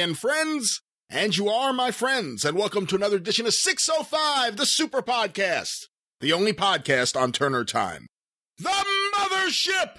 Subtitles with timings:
[0.00, 0.80] Again, friends.
[1.10, 5.88] And you are my friends, and welcome to another edition of 605, the Super Podcast,
[6.22, 8.06] the only podcast on Turner Time.
[8.56, 8.70] The
[9.14, 9.98] Mothership!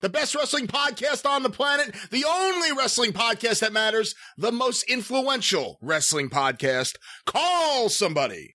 [0.00, 4.84] The best wrestling podcast on the planet, the only wrestling podcast that matters, the most
[4.84, 6.94] influential wrestling podcast.
[7.26, 8.54] Call somebody.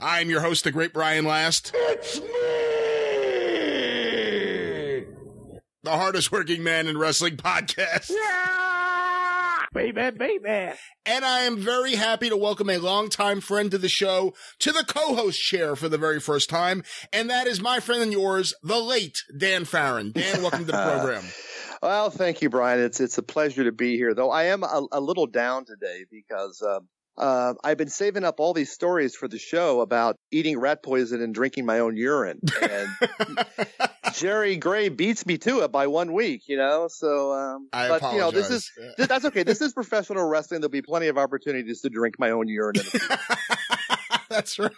[0.00, 1.72] I'm your host, the great Brian Last.
[1.74, 2.28] It's me!
[5.82, 8.08] The hardest working man in wrestling podcast.
[8.08, 8.67] Yeah!
[9.74, 10.72] Baby, baby.
[11.04, 14.84] And I am very happy to welcome a longtime friend to the show to the
[14.84, 16.82] co-host chair for the very first time.
[17.12, 20.12] And that is my friend and yours, the late Dan Farron.
[20.12, 21.22] Dan, welcome to the program.
[21.82, 22.80] Well, thank you, Brian.
[22.80, 24.14] It's it's a pleasure to be here.
[24.14, 26.80] Though I am a, a little down today because uh,
[27.18, 31.20] uh, I've been saving up all these stories for the show about eating rat poison
[31.20, 32.40] and drinking my own urine.
[32.62, 32.88] And
[34.14, 36.88] Jerry Gray beats me to it by one week, you know.
[36.88, 39.42] So, um, I but you know, this is th- that's okay.
[39.42, 40.60] This is professional wrestling.
[40.60, 42.76] There'll be plenty of opportunities to drink my own urine.
[42.76, 43.18] In the future.
[44.30, 44.72] That's right.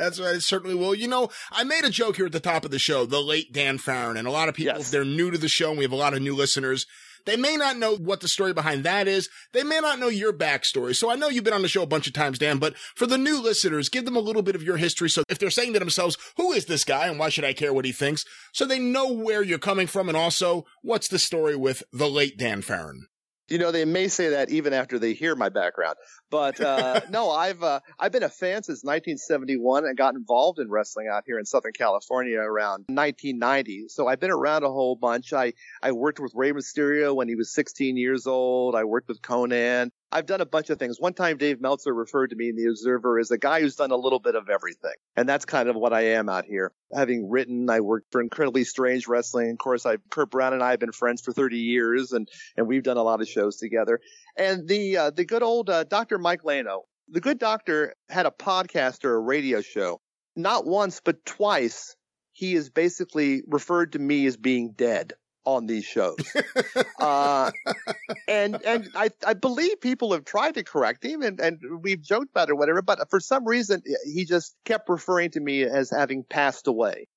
[0.00, 0.34] That's right.
[0.34, 0.92] It certainly will.
[0.92, 3.52] You know, I made a joke here at the top of the show, the late
[3.52, 4.90] Dan Farron, and a lot of people, Yes.
[4.90, 6.84] they're new to the show, and we have a lot of new listeners,
[7.26, 9.28] they may not know what the story behind that is.
[9.52, 10.94] They may not know your backstory.
[10.94, 13.06] So I know you've been on the show a bunch of times, Dan, but for
[13.06, 15.10] the new listeners, give them a little bit of your history.
[15.10, 17.72] So if they're saying to themselves, who is this guy and why should I care
[17.72, 18.24] what he thinks?
[18.52, 22.38] So they know where you're coming from and also what's the story with the late
[22.38, 23.06] Dan Farron.
[23.48, 25.96] You know, they may say that even after they hear my background.
[26.30, 30.70] But uh, no, I've uh, I've been a fan since 1971 and got involved in
[30.70, 33.88] wrestling out here in Southern California around 1990.
[33.88, 35.32] So I've been around a whole bunch.
[35.32, 38.74] I I worked with Rey Mysterio when he was 16 years old.
[38.74, 39.92] I worked with Conan.
[40.10, 40.98] I've done a bunch of things.
[40.98, 43.90] One time, Dave Meltzer referred to me in the Observer as a guy who's done
[43.90, 46.72] a little bit of everything, and that's kind of what I am out here.
[46.94, 49.50] Having written, I worked for Incredibly Strange Wrestling.
[49.50, 52.26] Of course, I Kurt Brown and I have been friends for 30 years, and
[52.56, 54.00] and we've done a lot of shows together.
[54.36, 56.18] And the uh, the good old uh, Dr.
[56.18, 60.00] Mike Lano, the good doctor, had a podcast or a radio show.
[60.34, 61.96] Not once, but twice,
[62.32, 65.12] he has basically referred to me as being dead
[65.44, 66.18] on these shows.
[67.00, 67.50] uh,
[68.26, 72.30] and and I, I believe people have tried to correct him and, and we've joked
[72.30, 75.90] about it or whatever, but for some reason he just kept referring to me as
[75.90, 77.08] having passed away.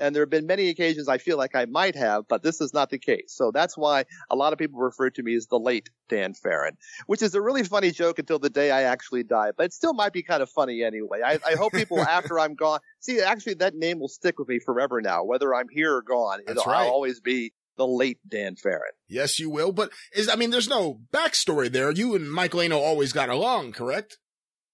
[0.00, 2.72] And there have been many occasions I feel like I might have, but this is
[2.72, 3.34] not the case.
[3.34, 6.76] So that's why a lot of people refer to me as the late Dan Farron,
[7.06, 9.94] which is a really funny joke until the day I actually die, but it still
[9.94, 11.22] might be kind of funny anyway.
[11.24, 14.60] I, I hope people after I'm gone, see, actually that name will stick with me
[14.60, 16.40] forever now, whether I'm here or gone.
[16.48, 16.86] It'll, right.
[16.86, 18.92] I'll always be the late Dan Farron.
[19.08, 19.72] Yes, you will.
[19.72, 21.90] But is, I mean, there's no backstory there.
[21.90, 24.18] You and Mike Lano always got along, correct?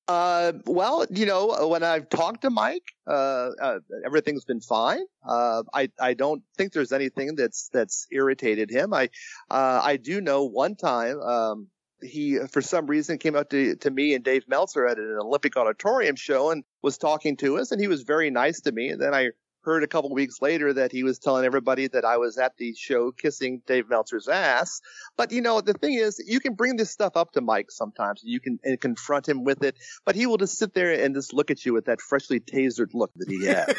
[0.07, 5.05] Uh, well, you know, when I've talked to Mike, uh, uh everything's been fine.
[5.27, 8.93] Uh, I, I don't think there's anything that's, that's irritated him.
[8.93, 9.09] I,
[9.51, 11.69] uh, I do know one time, um,
[12.03, 15.57] he, for some reason, came up to, to me and Dave Meltzer at an Olympic
[15.57, 18.91] Auditorium show and was talking to us, and he was very nice to me.
[18.91, 19.31] And then I
[19.65, 22.75] heard a couple weeks later that he was telling everybody that I was at the
[22.75, 24.81] show kissing Dave Meltzer's ass.
[25.17, 28.21] But you know, the thing is, you can bring this stuff up to Mike sometimes.
[28.25, 31.33] You can and confront him with it, but he will just sit there and just
[31.33, 33.75] look at you with that freshly tasered look that he has.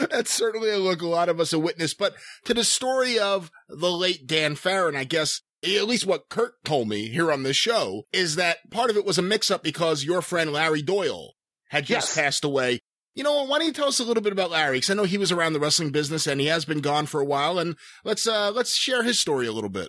[0.10, 1.98] That's certainly a look a lot of us have witnessed.
[1.98, 2.14] But
[2.44, 6.88] to the story of the late Dan Farron, I guess, at least what Kurt told
[6.88, 10.04] me here on the show, is that part of it was a mix up because
[10.04, 11.34] your friend Larry Doyle
[11.70, 12.14] had just Yes.
[12.14, 12.80] passed away.
[13.14, 14.76] You know, why don't you tell us a little bit about Larry?
[14.76, 17.20] Because I know he was around the wrestling business and he has been gone for
[17.20, 17.58] a while.
[17.58, 19.88] And let's uh let's share his story a little bit.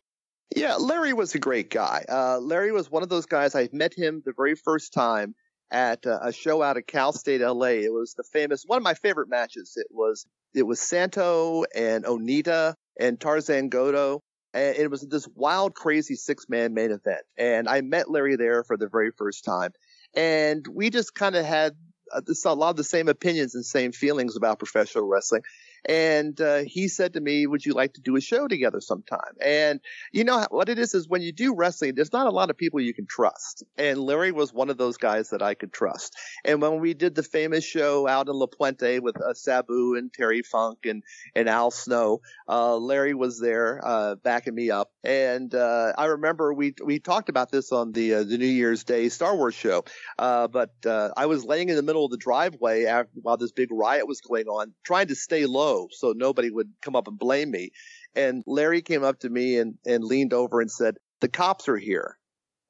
[0.56, 2.04] Yeah, Larry was a great guy.
[2.10, 3.56] Uh, Larry was one of those guys.
[3.56, 5.34] I met him the very first time
[5.72, 7.68] at uh, a show out of Cal State, LA.
[7.86, 9.74] It was the famous one of my favorite matches.
[9.78, 14.22] It was it was Santo and Onita and Tarzan Goto.
[14.54, 17.22] And it was this wild, crazy six man main event.
[17.38, 19.72] And I met Larry there for the very first time.
[20.16, 21.76] And we just kind of had
[22.14, 25.44] uh, a lot of the same opinions and same feelings about professional wrestling.
[25.88, 29.34] And uh, he said to me, "Would you like to do a show together sometime?"
[29.44, 29.80] And
[30.12, 32.58] you know what it is is when you do wrestling, there's not a lot of
[32.58, 33.64] people you can trust.
[33.78, 36.16] And Larry was one of those guys that I could trust.
[36.46, 40.14] And when we did the famous show out in La Puente with uh, Sabu and
[40.14, 41.04] Terry Funk and
[41.36, 44.92] and Al Snow, uh, Larry was there uh, backing me up.
[45.04, 48.84] And uh, I remember we we talked about this on the uh, the New Year's
[48.84, 49.84] Day Star Wars show.
[50.18, 54.08] But I was laying in the middle of the driveway after, while this big riot
[54.08, 57.72] was going on, trying to stay low so nobody would come up and blame me.
[58.16, 61.78] And Larry came up to me and, and leaned over and said, "The cops are
[61.78, 62.18] here."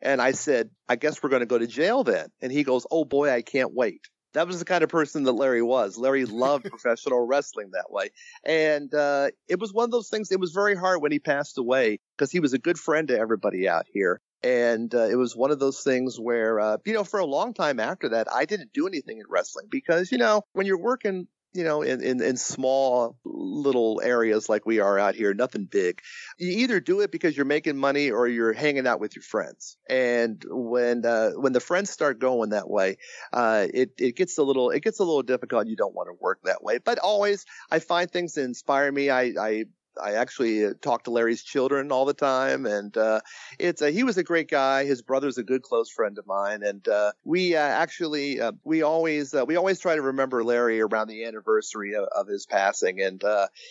[0.01, 2.85] And I said, "I guess we're going to go to jail then." And he goes,
[2.91, 4.01] "Oh boy, I can't wait."
[4.33, 5.97] that was the kind of person that Larry was.
[5.97, 8.09] Larry loved professional wrestling that way.
[8.43, 11.57] And uh, it was one of those things, it was very hard when he passed
[11.57, 14.21] away because he was a good friend to everybody out here.
[14.43, 17.53] And uh, it was one of those things where, uh, you know, for a long
[17.53, 21.27] time after that, I didn't do anything in wrestling because, you know, when you're working
[21.53, 26.01] you know, in, in, in small little areas like we are out here, nothing big.
[26.37, 29.77] You either do it because you're making money or you're hanging out with your friends.
[29.89, 32.97] And when, uh, when the friends start going that way,
[33.33, 35.67] uh, it, it gets a little, it gets a little difficult.
[35.67, 39.09] You don't want to work that way, but always I find things that inspire me.
[39.09, 39.65] I, I
[40.01, 43.21] I actually uh, talk to Larry's children all the time, and uh,
[43.59, 44.85] it's a, he was a great guy.
[44.85, 48.81] His brother's a good close friend of mine, and uh, we uh, actually uh, we
[48.81, 53.01] always uh, we always try to remember Larry around the anniversary of, of his passing,
[53.01, 53.23] and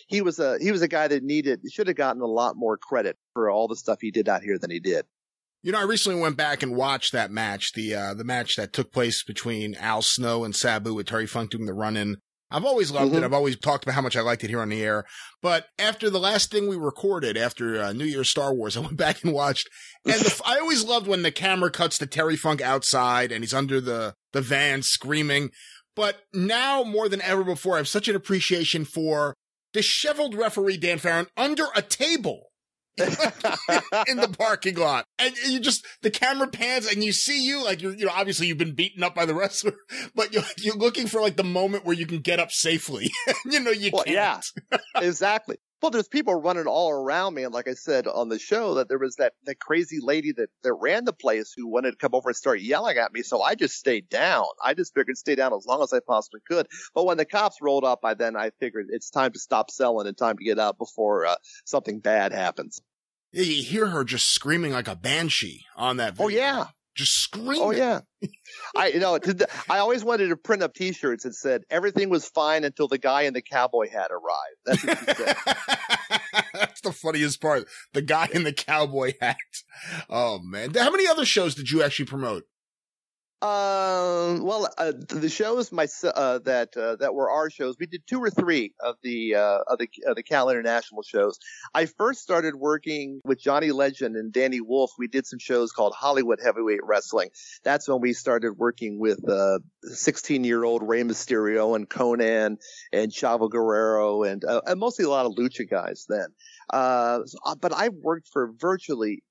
[0.06, 2.76] he was a he was a guy that needed should have gotten a lot more
[2.76, 5.06] credit for all the stuff he did out here than he did.
[5.62, 8.72] You know, I recently went back and watched that match, the uh, the match that
[8.72, 12.16] took place between Al Snow and Sabu with Terry Funk doing the run in
[12.50, 13.22] I've always loved mm-hmm.
[13.22, 13.24] it.
[13.24, 15.04] I've always talked about how much I liked it here on the air.
[15.40, 18.96] But after the last thing we recorded, after uh, New Year's Star Wars, I went
[18.96, 19.68] back and watched.
[20.04, 23.54] And the, I always loved when the camera cuts to Terry Funk outside and he's
[23.54, 25.50] under the, the van screaming.
[25.96, 29.34] But now more than ever before, I have such an appreciation for
[29.72, 32.49] disheveled referee Dan Farron under a table
[34.08, 35.06] in the parking lot.
[35.18, 38.46] And you just, the camera pans and you see you, like you're, you know, obviously
[38.46, 39.74] you've been beaten up by the wrestler,
[40.14, 43.10] but you're, you're looking for like the moment where you can get up safely.
[43.44, 44.46] you know, you well, can't.
[44.72, 45.56] Yeah, exactly.
[45.82, 47.44] Well, there's people running all around me.
[47.44, 50.50] And like I said on the show, that there was that, that crazy lady that,
[50.62, 53.22] that ran the place who wanted to come over and start yelling at me.
[53.22, 54.44] So I just stayed down.
[54.62, 56.66] I just figured stay down as long as I possibly could.
[56.94, 60.06] But when the cops rolled up, by then I figured it's time to stop selling
[60.06, 62.82] and time to get out before uh, something bad happens.
[63.32, 66.42] Yeah, you hear her just screaming like a banshee on that oh, video.
[66.42, 66.64] Oh yeah.
[66.96, 67.62] Just screaming.
[67.62, 68.00] Oh yeah.
[68.76, 69.18] I you know
[69.68, 73.22] I always wanted to print up T-shirts that said everything was fine until the guy
[73.22, 74.58] in the cowboy hat arrived.
[74.66, 75.36] That's what she said.
[76.54, 77.66] That's the funniest part.
[77.94, 79.36] The guy in the cowboy hat.
[80.08, 80.74] Oh man.
[80.74, 82.44] How many other shows did you actually promote?
[83.42, 88.06] Um, well, uh, the shows my uh, that uh, that were our shows, we did
[88.06, 91.38] two or three of the uh, of the of the Cal International shows.
[91.72, 94.92] I first started working with Johnny Legend and Danny Wolf.
[94.98, 97.30] We did some shows called Hollywood Heavyweight Wrestling.
[97.64, 99.20] That's when we started working with
[99.84, 102.58] 16 uh, year old Rey Mysterio and Conan
[102.92, 106.26] and Chavo Guerrero and, uh, and mostly a lot of lucha guys then.
[106.70, 109.22] but I worked for virtually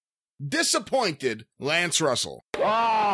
[0.47, 2.45] disappointed Lance Russell.
[2.57, 3.06] Look out!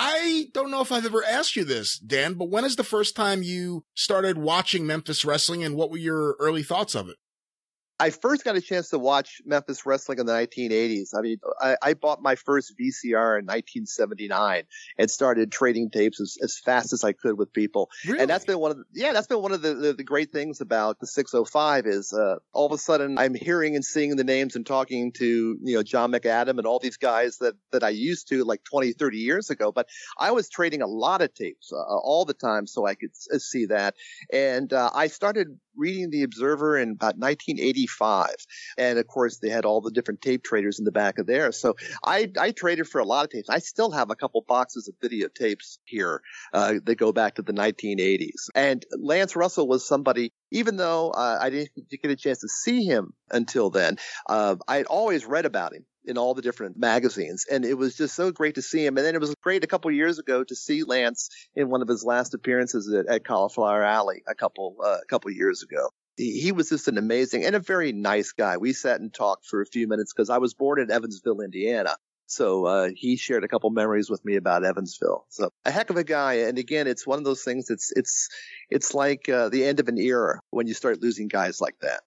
[0.00, 3.16] I don't know if I've ever asked you this, Dan, but when is the first
[3.16, 7.16] time you started watching Memphis wrestling and what were your early thoughts of it?
[8.00, 11.10] I first got a chance to watch Memphis wrestling in the 1980s.
[11.16, 14.64] I mean, I, I bought my first VCR in 1979
[14.98, 17.90] and started trading tapes as, as fast as I could with people.
[18.06, 18.20] Really?
[18.20, 20.30] And that's been one of the, yeah, that's been one of the, the, the great
[20.30, 24.24] things about the 605 is, uh, all of a sudden I'm hearing and seeing the
[24.24, 27.90] names and talking to, you know, John McAdam and all these guys that, that I
[27.90, 29.72] used to like 20, 30 years ago.
[29.72, 33.10] But I was trading a lot of tapes uh, all the time so I could
[33.10, 33.94] s- see that.
[34.32, 38.28] And, uh, I started reading the Observer in about 1985.
[38.76, 41.52] And of course, they had all the different tape traders in the back of there.
[41.52, 43.48] So I, I traded for a lot of tapes.
[43.48, 47.52] I still have a couple boxes of videotapes here uh, that go back to the
[47.52, 48.48] 1980s.
[48.54, 52.84] And Lance Russell was somebody, even though uh, I didn't get a chance to see
[52.84, 53.96] him until then,
[54.28, 57.46] uh, I had always read about him in all the different magazines.
[57.50, 58.96] And it was just so great to see him.
[58.96, 61.88] And then it was great a couple years ago to see Lance in one of
[61.88, 65.90] his last appearances at, at Cauliflower Alley a couple, uh, a couple years ago.
[66.16, 68.56] He, he was just an amazing and a very nice guy.
[68.56, 71.96] We sat and talked for a few minutes because I was born in Evansville, Indiana.
[72.26, 75.24] So uh, he shared a couple memories with me about Evansville.
[75.30, 76.34] So a heck of a guy.
[76.40, 77.70] And again, it's one of those things.
[77.70, 78.28] It's it's
[78.68, 82.02] it's like uh, the end of an era when you start losing guys like that.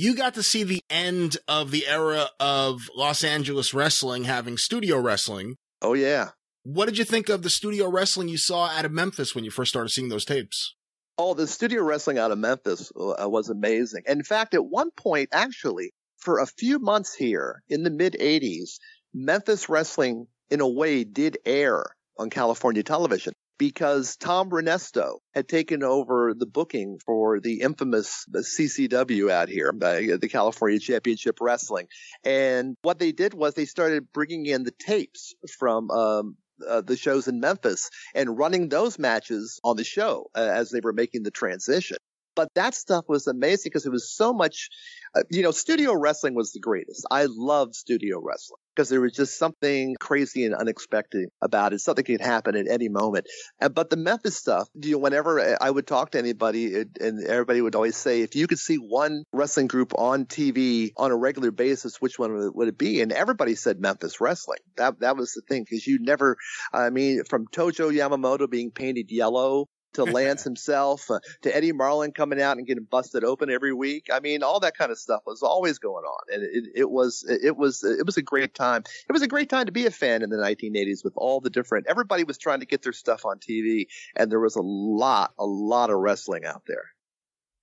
[0.00, 4.96] You got to see the end of the era of Los Angeles wrestling having studio
[5.00, 5.56] wrestling.
[5.82, 6.28] Oh yeah.
[6.62, 9.50] What did you think of the studio wrestling you saw out of Memphis when you
[9.50, 10.76] first started seeing those tapes?
[11.18, 14.04] Oh, the studio wrestling out of Memphis uh, was amazing.
[14.06, 18.78] In fact, at one point, actually, for a few months here in the mid 80s,
[19.12, 21.84] Memphis wrestling, in a way, did air
[22.16, 29.30] on California television because Tom Renesto had taken over the booking for the infamous CCW
[29.30, 31.88] out here, the California Championship Wrestling.
[32.24, 36.36] And what they did was they started bringing in the tapes from um,
[36.66, 40.80] uh, the shows in Memphis and running those matches on the show uh, as they
[40.80, 41.98] were making the transition.
[42.38, 44.68] But that stuff was amazing because it was so much,
[45.16, 47.04] uh, you know, studio wrestling was the greatest.
[47.10, 51.80] I loved studio wrestling because there was just something crazy and unexpected about it.
[51.80, 53.26] Something could happen at any moment.
[53.60, 57.26] And, but the Memphis stuff, you know, whenever I would talk to anybody it, and
[57.26, 61.16] everybody would always say, if you could see one wrestling group on TV on a
[61.16, 63.00] regular basis, which one would it, would it be?
[63.00, 64.60] And everybody said Memphis wrestling.
[64.76, 66.36] That, that was the thing because you never,
[66.72, 72.12] I mean, from Tojo Yamamoto being painted yellow to Lance himself, uh, to Eddie Marlin
[72.12, 74.06] coming out and getting busted open every week.
[74.12, 77.24] I mean, all that kind of stuff was always going on, and it, it was
[77.28, 78.82] it was it was a great time.
[79.08, 81.50] It was a great time to be a fan in the 1980s with all the
[81.50, 81.86] different.
[81.88, 85.46] Everybody was trying to get their stuff on TV, and there was a lot a
[85.46, 86.84] lot of wrestling out there.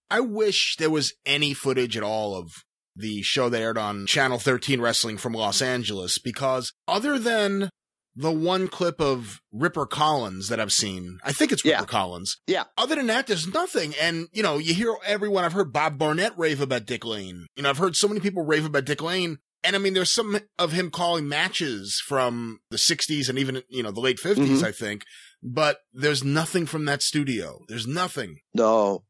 [0.10, 2.52] I wish there was any footage at all of
[2.96, 7.70] the show that aired on Channel 13 Wrestling from Los Angeles because other than
[8.16, 11.18] the one clip of Ripper Collins that I've seen.
[11.24, 11.86] I think it's Ripper Yeah.
[11.86, 12.38] Collins.
[12.48, 12.64] Yeah.
[12.78, 13.94] Other than that, there's nothing.
[14.02, 17.48] And, you know, you hear everyone, I've heard Bob Barnett rave about Dick Lane.
[17.56, 19.40] You know, I've heard so many people rave about Dick Lane.
[19.64, 23.82] And I mean, there's some of him calling matches from the 60s and even, you
[23.84, 24.64] know, the late 50s, Mhm.
[24.64, 25.04] I think.
[25.44, 27.60] But there's nothing from that studio.
[27.68, 28.38] There's nothing.
[28.54, 29.04] No.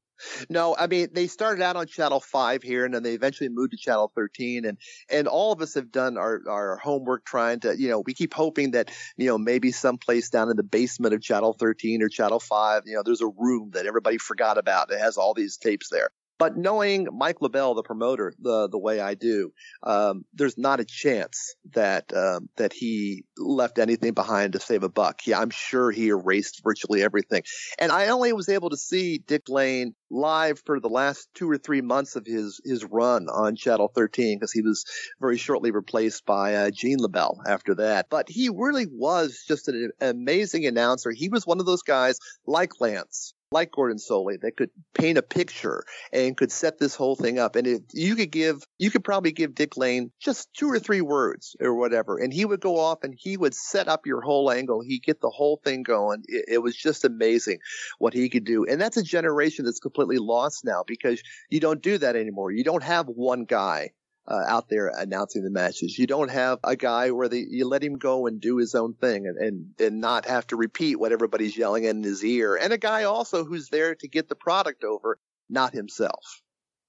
[0.50, 3.72] No, I mean they started out on Channel Five here, and then they eventually moved
[3.72, 4.77] to Channel Thirteen, and
[5.10, 8.34] and all of us have done our our homework trying to, you know, we keep
[8.34, 12.39] hoping that you know maybe someplace down in the basement of Channel Thirteen or Channel
[12.39, 15.89] Five, you know, there's a room that everybody forgot about that has all these tapes
[15.89, 16.12] there.
[16.38, 20.86] But knowing Mike LeBell, the promoter, the the way I do, um, there's not a
[20.86, 25.25] chance that um, that he left anything behind to save a buck.
[25.25, 27.44] Yeah, I'm sure he erased virtually everything.
[27.80, 31.58] And I only was able to see Dick Lane live for the last two or
[31.58, 34.86] three months of his his run on Channel 13 because he was
[35.22, 38.08] very shortly replaced by uh, Gene LeBell after that.
[38.10, 41.12] But he really was just an amazing announcer.
[41.12, 43.35] He was one of those guys like Lance.
[43.51, 47.55] Like Gordon Solie, that could paint a picture and could set this whole thing up.
[47.55, 51.01] And if you could give, you could probably give Dick Lane just two or three
[51.01, 54.51] words or whatever, and he would go off and he would set up your whole
[54.51, 54.81] angle.
[54.81, 56.23] He'd get the whole thing going.
[56.27, 57.59] It, it was just amazing
[57.99, 58.65] what he could do.
[58.65, 62.51] And that's a generation that's completely lost now because you don't do that anymore.
[62.51, 63.91] You don't have one guy.
[64.27, 66.00] Uh, out there announcing the matches.
[66.00, 69.27] You don't have a guy where you let him go and do his own thing
[69.27, 72.55] and, and, and not have to repeat what everybody's yelling in his ear.
[72.55, 76.41] And a guy also who's there to get the product over not himself.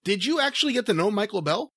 [0.03, 1.69] Did you actually get to know Mike LeBell?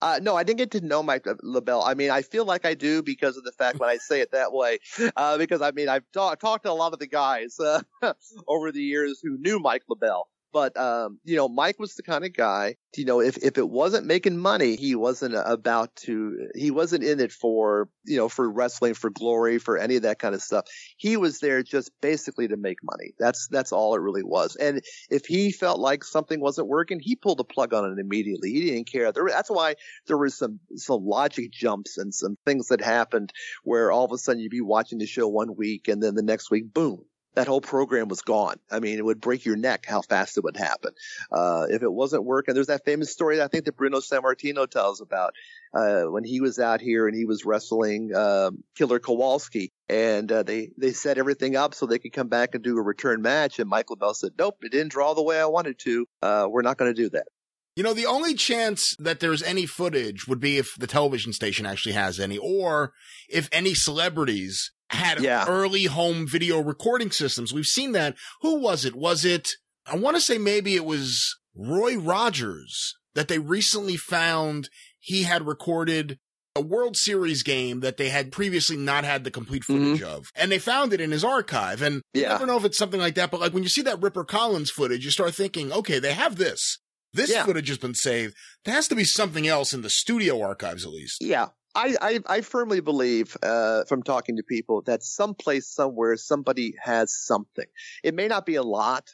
[0.00, 1.82] Uh, no, I didn't get to know Mike LeBell.
[1.84, 4.32] I mean, I feel like I do because of the fact when I say it
[4.32, 4.78] that way.
[5.16, 7.82] Uh, because I mean, I've ta- talked to a lot of the guys uh,
[8.46, 10.24] over the years who knew Mike LeBell.
[10.52, 12.76] But um, you know, Mike was the kind of guy.
[12.96, 16.48] You know, if if it wasn't making money, he wasn't about to.
[16.54, 20.18] He wasn't in it for you know for wrestling, for glory, for any of that
[20.18, 20.64] kind of stuff.
[20.96, 23.12] He was there just basically to make money.
[23.18, 24.56] That's that's all it really was.
[24.56, 28.50] And if he felt like something wasn't working, he pulled the plug on it immediately.
[28.50, 29.12] He didn't care.
[29.12, 29.74] There, that's why
[30.06, 33.32] there was some some logic jumps and some things that happened
[33.64, 36.22] where all of a sudden you'd be watching the show one week and then the
[36.22, 37.04] next week, boom,
[37.38, 38.56] that whole program was gone.
[38.68, 40.90] I mean, it would break your neck how fast it would happen.
[41.30, 45.00] Uh, if it wasn't working, there's that famous story I think that Bruno Sammartino tells
[45.00, 45.34] about,
[45.72, 50.42] uh, when he was out here and he was wrestling, um, Killer Kowalski and, uh,
[50.42, 53.60] they, they set everything up so they could come back and do a return match.
[53.60, 56.06] And Mike LeBell said, nope, it didn't draw the way I wanted to.
[56.20, 57.28] Uh, we're not going to do that.
[57.76, 61.66] You know, the only chance that there's any footage would be if the television station
[61.66, 62.92] actually has any, or
[63.28, 65.44] if any celebrities had Yeah.
[65.46, 67.52] early home video recording systems.
[67.52, 68.16] We've seen that.
[68.42, 68.94] Who was it?
[68.94, 69.48] Was it,
[69.86, 74.68] I want to say maybe it was Roy Rogers that they recently found
[74.98, 76.18] he had recorded
[76.56, 79.92] a World Series game that they had previously not had the complete mm-hmm.
[79.94, 80.26] footage of.
[80.34, 81.82] And they found it in his archive.
[81.82, 82.28] And you Yeah.
[82.30, 84.70] never know if it's something like that, but like when you see that Ripper Collins
[84.70, 86.78] footage, you start thinking, okay, they have this.
[87.12, 87.44] This Yeah.
[87.44, 88.34] footage has been saved.
[88.64, 91.18] There has to be something else in the studio archives, at least.
[91.20, 91.48] Yeah.
[91.78, 97.16] I, I, I firmly believe, uh, from talking to people that someplace, somewhere, somebody has
[97.16, 97.66] something.
[98.02, 99.04] It may not be a lot,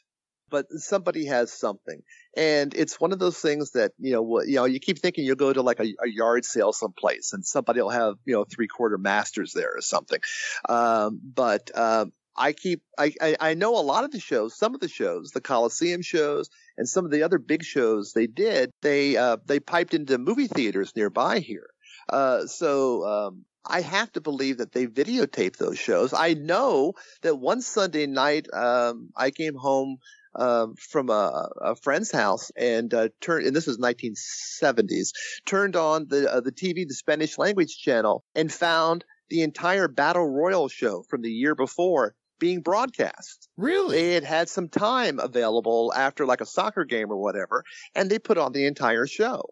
[0.48, 2.00] but somebody has something.
[2.36, 5.36] And it's one of those things that, you know, you know, you keep thinking you'll
[5.36, 8.68] go to like a, a yard sale someplace and somebody will have, you know, three
[8.68, 10.20] quarter masters there or something.
[10.66, 14.74] Um, but, um, I keep, I, I, I know a lot of the shows, some
[14.74, 18.70] of the shows, the Coliseum shows and some of the other big shows they did,
[18.80, 21.68] they, uh, they piped into movie theaters nearby here.
[22.08, 26.12] Uh, so, um, I have to believe that they videotaped those shows.
[26.12, 29.98] I know that one Sunday night, um, I came home,
[30.36, 35.12] um, from a, a friend's house and, uh, turned, and this was 1970s,
[35.46, 40.28] turned on the, uh, the TV, the Spanish language channel and found the entire Battle
[40.28, 43.96] Royal show from the year before being broadcast Really?
[43.96, 47.64] they had had some time available after like a soccer game or whatever,
[47.94, 49.42] and they put on the entire show.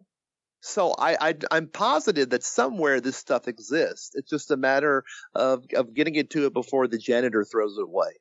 [0.63, 4.13] So I, I I'm positive that somewhere this stuff exists.
[4.15, 7.83] It's just a matter of of getting it to it before the janitor throws it
[7.83, 8.13] away.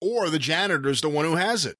[0.00, 1.76] or the janitor's the one who has it.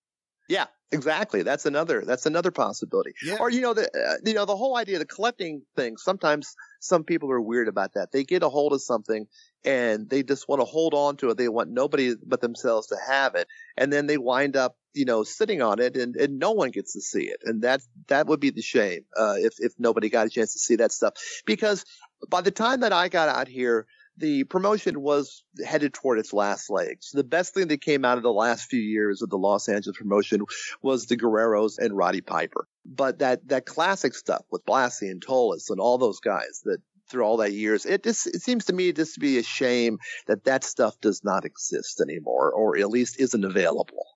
[0.48, 1.42] Yeah, exactly.
[1.42, 3.12] That's another that's another possibility.
[3.22, 3.36] Yeah.
[3.40, 5.96] Or you know the uh, you know the whole idea of the collecting thing.
[5.96, 8.12] Sometimes some people are weird about that.
[8.12, 9.26] They get a hold of something
[9.64, 11.36] and they just want to hold on to it.
[11.36, 15.24] They want nobody but themselves to have it, and then they wind up you know
[15.24, 17.40] sitting on it and, and no one gets to see it.
[17.44, 20.58] And that that would be the shame uh, if if nobody got a chance to
[20.58, 21.84] see that stuff because
[22.28, 23.86] by the time that I got out here.
[24.18, 27.10] The promotion was headed toward its last legs.
[27.12, 29.96] The best thing that came out of the last few years of the Los Angeles
[29.96, 30.42] promotion
[30.82, 32.66] was the Guerreros and Roddy Piper.
[32.84, 37.24] But that, that classic stuff with Blassie and Tolos and all those guys that through
[37.24, 40.44] all that years, it just, it seems to me just to be a shame that
[40.44, 44.06] that stuff does not exist anymore, or at least isn't available.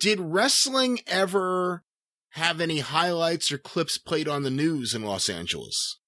[0.00, 1.84] Did wrestling ever
[2.30, 5.98] have any highlights or clips played on the news in Los Angeles?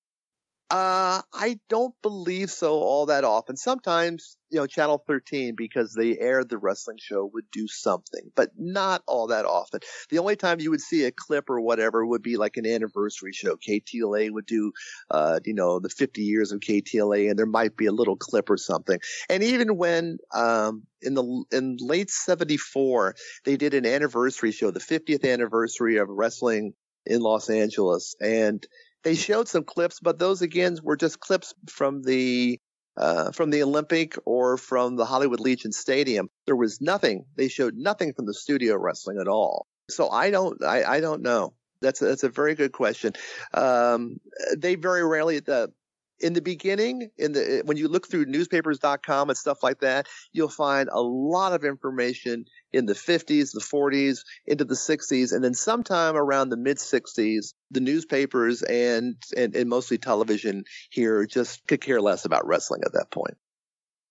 [0.69, 3.57] Uh, I don't believe so all that often.
[3.57, 8.51] Sometimes, you know, Channel 13, because they aired the wrestling show, would do something, but
[8.59, 9.79] not all that often.
[10.11, 13.33] The only time you would see a clip or whatever would be like an anniversary
[13.33, 13.55] show.
[13.57, 14.73] KTLA would do,
[15.09, 18.51] uh, you know, the 50 years of KTLA and there might be a little clip
[18.51, 18.99] or something.
[19.31, 24.81] And even when, um, in the, in late 74, they did an anniversary show, the
[24.81, 26.75] 50th anniversary of wrestling
[27.07, 28.17] in Los Angeles.
[28.21, 28.67] And
[29.07, 32.59] they showed some clips, but those again were just clips from the
[32.97, 36.29] uh, from the Olympic or from the Hollywood Legion Stadium.
[36.47, 37.25] There was nothing.
[37.37, 39.69] They showed nothing from the studio wrestling at all.
[39.89, 40.61] So I don't.
[40.65, 41.55] I, I don't know.
[41.81, 43.13] That's a, that's a very good question.
[43.55, 44.19] Um,
[44.57, 45.71] they very rarely the
[46.21, 50.49] in the beginning in the when you look through newspapers.com and stuff like that you'll
[50.49, 55.55] find a lot of information in the 50s the 40s into the 60s and then
[55.55, 61.81] sometime around the mid 60s the newspapers and, and and mostly television here just could
[61.81, 63.37] care less about wrestling at that point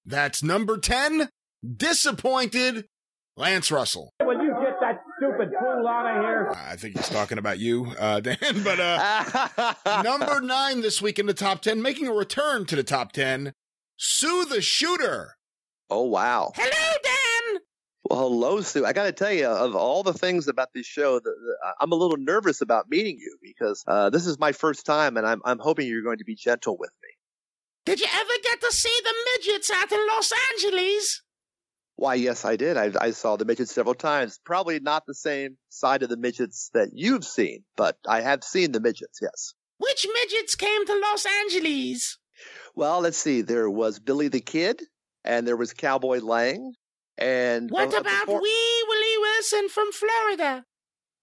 [0.05, 1.29] That's number 10,
[1.65, 2.85] disappointed
[3.37, 4.13] Lance Russell.
[4.21, 6.53] Will you get that stupid fool out of here?
[6.55, 11.25] I think he's talking about you, uh, Dan, but, uh, number nine this week in
[11.25, 13.53] the top 10, making a return to the top 10,
[13.97, 15.35] Sue the Shooter.
[15.89, 17.61] oh wow Hello, Dan.
[18.07, 18.85] Well, hello, Sue.
[18.85, 21.91] I got to tell you, of all the things about this show, the, the, I'm
[21.91, 25.41] a little nervous about meeting you because uh, this is my first time, and I'm,
[25.43, 27.09] I'm hoping you're going to be gentle with me.
[27.85, 31.23] Did you ever get to see the midgets out in Los Angeles?
[31.97, 32.75] Why, yes, I did.
[32.75, 34.39] I, I saw the midgets several times.
[34.43, 38.73] Probably not the same side of the midgets that you've seen, but I have seen
[38.73, 39.53] the midgets, yes.
[39.77, 42.17] Which midgets came to Los Angeles?
[42.75, 43.41] Well, let's see.
[43.41, 44.81] There was Billy the Kid,
[45.23, 46.73] and there was Cowboy Lang,
[47.17, 48.41] and what uh, about before...
[48.41, 50.65] Wee Willie Wilson from Florida?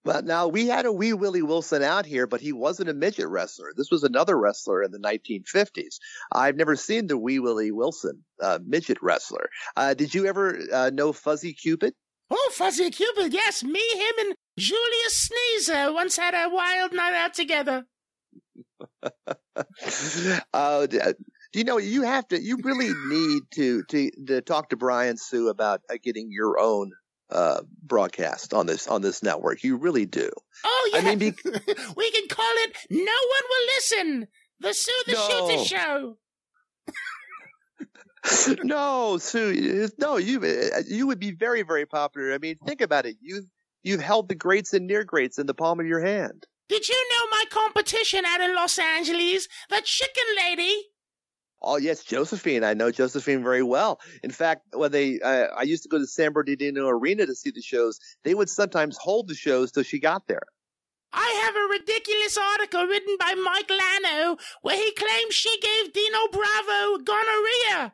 [0.05, 3.27] Well, now we had a Wee Willie Wilson out here, but he wasn't a midget
[3.27, 3.71] wrestler.
[3.75, 5.99] This was another wrestler in the 1950s.
[6.31, 9.49] I've never seen the Wee Willie Wilson uh, midget wrestler.
[9.77, 11.93] Uh, did you ever uh, know Fuzzy Cupid?
[12.29, 13.63] Oh, Fuzzy Cupid, yes.
[13.63, 17.85] Me, him, and Julius Sneezer once had a wild night out together.
[20.53, 21.13] uh, do
[21.53, 25.49] you know you have to you really need to to, to talk to Brian Sue
[25.49, 26.91] about uh, getting your own
[27.33, 29.63] uh, broadcast on this on this network.
[29.63, 30.29] You really do.
[30.63, 31.33] Oh yeah, I mean, be-
[31.97, 34.27] we can call it "No One Will Listen."
[34.59, 35.27] The Sue the no.
[35.27, 36.17] Shooter Show.
[38.63, 39.89] no, Sue.
[39.97, 40.41] No, you
[40.87, 42.33] you would be very very popular.
[42.33, 43.17] I mean, think about it.
[43.21, 43.43] You
[43.81, 46.45] you've held the greats and near greats in the palm of your hand.
[46.69, 50.75] Did you know my competition out in Los Angeles, the Chicken Lady?
[51.63, 52.63] Oh yes, Josephine.
[52.63, 53.99] I know Josephine very well.
[54.21, 57.51] In fact, when they, uh, I used to go to San Bernardino Arena to see
[57.51, 57.99] the shows.
[58.23, 60.43] They would sometimes hold the shows till she got there.
[61.13, 66.27] I have a ridiculous article written by Mike Lano where he claims she gave Dino
[66.31, 67.93] Bravo gonorrhea.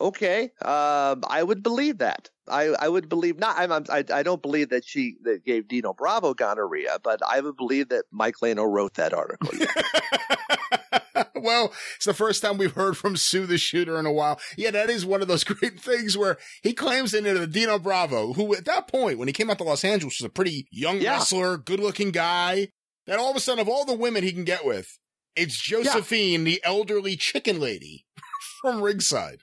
[0.00, 2.30] Okay, um, I would believe that.
[2.48, 3.56] I, I would believe not.
[3.58, 7.40] I'm, I'm, I, I don't believe that she that gave Dino Bravo gonorrhea, but I
[7.40, 9.50] would believe that Mike Lano wrote that article.
[11.42, 14.40] well, it's the first time we've heard from Sue the Shooter in a while.
[14.56, 18.32] Yeah, that is one of those great things where he claims into the Dino Bravo,
[18.32, 21.00] who at that point, when he came out to Los Angeles, was a pretty young
[21.00, 21.12] yeah.
[21.12, 22.68] wrestler, good looking guy.
[23.06, 24.98] That all of a sudden, of all the women he can get with,
[25.34, 26.52] it's Josephine, yeah.
[26.52, 28.06] the elderly chicken lady
[28.60, 29.42] from ringside.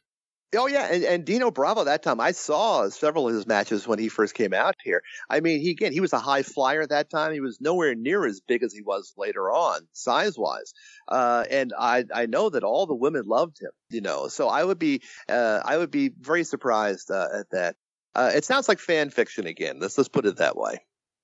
[0.55, 3.99] Oh yeah, and, and Dino Bravo that time I saw several of his matches when
[3.99, 5.03] he first came out here.
[5.29, 7.33] I mean, he again he was a high flyer at that time.
[7.33, 10.73] He was nowhere near as big as he was later on, size wise.
[11.07, 13.69] Uh, and I I know that all the women loved him.
[13.91, 17.75] You know, so I would be uh, I would be very surprised uh, at that.
[18.15, 19.79] Uh, it sounds like fan fiction again.
[19.79, 20.79] Let's let's put it that way.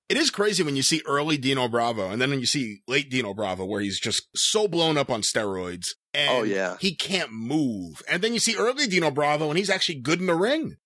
[0.07, 3.09] It is crazy when you see early Dino Bravo and then when you see late
[3.09, 5.89] Dino Bravo where he's just so blown up on steroids.
[6.15, 6.77] oh yeah.
[6.79, 8.03] He can't move.
[8.07, 10.77] And then you see early Dino Bravo and he's actually good in the ring.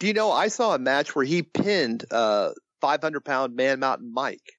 [0.00, 4.12] Do you know I saw a match where he pinned uh 500 pound Man Mountain
[4.12, 4.52] Mike.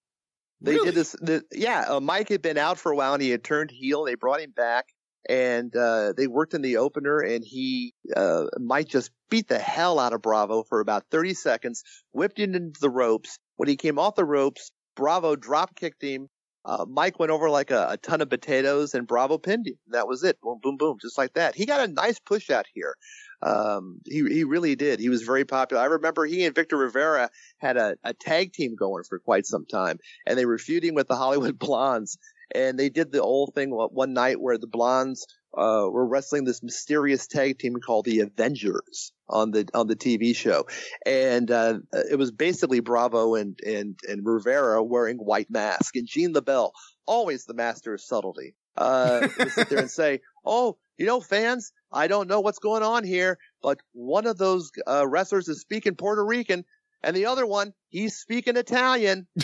[0.62, 0.86] They really?
[0.88, 1.16] did this.
[1.20, 4.04] The, yeah, uh, Mike had been out for a while and he had turned heel.
[4.04, 4.86] They brought him back
[5.28, 9.98] and uh, they worked in the opener and he uh, Mike just beat the hell
[9.98, 14.00] out of Bravo for about 30 seconds, whipped him into the ropes, when he came
[14.00, 16.30] off the ropes, Bravo drop kicked him.
[16.66, 19.76] Uh, Mike went over like a, a, ton of potatoes and Bravo pinned him.
[19.90, 20.42] That was it.
[20.42, 20.98] Boom, boom, boom.
[21.00, 21.54] Just like that.
[21.54, 22.96] He got a nice push out here.
[23.44, 25.00] Um, he, he really did.
[25.00, 25.84] He was very popular.
[25.84, 29.68] I remember he and Victor Rivera had a, a tag team going for quite some
[29.68, 32.18] time and they were feuding with the Hollywood Blondes
[32.56, 36.64] and they did the old thing one night where the Blondes uh, were wrestling this
[36.64, 40.66] mysterious tag team called the Avengers on the on the TV show,
[41.06, 46.34] and uh, it was basically Bravo and and and Rivera wearing white mask, and Gene
[46.34, 46.72] LeBell,
[47.06, 51.74] always the master of subtlety, uh, would sit there and say, "Oh, you know, fans,
[51.92, 55.96] I don't know what's going on here, but one of those uh, wrestlers is speaking
[55.96, 56.64] Puerto Rican,
[57.04, 59.28] and the other one he's speaking Italian."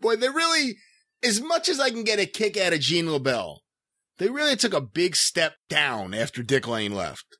[0.00, 0.76] Boy, they really
[1.24, 3.58] as much as I can get a kick out of Gene LeBell,
[4.18, 7.38] they really took a big step down after Dick Lane left.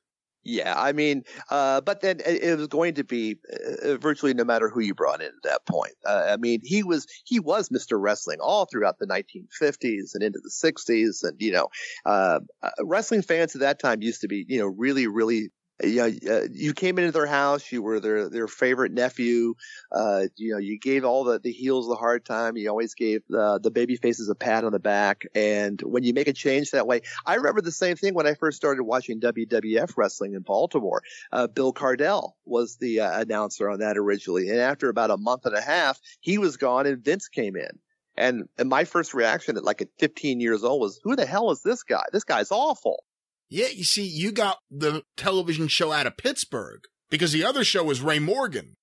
[0.49, 3.35] Yeah, I mean, uh, but then it was going to be
[3.83, 5.91] uh, virtually no matter who you brought in at that point.
[6.05, 8.01] Uh, I mean, he was he was Mr.
[8.01, 11.67] Wrestling all throughout the 1950s and into the 60s, and you know,
[12.05, 15.49] uh, uh, wrestling fans at that time used to be you know really really
[15.83, 19.53] you know, uh, you came into their house, you were their their favorite nephew.
[19.91, 22.57] Uh, you know, you gave all the the heels the hard time.
[22.57, 25.25] You always gave the the baby faces a pat on the back.
[25.35, 28.33] And when you make a change that way, I remember the same thing when I
[28.33, 31.03] first started watching WWF wrestling in Baltimore.
[31.31, 35.45] Uh, Bill Cardell was the uh, announcer on that originally, and after about a month
[35.45, 37.79] and a half, he was gone, and Vince came in.
[38.17, 41.51] And, and my first reaction at like at 15 years old was, who the hell
[41.51, 42.03] is this guy?
[42.11, 43.03] This guy's awful.
[43.49, 47.83] Yeah, you see, you got the television show out of Pittsburgh because the other show
[47.83, 48.75] was Ray Morgan.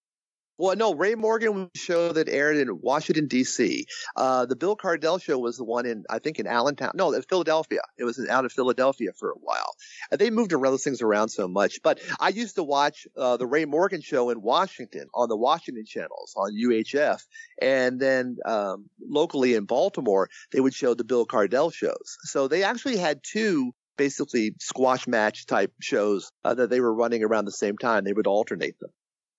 [0.57, 3.87] Well, no, Ray Morgan was a show that aired in Washington D.C.
[4.15, 6.93] Uh, the Bill Cardell show was the one in, I think, in Allentown.
[6.95, 7.81] No, Philadelphia.
[7.99, 9.75] It was out of Philadelphia for a while.
[10.13, 11.81] And they moved around those things around so much.
[11.83, 15.85] But I used to watch uh, the Ray Morgan show in Washington on the Washington
[15.87, 17.21] channels on UHF,
[17.61, 22.17] and then um, locally in Baltimore they would show the Bill Cardell shows.
[22.23, 27.23] So they actually had two basically squash match type shows uh, that they were running
[27.23, 28.05] around the same time.
[28.05, 28.91] They would alternate them.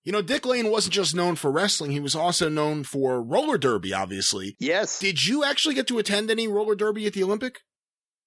[0.04, 3.58] You know, Dick Lane wasn't just known for wrestling, he was also known for roller
[3.58, 4.56] derby, obviously.
[4.60, 5.00] Yes.
[5.00, 7.58] Did you actually get to attend any roller derby at the Olympic?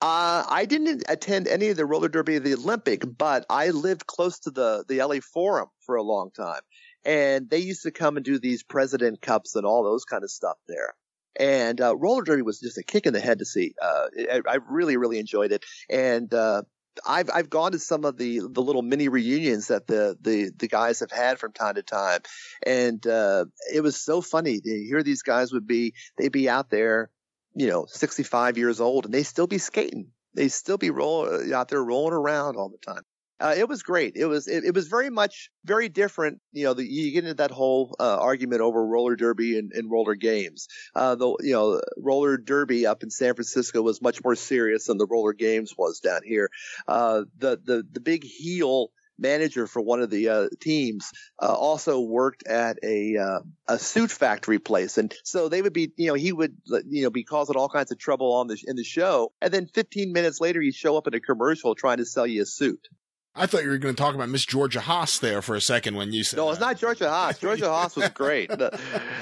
[0.01, 4.05] Uh, I didn't attend any of the roller derby of the Olympic, but I lived
[4.07, 6.61] close to the, the LA Forum for a long time.
[7.05, 10.31] And they used to come and do these President Cups and all those kind of
[10.31, 10.93] stuff there.
[11.35, 13.73] And uh, roller derby was just a kick in the head to see.
[13.81, 14.05] Uh,
[14.47, 15.63] I, really, really enjoyed it.
[15.89, 16.63] And uh,
[17.07, 20.67] I've I've gone to some of the the little mini reunions that the the the
[20.67, 22.21] guys have had from time to time,
[22.65, 24.59] and uh, it was so funny.
[24.63, 27.09] Here these guys would be they'd be out there,
[27.55, 30.07] you know, 65 years old, and they still be skating.
[30.33, 33.03] They still be roll out there rolling around all the time
[33.39, 34.13] uh, it was great.
[34.15, 36.39] It was it, it, was very much very different.
[36.51, 39.89] You know, the, you get into that whole uh, argument over roller derby and, and
[39.89, 40.67] roller games.
[40.95, 44.97] Uh, the you know roller derby up in San Francisco was much more serious than
[44.97, 46.49] the roller games was down here.
[46.87, 51.99] Uh, the the the big heel manager for one of the uh, teams uh, also
[51.99, 56.13] worked at a uh, a suit factory place, and so they would be, you know,
[56.13, 56.55] he would,
[56.89, 59.67] you know, be causing all kinds of trouble on the in the show, and then
[59.67, 62.87] 15 minutes later, he'd show up in a commercial trying to sell you a suit.
[63.35, 65.95] I thought you were going to talk about Miss Georgia Haas there for a second
[65.95, 66.37] when you said.
[66.37, 67.39] No, it's not Georgia Haas.
[67.41, 68.49] Georgia Haas was great.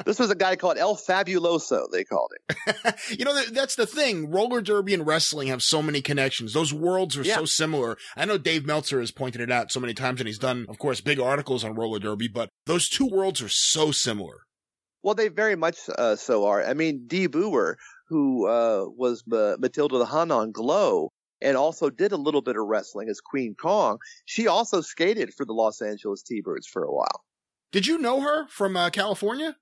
[0.06, 1.86] this was a guy called El Fabuloso.
[1.92, 2.94] They called him.
[3.18, 4.32] you know, that's the thing.
[4.32, 6.54] Roller derby and wrestling have so many connections.
[6.54, 7.36] Those worlds are yeah.
[7.36, 7.98] so similar.
[8.16, 10.80] I know Dave Meltzer has pointed it out so many times, and he's done, of
[10.80, 12.28] course, big articles on roller derby.
[12.28, 14.48] But those two worlds are so similar.
[15.04, 16.64] Well, they very much uh, so are.
[16.64, 17.28] I mean, Dee
[18.10, 22.56] who uh, was uh, Matilda the Hun on Glow, and also did a little bit
[22.56, 24.00] of wrestling as Queen Kong.
[24.26, 27.24] She also skated for the Los Angeles T-Birds for a while.
[27.72, 29.56] Did you know her from uh, California?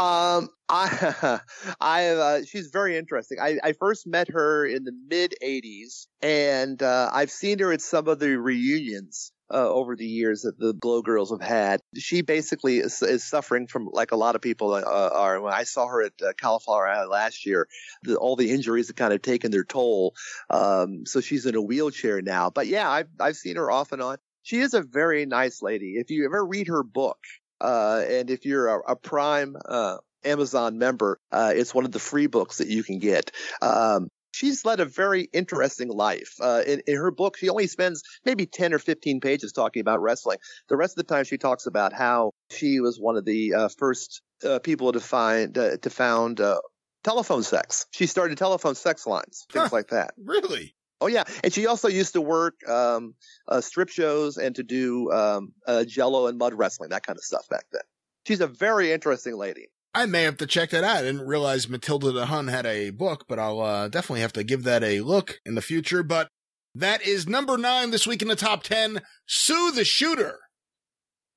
[0.00, 1.40] Um, I,
[1.80, 3.38] I, uh, she's very interesting.
[3.38, 7.82] I, I first met her in the mid '80s, and uh, I've seen her at
[7.82, 11.80] some of the reunions uh, over the years that the Glow Girls have had.
[11.98, 15.38] She basically is, is suffering from, like a lot of people uh, are.
[15.42, 17.68] When I saw her at uh, Cauliflower last year,
[18.02, 20.14] the, all the injuries have kind of taken their toll.
[20.48, 22.48] Um, so she's in a wheelchair now.
[22.48, 24.16] But yeah, I've, I've seen her off and on.
[24.44, 25.96] She is a very nice lady.
[25.96, 27.18] If you ever read her book,
[27.60, 31.98] uh, and if you're a, a Prime uh, Amazon member, uh, it's one of the
[31.98, 33.30] free books that you can get.
[33.62, 36.34] Um, she's led a very interesting life.
[36.40, 40.00] Uh, in, in, her book, she only spends maybe 10 or 15 pages talking about
[40.00, 40.38] wrestling.
[40.68, 43.68] The rest of the time, she talks about how she was one of the uh,
[43.78, 46.60] first uh, people to find, uh, to found uh,
[47.04, 47.86] telephone sex.
[47.90, 50.12] She started telephone sex lines, things huh, like that.
[50.22, 50.74] Really?
[51.00, 53.14] Oh yeah, and she also used to work um,
[53.48, 55.52] uh, strip shows and to do um,
[55.86, 57.82] Jello and mud wrestling, that kind of stuff back then.
[58.26, 59.68] She's a very interesting lady.
[59.92, 60.98] I may have to check that out.
[60.98, 64.44] I didn't realize Matilda the Hun had a book, but I'll uh, definitely have to
[64.44, 66.02] give that a look in the future.
[66.02, 66.28] But
[66.74, 70.38] that is number nine this week in the top 10 Sue the Shooter.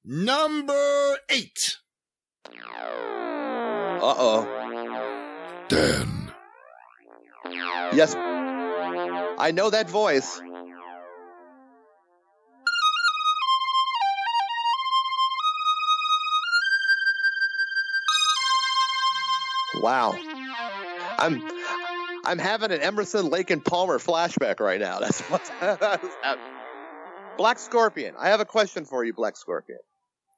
[0.06, 1.78] Number eight.
[2.46, 5.66] Uh oh.
[5.70, 6.32] Dan.
[7.96, 8.14] Yes.
[9.38, 10.42] I know that voice.
[19.76, 20.16] Wow.
[21.20, 21.44] I'm
[22.26, 25.00] I'm having an Emerson, Lake, and Palmer flashback right now.
[25.02, 25.52] That's what's
[27.38, 28.16] Black Scorpion.
[28.18, 29.80] I have a question for you, Black Scorpion.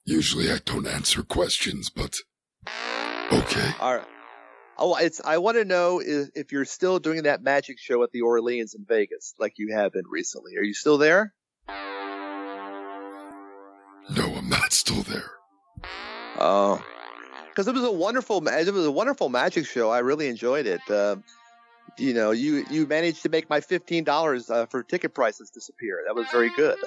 [0.06, 2.16] Usually I don't answer questions, but
[3.32, 3.72] okay.
[3.80, 4.08] All right.
[4.78, 5.22] Oh, it's.
[5.24, 8.74] I want to know if, if you're still doing that magic show at the Orleans
[8.76, 10.58] in Vegas, like you have been recently.
[10.58, 11.34] Are you still there?
[14.10, 15.32] No, I'm not still there.
[16.38, 16.84] Oh,
[17.50, 19.90] because it was a wonderful it was a wonderful magic show.
[19.90, 20.82] I really enjoyed it.
[20.90, 21.16] Uh,
[21.98, 26.04] you know, you you managed to make my fifteen dollars uh, for ticket prices disappear.
[26.06, 26.78] That was very good.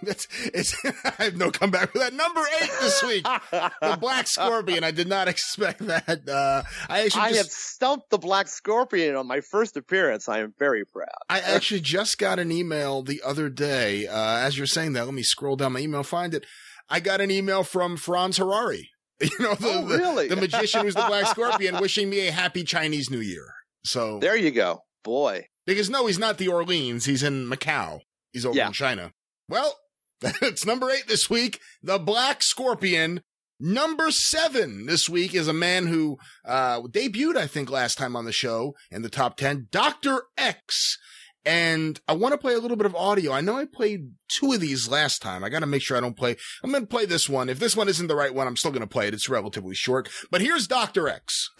[0.02, 0.74] That's it's.
[1.04, 2.14] I have no comeback for that.
[2.14, 4.84] Number eight this week, the Black Scorpion.
[4.84, 6.28] I did not expect that.
[6.28, 10.28] Uh, I actually I just, have stumped the Black Scorpion on my first appearance.
[10.28, 11.08] I am very proud.
[11.28, 14.06] I actually just got an email the other day.
[14.06, 16.46] Uh, as you're saying that, let me scroll down my email, find it.
[16.88, 18.86] I got an email from Franz Harary.
[19.22, 20.28] You know, the, oh, really?
[20.28, 23.52] the, the magician who's the Black Scorpion, wishing me a happy Chinese New Year.
[23.84, 25.46] So there you go, boy.
[25.66, 27.04] Because no, he's not the Orleans.
[27.04, 28.00] He's in Macau.
[28.32, 28.68] He's over yeah.
[28.68, 29.12] in China.
[29.48, 29.76] Well,
[30.42, 31.60] It's number eight this week.
[31.82, 33.22] The Black Scorpion.
[33.62, 38.24] Number seven this week is a man who uh, debuted, I think, last time on
[38.24, 40.22] the show in the top 10, Dr.
[40.38, 40.96] X.
[41.44, 43.32] And I want to play a little bit of audio.
[43.32, 45.44] I know I played two of these last time.
[45.44, 46.36] I got to make sure I don't play.
[46.62, 47.48] I'm going to play this one.
[47.50, 49.14] If this one isn't the right one, I'm still going to play it.
[49.14, 50.08] It's relatively short.
[50.30, 51.08] But here's Dr.
[51.08, 51.50] X.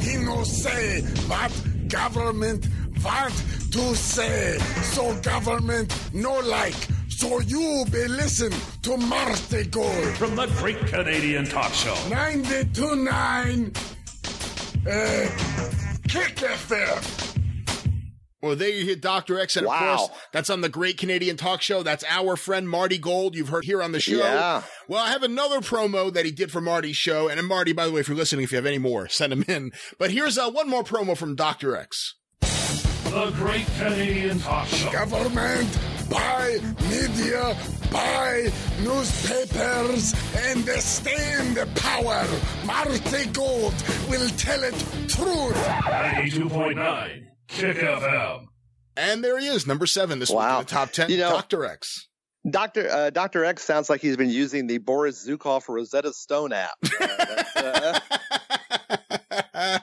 [0.00, 1.52] He no say what
[1.88, 2.66] government
[3.04, 3.34] want
[3.72, 4.58] to say.
[4.82, 6.74] So government no like.
[7.16, 10.16] So you be listen to Marty Gold.
[10.16, 11.94] From the Great Canadian Talk Show.
[12.10, 13.76] 92.9
[14.86, 15.30] uh,
[16.08, 17.30] Kick FM.
[18.42, 19.38] Well, there you hear Dr.
[19.38, 19.56] X.
[19.56, 21.84] And of course, that's on the Great Canadian Talk Show.
[21.84, 23.36] That's our friend Marty Gold.
[23.36, 24.16] You've heard here on the show.
[24.16, 24.62] Yeah.
[24.88, 27.28] Well, I have another promo that he did for Marty's show.
[27.28, 29.44] And Marty, by the way, if you're listening, if you have any more, send them
[29.46, 29.70] in.
[29.98, 31.76] But here's uh, one more promo from Dr.
[31.76, 32.16] X.
[32.40, 34.90] The Great Canadian Talk Show.
[34.90, 35.78] Government
[36.10, 36.58] buy
[36.90, 37.56] media,
[37.92, 38.50] buy
[38.82, 42.26] newspapers, and stay in the power.
[42.66, 43.74] Marty Gold
[44.08, 44.74] will tell it
[45.08, 45.56] truth.
[45.56, 48.46] 92.9 Kick FM.
[48.96, 51.64] And there he is, number seven this week in the top 10, You know- Dr.
[51.64, 52.08] X.
[52.48, 52.90] Dr.
[52.90, 53.42] Uh, Dr.
[53.46, 56.72] X sounds like he's been using the Boris Zhukov Rosetta Stone app.
[57.00, 57.56] Uh, that's,
[59.54, 59.78] uh,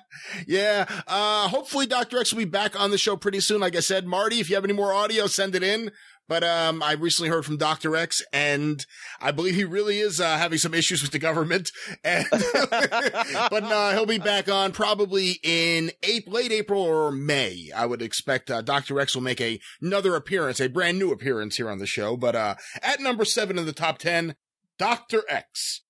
[0.47, 0.85] yeah.
[1.07, 2.19] Uh, hopefully Dr.
[2.19, 3.61] X will be back on the show pretty soon.
[3.61, 5.91] Like I said, Marty, if you have any more audio, send it in.
[6.31, 7.93] But, um, I recently heard from Dr.
[7.93, 8.85] X and
[9.19, 11.71] I believe he really is, uh, having some issues with the government.
[12.05, 17.69] And, but, uh, he'll be back on probably in April, late April or May.
[17.75, 18.97] I would expect, uh, Dr.
[18.97, 22.15] X will make a, another appearance, a brand new appearance here on the show.
[22.15, 24.35] But, uh, at number seven in the top 10,
[24.79, 25.23] Dr.
[25.27, 25.81] X.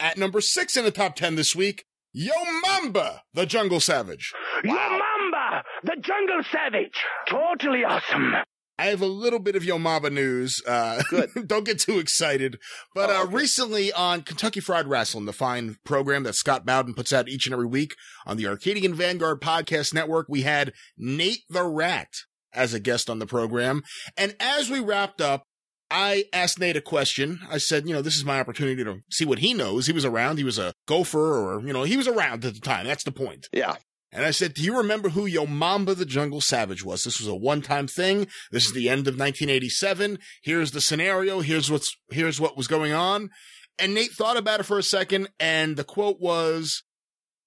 [0.00, 2.34] At number six in the top 10 this week, Yo
[2.66, 4.32] Mamba, the Jungle Savage.
[4.64, 7.04] Yo Mamba, the jungle savage.
[7.28, 8.34] Totally awesome.
[8.80, 10.62] I have a little bit of Yo Mamba news.
[10.66, 11.30] Uh, Good.
[11.46, 12.58] don't get too excited.
[12.94, 17.12] But Oh, uh, recently on Kentucky Fried Wrestling, the fine program that Scott Bowden puts
[17.12, 21.64] out each and every week on the Arcadian Vanguard Podcast Network, we had Nate the
[21.64, 22.08] Rat
[22.54, 23.82] as a guest on the program.
[24.16, 25.42] And as we wrapped up,
[25.90, 27.40] I asked Nate a question.
[27.50, 29.88] I said, you know, this is my opportunity to see what he knows.
[29.88, 30.38] He was around.
[30.38, 32.86] He was a gopher or, you know, he was around at the time.
[32.86, 33.48] That's the point.
[33.52, 33.76] yeah.
[34.12, 37.04] And I said, Do you remember who Yo Mamba the Jungle Savage was?
[37.04, 38.26] This was a one time thing.
[38.50, 40.18] This is the end of 1987.
[40.42, 41.40] Here's the scenario.
[41.40, 43.30] Here's what's, here's what was going on.
[43.78, 45.28] And Nate thought about it for a second.
[45.38, 46.82] And the quote was,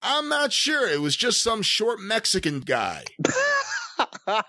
[0.02, 0.88] I'm not sure.
[0.88, 3.04] It was just some short Mexican guy.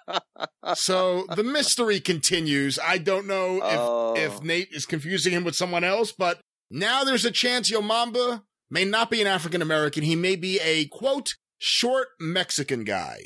[0.75, 2.79] So the mystery continues.
[2.83, 4.15] I don't know if, Oh.
[4.17, 6.39] if Nate is confusing him with someone else, but
[6.71, 10.03] now there's a chance Yo Mamba may not be an African American.
[10.03, 13.19] He may be a quote, short Mexican guy.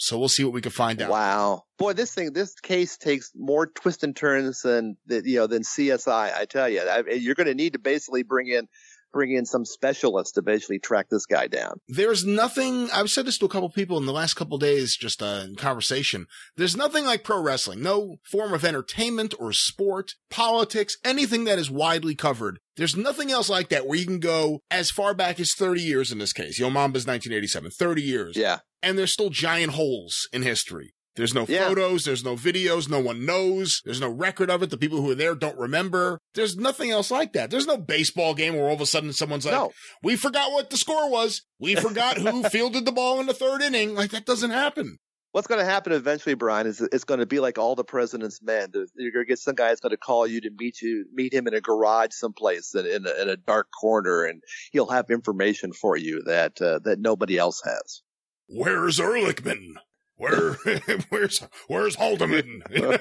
[0.00, 1.10] So we'll see what we can find out.
[1.10, 5.62] Wow, boy, this thing, this case takes more twists and turns than you know, than
[5.62, 6.32] CSI.
[6.32, 8.68] I tell you, I, you're going to need to basically bring in,
[9.12, 11.80] bring in some specialists to basically track this guy down.
[11.88, 15.22] There's nothing, I've said this to a couple people in the last couple days, just
[15.22, 16.26] uh, in conversation.
[16.56, 17.82] There's nothing like pro wrestling.
[17.82, 22.58] No form of entertainment or sport, politics, anything that is widely covered.
[22.76, 26.12] There's nothing else like that where you can go as far back as 30 years
[26.12, 26.58] in this case.
[26.58, 28.36] Yo Mamba's 1987, 30 years.
[28.36, 30.94] Yeah, And there's still giant holes in history.
[31.18, 31.68] There's no Yeah.
[31.68, 34.70] photos, there's no videos, no one knows, there's no record of it.
[34.70, 36.18] The people who are there don't remember.
[36.34, 37.50] There's nothing else like that.
[37.50, 40.70] There's no baseball game where all of a sudden someone's like, no, we forgot what
[40.70, 41.42] the score was.
[41.58, 43.94] We forgot who fielded the ball in the third inning.
[43.94, 44.96] Like that doesn't happen.
[45.32, 48.40] what's going to happen eventually, Brian, is it's going to be like all the president's
[48.42, 48.70] men.
[48.96, 51.34] You're going to get some guy that's going to call you to meet you, meet
[51.34, 55.10] him in a garage someplace in, in, a, in a dark corner, and he'll have
[55.10, 58.02] information for you that uh, that nobody else has.
[58.48, 59.74] Where's Ehrlichman?
[60.18, 60.52] Where,
[61.08, 62.62] where's, where's Haldeman?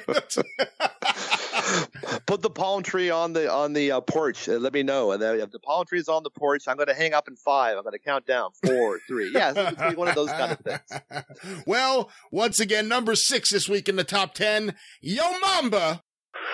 [2.25, 4.47] Put the palm tree on the on the uh, porch.
[4.47, 5.12] And let me know.
[5.12, 7.27] And then if the palm tree is on the porch, I'm going to hang up
[7.27, 7.75] in five.
[7.75, 9.32] I'm going to count down four, three.
[9.34, 11.23] Yeah, it's gonna be one of those kind of things.
[11.65, 16.03] well, once again, number six this week in the top 10, Yo Mamba,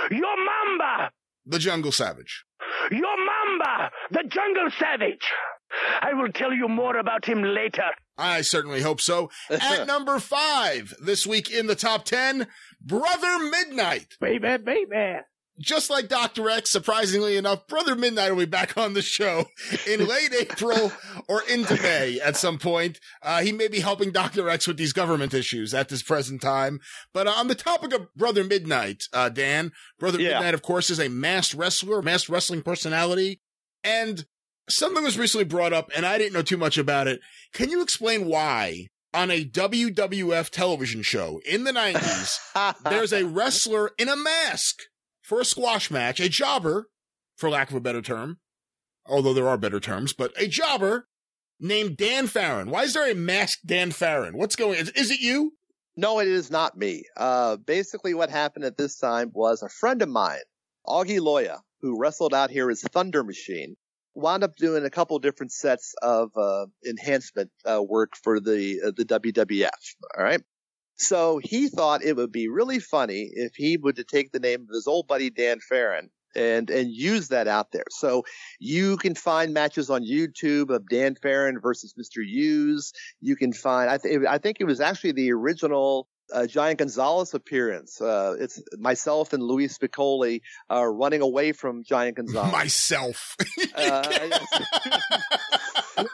[0.09, 1.11] Yo Mamba,
[1.45, 2.45] the Jungle Savage.
[2.91, 5.32] Yo Mamba, the jungle savage.
[6.01, 7.89] I will tell you more about him later.
[8.18, 9.30] I certainly hope so.
[9.49, 12.47] At number five this week in the top 10,
[12.82, 14.18] Brother Midnight.
[14.20, 15.18] Baby, baby.
[15.59, 16.49] Just like Dr.
[16.49, 19.45] X, surprisingly enough, Brother Midnight will be back on the show
[19.88, 20.91] in late April
[21.28, 22.99] or into May at some point.
[23.22, 24.49] Uh, he may be helping Dr.
[24.49, 26.80] X with these government issues at this present time.
[27.14, 30.34] But uh, on the topic of Brother Midnight, uh, Dan, Brother Yeah.
[30.39, 33.39] Midnight, of course, is a masked wrestler, masked wrestling personality.
[33.84, 34.26] And
[34.70, 37.20] something was recently brought up, and I didn't know too much about it.
[37.53, 43.91] Can you explain why on a WWF television show in the 90s, there's a wrestler
[43.97, 44.84] in a mask
[45.22, 46.89] for a squash match, a jobber,
[47.36, 48.39] for lack of a better term,
[49.05, 51.07] although there are better terms, but a jobber
[51.59, 52.70] named Dan Farron.
[52.70, 54.38] Why is there a masked Dan Farron?
[54.38, 54.80] What's going?
[54.80, 55.53] Is, is it you?
[55.95, 57.03] No, it is not me.
[57.16, 60.39] Uh, basically, what happened at this time was a friend of mine,
[60.88, 63.76] Augie Loya, who wrestled out here as Thunder Machine,
[64.16, 68.91] wound up doing a couple different sets of uh, enhancement uh, work for the uh,
[68.95, 69.70] the WWF.
[70.18, 70.41] All right.
[70.95, 74.74] So he thought it would be really funny if he would take the name of
[74.74, 77.86] his old buddy Dan Farron and and use that out there.
[77.89, 78.24] So
[78.59, 82.24] you can find matches on YouTube of Dan Farron versus Mr.
[82.24, 82.93] Hughes.
[83.22, 87.34] You can find I, th- I think it was actually the original uh, Giant Gonzalez
[87.34, 88.01] appearance.
[88.01, 92.51] Uh, it's myself and Luis Piccoli uh, running away from Giant Gonzalez.
[92.51, 93.38] Myself.
[93.75, 94.29] Uh,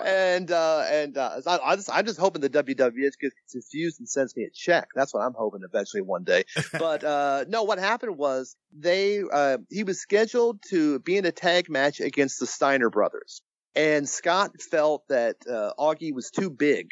[0.05, 4.07] and uh, and uh, I, I just, I'm just hoping the WWE gets confused and
[4.07, 4.89] sends me a check.
[4.95, 6.43] That's what I'm hoping eventually one day.
[6.71, 11.31] But uh, no, what happened was they uh, he was scheduled to be in a
[11.31, 13.41] tag match against the Steiner brothers,
[13.75, 16.91] and Scott felt that uh, Augie was too big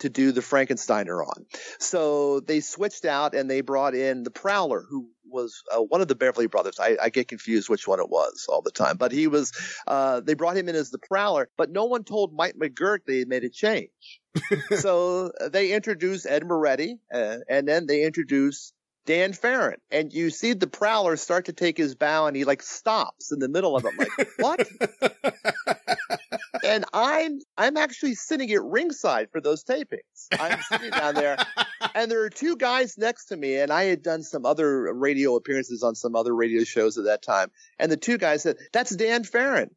[0.00, 1.46] to do the Frankensteiner on.
[1.78, 6.08] So they switched out and they brought in the Prowler, who was uh, one of
[6.08, 6.78] the Beverly Brothers.
[6.80, 9.52] I, I, get confused which one it was all the time, but he was.
[9.86, 13.24] Uh, they brought him in as the Prowler, but no one told Mike McGuirk they
[13.24, 13.90] made a change.
[14.76, 18.72] so they introduced Ed Moretti, uh, and then they introduced
[19.08, 22.60] Dan Farron, and you see the Prowler start to take his bow, and he like
[22.60, 25.77] stops in the middle of it, like what?
[26.64, 30.26] and I'm I'm actually sitting at ringside for those tapings.
[30.38, 31.36] I'm sitting down there,
[31.94, 35.36] and there are two guys next to me, and I had done some other radio
[35.36, 38.94] appearances on some other radio shows at that time, and the two guys said, "That's
[38.94, 39.70] Dan Farron,"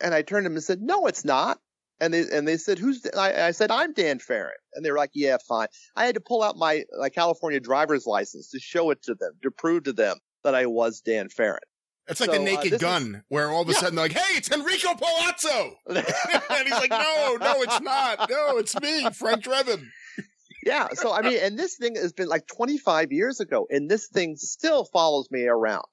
[0.00, 1.58] and I turned to him and said, "No, it's not."
[2.00, 4.98] And they and they said, "Who's?" I, I said, "I'm Dan Farron," and they were
[4.98, 8.90] like, "Yeah, fine." I had to pull out my, my California driver's license to show
[8.90, 11.60] it to them to prove to them that I was Dan Farron.
[12.08, 13.78] It's like So, the uh, naked this gun, is- where all of a Yeah.
[13.78, 18.28] sudden they're like, "Hey, it's Enrico Palazzo," and he's like, "No, no, it's not.
[18.28, 19.84] No, it's me, Frank Drebin."
[20.64, 20.88] Yeah.
[20.94, 24.36] So, I mean, and this thing has been like 25 years ago, and this thing
[24.36, 25.84] still follows me around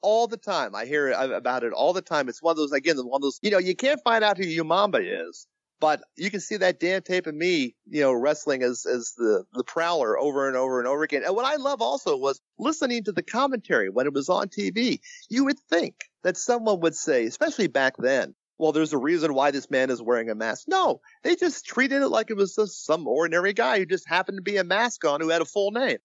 [0.00, 0.74] all the time.
[0.74, 2.28] I hear about it all the time.
[2.28, 4.44] It's one of those, again, one of those, you know, you can't find out who
[4.44, 5.46] Yo Mamba is,
[5.80, 9.44] but you can see that damn tape of me, you know, wrestling as, as the,
[9.52, 11.22] the prowler over and over and over again.
[11.24, 15.00] And what I love also was listening to the commentary when it was on TV.
[15.28, 19.52] You would think that someone would say, especially back then, well, there's a reason why
[19.52, 20.64] this man is wearing a mask.
[20.66, 24.38] No, they just treated it like it was just some ordinary guy who just happened
[24.38, 25.98] to be a mask on who had a full name.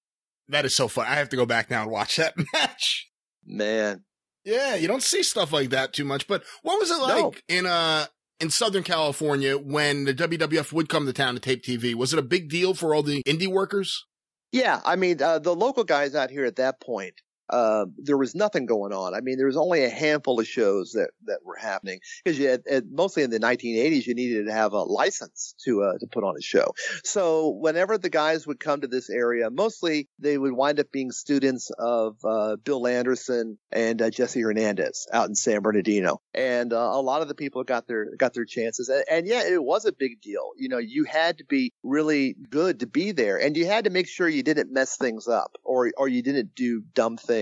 [0.50, 1.08] That is so fun.
[1.08, 3.10] I have to go back now and watch that match.
[3.46, 4.04] Man.
[4.46, 6.28] Yeah, you don't see stuff like that too much.
[6.28, 7.34] But what was it like No.
[7.48, 8.06] in uh
[8.44, 11.96] in Southern California when the WWF would come to town to tape TV?
[11.96, 14.06] Was it a big deal for all the indie workers?
[14.52, 17.14] Yeah, I mean, uh, the local guys out here at that point,
[17.50, 19.14] uh, there was nothing going on.
[19.14, 22.48] I mean, there was only a handful of shows that, that were happening because you
[22.48, 26.08] had, had- mostly in the 1980s, you needed to have a license to, uh, to
[26.08, 26.74] put on a show.
[27.04, 31.12] So whenever the guys would come to this area, mostly they would wind up being
[31.12, 36.22] students of, uh, Bill Anderson and uh, Jesse Hernandez out in San Bernardino.
[36.34, 38.90] And, uh, a lot of the people got their, got their chances.
[38.90, 40.52] And, and yeah, it was a big deal.
[40.58, 43.90] You know, you had to be really good to be there and you had to
[43.90, 47.33] make sure you didn't mess things up or, or you didn't do dumb things.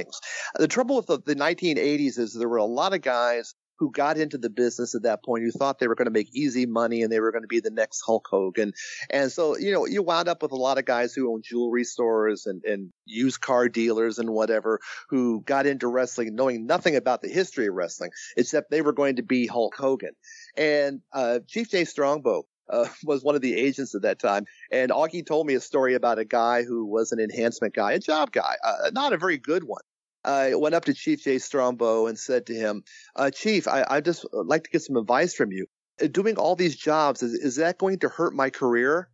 [0.55, 4.15] The trouble with the, the 1980s is there were a lot of guys who got
[4.15, 7.01] into the business at that point who thought they were going to make easy money
[7.01, 8.73] and they were going to be the next Hulk Hogan.
[9.09, 11.83] And so, you know, you wound up with a lot of guys who own jewelry
[11.83, 14.79] stores and, and used car dealers and whatever
[15.09, 19.15] who got into wrestling knowing nothing about the history of wrestling except they were going
[19.15, 20.13] to be Hulk Hogan.
[20.55, 24.45] And, uh, Chief Jay Strongbow, uh, was one of the agents at that time.
[24.71, 27.99] And Augie told me a story about a guy who was an enhancement guy, a
[27.99, 29.81] job guy, uh, not a very good one.
[30.23, 32.83] I went up to Chief Jay Strongbow and said to him,
[33.15, 35.65] uh, Chief, I, I just like to get some advice from you.
[36.01, 39.09] Uh, Doing all these jobs, is, is that going to hurt my career?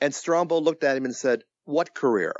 [0.00, 2.34] And Strongbow looked at him and said, what career?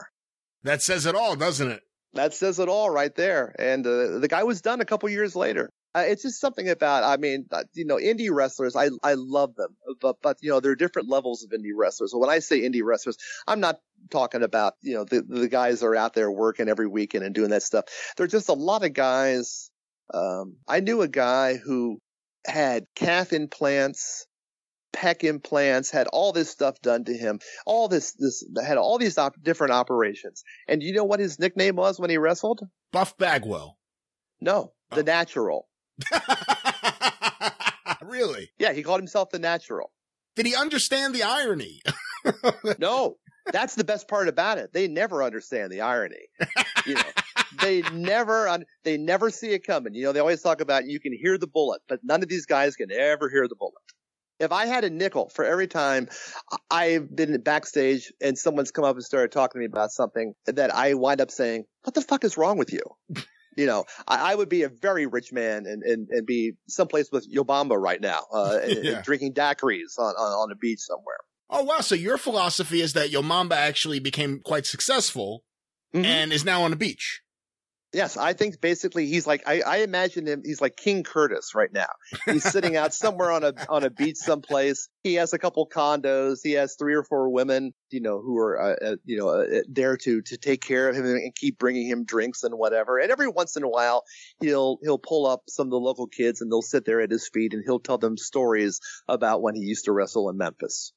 [0.63, 1.83] That says it all, doesn't it?
[2.15, 3.55] That says it all right there.
[3.59, 5.71] And uh, the guy was done a couple years later.
[5.99, 9.55] Uh, it's just something about, I mean, uh, you know, indie wrestlers, I, I love
[9.57, 12.13] them, but, but, you know, there are different levels of indie wrestlers.
[12.13, 13.81] So when I say indie wrestlers, I'm not
[14.11, 17.35] talking about, you know, the, the guys that are out there working every weekend and
[17.35, 17.85] doing that stuff.
[18.17, 19.71] There are just a lot of guys.
[20.13, 21.99] Um, I knew a guy who
[22.47, 24.27] had calf implants,
[24.95, 29.19] pec implants, had all this stuff done to him, all this, this, had all these
[29.19, 30.45] op- different operations.
[30.67, 32.61] And you know what his nickname was when he wrestled?
[32.93, 33.79] Buff Bagwell.
[34.41, 35.03] No, the Oh.
[35.03, 35.68] natural.
[38.03, 38.51] really?
[38.59, 39.91] Yeah, he called himself the natural.
[40.37, 41.81] Did he understand the irony?
[42.79, 43.17] No,
[43.53, 44.73] That's the best part about it.
[44.73, 46.29] They never understand the irony.
[46.87, 47.03] You know,
[47.63, 49.95] they never, they never see it coming.
[49.95, 52.47] You know, they always talk about you can hear the bullet, but none of these
[52.47, 53.75] guys can ever hear the bullet.
[54.39, 56.09] If I had a nickel for every time
[56.71, 60.75] I've been backstage and someone's come up and started talking to me about something that
[60.75, 62.83] I wind up saying, what the fuck is wrong with you?
[63.59, 67.11] You know, I, I would be a very rich man and, and, and be someplace
[67.11, 70.79] with Yo Mamba right now, uh, and- and drinking daiquiris on, on, on a beach
[70.79, 71.17] somewhere.
[71.51, 71.81] Oh wow!
[71.81, 75.43] So your philosophy is that Yo Mamba actually became quite successful
[75.95, 76.05] Mhm.
[76.05, 77.23] and is now on the beach.
[77.93, 80.43] Yes, I think basically he's like I, I imagine him.
[80.45, 81.89] He's like King Curtis right now.
[82.27, 84.91] He's sitting out somewhere on a on a beach someplace.
[85.03, 86.41] He has a couple condos.
[86.43, 89.63] He has three or four women, you know, who are uh, uh, you know uh,
[89.69, 92.99] there to to take care of him and keep bringing him drinks and whatever.
[92.99, 94.05] And every once in a while,
[94.39, 97.31] he'll he'll pull up some of the local kids and they'll sit there at his
[97.33, 100.93] feet and he'll tell them stories about when he used to wrestle in Memphis.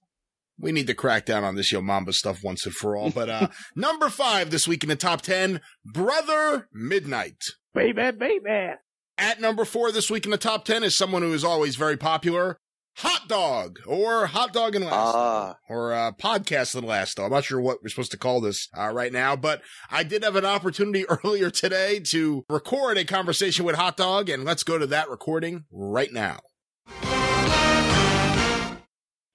[0.60, 3.10] We need to crack down on this Yo Mamba stuff once and for all.
[3.10, 7.44] But uh number five this week in the top ten, Brother Midnight.
[7.74, 8.72] Baby, baby.
[9.18, 11.96] At number four this week in the top 10 is someone who is always very
[11.96, 12.58] popular.
[12.98, 15.56] Hot Dog or Hot Dog and Lasto Ah.
[15.70, 17.24] or uh, Podcast and Lasto.
[17.26, 20.24] I'm not sure what we're supposed to call this uh, right now, but I did
[20.24, 24.78] have an opportunity earlier today to record a conversation with Hot Dog, and let's go
[24.78, 26.40] to that recording right now.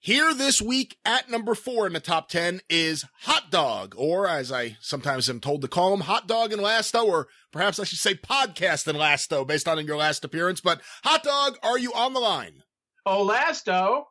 [0.07, 4.53] Here this week at number four in the top 10 is Hot Dog, or as
[4.53, 7.97] I sometimes am told to call him, Hot Dog and Lasto, or perhaps I should
[7.99, 10.61] say Podcast and Lasto based on your last appearance.
[10.61, 12.63] But Hot Dog, are you on the line?
[13.05, 14.03] Oh, Lasto.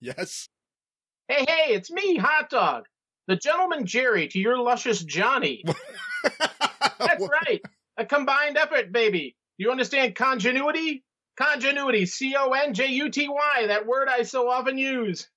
[0.00, 0.48] Yes.
[1.28, 2.86] Hey, hey, it's me, Hot Dog.
[3.28, 5.62] The gentleman Jerry to your luscious Johnny.
[6.98, 7.62] That's right.
[7.96, 9.36] A combined effort, baby.
[9.58, 11.04] You understand congenuity?
[11.36, 12.04] Congenuity.
[12.04, 15.28] C O N J U T Y, that word I so often use.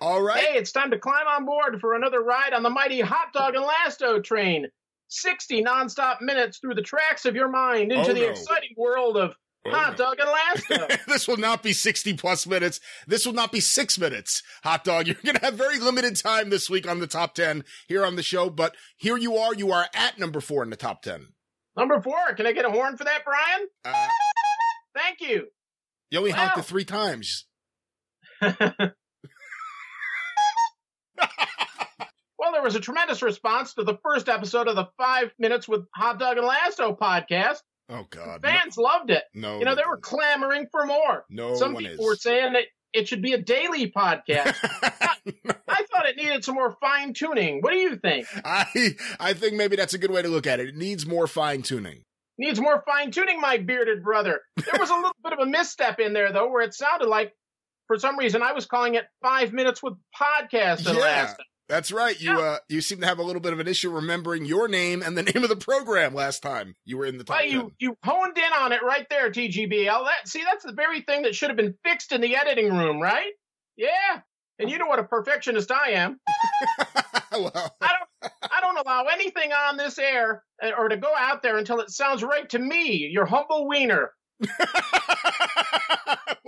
[0.00, 0.42] All right.
[0.42, 3.54] Hey, it's time to climb on board for another ride on the mighty Hot Dog
[3.54, 4.66] and Lasto train.
[5.08, 8.28] 60 nonstop minutes through the tracks of your mind into Oh, the no.
[8.28, 9.34] exciting world of
[9.66, 9.96] Oh, Hot.
[9.96, 11.04] Dog and Lasto.
[11.06, 12.78] this will not be 60 plus minutes.
[13.08, 14.42] This will not be six minutes.
[14.62, 15.06] Hot dog.
[15.08, 18.14] You're going to have very limited time this week on the top 10 here on
[18.16, 19.52] the show, but here you are.
[19.54, 21.28] You are at number four in the top 10.
[21.76, 23.68] Number four, can I get a horn for that, Brian?
[23.84, 24.06] Uh,
[24.94, 25.48] Thank you.
[26.10, 27.46] you only honked it three times.
[32.48, 35.84] Well, there was a tremendous response to the first episode of the Five Minutes with
[35.94, 37.58] Hot Dog and Lasto podcast.
[37.90, 38.40] Oh God.
[38.40, 39.22] Fans loved it.
[39.34, 39.58] No.
[39.58, 41.26] You know, they were clamoring for more.
[41.28, 42.08] No Some one people is.
[42.08, 42.62] were saying that
[42.94, 44.56] it should be a daily podcast.
[45.68, 47.60] I thought it needed some more fine tuning.
[47.60, 48.26] What do you think?
[48.46, 50.68] I I think maybe that's a good way to look at it.
[50.70, 52.00] It needs more fine tuning.
[52.38, 54.40] Needs more fine tuning, my bearded brother.
[54.56, 57.34] There was a little bit of a misstep in there, though, where it sounded like,
[57.88, 61.26] for some reason, I was calling it Five Minutes with Podcast and Yeah.
[61.26, 61.36] Lasto.
[61.68, 62.18] That's right.
[62.20, 62.38] You Yeah.
[62.44, 65.16] uh you seem to have a little bit of an issue remembering your name and
[65.18, 67.70] the name of the program last time you were in the top Well, you 10.
[67.78, 70.04] you honed in on it right there, TGBL.
[70.04, 73.00] That see, that's the very thing that should have been fixed in the editing room,
[73.00, 73.32] right?
[73.76, 74.20] Yeah.
[74.60, 76.18] And you know what a perfectionist I am.
[77.32, 81.42] well, I don't I don't allow anything on this air uh, or to go out
[81.42, 84.10] there until it sounds right to me, your humble wiener.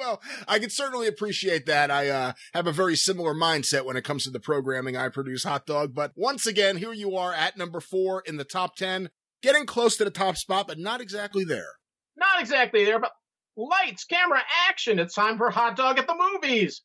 [0.00, 1.90] well, I can certainly appreciate that.
[1.90, 5.44] I uh, have a very similar mindset when it comes to the programming I produce,
[5.44, 5.94] Hot Dog.
[5.94, 9.10] But once again, here you are at number four in the top 10,
[9.42, 11.74] getting close to the top spot, but not exactly there.
[12.16, 13.12] Not exactly there, but
[13.58, 14.40] lights, camera,
[14.70, 14.98] action.
[14.98, 16.80] It's time for Hot Dog at the Movies.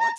[0.00, 0.14] What?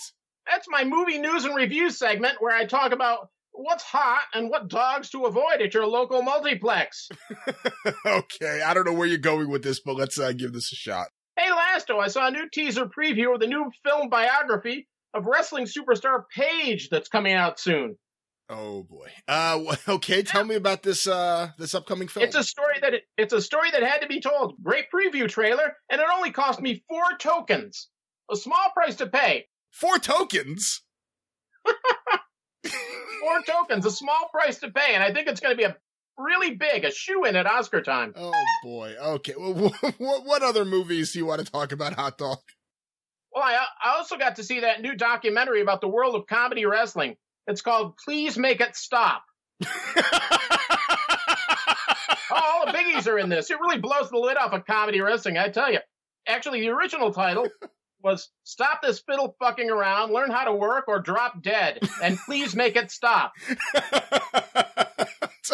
[0.52, 4.68] That's my movie news and review segment where I talk about what's hot and what
[4.68, 7.08] dogs to avoid at your local multiplex.
[8.06, 10.76] okay, I don't know where you're going with this, but let's uh, give this a
[10.76, 11.08] shot.
[11.40, 15.64] Hey, Lasto, I saw a new teaser preview of the new film biography of wrestling
[15.64, 17.96] superstar Paige that's coming out soon.
[18.50, 19.08] Oh boy.
[19.26, 22.26] Uh, okay, tell me about this uh this upcoming film.
[22.26, 24.62] It's a story that it's a story that had to be told.
[24.62, 27.88] Great preview trailer, and it only cost me four tokens.
[28.30, 29.46] A small price to pay.
[29.70, 30.82] Four tokens.
[33.20, 35.76] Four tokens, a small price to pay, and I think it's going to be a
[36.20, 38.14] really big, a shoe in at Oscar time.
[38.16, 38.94] Oh boy.
[39.00, 39.34] Okay.
[39.36, 39.54] Well,
[39.98, 42.38] what what other movies do you want to talk about, Hot Dog?
[43.32, 46.66] Well, I, I also got to see that new documentary about the world of comedy
[46.66, 47.16] wrestling.
[47.46, 49.22] It's called Please Make It Stop.
[52.30, 53.50] All the biggies are in this.
[53.50, 55.78] It really blows the lid off of comedy wrestling, I tell you.
[56.26, 57.48] Actually, the original title
[58.02, 62.54] was Stop This Fiddle Fucking Around, Learn How to Work, or Drop Dead, and Please
[62.54, 63.32] Make It Stop.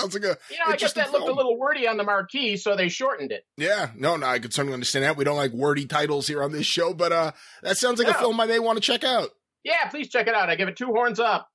[0.01, 2.57] Sounds like a You know, I guess that looked a little wordy on the marquee,
[2.57, 3.45] so they shortened it.
[3.57, 5.17] Yeah, no, no, I could certainly understand that.
[5.17, 7.33] We don't like wordy titles here on this show, but uh,
[7.63, 9.31] that sounds like a film I may want to check out.
[9.65, 10.49] Yeah, please check it out.
[10.49, 11.49] I give it two horns up.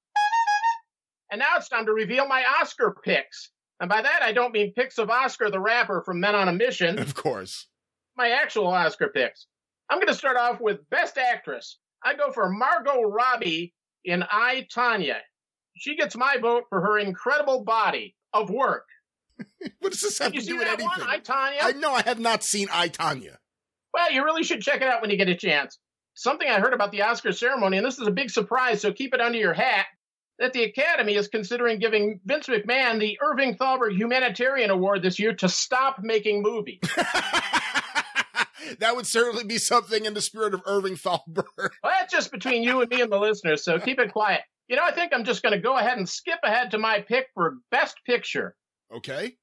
[1.31, 3.51] And now it's time to reveal my Oscar picks.
[3.79, 6.53] And by that, I don't mean picks of Oscar the rapper from Men on a
[6.53, 7.67] Mission, Of course.
[8.17, 9.47] my actual Oscar picks.
[9.89, 11.79] I'm going to start off with Best Actress.
[12.03, 13.73] I go for Margot Robbie
[14.03, 15.17] in I, Tanya.
[15.77, 18.87] She gets my vote for her incredible body of work.
[19.79, 20.87] What does this have Did you to see do with anything?
[20.87, 21.59] one, I, Tanya?
[21.61, 23.39] I know I have not seen I Tanya.
[23.93, 25.79] Well, you really should check it out when you get a chance.
[26.13, 29.13] Something I heard about the Oscar ceremony, and this is a big surprise, so keep
[29.13, 29.85] it under your hat,
[30.39, 35.33] that the Academy is considering giving Vince McMahon the Irving Thalberg Humanitarian Award this year
[35.35, 36.79] to stop making movies.
[38.79, 41.45] that would certainly be something in the spirit of Irving Thalberg.
[41.57, 44.41] Well, that's just between you and me and the listeners, so keep it quiet.
[44.71, 47.01] You know, I think I'm just going to go ahead and skip ahead to my
[47.01, 48.55] pick for Best Picture.
[48.95, 49.35] Okay.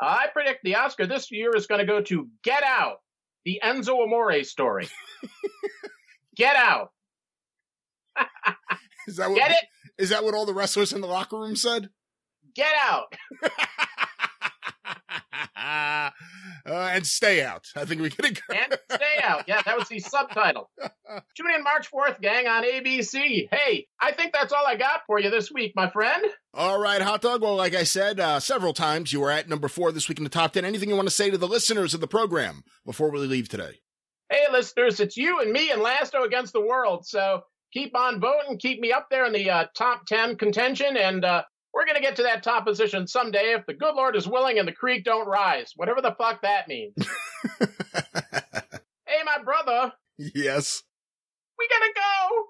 [0.00, 2.98] I predict the Oscar this year is going to go to Get Out,
[3.44, 4.88] the Enzo Amore story.
[6.36, 6.92] Get Out.
[9.08, 9.64] Is that what Get it?
[9.98, 11.88] is that what all the wrestlers in the locker room said?
[12.54, 13.12] Get Out.
[15.56, 16.10] uh,
[16.66, 17.66] and stay out.
[17.74, 18.56] I think we can agree.
[18.56, 19.44] and stay out.
[19.46, 20.70] Yeah, that was the subtitle.
[21.36, 23.48] Tune in March 4th, gang, on ABC.
[23.50, 26.24] Hey, I think that's all I got for you this week, my friend.
[26.54, 27.42] All right, hot dog.
[27.42, 30.24] Well, like I said uh, several times, you were at number four this week in
[30.24, 30.64] the top ten.
[30.64, 33.80] Anything you want to say to the listeners of the program before we leave today?
[34.30, 37.06] Hey, listeners, it's you and me and Lasto against the world.
[37.06, 41.24] So keep on voting, keep me up there in the uh, top 10 contention, and
[41.24, 41.42] uh,
[41.76, 44.58] we're going to get to that top position someday if the good Lord is willing
[44.58, 46.94] and the creek don't rise, whatever the fuck that means.
[47.60, 50.82] hey, my brother, yes.
[51.58, 52.46] we gotta go.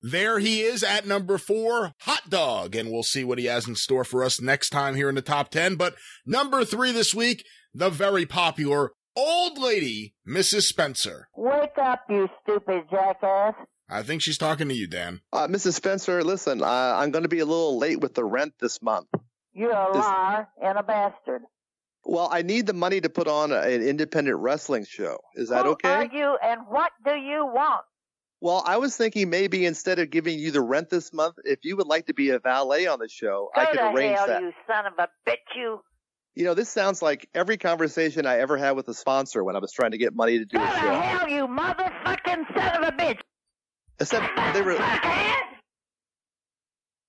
[0.00, 3.74] There he is at number four, Hot Dog, and we'll see what he has in
[3.74, 5.74] store for us next time here in the top 10.
[5.74, 10.62] But number three this week, the very popular old lady, Mrs.
[10.62, 11.28] Spencer.
[11.36, 13.54] Wake up, you stupid jackass.
[13.90, 15.20] I think she's talking to you, Dan.
[15.32, 15.74] Uh, Mrs.
[15.74, 19.08] Spencer, listen, uh, I'm going to be a little late with the rent this month.
[19.52, 21.42] You're a This- liar and a bastard.
[22.04, 25.18] Well, I need the money to put on a- an independent wrestling show.
[25.34, 25.88] Is that okay?
[25.88, 26.16] Who okay?
[26.16, 27.84] are you and what do you want?
[28.40, 31.76] Well, I was thinking maybe instead of giving you the rent this month, if you
[31.76, 34.26] would like to be a valet on the show, Go I could to arrange hell,
[34.28, 34.42] that.
[34.42, 35.80] you son of a bitch, you.
[36.36, 39.58] You know, this sounds like every conversation I ever had with a sponsor when I
[39.58, 41.00] was trying to get money to do Go a to show.
[41.00, 43.18] hell, you motherfucking son of a bitch.
[44.00, 44.74] Except they were.
[44.74, 45.34] Fuckhead.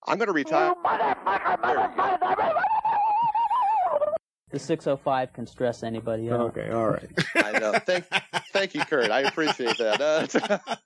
[0.08, 0.74] I'm going to You retire.
[0.84, 1.64] motherfucker,
[1.96, 2.64] motherfucker.
[4.52, 6.40] The 605 can stress anybody out.
[6.58, 7.10] Okay, all right.
[7.36, 7.74] I know.
[7.74, 8.06] Thank,
[8.52, 9.12] thank you, Kurt.
[9.12, 10.02] I appreciate that.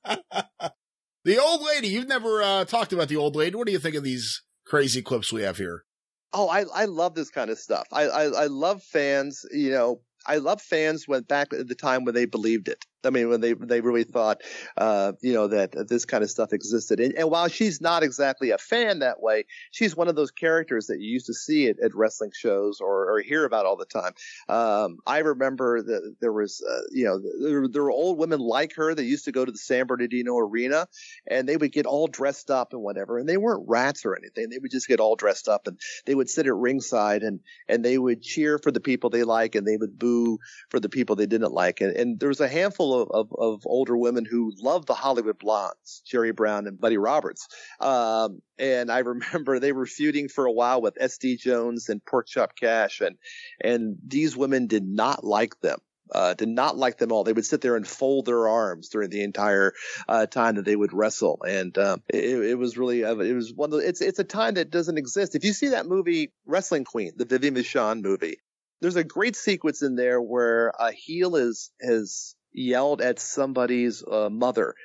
[0.05, 0.29] Uh,
[1.25, 3.55] The old lady, you've never uh, talked about the old lady.
[3.55, 5.85] What do you think of these crazy clips we have here?
[6.33, 7.87] Oh, I I love this kind of stuff.
[7.93, 9.45] I I, I love fans.
[9.49, 12.83] You know, I love fans when back at the time when they believed it.
[13.05, 14.41] I mean, when they they really thought,
[14.77, 16.99] uh, you know, that this kind of stuff existed.
[16.99, 20.87] And, and while she's not exactly a fan that way, she's one of those characters
[20.87, 23.85] that you used to see at, at wrestling shows or, or hear about all the
[23.85, 24.13] time.
[24.49, 28.75] Um, I remember that there was, uh, you know, there, there were old women like
[28.75, 30.87] her that used to go to the San Bernardino Arena,
[31.27, 33.17] and they would get all dressed up and whatever.
[33.17, 34.49] And they weren't rats or anything.
[34.49, 37.83] They would just get all dressed up and they would sit at ringside and and
[37.83, 40.39] they would cheer for the people they like and they would boo
[40.69, 41.81] for the people they didn't like.
[41.81, 45.39] And, and there was a handful of, of, of older women who loved the Hollywood
[45.39, 47.47] Blondes, Jerry Brown and Buddy Roberts.
[47.79, 51.37] Um, and I remember they were feuding for a while with S.D.
[51.37, 53.17] Jones and Pork Chop Cash, and
[53.61, 55.79] and these women did not like them.
[56.13, 57.23] Uh, did not like them all.
[57.23, 59.73] They would sit there and fold their arms during the entire
[60.07, 63.51] uh, time that they would wrestle, and um, it, it was really uh, it was
[63.53, 65.33] one of the, it's it's a time that doesn't exist.
[65.33, 68.37] If you see that movie Wrestling Queen, the Vivian Vachon movie,
[68.83, 74.29] there's a great sequence in there where a heel is has yelled at somebody's uh,
[74.29, 74.75] mother.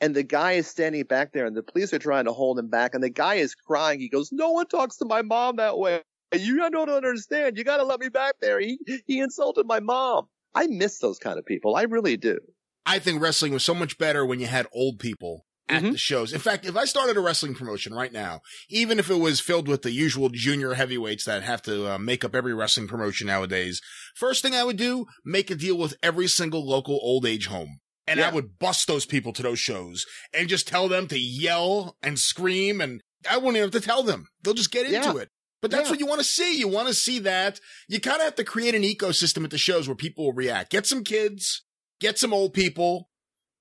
[0.00, 2.68] And the guy is standing back there and the police are trying to hold him
[2.68, 4.00] back and the guy is crying.
[4.00, 6.02] He goes, no one talks to my mom that way.
[6.32, 7.56] You don't understand.
[7.56, 8.60] You got to let me back there.
[8.60, 10.26] He, he insulted my mom.
[10.54, 11.74] I miss those kind of people.
[11.74, 12.38] I really do.
[12.86, 15.92] I think wrestling was so much better when you had old people at Mhm.
[15.92, 16.32] the shows.
[16.32, 18.40] In fact, if I started a wrestling promotion right now,
[18.70, 22.24] even if it was filled with the usual junior heavyweights that have to uh, make
[22.24, 23.80] up every wrestling promotion nowadays,
[24.16, 27.80] first thing I would do, make a deal with every single local old age home.
[28.06, 31.96] And I would bust those people to those shows and just tell them to yell
[32.02, 34.28] and scream and I wouldn't even have to tell them.
[34.42, 35.22] They'll just get into Yeah.
[35.22, 35.28] it.
[35.60, 35.90] But that's Yeah.
[35.90, 36.56] what you want to see.
[36.56, 37.60] You want to see that.
[37.88, 40.70] You kind of have to create an ecosystem at the shows where people will react.
[40.70, 41.64] Get some kids,
[42.00, 43.10] get some old people,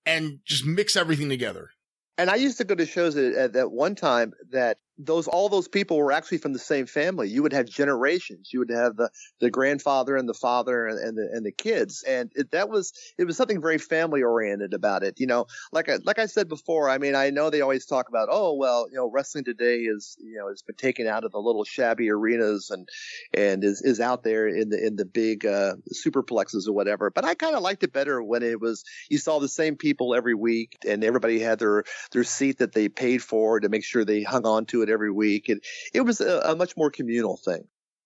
[0.05, 1.72] and just mix everything together.
[2.18, 5.50] And I used to go to shows at, at that one time that those all
[5.50, 7.30] those people were actually from the same family.
[7.30, 8.50] You would have generations.
[8.52, 12.04] You would have the the grandfather and the father and, and the and the kids,
[12.04, 15.20] and it, that was it was something very family oriented about it.
[15.20, 16.89] You know, like I, like I said before.
[16.89, 20.18] I mean, I know they always talk about, oh well, you know, wrestling today is
[20.20, 22.88] you know has been taken out of the little shabby arenas and
[23.34, 27.12] and is is out there in the in the big uh, superplexes or whatever.
[27.12, 30.16] But I kind of liked it better when it was you saw the same people
[30.16, 34.04] every week and everybody had their their seat that they paid for to make sure
[34.04, 35.49] they hung on to it every week.
[35.49, 35.61] And
[35.93, 37.63] it was a, a much more communal thing.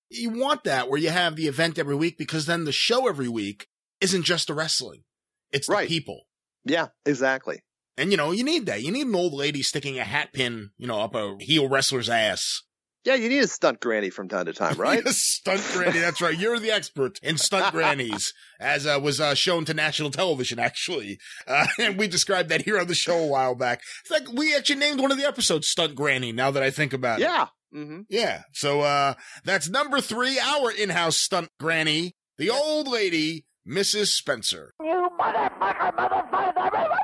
[0.09, 3.29] You want that where you have the event every week because then the show every
[3.29, 3.67] week
[4.01, 5.03] isn't just the wrestling.
[5.51, 5.87] It's the Right.
[5.87, 6.23] people.
[6.65, 7.61] Yeah, exactly.
[7.97, 8.81] And you know, you need that.
[8.83, 12.09] You need an old lady sticking a hat pin, you know, up a heel wrestler's
[12.09, 12.63] ass.
[13.03, 15.05] Yeah, you need a stunt granny from time to time, right?
[15.07, 15.99] stunt granny.
[15.99, 16.37] That's right.
[16.37, 20.59] You're the expert in stunt grannies, as uh, was uh, shown to national television.
[20.59, 23.81] Actually, uh, and we described that here on the show a while back.
[24.01, 26.93] It's like we actually named one of the episodes "Stunt Granny." Now that I think
[26.93, 27.47] about it, yeah.
[27.73, 28.01] Mm-hmm.
[28.09, 28.43] yeah.
[28.53, 30.37] So uh, that's number three.
[30.39, 34.07] Our in-house stunt granny, the old lady, Mrs.
[34.07, 34.73] Spencer.
[34.81, 36.97] You motherfucker, motherfucker.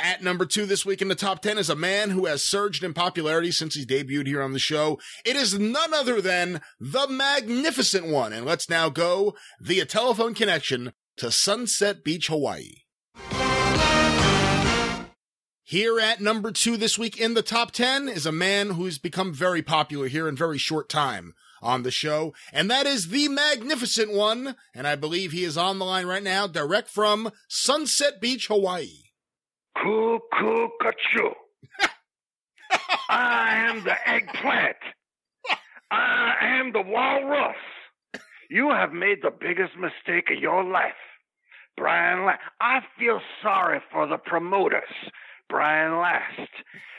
[0.00, 2.84] At number two this week in the top 10 is a man who has surged
[2.84, 5.00] in popularity since he debuted here on the show.
[5.24, 8.32] It is none other than the Magnificent One.
[8.32, 12.84] And let's now go via telephone connection to Sunset Beach, Hawaii.
[15.64, 19.34] Here at number two this week in the top 10 is a man who's become
[19.34, 24.12] very popular here in very short time on the show, and that is the Magnificent
[24.12, 24.54] One.
[24.72, 29.07] And I believe he is on the line right now, direct from Sunset Beach, Hawaii.
[29.82, 31.30] Cuckoo-cuckoo.
[33.08, 34.76] I am the eggplant.
[35.90, 37.56] I am the walrus.
[38.50, 40.92] You have made the biggest mistake of your life.
[41.76, 42.40] Brian Last.
[42.60, 44.82] I feel sorry for the promoters.
[45.48, 46.50] Brian Last.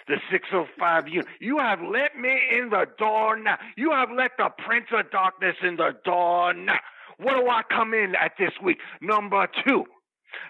[0.08, 1.28] The 605 unit.
[1.40, 3.58] You have let me in the door now.
[3.78, 6.80] You have let the Prince of Darkness in the door now.
[7.18, 8.78] What do I come in at this week?
[9.02, 9.86] Number two.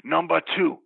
[0.03, 0.79] Number two.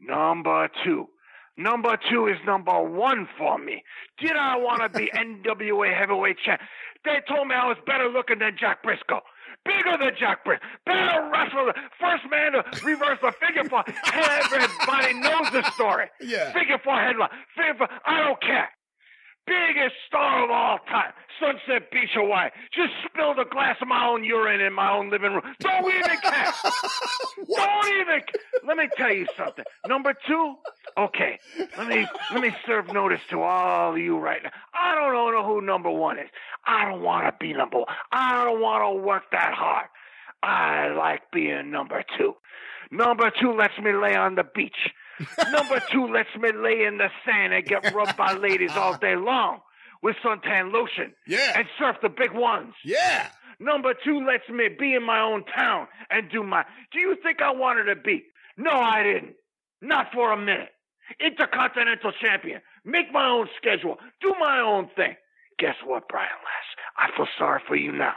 [0.00, 1.08] Number two.
[1.56, 3.82] Number two is number one for me.
[4.20, 6.60] Did I want to be NWA heavyweight champ?
[7.04, 9.20] They told me I was better looking than Jack Brisco.
[9.64, 10.60] Bigger than Jack Brisco.
[10.86, 11.74] Better wrestler.
[11.98, 13.82] First man to reverse the figure four.
[14.14, 16.06] Everybody knows the story.
[16.20, 16.52] Yeah.
[16.52, 17.30] Figure four headline.
[17.56, 17.88] Figure four.
[18.06, 18.68] I don't care.
[19.48, 21.12] Biggest star of all time.
[21.40, 22.50] Sunset Beach, Hawaii.
[22.74, 25.42] Just spilled a glass of my own urine in my own living room.
[25.60, 26.52] Don't even care.
[27.56, 28.20] Don't even.
[28.66, 29.64] Let me tell you something.
[29.86, 30.54] Number two.
[30.98, 31.38] Okay.
[31.76, 34.50] Let me let me serve notice to all of you right now.
[34.74, 36.28] I don't know who number one is.
[36.66, 37.86] I don't want to be number one.
[38.12, 39.86] I don't want to work that hard.
[40.42, 42.34] I like being number two.
[42.90, 44.90] Number two lets me lay on the beach.
[45.50, 49.16] Number two lets me lay in the sand and get rubbed by ladies all day
[49.16, 49.60] long
[50.02, 51.14] with suntan lotion.
[51.26, 51.52] Yeah.
[51.56, 52.74] And surf the big ones.
[52.84, 53.28] Yeah.
[53.60, 56.64] Number two lets me be in my own town and do my.
[56.92, 58.24] Do you think I wanted to be?
[58.56, 59.34] No, I didn't.
[59.82, 60.70] Not for a minute.
[61.20, 62.60] Intercontinental champion.
[62.84, 63.96] Make my own schedule.
[64.20, 65.16] Do my own thing.
[65.58, 67.12] Guess what, Brian Last?
[67.12, 68.14] I feel sorry for you now.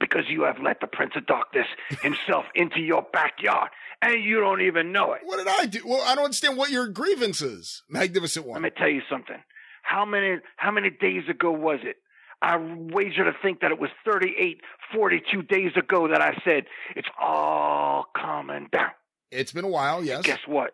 [0.00, 1.66] Because you have let the Prince of Darkness
[2.02, 3.68] himself into your backyard
[4.02, 5.20] and you don't even know it.
[5.24, 5.82] What did I do?
[5.84, 7.82] Well, I don't understand what your grievance is.
[7.88, 8.62] Magnificent One.
[8.62, 9.36] Let me tell you something.
[9.82, 11.96] How many how many days ago was it?
[12.42, 14.60] I wager to think that it was 38,
[14.94, 16.64] 42 days ago that I said
[16.96, 18.92] it's all coming down.
[19.30, 20.22] It's been a while, yes.
[20.22, 20.72] Guess what?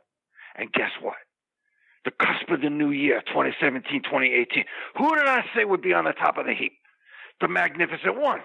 [0.54, 1.16] And guess what?
[2.04, 4.64] The cusp of the new year, 2017, 2018.
[4.96, 6.72] Who did I say would be on the top of the heap?
[7.40, 8.40] The Magnificent One.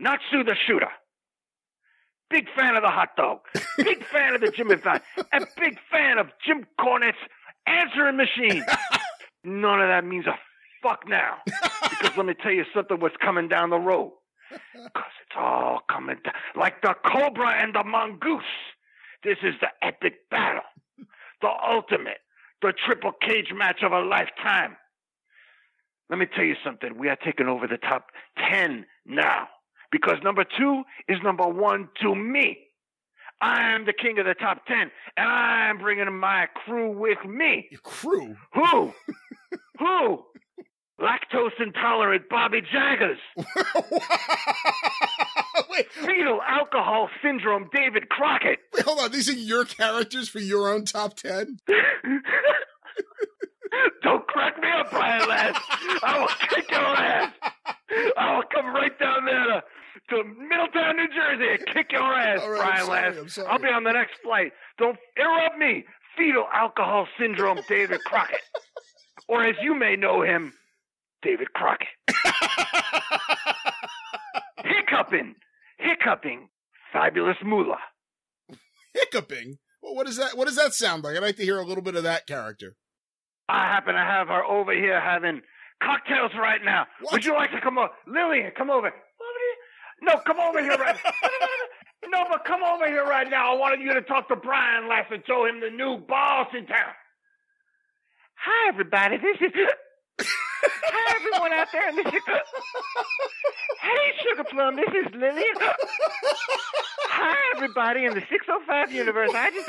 [0.00, 0.88] Not Sue the Shooter.
[2.30, 3.40] Big fan of the hot dog.
[3.76, 5.02] Big fan of the Jimmy Fallon.
[5.32, 7.18] A big fan of Jim Cornette's
[7.66, 8.64] answering machine.
[9.44, 10.38] None of that means a
[10.82, 11.38] fuck now.
[11.44, 14.12] Because let me tell you something what's coming down the road.
[14.50, 16.34] Because it's all coming down.
[16.56, 18.42] Like the Cobra and the Mongoose.
[19.22, 20.62] This is the epic battle.
[21.42, 22.18] The ultimate.
[22.62, 24.76] The triple cage match of a lifetime.
[26.08, 26.96] Let me tell you something.
[26.98, 28.06] We are taking over the top
[28.50, 29.48] 10 now.
[29.90, 32.58] Because number two is number one to me.
[33.42, 37.68] I am the king of the top 10, and I'm bringing my crew with me.
[37.70, 38.36] Your crew?
[38.52, 38.92] Who?
[39.78, 40.24] Who?
[41.00, 43.16] Lactose intolerant Bobby Jaggers.
[45.70, 48.58] wait, Fetal alcohol syndrome David Crockett.
[48.74, 49.10] wait, hold on.
[49.10, 51.56] These are your characters for your own top 10?
[54.02, 55.60] Don't crack me up, Brian Last.
[56.02, 57.32] I will kick your ass.
[58.18, 59.62] I will come right down there to,
[60.10, 63.48] to Middletown, New Jersey kick your ass, right, Brian sorry, sorry.
[63.48, 64.52] I'll be on the next flight.
[64.78, 65.84] Don't interrupt me.
[66.16, 68.40] Fetal alcohol syndrome David Crockett.
[69.28, 70.52] or as you may know him,
[71.22, 71.88] David Crockett.
[74.64, 75.34] hiccuping,
[75.78, 76.48] hiccuping,
[76.92, 77.78] fabulous moolah.
[78.94, 79.58] Hiccuping.
[79.82, 80.36] Well, what does that?
[80.36, 81.16] What does that sound like?
[81.16, 82.74] I'd like to hear a little bit of that character.
[83.48, 85.42] I happen to have her over here having
[85.82, 86.86] cocktails right now.
[87.00, 87.12] What?
[87.12, 87.90] Would you like to come over?
[88.06, 88.92] Lillian, come over.
[90.02, 90.96] No, come over here right
[92.10, 93.54] No, but come over here right now.
[93.54, 96.66] I wanted you to talk to Brian Last and show him the new boss in
[96.66, 96.92] town.
[98.34, 99.16] Hi, everybody.
[99.18, 99.52] This is.
[100.62, 101.92] Hi, everyone out there.
[102.04, 102.22] This is.
[103.80, 104.76] Hey, Sugar Plum.
[104.76, 105.54] This is Lillian.
[107.08, 109.30] Hi, everybody in the 605 universe.
[109.34, 109.68] I just.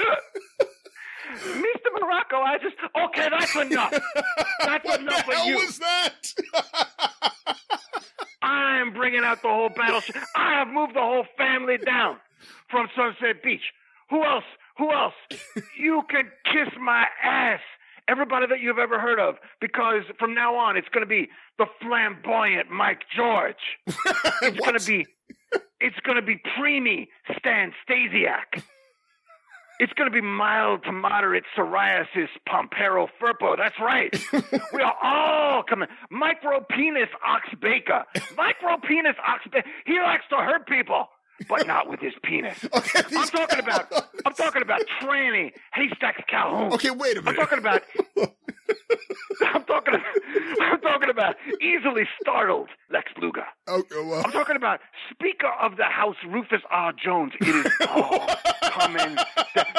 [1.48, 1.90] Mr.
[1.98, 2.76] Muraco, I just.
[3.06, 3.92] Okay, that's enough.
[4.60, 5.56] That's what enough the for hell you.
[5.58, 6.34] was that?
[8.42, 10.16] I'm bringing out the whole battleship.
[10.36, 12.18] I have moved the whole family down
[12.70, 13.62] from Sunset Beach.
[14.10, 14.44] Who else?
[14.78, 15.14] Who else?
[15.80, 17.60] you can kiss my ass.
[18.08, 21.68] Everybody that you've ever heard of, because from now on it's going to be the
[21.82, 23.56] flamboyant Mike George.
[24.42, 25.06] It's going to be,
[25.80, 28.64] it's going to be preemie Stan Stasiak.
[29.82, 33.58] It's going to be mild to moderate psoriasis Pampero Firpo.
[33.58, 34.14] That's right.
[34.74, 35.88] we are all coming.
[36.12, 38.04] Micro penis Ox Baker.
[38.38, 39.44] Micro penis Ox
[39.88, 41.08] He likes to hurt people,
[41.48, 42.58] but not with his penis.
[42.74, 43.92] Okay, I'm talking about.
[44.26, 46.74] I'm talking about tranny Haystacks Calhoun.
[46.74, 47.40] Okay, wait a I'm minute.
[47.40, 47.84] talking about.
[49.42, 49.96] I'm talking.
[50.62, 53.44] I'm talking about easily startled Lex Luger.
[53.68, 54.80] Okay, well, I'm talking about
[55.12, 56.94] Speaker of the House Rufus R.
[56.94, 57.34] Jones.
[57.42, 58.28] It is all
[58.64, 59.16] coming.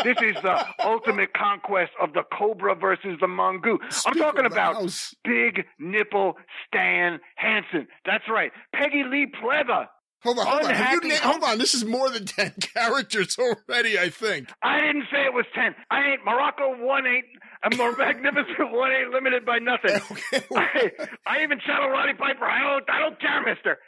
[0.04, 4.04] This is the ultimate conquest of the Cobra versus the Mongoose.
[4.06, 5.14] I'm talking about House.
[5.24, 6.34] Big Nipple
[6.66, 7.86] Stan Hansen.
[8.04, 8.52] That's right.
[8.74, 9.86] Peggy Lee Pleather.
[10.24, 11.08] Hold on, hold on.
[11.08, 11.58] Na- hold on.
[11.58, 13.98] This is more than ten characters already.
[13.98, 14.48] I think.
[14.62, 15.74] I didn't say it was 10.
[15.90, 17.24] I ain't Muraco 1 ain't
[17.64, 20.00] a more magnificent 1 ain't limited by nothing.
[20.32, 20.90] Okay.
[20.98, 22.44] I, I even channel Roddy Piper.
[22.44, 23.78] I don't, I don't care, mister.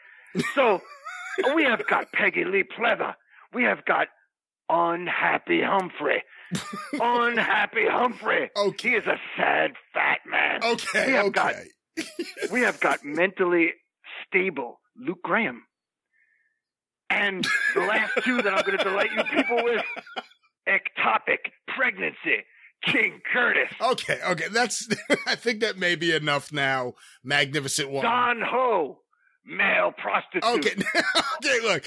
[0.55, 0.81] So
[1.55, 3.15] we have got Peggy Lee Pleather.
[3.53, 4.09] We have got
[4.69, 6.23] Unhappy Humphrey.
[6.93, 8.51] Unhappy Humphrey.
[8.57, 8.91] Okay.
[8.91, 10.61] He is a sad, fat man.
[10.63, 11.11] We Okay.
[11.13, 11.31] have Okay.
[11.31, 11.55] got
[12.51, 13.73] we have got mentally
[14.27, 15.63] stable Luke Graham.
[17.11, 19.83] And the last two that I'm going to delight you people with
[20.69, 21.39] ectopic
[21.69, 22.45] pregnancy,
[22.85, 23.71] King Curtis.
[23.81, 24.19] Okay.
[24.27, 24.49] Okay.
[24.51, 24.89] That's.
[25.27, 26.95] I think that may be enough now.
[27.23, 28.05] Magnificent one.
[28.05, 28.99] Don Ho,
[29.45, 30.45] male prostitute.
[30.45, 30.75] Okay.
[31.37, 31.61] okay.
[31.67, 31.85] Look.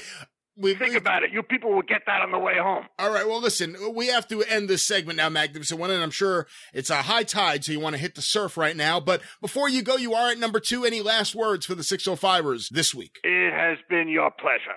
[0.60, 1.30] We, Think we- about it.
[1.30, 2.84] You people will get that on the way home.
[2.98, 3.24] all right.
[3.28, 3.76] Well, listen.
[3.94, 7.22] We have to end this segment now, Magnificent One, and I'm sure it's a high
[7.22, 8.98] tide, so you want to hit the surf right now.
[8.98, 10.84] But before you go, you are at number two.
[10.84, 13.20] Any last words for the 605ers this week?
[13.22, 14.74] It has been your pleasure.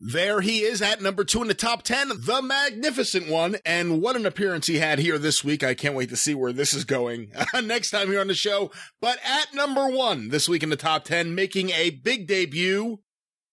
[0.00, 3.56] There he is at number two in the top 10, the magnificent one.
[3.64, 5.62] And what an appearance he had here this week.
[5.62, 7.32] I can't wait to see where this is going
[7.62, 8.70] next time here on the show.
[9.00, 13.00] But at number one this week in the top 10, making a big debut,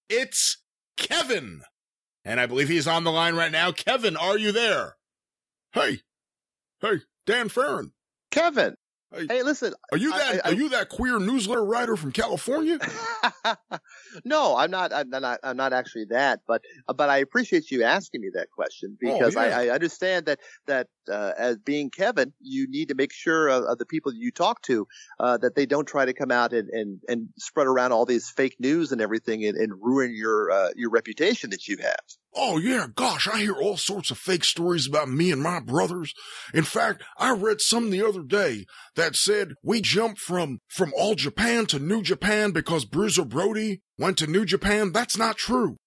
[0.09, 0.57] it's
[0.97, 1.61] Kevin.
[2.25, 3.71] And I believe he's on the line right now.
[3.71, 4.97] Kevin, are you there?
[5.73, 6.01] Hey,
[6.81, 7.93] hey, Dan Farron.
[8.29, 8.75] Kevin.
[9.13, 9.27] Hey.
[9.27, 9.73] Hey, listen.
[9.91, 10.45] Are you that?
[10.45, 12.79] I- I- are you that queer newsletter writer from California?
[14.25, 14.93] no, I'm not.
[14.93, 15.39] I'm not.
[15.43, 16.41] I'm not actually that.
[16.47, 19.57] But but I appreciate you asking me that question oh, because Oh, yeah.
[19.57, 23.63] I, I understand that that uh, as being Kevin, you need to make sure of,
[23.63, 24.87] of the people you talk to
[25.19, 28.29] uh, that they don't try to come out and, and, and spread around all these
[28.29, 31.99] fake news and everything and, and ruin your uh, your reputation that you have.
[32.33, 36.13] Oh yeah, gosh, I hear all sorts of fake stories about me and my brothers.
[36.53, 41.15] In fact, I read some the other day that said we jumped from from all
[41.15, 44.91] Japan to New Japan because Bruiser Brody went to New Japan.
[44.91, 45.77] That's not true.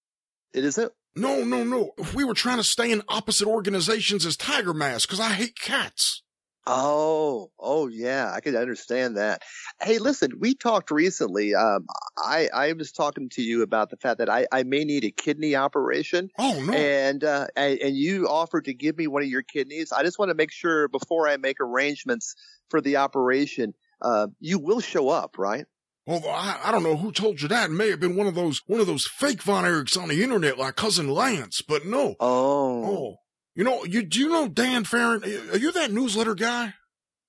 [0.53, 0.91] It isn't.
[1.15, 1.91] No, no, no.
[2.13, 6.21] We were trying to stay in opposite organizations as Tiger Mask because I hate cats.
[6.67, 9.43] Oh, oh yeah, I can understand that.
[9.79, 11.53] Hey, listen, we talked recently.
[11.53, 11.85] Um,
[12.17, 15.11] I I was talking to you about the fact that I, I may need a
[15.11, 16.73] kidney operation, Oh no.
[16.73, 19.91] and uh, and and you offered to give me one of your kidneys.
[19.91, 22.33] I just want to make sure before I make arrangements
[22.69, 25.65] for the operation, uh, you will show up, right?
[26.07, 27.69] Although I, I don't know who told you that.
[27.69, 30.21] It may have been one of those one of those fake Von Erichs on the
[30.23, 32.15] internet like cousin Lance, but no.
[32.19, 33.15] Oh, Oh.
[33.55, 35.23] You know, you do you know Dan Farron?
[35.23, 36.73] Are you that newsletter guy?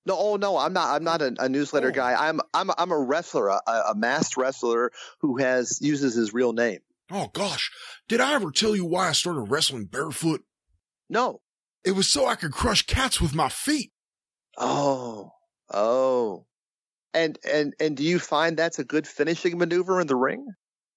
[0.05, 0.95] no, oh no, I'm not.
[0.95, 1.93] I'm not a, a newsletter Oh.
[1.93, 2.15] guy.
[2.29, 6.81] I'm I'm I'm a wrestler, a, a masked wrestler who has uses his real name.
[7.11, 7.71] Oh gosh,
[8.09, 10.43] did I ever tell you why I started wrestling barefoot?
[11.09, 11.41] No.
[11.85, 13.93] It was so I could crush cats with my feet.
[14.59, 15.31] Oh,
[15.73, 16.47] oh.
[17.17, 20.47] And and and do you find that's a good finishing maneuver in the ring?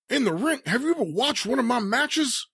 [0.09, 2.45] In the ring, have you ever watched one of my matches?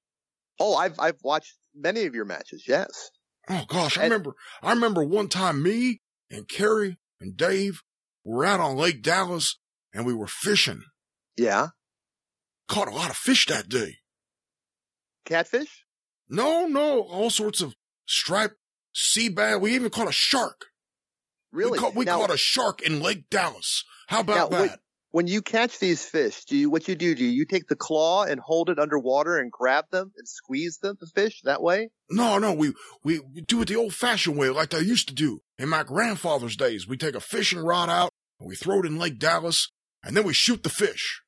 [0.60, 2.66] Oh, I've I've watched many of your matches.
[2.68, 3.10] Yes.
[3.50, 7.82] Oh gosh, I And- remember I remember one time me and Kerry and Dave
[8.24, 9.58] were out on Lake Dallas
[9.94, 10.84] and we were fishing.
[11.36, 11.70] Yeah.
[12.68, 13.96] Caught a lot of fish that day.
[15.26, 15.86] Catfish?
[16.30, 17.74] No, no, all sorts of
[18.08, 18.56] striped
[18.94, 19.60] sea bass.
[19.60, 20.66] We even caught a shark.
[21.56, 21.72] Really?
[21.72, 23.84] We, caught, we now, caught a shark in Lake Dallas.
[24.08, 24.70] How about now, that?
[24.70, 24.80] When,
[25.12, 27.16] when you catch these fish, do you what you do?
[27.16, 30.98] Do you take the claw and hold it underwater and grab them and squeeze them,
[31.00, 31.90] the fish that way?
[32.10, 35.16] No, no, we, we, we do it the old fashioned way like I used to
[35.16, 36.88] do in my grandfather's days.
[36.88, 39.72] We take a fishing rod out, and we throw it in Lake Dallas,
[40.04, 41.22] and then we shoot the fish.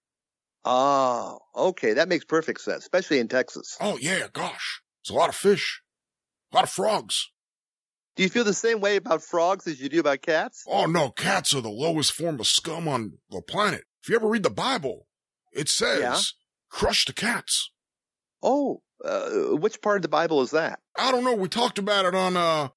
[0.65, 1.93] Oh, okay.
[1.93, 3.77] That makes perfect sense, especially in Texas.
[3.79, 4.81] Oh, yeah, gosh.
[5.01, 5.81] It's a lot of fish,
[6.51, 7.29] a lot of frogs.
[8.17, 10.63] Do you feel the same way about frogs as you do about cats?
[10.67, 13.83] Oh, no, cats are the lowest form of scum on the planet.
[14.01, 15.05] If you ever read the Bible,
[15.53, 16.19] it says, Yeah.
[16.69, 17.69] crush the cats.
[18.41, 20.79] Oh, uh, which part of the Bible is that?
[20.97, 21.35] I don't know.
[21.35, 22.69] We talked about it on, uh,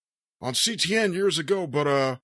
[0.42, 2.16] on CTN years ago, but, uh,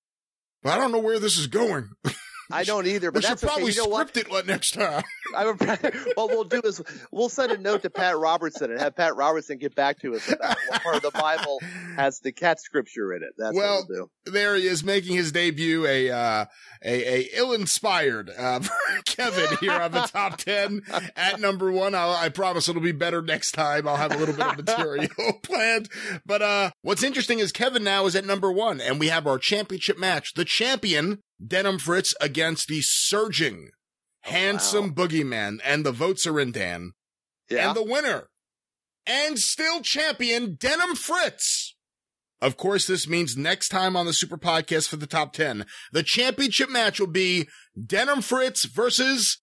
[0.63, 1.89] but I don't know where this is going.
[2.51, 3.53] I don't either, But we but should that's okay.
[3.53, 4.09] probably You know what?
[4.09, 5.03] script it next time.
[5.35, 5.61] I would,
[6.15, 6.81] what we'll do is
[7.11, 10.31] we'll send a note to Pat Robertson and have Pat Robertson get back to us
[10.31, 11.59] about what part of the Bible
[11.97, 13.31] has the cat scripture in it.
[13.37, 14.33] That's Well, what we'll do.
[14.33, 16.45] there he is making his debut, a uh,
[16.85, 18.61] a, a ill-inspired uh,
[19.07, 20.83] Kevin here on the top ten
[21.17, 21.95] at number one.
[21.95, 23.89] I'll, I promise it'll be better next time.
[23.89, 25.09] I'll have a little bit of material
[25.43, 25.89] planned.
[26.25, 29.39] But uh, what's interesting is Kevin now is at number one, and we have our
[29.39, 30.35] championship match.
[30.35, 36.53] The champion Denim Fritz against the surging, oh, handsome boogeyman, and the votes are in
[36.53, 36.93] Dan.
[37.51, 37.69] Yeah.
[37.69, 38.29] And the winner,
[39.07, 41.75] and still champion, Denim Fritz.
[42.41, 46.03] Of course, this means next time on the Super Podcast for the top 10, the
[46.03, 47.49] championship match will be
[47.83, 49.41] Denim Fritz versus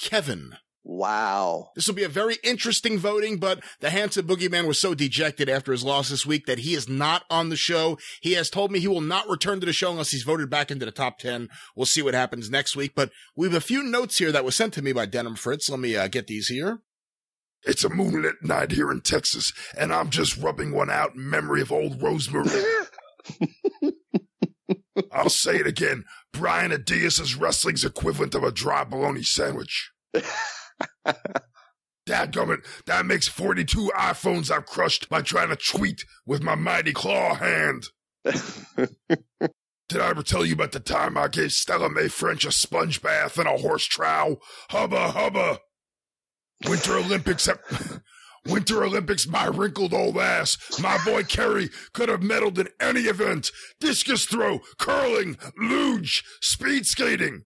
[0.00, 0.56] Kevin.
[0.84, 1.68] Wow.
[1.76, 5.70] This will be a very interesting voting, but the handsome boogeyman was so dejected after
[5.70, 7.98] his loss this week that he is not on the show.
[8.20, 10.72] He has told me he will not return to the show unless he's voted back
[10.72, 11.48] into the top 10.
[11.76, 14.56] We'll see what happens next week, but we have a few notes here that was
[14.56, 15.70] sent to me by Denim Fritz.
[15.70, 16.80] Let me uh, get these here.
[17.64, 21.62] It's a moonlit night here in Texas, and I'm just rubbing one out in memory
[21.62, 22.48] of old Rosemary.
[25.12, 26.04] I'll say it again.
[26.32, 29.92] Brian Adias is wrestling's equivalent of a dry bologna sandwich.
[32.08, 37.34] Dadgummit, that makes 42 iPhones I've crushed by trying to tweet with my mighty claw
[37.34, 37.84] hand.
[38.24, 43.02] Did I ever tell you about the time I gave Stella Mae French a sponge
[43.02, 44.38] bath and a horse trow?
[44.70, 45.58] Hubba hubba.
[46.66, 47.60] Winter Olympics have,
[48.46, 50.56] Winter Olympics, my wrinkled old ass.
[50.80, 53.50] My boy Kerry could have medaled in any event.
[53.80, 57.44] Discus throw, curling, luge, speed skating.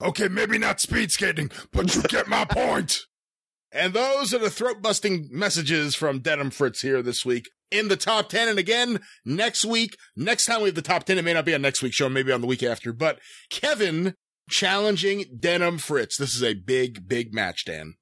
[0.00, 3.00] Okay, maybe not speed skating, but you get my point.
[3.72, 7.96] And those are the throat busting messages from Denim Fritz here this week in the
[7.96, 8.48] top 10.
[8.48, 11.54] And again, next week, next time we have the top 10, it may not be
[11.54, 13.18] on next week's show, maybe on the week after, but
[13.50, 14.14] Kevin
[14.48, 16.16] challenging Denim Fritz.
[16.16, 17.94] This is a big, big match, Dan.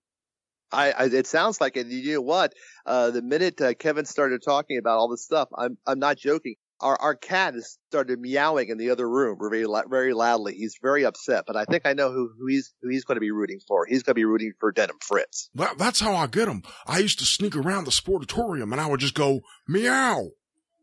[0.72, 1.86] I, I it sounds like it.
[1.86, 2.52] You know what?
[2.84, 6.56] Uh, the minute uh, Kevin started talking about all this stuff, I'm I'm not joking.
[6.80, 10.54] Our our cat has started meowing in the other room very very loudly.
[10.54, 13.20] He's very upset, but I think I know who, who he's who he's going to
[13.20, 13.86] be rooting for.
[13.86, 15.48] He's going to be rooting for Denim Fritz.
[15.54, 16.62] Well, that's how I get them.
[16.86, 20.28] I used to sneak around the sportatorium and I would just go meow,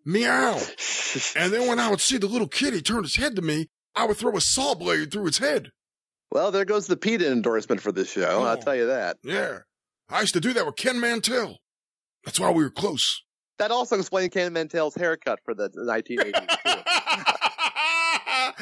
[0.06, 0.60] meow.
[1.36, 4.06] and then when I would see the little kitty turn its head to me, I
[4.08, 5.70] would throw a saw blade through its head.
[6.32, 8.44] Well, there goes the PETA endorsement for this show.
[8.44, 8.62] I'll Oh.
[8.62, 9.18] tell you that.
[9.24, 9.60] Yeah.
[10.10, 11.60] I used to do that with Ken Mantell.
[12.26, 13.22] That's why we were close.
[13.64, 16.34] That also explains Ken Mantell's haircut for the 1980s.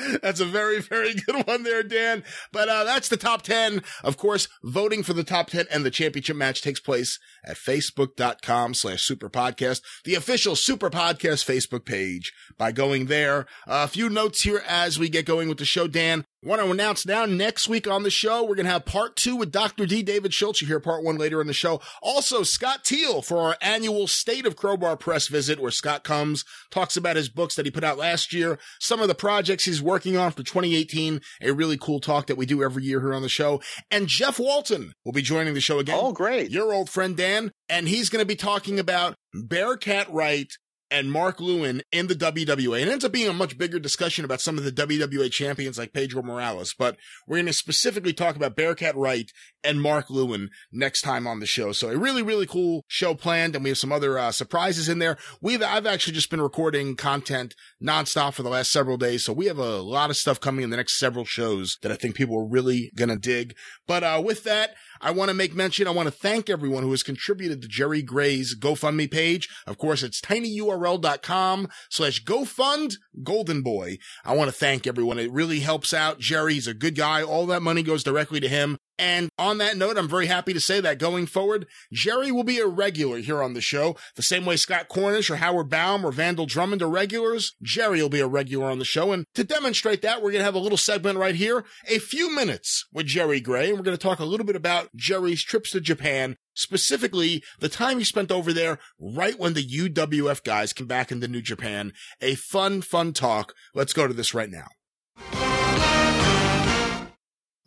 [0.04, 0.20] too.
[0.22, 2.24] that's a very, very good one there, Dan.
[2.52, 3.82] But uh, that's the top 10.
[4.04, 8.76] Of course, voting for the top 10 and the championship match takes place at facebook.com
[8.76, 12.32] slash super podcast, the official super podcast Facebook page.
[12.60, 16.26] By going there, a few notes here as we get going with the show, Dan.
[16.44, 19.36] Want to announce now next week on the show, we're going to have part two
[19.36, 19.86] with Dr.
[19.86, 20.02] D.
[20.02, 20.60] David Schultz.
[20.60, 21.80] You hear part one later in the show.
[22.02, 26.98] Also, Scott Teal for our annual State of Crowbar Press visit where Scott comes, talks
[26.98, 30.18] about his books that he put out last year, some of the projects he's working
[30.18, 33.30] on for 2018, a really cool talk that we do every year here on the
[33.30, 33.62] show.
[33.92, 36.00] And Jeff Walton will be joining the show again.
[36.02, 36.50] oh, great.
[36.50, 40.52] Your old friend Dan, and he's going to be talking about Bearcat Wright
[40.92, 42.82] and Mark Lewin in the WWA.
[42.82, 45.94] It ends up being a much bigger discussion about some of the WWA champions like
[45.94, 49.32] Pedro Morales, but we're going to specifically talk about Bearcat Wright
[49.64, 51.72] and Mark Lewin next time on the show.
[51.72, 55.00] So a really, really cool show planned, and we have some other uh, surprises in
[55.00, 55.18] there.
[55.42, 59.46] We've I've actually just been recording content nonstop for the last several days, so we
[59.46, 62.38] have a lot of stuff coming in the next several shows that I think people
[62.38, 63.56] are really gonna dig.
[63.88, 64.72] But uh, with that,
[65.02, 68.02] I want to make mention, I want to thank everyone who has contributed to Jerry
[68.02, 69.50] Gray's GoFundMe page.
[69.66, 73.98] Of course, it's tinyurl.com slash GoFund Golden Boy.
[74.24, 75.18] I want to thank everyone.
[75.18, 76.54] It really helps out Jerry.
[76.54, 77.24] He's a good guy.
[77.24, 78.78] All that money goes directly to him.
[79.02, 82.60] And on that note, I'm very happy to say that going forward, Jerry will be
[82.60, 83.96] a regular here on the show.
[84.16, 88.10] The same way Scott Cornish or Howard Baum or Vandal Drummond are regulars, Jerry will
[88.10, 89.12] be a regular on the show.
[89.12, 92.30] And to demonstrate that, we're going to have a little segment right here, a few
[92.30, 93.70] minutes with Jerry Gray.
[93.70, 97.70] And we're going to talk a little bit about Jerry's trips to Japan, specifically the
[97.70, 101.92] time he spent over there right when the UWF guys came back into New Japan.
[102.22, 103.56] A fun, fun talk.
[103.74, 104.68] Let's go to this right now.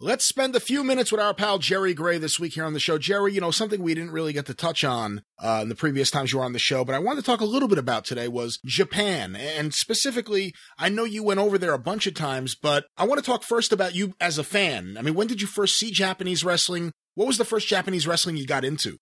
[0.04, 2.78] Let's spend a few minutes with our pal Jerry Gray this week here on the
[2.78, 2.98] show.
[2.98, 6.10] Jerry, you know, something we didn't really get to touch on uh, in the previous
[6.10, 8.04] times you were on the show, but I wanted to talk a little bit about
[8.04, 9.34] today was Japan.
[9.34, 13.18] And specifically, I know you went over there a bunch of times, but I want
[13.18, 14.96] to talk first about you as a fan.
[14.98, 16.92] I mean, when did you first see Japanese wrestling?
[17.14, 18.98] What was the first Japanese wrestling you got into?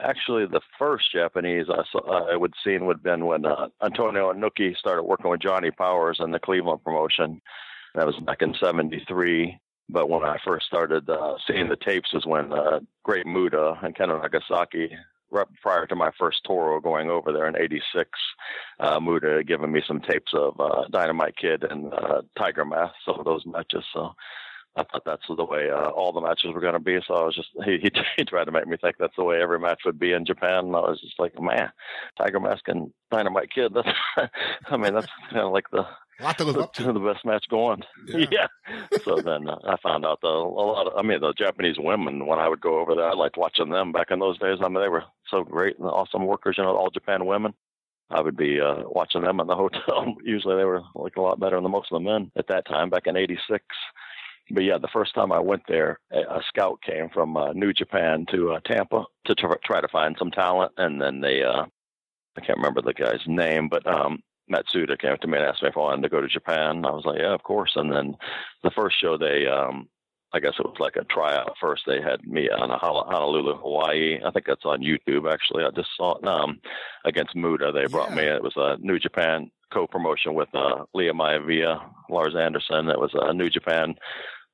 [0.00, 4.32] Actually, the first Japanese I saw, I would seen would have been when uh, Antonio
[4.32, 7.40] Inoki started working with Johnny Powers in the Cleveland promotion.
[7.96, 9.58] That was back in '73
[9.88, 13.96] but when I first started uh, seeing the tapes was when uh, Great Muta and
[13.96, 14.96] Ken Nagasaki,
[15.30, 18.08] right prior to my first tour going over there in '86,
[18.80, 22.94] uh, Muta had given me some tapes of uh, Dynamite Kid and uh, Tiger Mask,
[23.04, 23.84] some of those matches.
[23.92, 24.14] So
[24.76, 26.98] I thought that's the way uh, all the matches were going to be.
[27.06, 29.40] So I was just he, he he tried to make me think that's the way
[29.40, 30.66] every match would be in Japan.
[30.66, 31.70] And I was just like, man,
[32.18, 33.72] Tiger Mask and Dynamite Kid.
[33.74, 33.88] That's
[34.66, 35.86] I mean that's kind of like the
[36.20, 36.84] a lot to live up to.
[36.92, 37.82] The best match going.
[38.06, 38.26] Yeah.
[38.30, 38.46] yeah.
[39.04, 42.26] so then uh, I found out the, a lot of, I mean, the Japanese women,
[42.26, 44.58] when I would go over there, I liked watching them back in those days.
[44.62, 47.54] I mean, they were so great and awesome workers, you know, all Japan women.
[48.10, 50.14] I would be uh, watching them in the hotel.
[50.22, 52.90] Usually they were like a lot better than most of the men at that time,
[52.90, 53.64] back in 86.
[54.50, 58.26] But yeah, the first time I went there, a scout came from uh, New Japan
[58.30, 60.72] to uh, Tampa to try to find some talent.
[60.76, 61.64] And then they, uh,
[62.36, 65.62] I can't remember the guy's name, but um, Matsuda came up to me and asked
[65.62, 66.84] me if I wanted to go to Japan.
[66.84, 67.72] I was like, yeah, of course.
[67.76, 68.16] And then
[68.62, 69.88] the first show they, um,
[70.32, 71.84] I guess it was like a tryout first.
[71.86, 74.18] They had me on a Honolulu, Hawaii.
[74.24, 75.64] I think that's on YouTube actually.
[75.64, 76.60] I just saw it um,
[77.04, 77.72] against Muta.
[77.72, 78.16] They brought yeah.
[78.16, 78.22] me.
[78.24, 82.88] It was a New Japan co-promotion with uh, Lia Maivia, Lars Anderson.
[82.88, 83.94] It was a New Japan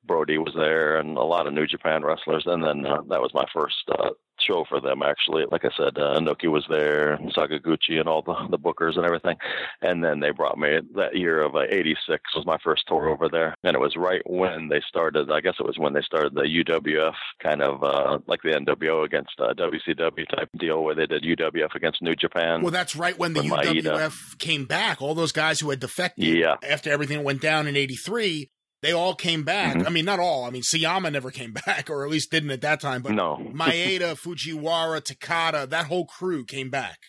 [0.03, 2.43] Brody was there and a lot of New Japan wrestlers.
[2.45, 4.09] And then uh, that was my first uh,
[4.45, 5.43] show for them, actually.
[5.51, 9.37] Like I said, uh, Inoki was there, Sakaguchi, and all the, the bookers and everything.
[9.81, 13.29] And then they brought me that year of uh, 86 was my first tour over
[13.29, 13.55] there.
[13.63, 16.41] And it was right when they started, I guess it was when they started the
[16.41, 21.23] UWF kind of uh, like the NWO against uh, WCW type deal where they did
[21.23, 22.61] UWF against New Japan.
[22.61, 24.39] Well, that's right when the UWF Maeda.
[24.39, 25.01] came back.
[25.01, 26.55] All those guys who had defected yeah.
[26.67, 28.49] after everything went down in 83
[28.81, 29.77] they all came back.
[29.77, 29.87] Mm-hmm.
[29.87, 30.43] I mean, not all.
[30.43, 33.01] I mean, Sayama never came back, or at least didn't at that time.
[33.01, 33.37] But no.
[33.53, 36.99] Maeda, Fujiwara, Takada, that whole crew came back.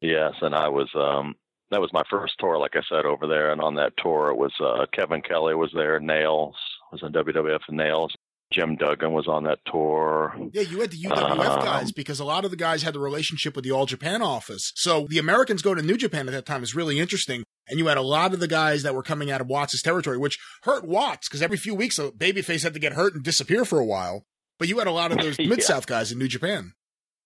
[0.00, 1.34] Yes, and I was um
[1.70, 3.52] that was my first tour, like I said, over there.
[3.52, 6.56] And on that tour, it was uh, Kevin Kelly was there, Nails
[6.90, 8.14] was in WWF Nails.
[8.52, 10.34] Jim Duggan was on that tour.
[10.52, 12.98] Yeah, you had the UWF um, guys because a lot of the guys had the
[12.98, 14.72] relationship with the All Japan office.
[14.74, 17.44] So the Americans going to New Japan at that time is really interesting.
[17.70, 20.18] And you had a lot of the guys that were coming out of Watts' territory,
[20.18, 23.64] which hurt Watts because every few weeks a babyface had to get hurt and disappear
[23.64, 24.26] for a while.
[24.58, 26.72] But you had a lot of those Mid South guys in New Japan.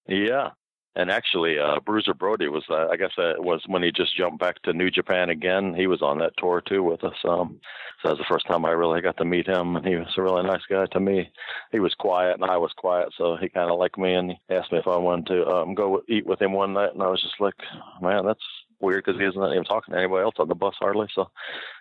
[0.06, 0.50] Yeah,
[0.96, 4.38] and actually, uh, Bruiser Brody was, uh, I guess, that was when he just jumped
[4.38, 5.74] back to New Japan again.
[5.74, 7.16] He was on that tour too with us.
[7.28, 7.58] Um,
[8.00, 10.14] so that was the first time I really got to meet him, and he was
[10.16, 11.30] a really nice guy to me.
[11.72, 14.54] He was quiet, and I was quiet, so he kind of liked me, and he
[14.54, 17.08] asked me if I wanted to um, go eat with him one night, and I
[17.08, 17.54] was just like,
[18.00, 18.44] man, that's
[18.84, 21.08] weird because he wasn't even talking to anybody else on the bus hardly.
[21.14, 21.30] So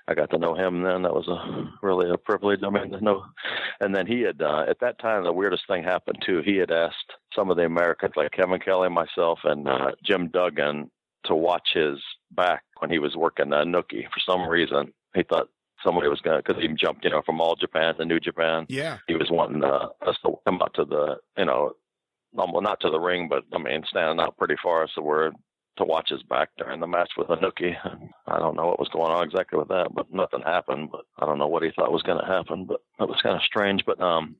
[0.07, 1.03] I got to know him then.
[1.03, 2.61] That was a really a privilege.
[2.63, 3.25] I mean, to know.
[3.79, 6.41] And then he had uh, at that time the weirdest thing happened too.
[6.43, 10.89] He had asked some of the Americans like Kevin Kelly, myself, and uh, Jim Duggan
[11.25, 11.99] to watch his
[12.31, 14.03] back when he was working uh, Inoki.
[14.05, 15.47] For some reason, he thought
[15.83, 18.65] somebody was going to, because he jumped, you know, from all Japan to New Japan.
[18.69, 18.97] Yeah.
[19.07, 21.73] He was wanting uh, us to come out to the, you know,
[22.33, 25.31] well, not to the ring, but I mean, standing out pretty far so we're
[25.77, 27.75] to watch his back during the match with Inoki.
[28.27, 30.89] I don't know what was going on exactly with that, but nothing happened.
[30.91, 33.35] But I don't know what he thought was going to happen, but it was kind
[33.35, 33.83] of strange.
[33.85, 34.35] But um,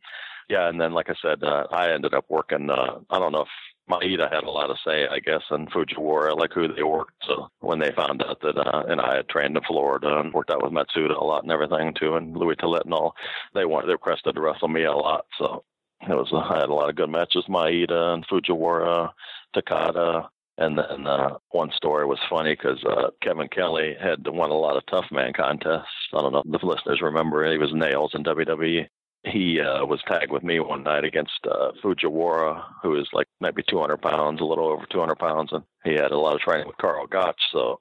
[0.50, 2.70] yeah, and then like I said, uh, I ended up working.
[2.70, 3.48] Uh, I don't know if
[3.90, 7.14] Maeda had a lot to say, I guess, and Fujiwara, like who they worked.
[7.28, 10.52] So when they found out that, uh, and I had trained in Florida and worked
[10.52, 13.16] out with Matsuda a lot and everything too, and Louis Tillet and all,
[13.54, 15.26] they wanted, they requested to wrestle me a lot.
[15.38, 15.64] So
[16.02, 19.12] it was, I had a lot of good matches, Maeda and Fujiwara,
[19.56, 24.54] Takada, and then uh, one story was funny because uh, Kevin Kelly had won a
[24.54, 25.88] lot of tough man contests.
[26.14, 27.52] I don't know if the listeners remember.
[27.52, 28.86] He was nails in WWE.
[29.26, 33.64] he uh, was tagged with me one night against uh, Fujiwara, who is like maybe
[33.68, 36.78] 200 pounds, a little over 200 pounds, and he had a lot of training with
[36.78, 37.42] Karl Gotch.
[37.52, 37.80] So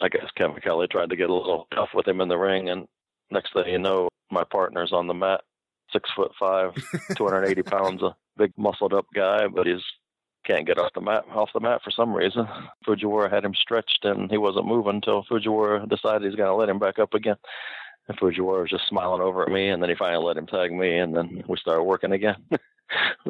[0.00, 2.70] I guess Kevin Kelly tried to get a little tough with him in the ring,
[2.70, 2.86] and
[3.30, 5.42] next thing you know, my partner's on the mat,
[5.92, 6.72] six foot five,
[7.16, 9.82] 280 pounds, a big muscled up guy, but he's
[10.46, 12.46] can't get off the mat off the mat for some reason.
[12.86, 16.78] Fujiwara had him stretched and he wasn't moving until Fujiwara decided he's gonna let him
[16.78, 17.36] back up again.
[18.08, 20.72] And Fujiwara was just smiling over at me and then he finally let him tag
[20.72, 22.36] me and then we started working again.
[22.50, 22.60] that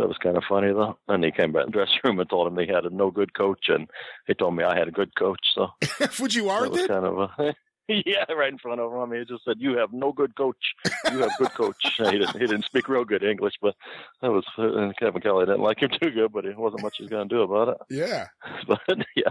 [0.08, 0.98] was kind of funny though.
[1.08, 3.10] And he came back in the dressing room and told him he had a no
[3.10, 3.88] good coach and
[4.26, 6.88] he told me I had a good coach, so Fujiwara did?
[6.88, 7.54] kind of a
[8.06, 8.98] yeah, right in front of him.
[8.98, 10.74] I mean, he just said, "You have no good coach.
[11.10, 12.32] You have good coach." he didn't.
[12.32, 13.74] He didn't speak real good English, but
[14.22, 17.08] that was uh, Kevin Kelly didn't like him too good, but it wasn't much he's
[17.08, 17.76] going to do about it.
[17.90, 18.26] Yeah.
[18.66, 18.80] But
[19.16, 19.30] yeah,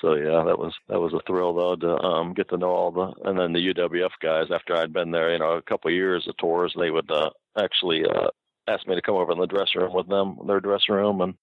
[0.00, 2.90] so yeah, that was that was a thrill though to um, get to know all
[2.90, 4.46] the and then the UWF guys.
[4.50, 7.30] After I'd been there, you know, a couple of years of tours, they would uh,
[7.58, 8.28] actually uh,
[8.68, 11.34] ask me to come over in the dressing room with them, their dressing room, and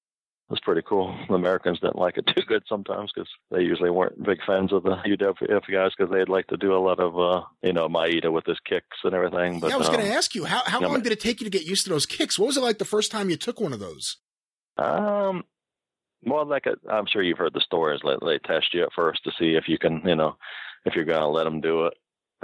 [0.49, 1.17] was pretty cool.
[1.27, 4.83] The Americans didn't like it too good sometimes because they usually weren't big fans of
[4.83, 8.31] the UWF guys because they'd like to do a lot of, uh, you know, Maeda
[8.31, 9.59] with his kicks and everything.
[9.59, 11.19] But yeah, I was um, going to ask you how how long but- did it
[11.19, 12.39] take you to get used to those kicks?
[12.39, 14.17] What was it like the first time you took one of those?
[14.77, 15.43] Um,
[16.23, 18.01] well, like uh, I'm sure you've heard the stories.
[18.03, 20.37] They, they test you at first to see if you can, you know,
[20.85, 21.93] if you're going to let them do it.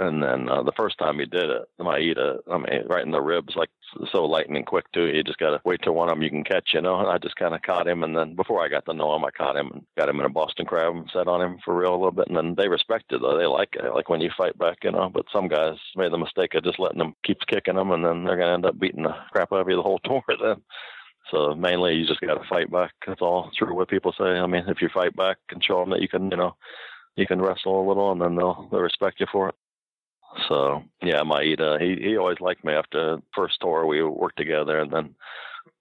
[0.00, 3.20] And then uh, the first time he did it, Maeda, I mean, right in the
[3.20, 3.70] ribs, like
[4.12, 5.06] so lightning quick too.
[5.06, 6.98] You just got to wait till one of them you can catch, you know.
[6.98, 9.24] And I just kind of caught him, and then before I got to know him,
[9.24, 11.76] I caught him and got him in a Boston crab and set on him for
[11.76, 12.26] real a little bit.
[12.26, 14.90] And then they respect it though; they like it, like when you fight back, you
[14.90, 15.08] know.
[15.14, 18.24] But some guys made the mistake of just letting them keep kicking them, and then
[18.24, 20.60] they're gonna end up beating the crap out of you the whole tour then.
[21.30, 22.92] So mainly, you just got to fight back.
[23.06, 23.50] That's all.
[23.56, 24.24] True what people say.
[24.24, 26.56] I mean, if you fight back and show them that you can, you know,
[27.16, 29.54] you can wrestle a little, and then they'll they'll respect you for it.
[30.48, 34.90] So yeah, Maeda, he he always liked me after first tour we worked together, and
[34.90, 35.14] then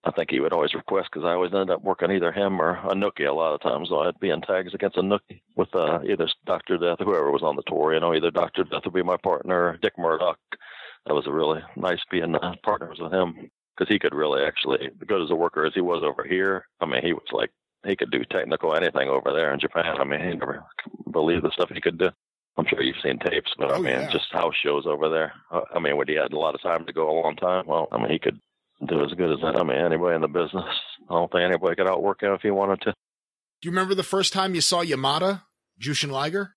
[0.05, 2.77] I think he would always request because I always ended up working either him or
[2.89, 3.89] Inoki a lot of times.
[3.89, 7.43] So I'd be in tags against Inoki with uh, either Doctor Death or whoever was
[7.43, 7.93] on the tour.
[7.93, 10.39] You know, either Doctor Death would be my partner, Dick Murdoch.
[11.05, 14.89] That was a really nice being uh, partners with him because he could really actually
[15.07, 16.67] good as a worker as he was over here.
[16.79, 17.51] I mean, he was like
[17.85, 19.97] he could do technical anything over there in Japan.
[19.99, 20.63] I mean, he never
[21.11, 22.09] believed the stuff he could do.
[22.57, 24.11] I'm sure you've seen tapes, but I Oh, mean, yeah.
[24.11, 25.33] just house shows over there.
[25.51, 27.65] Uh, I mean, when he had a lot of time to go a long time,
[27.65, 28.39] well, I mean, he could
[28.87, 29.59] do as good as that.
[29.59, 30.65] I mean, anybody in the business.
[31.09, 32.91] I don't think anybody could outwork him if he wanted to.
[32.91, 35.41] Do you remember the first time you saw Yamada,
[35.81, 36.55] Jushin Liger?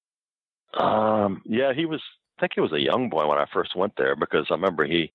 [0.79, 2.03] Um, yeah, he was.
[2.39, 4.85] I think he was a young boy when I first went there because I remember
[4.85, 5.13] he,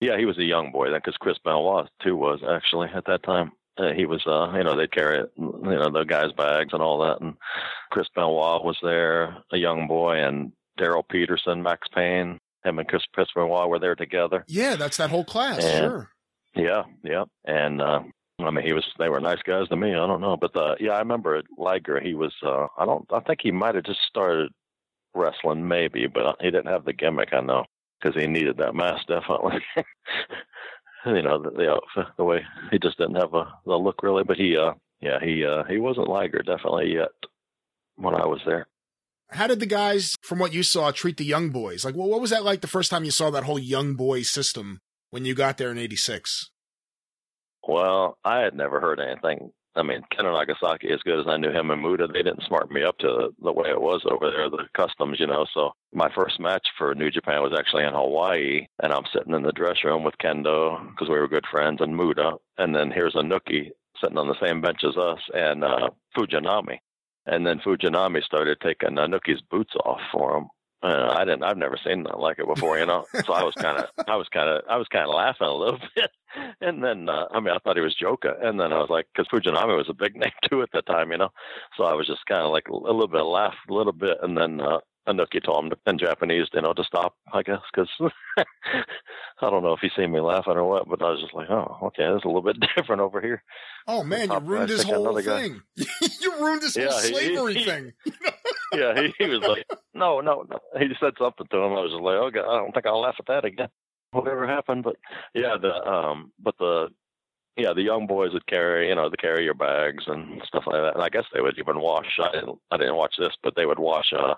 [0.00, 3.24] yeah, he was a young boy then because Chris Benoit too was actually at that
[3.24, 3.50] time.
[3.78, 7.00] Uh, he was, uh, you know, they'd carry, you know, the guys' bags and all
[7.00, 7.34] that, and
[7.90, 13.02] Chris Benoit was there, a young boy, and Daryl Peterson, Max Payne, him and Chris,
[13.14, 14.44] Chris Benoit were there together.
[14.48, 15.62] Yeah, that's that whole class.
[15.62, 15.78] Yeah.
[15.78, 16.10] Sure.
[16.54, 18.00] Yeah, yeah, and uh,
[18.40, 18.84] I mean, he was.
[18.98, 19.90] They were nice guys to me.
[19.90, 22.00] I don't know, but uh, yeah, I remember at Liger.
[22.00, 22.34] He was.
[22.44, 23.06] Uh, I don't.
[23.12, 24.50] I think he might have just started
[25.14, 27.32] wrestling, maybe, but he didn't have the gimmick.
[27.32, 27.64] I know
[28.00, 29.60] because he needed that mask definitely.
[31.06, 32.40] you know, the, the outfit, the way
[32.70, 34.24] he just didn't have a the look really.
[34.24, 37.10] But he, uh, yeah, he uh, he wasn't Liger definitely yet
[37.96, 38.66] when I was there.
[39.32, 41.84] How did the guys, from what you saw, treat the young boys?
[41.84, 44.22] Like, well, what was that like the first time you saw that whole young boy
[44.22, 46.50] system when you got there in '86?
[47.66, 49.52] Well, I had never heard anything.
[49.76, 52.70] I mean, Ken Nagasaki, as good as I knew him and Muta, they didn't smart
[52.72, 55.46] me up to the way it was over there, the customs, you know.
[55.54, 59.42] So my first match for New Japan was actually in Hawaii, and I'm sitting in
[59.42, 63.14] the dressing room with Kendo because we were good friends and Muta, and then here's
[63.14, 63.70] Inoki
[64.02, 66.78] sitting on the same bench as us and uh, Fujinami,
[67.26, 70.48] and then Fujinami started taking Inoki's boots off for him.
[70.82, 71.42] Uh, I didn't.
[71.42, 73.04] I've never seen nothing like it before, you know.
[73.26, 75.52] so I was kind of, I was kind of, I was kind of laughing a
[75.52, 76.10] little bit.
[76.60, 78.32] And then, uh, I mean, I thought he was joking.
[78.42, 81.12] And then I was like, because Fujinami was a big name too at the time,
[81.12, 81.30] you know.
[81.76, 84.36] So I was just kind of like a little bit laugh, a little bit, and
[84.36, 84.78] then uh,
[85.10, 87.14] Inoki him in Japanese, you know, to stop.
[87.32, 87.88] I guess because
[88.38, 91.48] I don't know if he seen me laughing or what, but I was just like,
[91.50, 93.42] oh, okay, that's a little bit different over here.
[93.86, 95.62] Oh man, you ruined guy his taking whole thing.
[96.20, 97.92] you ruined this whole slavery he- thing.
[98.74, 100.58] yeah, he, he was like, no, no, no.
[100.78, 101.72] He said something to him.
[101.72, 103.68] I was just like, okay, I don't think I'll laugh at that again.
[104.12, 104.96] Whatever happened, but
[105.34, 106.88] yeah, the um, but the
[107.60, 110.80] yeah, the young boys would carry, you know, they carry your bags and stuff like
[110.80, 110.94] that.
[110.94, 112.18] And I guess they would even wash.
[112.18, 114.34] I didn't, I didn't watch this, but they would wash uh,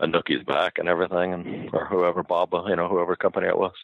[0.00, 3.74] Inoki's back and everything, and or whoever Baba, you know, whoever company it was,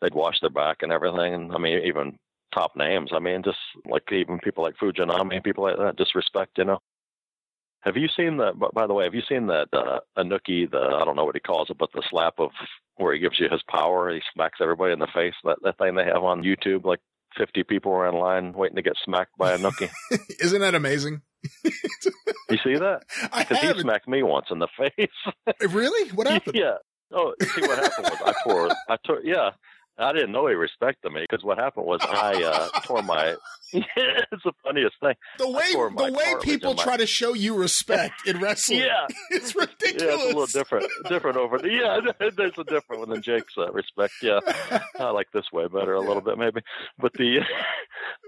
[0.00, 1.34] they'd wash their back and everything.
[1.34, 2.18] And I mean, even
[2.54, 3.10] top names.
[3.12, 6.78] I mean, just like even people like Fujinami, people like that, just respect, you know.
[7.82, 8.54] Have you seen that?
[8.74, 10.68] By the way, have you seen that uh, Inoki?
[10.68, 12.50] The I don't know what he calls it, but the slap of
[12.96, 14.12] where he gives you his power.
[14.12, 15.34] He smacks everybody in the face.
[15.44, 17.00] That that thing they have on YouTube, like
[17.36, 19.90] fifty people were in line waiting to get smacked by Inoki.
[20.40, 21.22] Isn't that amazing?
[21.64, 23.02] you see that?
[23.38, 25.70] Because he smacked me once in the face.
[25.72, 26.10] Really?
[26.10, 26.56] What happened?
[26.58, 26.74] yeah.
[27.12, 28.68] Oh, see what happened was I tore.
[28.88, 29.20] I tore.
[29.24, 29.50] Yeah.
[29.98, 33.34] I didn't know he respected me because what happened was I uh, tore my.
[33.72, 35.14] it's the funniest thing.
[35.38, 39.06] The way the way people my- try to show you respect in wrestling, Yeah.
[39.30, 40.02] it's ridiculous.
[40.02, 40.86] Yeah, it's a little different.
[41.08, 41.58] Different over.
[41.58, 42.00] The, yeah,
[42.36, 44.14] there's a different one than Jake's uh, respect.
[44.22, 44.40] Yeah,
[44.98, 46.60] I like this way better a little bit maybe.
[46.98, 47.40] But the,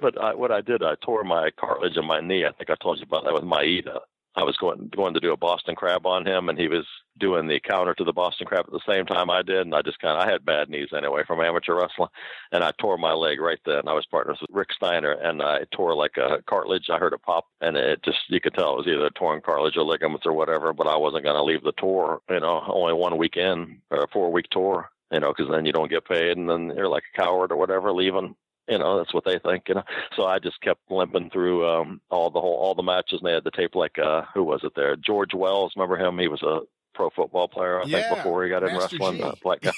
[0.01, 2.45] but I, what I did, I tore my cartilage in my knee.
[2.45, 4.01] I think I told you about that with Maeda.
[4.37, 6.87] I was going going to do a Boston Crab on him, and he was
[7.19, 9.63] doing the counter to the Boston Crab at the same time I did.
[9.63, 12.11] And I just kind of I had bad knees anyway from amateur wrestling,
[12.53, 13.89] and I tore my leg right then.
[13.89, 16.89] I was partners with Rick Steiner, and I tore like a cartilage.
[16.91, 19.41] I heard a pop, and it just you could tell it was either a torn
[19.41, 20.73] cartilage or ligaments or whatever.
[20.73, 24.09] But I wasn't going to leave the tour, you know, only one weekend or a
[24.09, 27.05] four week tour, you know, because then you don't get paid, and then you're like
[27.15, 28.37] a coward or whatever leaving
[28.71, 29.85] you know that's what they think you know.
[30.17, 33.35] So i just kept limping through um all the whole all the matches and they
[33.35, 34.97] had the tape like uh who was it there?
[34.97, 36.19] George wells remember him?
[36.19, 36.61] He was a
[36.93, 39.23] pro football player i Yeah, think before he got in Master wrestling G.
[39.23, 39.73] uh, black guy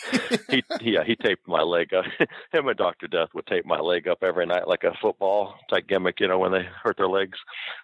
[0.51, 2.05] he he yeah he taped my leg up.
[2.53, 5.87] Him and dr death would tape my leg up every night like a football type
[5.89, 7.39] gimmick you know when they hurt their legs.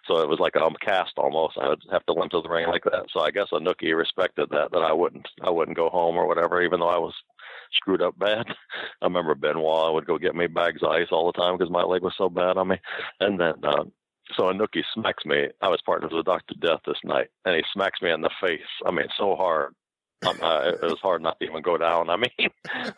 [0.07, 1.57] So it was like a um, cast almost.
[1.61, 3.05] I would have to limp to the ring like that.
[3.13, 6.61] So i guess Inoki respected that that i wouldn't i wouldn't go home or whatever
[6.61, 7.13] even though i was
[7.73, 8.45] screwed up bad.
[9.01, 11.83] I remember Benoit would go get me bags of ice all the time because my
[11.83, 12.77] leg was so bad on me.
[13.19, 13.83] And then, uh,
[14.37, 15.47] so Inoki smacks me.
[15.61, 16.55] I was partners with Dr.
[16.61, 18.59] Death this night, and he smacks me in the face.
[18.85, 19.73] I mean, so hard.
[20.27, 22.09] Um, uh, it was hard not to even go down.
[22.09, 22.29] I mean,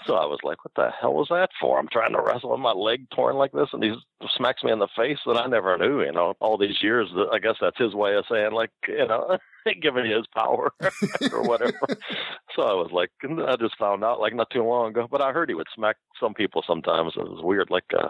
[0.08, 1.78] so I was like, what the hell was that for?
[1.78, 3.94] I'm trying to wrestle with my leg torn like this, and he
[4.38, 7.10] smacks me in the face that I never knew, you know, all these years.
[7.32, 9.38] I guess that's his way of saying, like, you know,
[9.82, 10.72] giving you his power
[11.32, 11.78] or whatever.
[12.56, 15.08] So I was like, I just found out like not too long ago.
[15.10, 17.14] But I heard he would smack some people sometimes.
[17.16, 17.70] It was weird.
[17.70, 18.10] Like uh,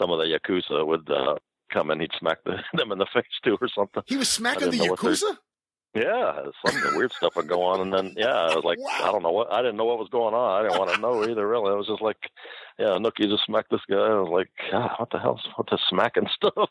[0.00, 1.34] some of the yakuza would uh,
[1.72, 4.04] come and he'd smack the, them in the face too or something.
[4.06, 5.36] He was smacking the didn't know what they're- yakuza.
[5.94, 9.22] Yeah, some weird stuff would go on, and then yeah, I was like, I don't
[9.22, 10.60] know what I didn't know what was going on.
[10.60, 11.46] I didn't want to know either.
[11.46, 12.30] Really, it was just like,
[12.78, 13.96] yeah, Inoki just smacked this guy.
[13.96, 16.70] I was like, God, what the hell's what the smacking stuff?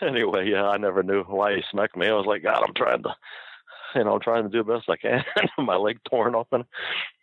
[0.00, 2.06] anyway, yeah, I never knew why he smacked me.
[2.06, 3.14] I was like, God, I'm trying to,
[3.96, 5.24] you know, I'm trying to do the best I can.
[5.58, 6.64] My leg torn open.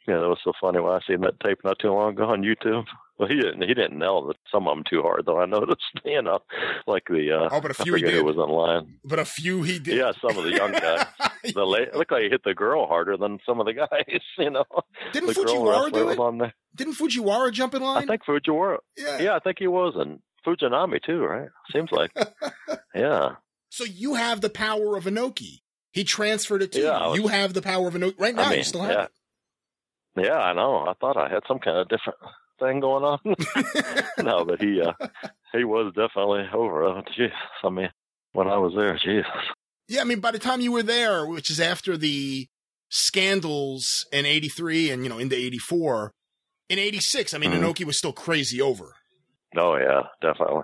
[0.10, 2.42] Yeah, that was so funny when I seen that tape not too long ago on
[2.44, 2.86] YouTube.
[3.20, 3.62] Well, he didn't.
[3.64, 5.40] He didn't nail some of them too hard, though.
[5.40, 6.40] I noticed, you know,
[6.86, 7.32] like the.
[7.32, 8.24] Uh, Oh, but a few I he did.
[8.24, 9.00] was in line.
[9.04, 9.98] But a few he did.
[9.98, 11.06] Yeah, some of the young guys.
[11.54, 14.22] the late, looked like he hit the girl harder than some of the guys.
[14.38, 14.66] You know,
[15.14, 16.20] Didn't Fujiwara do it?
[16.20, 16.54] on there.
[16.76, 18.04] Didn't Fujiwara jump in line?
[18.04, 18.78] I think Fujiwara.
[18.96, 19.20] Yeah.
[19.20, 21.50] Yeah, I think he was, and Fujinami too, right?
[21.74, 22.12] Seems like.
[22.94, 23.30] yeah.
[23.70, 25.62] So you have the power of Inoki.
[25.92, 27.10] He transferred it to Yeah, you.
[27.10, 28.20] was- You have the power of Inoki.
[28.20, 29.04] Right now, I mean, you still have yeah.
[29.06, 30.26] it.
[30.28, 30.80] Yeah, I know.
[30.88, 32.18] I thought I had some kind of different
[32.60, 33.20] thing going on.
[34.26, 34.94] no, but he uh
[35.54, 37.02] he was definitely over.
[37.18, 37.32] Jeez,
[37.64, 37.90] I mean,
[38.34, 39.26] when I was there, Jesus.
[39.88, 42.48] Yeah, I mean, by the time you were there, which is after the
[42.90, 46.12] scandals in 83 and, you know, into 84,
[46.70, 47.62] in 86, I mean, Mhm.
[47.62, 48.96] Inoki was still crazy over.
[49.56, 50.64] Oh yeah, definitely.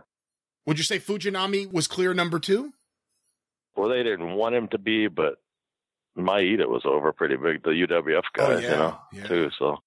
[0.65, 2.73] Would you say Fujinami was clear number two?
[3.75, 5.35] Well, they didn't want him to be, but
[6.17, 7.63] Maeda was over pretty big.
[7.63, 9.23] The UWF guys, Oh, yeah, you know, yeah.
[9.27, 9.49] too.
[9.57, 9.77] So,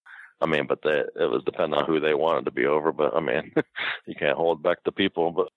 [0.41, 2.93] I mean, but they, it was depending on who they wanted to be over.
[2.93, 3.53] But I mean,
[4.07, 5.49] you can't hold back the people, but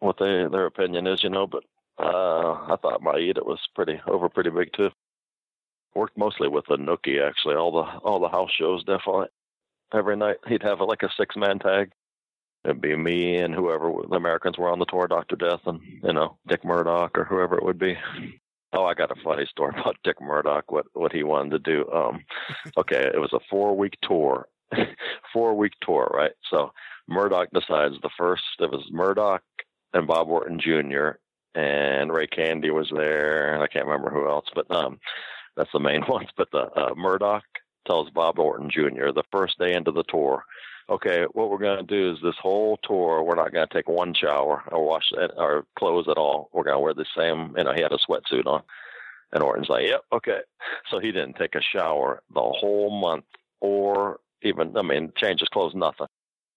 [0.00, 1.46] what they their opinion is, you know.
[1.46, 1.64] But
[1.98, 4.90] uh, I thought Maeda was pretty over, pretty big too.
[5.94, 7.56] Worked mostly with Inoki actually.
[7.56, 9.28] All the all the house shows definitely.
[9.92, 11.90] Every night he'd have like a six man tag.
[12.64, 16.12] It'd be me and whoever the Americans were on the tour, Doctor Death, and you
[16.12, 17.96] know Dick Murdoch or whoever it would be.
[18.72, 20.70] Oh, I got a funny story about Dick Murdoch.
[20.70, 21.90] What what he wanted to do.
[21.90, 22.24] Um,
[22.76, 24.48] okay, it was a four week tour,
[25.32, 26.32] four week tour, right?
[26.50, 26.72] So
[27.08, 28.42] Murdoch decides the first.
[28.60, 29.42] It was Murdoch
[29.94, 31.12] and Bob Orton Jr.
[31.54, 35.00] and Ray Candy was there, and I can't remember who else, but um,
[35.56, 36.28] that's the main ones.
[36.36, 37.44] But the uh, Murdoch
[37.86, 39.12] tells Bob Orton Jr.
[39.14, 40.44] the first day into the tour
[40.90, 43.88] okay, what we're going to do is this whole tour, we're not going to take
[43.88, 46.48] one shower or wash our clothes at all.
[46.52, 48.62] We're going to wear the same, you know, he had a sweatsuit on.
[49.32, 50.38] And Orton's like, yep, okay.
[50.90, 53.26] So he didn't take a shower the whole month
[53.60, 56.06] or even, I mean, change his clothes, nothing.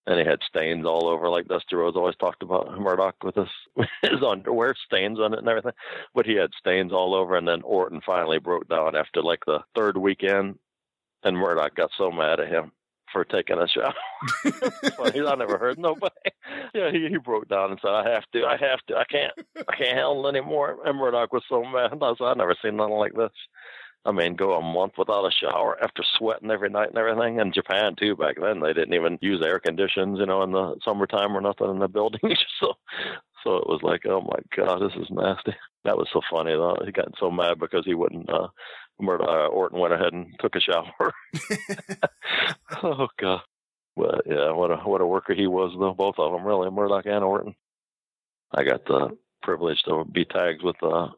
[0.08, 3.50] And he had stains all over, like Dusty Rhodes always talked about Murdoch with his,
[4.02, 5.74] his underwear, stains on it and everything.
[6.16, 7.36] But he had stains all over.
[7.36, 10.58] And then Orton finally broke down after like the third weekend.
[11.24, 12.72] And Murdoch got so mad at him
[13.12, 13.94] for taking a shower.
[14.98, 16.14] Funny, I never heard nobody.
[16.74, 19.34] Yeah, he, he broke down and said, "I have to, I have to, I can't,
[19.68, 21.98] I can't handle anymore." And Murdoch was so mad.
[22.02, 23.32] I said, "I've never seen nothing like this."
[24.04, 27.40] I mean, go a month without a shower after sweating every night and everything.
[27.40, 30.76] In Japan too, back then they didn't even use air conditions, you know, in the
[30.84, 32.40] summertime or nothing in the buildings.
[32.60, 32.74] so,
[33.44, 35.54] so it was like, oh my god, this is nasty.
[35.84, 36.78] That was so funny though.
[36.84, 38.30] He got so mad because he wouldn't.
[38.30, 38.48] uh
[39.02, 41.14] Murdoch uh, Orton went ahead and took a shower.
[42.84, 43.42] oh god.
[43.96, 45.94] But yeah, what a what a worker he was though.
[45.94, 47.56] Both of them really, Murdoch and Orton.
[48.54, 51.10] I got the privilege to be tagged with uh,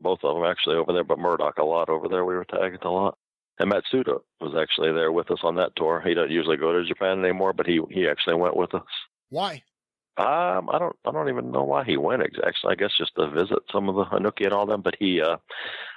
[0.00, 2.24] both of them actually over there, but Murdoch a lot over there.
[2.24, 3.16] We were tagged a lot.
[3.60, 6.00] And Matsuda was actually there with us on that tour.
[6.04, 8.82] He doesn't usually go to Japan anymore, but he he actually went with us.
[9.30, 9.62] Why?
[10.18, 12.70] Um, I don't I don't even know why he went exactly.
[12.70, 14.82] I guess just to visit some of the Inoki and all them.
[14.82, 15.36] But he uh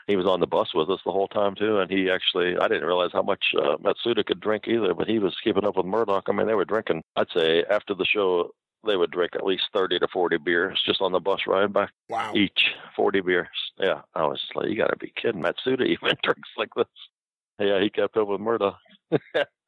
[0.07, 2.67] he was on the bus with us the whole time too, and he actually I
[2.67, 4.93] didn't realize how much uh, Matsuda could drink either.
[4.93, 6.25] But he was keeping up with Murdoch.
[6.27, 7.01] I mean, they were drinking.
[7.15, 8.51] I'd say after the show
[8.85, 11.91] they would drink at least 30 to 40 beers just on the bus ride back.
[12.09, 12.33] Wow.
[12.35, 13.47] Each 40 beers.
[13.77, 14.01] Yeah.
[14.15, 15.41] I was like, you got to be kidding.
[15.41, 16.85] Matsuda even drinks like this.
[17.59, 18.77] Yeah, he kept up with Murdoch.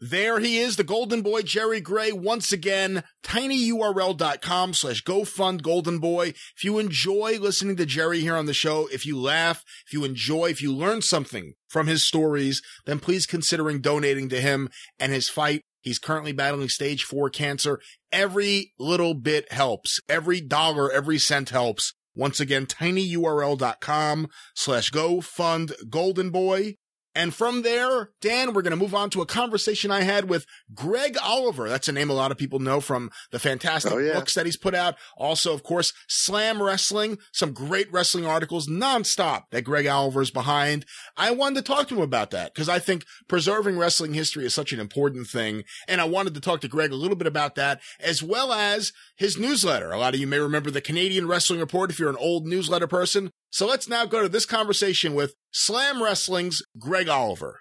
[0.00, 6.28] There he is, the golden boy Jerry Gray once again, tinyurl.com slash gofund golden boy.
[6.56, 10.04] If you enjoy listening to Jerry here on the show, if you laugh, if you
[10.04, 14.68] enjoy, if you learn something from his stories, then please considering donating to him
[15.00, 15.62] and his fight.
[15.80, 17.80] He's currently battling stage four cancer.
[18.12, 19.98] Every little bit helps.
[20.08, 21.92] Every dollar, every cent helps.
[22.14, 26.76] Once again, tinyurl.com slash gofund golden boy.
[27.14, 30.46] And from there, Dan, we're going to move on to a conversation I had with
[30.74, 31.68] Greg Oliver.
[31.68, 34.14] That's a name a lot of people know from the fantastic Oh, yeah.
[34.14, 34.94] books that he's put out.
[35.16, 40.84] Also, of course, Slam Wrestling, some great wrestling articles nonstop that Greg Oliver's behind.
[41.16, 44.54] I wanted to talk to him about that because I think preserving wrestling history is
[44.54, 45.64] such an important thing.
[45.88, 48.92] And I wanted to talk to Greg a little bit about that as well as
[49.16, 49.90] his newsletter.
[49.90, 52.86] A lot of you may remember the Canadian Wrestling Report if you're an old newsletter
[52.86, 53.30] person.
[53.50, 57.60] So let's now go to this conversation with Slam Wrestling's Greg Oliver.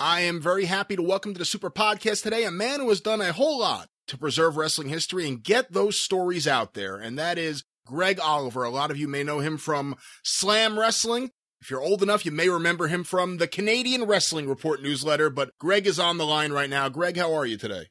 [0.00, 3.00] I am very happy to welcome to the Super Podcast today a man who has
[3.00, 7.18] done a whole lot to preserve wrestling history and get those stories out there, and
[7.18, 8.62] that is Greg Oliver.
[8.62, 11.32] A lot of you may know him from Slam Wrestling.
[11.60, 15.50] If you're old enough, you may remember him from the Canadian Wrestling Report newsletter, but
[15.58, 16.88] Greg is on the line right now.
[16.88, 17.86] Greg, how are you today?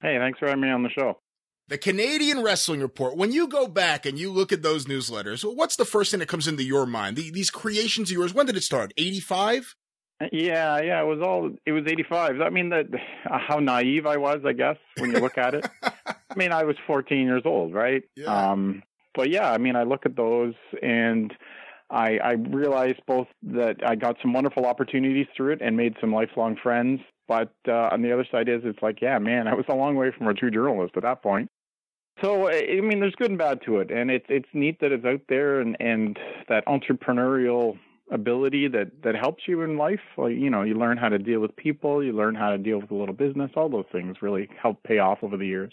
[0.00, 1.20] Hey, thanks for having me on the show.
[1.70, 5.76] The Canadian Wrestling Report, when you go back and you look at those newsletters, what's
[5.76, 7.16] the first thing that comes into your mind?
[7.16, 8.92] The, these creations of yours, when did it start?
[8.98, 9.76] 85?
[10.32, 12.40] Yeah, yeah, it was all it was 85.
[12.40, 12.86] I mean that
[13.24, 15.68] how naive I was, I guess, when you look at it.
[15.84, 18.02] I mean, I was 14 years old, right?
[18.16, 18.50] Yeah.
[18.50, 18.82] Um
[19.14, 21.32] but yeah, I mean, I look at those and
[21.88, 26.12] I I realized both that I got some wonderful opportunities through it and made some
[26.12, 29.66] lifelong friends, but uh, on the other side is it's like, yeah, man, I was
[29.68, 31.48] a long way from a true journalist at that point.
[32.20, 35.04] So I mean, there's good and bad to it, and it's it's neat that it's
[35.04, 36.18] out there and and
[36.48, 37.78] that entrepreneurial
[38.12, 40.00] ability that that helps you in life.
[40.18, 42.80] Like you know, you learn how to deal with people, you learn how to deal
[42.80, 43.50] with a little business.
[43.56, 45.72] All those things really help pay off over the years.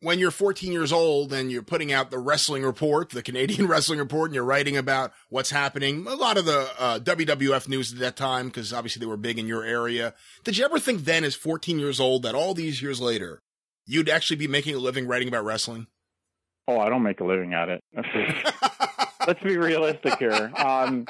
[0.00, 4.00] when you're 14 years old and you're putting out the wrestling report, the Canadian wrestling
[4.00, 8.00] report, and you're writing about what's happening, a lot of the uh, WWF news at
[8.00, 10.14] that time, because obviously they were big in your area.
[10.42, 13.42] Did you ever think then, as 14 years old, that all these years later,
[13.86, 15.86] you'd actually be making a living writing about wrestling?
[16.68, 17.82] Oh, I don't make a living at it.
[19.26, 20.52] Let's be, realistic here.
[20.56, 21.06] Um,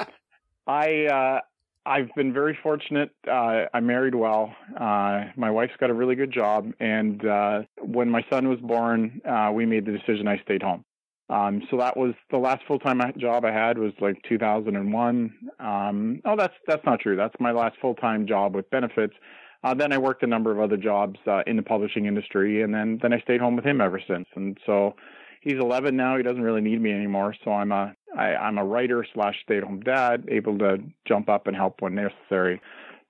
[0.67, 1.41] I uh,
[1.85, 3.11] I've been very fortunate.
[3.27, 4.55] Uh, I married well.
[4.79, 9.21] Uh, my wife's got a really good job, and uh, when my son was born,
[9.29, 10.85] uh, we made the decision I stayed home.
[11.29, 15.35] Um, so that was the last full time job I had was like 2001.
[15.59, 17.17] Um, oh, that's that's not true.
[17.17, 19.15] That's my last full time job with benefits.
[19.65, 22.75] Uh, then I worked a number of other jobs uh, in the publishing industry, and
[22.75, 24.27] then then I stayed home with him ever since.
[24.35, 24.97] And so
[25.41, 26.17] he's 11 now.
[26.17, 27.35] He doesn't really need me anymore.
[27.45, 31.29] So I'm a I, I'm a writer slash stay at home dad, able to jump
[31.29, 32.61] up and help when necessary.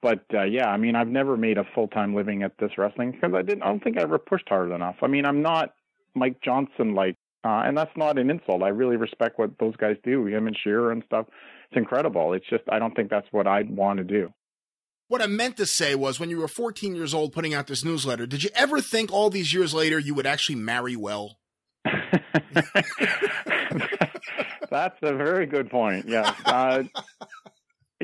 [0.02, 3.12] But uh, yeah, I mean, I've never made a full time living at this wrestling
[3.12, 3.62] because I didn't.
[3.62, 4.96] I don't think I ever pushed hard enough.
[5.02, 5.74] I mean, I'm not
[6.14, 8.62] Mike Johnson like, uh, and that's not an insult.
[8.62, 11.26] I really respect what those guys do, him and Scherer and stuff.
[11.70, 12.32] It's incredible.
[12.32, 14.32] It's just I don't think that's what I'd want to do.
[15.12, 17.84] What I meant to say was when you were 14 years old putting out this
[17.84, 21.36] newsletter, did you ever think all these years later you would actually marry well?
[24.70, 26.08] That's a very good point.
[26.08, 26.34] Yes.
[26.46, 26.84] Uh,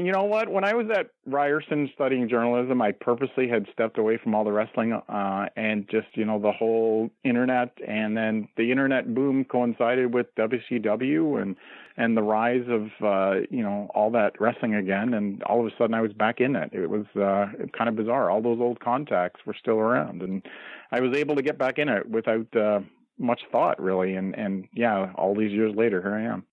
[0.07, 0.49] you know what?
[0.49, 4.53] When I was at Ryerson studying journalism, I purposely had stepped away from all the
[4.53, 7.77] wrestling uh, and just, you know, the whole internet.
[7.87, 11.57] And then the internet boom coincided with WCW and
[11.97, 15.15] and the rise of, uh, you know, all that wrestling again.
[15.15, 16.71] And all of a sudden, I was back in it.
[16.73, 18.31] It was uh, kind of bizarre.
[18.31, 20.47] All those old contacts were still around, and
[20.93, 22.81] I was able to get back in it without uh,
[23.19, 24.15] much thought, really.
[24.15, 26.45] And and yeah, all these years later, here I am.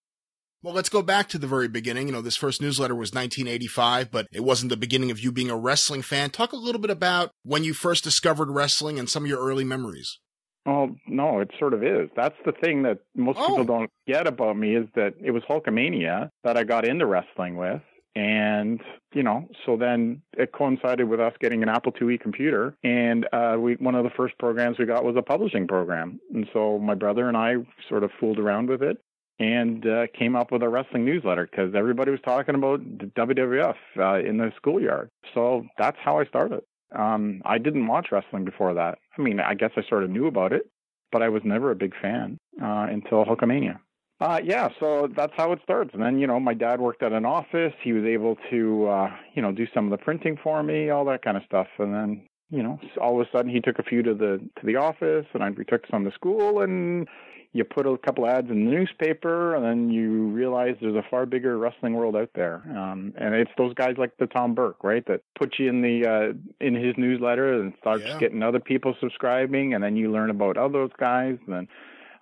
[0.66, 2.08] Well, let's go back to the very beginning.
[2.08, 5.52] You know, this first newsletter was 1985, but it wasn't the beginning of you being
[5.52, 6.32] a wrestling fan.
[6.32, 9.64] Talk a little bit about when you first discovered wrestling and some of your early
[9.64, 10.18] memories.
[10.66, 12.10] Well, no, it sort of is.
[12.16, 13.46] That's the thing that most Oh.
[13.50, 17.58] people don't get about me is that it was Hulkamania that I got into wrestling
[17.58, 17.84] with.
[18.16, 18.82] And,
[19.14, 22.76] you know, so then it coincided with us getting an Apple IIe computer.
[22.84, 26.20] And uh, we one of the first programs we got was a publishing program.
[26.34, 28.98] And so my brother and I sort of fooled around with it
[29.40, 34.20] and uh, came up with a wrestling newsletter because everybody was talking about WWF uh,
[34.20, 35.10] in the schoolyard.
[35.34, 36.62] So that's how I started.
[36.98, 39.00] Um, I didn't watch wrestling before that.
[39.18, 40.70] I mean, I guess I sort of knew about it,
[41.12, 43.80] but I was never a big fan uh, until Hulkamania.
[44.22, 45.90] Uh, yeah, so that's how it starts.
[45.94, 47.74] And then, you know, my dad worked at an office.
[47.84, 51.04] He was able to, uh, you know, do some of the printing for me, all
[51.06, 51.68] that kind of stuff.
[51.80, 54.66] And then, you know, all of a sudden he took a few to the to
[54.66, 57.08] the office, and I we took some to school, and
[57.56, 61.26] you put a couple ads in the newspaper, and then you realize there's a far
[61.26, 62.62] bigger wrestling world out there.
[62.76, 66.06] Um, and it's those guys like the Tom Burke, right, that put you in the
[66.06, 68.20] uh, in his newsletter and starts Yeah.
[68.20, 71.38] getting other people subscribing, and then you learn about other those guys.
[71.48, 71.68] And then,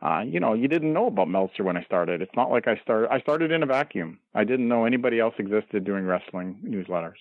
[0.03, 2.22] uh, you know, you didn't know about Meltzer when I started.
[2.22, 3.10] It's not like I started.
[3.11, 4.19] I started in a vacuum.
[4.35, 7.18] I didn't know anybody else existed doing wrestling newsletters.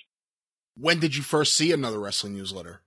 [0.76, 2.82] When did you first see another wrestling newsletter?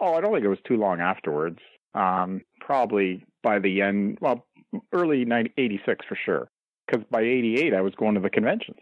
[0.00, 1.58] Oh, I don't think it was too long afterwards.
[1.94, 4.46] Um, probably by the end, well,
[4.92, 6.48] early 90, 86 for sure.
[6.86, 8.80] Because by 88, I was going to the conventions,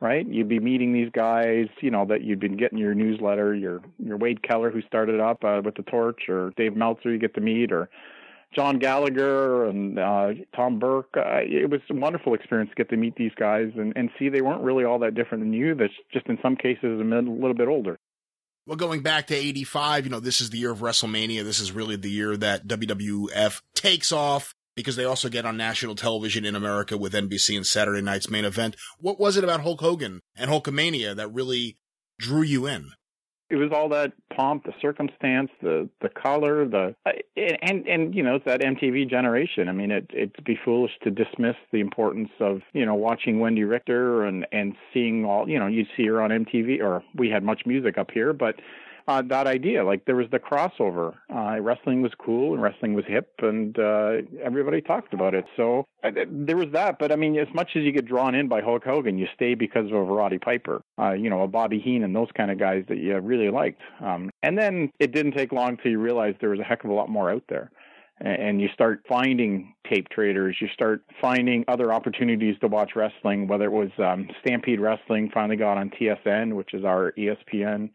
[0.00, 0.26] right?
[0.26, 4.16] You'd be meeting these guys, you know, that you'd been getting your newsletter, your, your
[4.16, 7.40] Wade Keller, who started up uh, with the torch, or Dave Meltzer, you get to
[7.42, 7.90] meet, or
[8.54, 11.14] John Gallagher and uh, Tom Burke.
[11.16, 14.28] Uh, it was a wonderful experience to get to meet these guys and, and see
[14.28, 15.74] they weren't really all that different than you.
[15.74, 17.98] That's just in some cases a little bit older.
[18.66, 21.42] Well, going back to 85, you know, this is the year of WrestleMania.
[21.42, 25.94] This is really the year that WWF takes off because they also get on national
[25.94, 28.76] television in America with NBC and Saturday night's main event.
[28.98, 31.78] What was it about Hulk Hogan and Hulkamania that really
[32.18, 32.92] drew you in?
[33.52, 38.22] it was all that pomp, the circumstance, the the color, the uh, and and you
[38.22, 39.68] know it's that MTV generation.
[39.68, 43.68] I mean, it it'd be foolish to dismiss the importance of you know watching Wendi
[43.68, 47.42] Richter and and seeing all you know you'd see her on MTV or we had
[47.42, 48.54] MuchMusic up here, but
[49.08, 51.14] uh, that idea like there was the crossover.
[51.34, 55.44] Uh, wrestling was cool and wrestling was hip, and uh, everybody talked about it.
[55.56, 56.98] So uh, there was that.
[56.98, 59.54] But I mean, as much as you get drawn in by Hulk Hogan, you stay
[59.54, 62.84] because of a Roddy Piper, uh, you know, a Bobby Heenan, those kind of guys
[62.88, 63.80] that you really liked.
[64.00, 66.90] Um, and then it didn't take long till you realized there was a heck of
[66.90, 67.70] a lot more out there.
[68.20, 73.64] And you start finding tape traders, you start finding other opportunities to watch wrestling, whether
[73.64, 77.90] it was um, Stampede Wrestling finally got on TSN, which is our ESPN.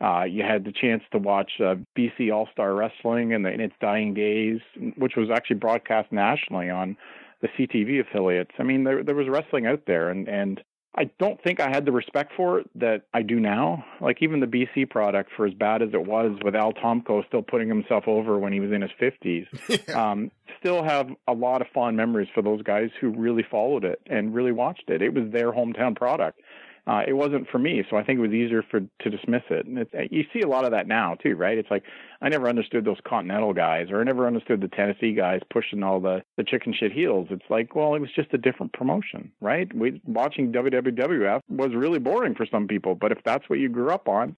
[0.00, 3.60] Uh, you had the chance to watch uh, BC All Star Wrestling in, the, in
[3.60, 4.60] its dying days,
[4.96, 6.96] which was actually broadcast nationally on
[7.42, 8.52] the CTV affiliates.
[8.58, 10.62] I mean, there there was wrestling out there, and and
[10.96, 13.84] I don't think I had the respect for it that I do now.
[14.00, 17.42] Like even the BC product, for as bad as it was, with Al Tomko still
[17.42, 19.46] putting himself over when he was in his fifties,
[19.94, 24.00] um, still have a lot of fond memories for those guys who really followed it
[24.06, 25.02] and really watched it.
[25.02, 26.40] It was their hometown product.
[26.88, 29.66] Uh, it wasn't for me, so I think it was easier for to dismiss it.
[29.66, 31.58] And it's, you see a lot of that now too, right?
[31.58, 31.82] It's like
[32.22, 36.00] I never understood those Continental guys, or I never understood the Tennessee guys pushing all
[36.00, 37.28] the the chicken shit heels.
[37.30, 39.70] It's like, well, it was just a different promotion, right?
[39.74, 43.90] We watching WWF was really boring for some people, but if that's what you grew
[43.90, 44.34] up on,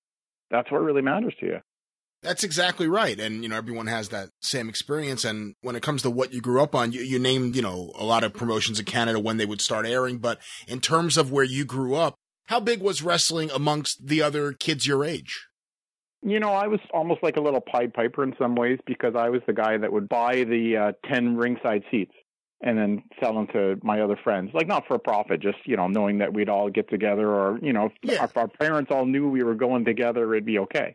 [0.51, 1.59] that's what really matters to you.
[2.23, 3.19] That's exactly right.
[3.19, 5.25] And, you know, everyone has that same experience.
[5.25, 7.93] And when it comes to what you grew up on, you, you named, you know,
[7.97, 10.19] a lot of promotions in Canada when they would start airing.
[10.19, 12.17] But in terms of where you grew up,
[12.51, 15.47] how big was wrestling amongst the other kids your age?
[16.21, 19.29] You know, I was almost like a little Pied Piper in some ways because I
[19.29, 22.13] was the guy that would buy the uh, 10 ringside seats
[22.61, 24.51] and then sell them to my other friends.
[24.53, 27.61] Like, not for a profit, just, you know, knowing that we'd all get together or,
[27.63, 30.93] you know, if, if our parents all knew we were going together, it'd be okay.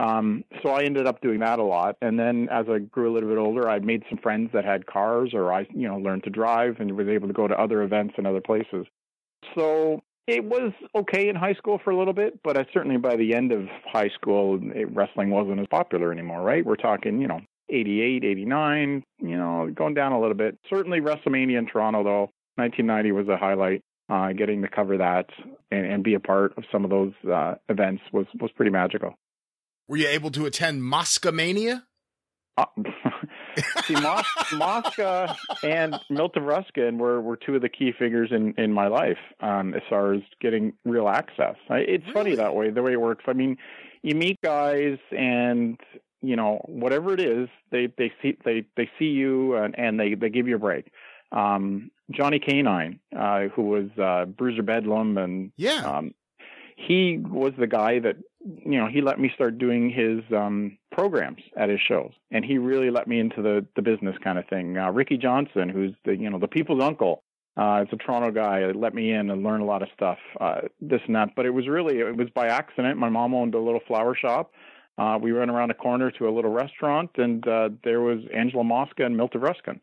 [0.00, 1.96] Um, so I ended up doing that a lot.
[2.02, 4.86] And then as I grew a little bit older, I made some friends that had
[4.86, 7.82] cars or I, you know, learned to drive and was able to go to other
[7.82, 8.84] events and other places.
[9.54, 13.16] So it was okay in high school for a little bit, but I certainly by
[13.16, 16.64] the end of high school, it, wrestling wasn't as popular anymore, right?
[16.64, 17.40] We're talking, you know,
[17.70, 20.58] 88, 89, you know, going down a little bit.
[20.68, 25.30] Certainly WrestleMania in Toronto, though, 1990 was a highlight, uh, getting to cover that.
[25.70, 29.14] and, and be a part of some of those uh, events was was pretty magical.
[29.86, 31.84] Were you able to attend Mosca Mania?
[32.56, 32.66] Uh,
[33.84, 38.72] see, Mos- Mosca and Milton Avruskin were, were two of the key figures in, in
[38.72, 41.56] my life um, as far as getting real access.
[41.68, 42.14] I, it's really?
[42.14, 43.24] funny that way, the way it works.
[43.26, 43.56] I mean,
[44.02, 45.78] you meet guys and
[46.20, 50.14] you know whatever it is, they they see they they see you and, and they
[50.14, 50.90] they give you a break.
[51.30, 56.14] Um, Johnny K-9, uh, who was uh, Bruiser Bedlam, and yeah, um,
[56.76, 58.16] he was the guy that
[58.64, 62.12] you know he let me start doing his um programs at his shows.
[62.30, 64.76] And he really let me into the the business kind of thing.
[64.76, 67.22] Uh, ricky johnson who's the you know the people's uncle
[67.56, 70.60] uh it's a toronto guy let me in and learn a lot of stuff uh
[70.80, 71.30] this and that.
[71.36, 72.98] But it was really it was by accident.
[72.98, 74.52] My mom owned a little flower shop.
[74.96, 78.62] Uh we went around a corner to a little restaurant and uh there was Angelo
[78.62, 79.80] mosca and milton Avruskin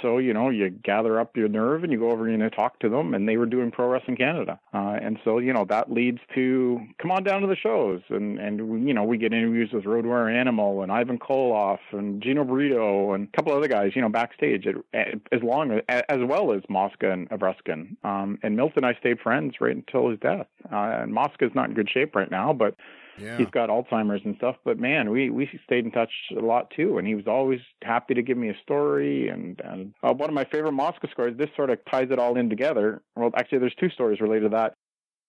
[0.00, 2.78] so, you know, you gather up your nerve and you go over and you talk
[2.80, 4.58] to them, and they were doing Pro Wrestling Canada.
[4.72, 8.00] Uh, and so, you know, that leads to come on down to the shows.
[8.08, 12.22] And, and you know, we get interviews with Road Warrior Animal and Ivan Koloff and
[12.22, 16.20] Gino Brito and a couple other guys, you know, backstage at, as long as, as
[16.22, 17.96] well as Mosca and Avruskin.
[18.04, 20.46] Um, and Milton and I stayed friends right until his death.
[20.72, 22.74] Uh, and Mosca's not in good shape right now, but
[23.18, 23.36] yeah.
[23.36, 24.56] he's got Alzheimer's and stuff.
[24.64, 28.14] But man, we we stayed in touch a lot too, and he was always happy
[28.14, 29.28] to give me a story.
[29.28, 31.36] And and uh, one of my favorite Mosca stories.
[31.36, 33.02] This sort of ties it all in together.
[33.16, 34.74] Well, actually, there's two stories related to that.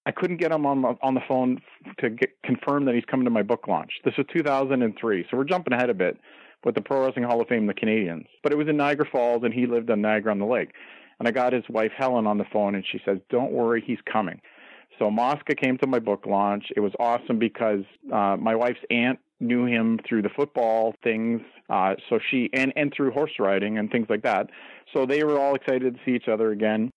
[0.06, 1.62] I couldn't get him on the, on the phone
[2.00, 3.92] to get, confirm that he's coming to my book launch.
[4.04, 6.18] This was 2003, so we're jumping ahead a bit
[6.66, 8.26] with the Pro Wrestling Hall of Fame, the Canadians.
[8.42, 10.72] But it was in Niagara Falls, and he lived on Niagara on the Lake.
[11.20, 14.00] And I got his wife Helen on the phone, and she says, "Don't worry, he's
[14.12, 14.42] coming."
[15.00, 16.66] So Mosca came to my book launch.
[16.76, 21.42] It was awesome because uh, my wife's aunt knew him through the football things.
[21.70, 24.50] Uh, so she and and through horse riding and things like that.
[24.94, 26.92] So they were all excited to see each other again.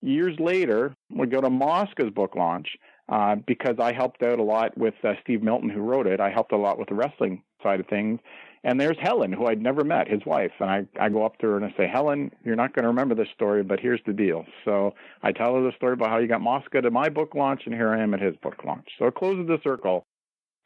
[0.00, 2.68] Years later, we go to Mosca's book launch
[3.08, 6.20] uh, because I helped out a lot with uh, Steve Milton, who wrote it.
[6.20, 8.18] I helped a lot with the wrestling side of things.
[8.64, 10.52] And there's Helen, who I'd never met, his wife.
[10.60, 12.88] And I, I go up to her and I say, Helen, you're not going to
[12.88, 14.44] remember this story, but here's the deal.
[14.64, 17.62] So I tell her the story about how you got Mosca to my book launch,
[17.66, 18.86] and here I am at his book launch.
[18.98, 20.04] So it closes the circle.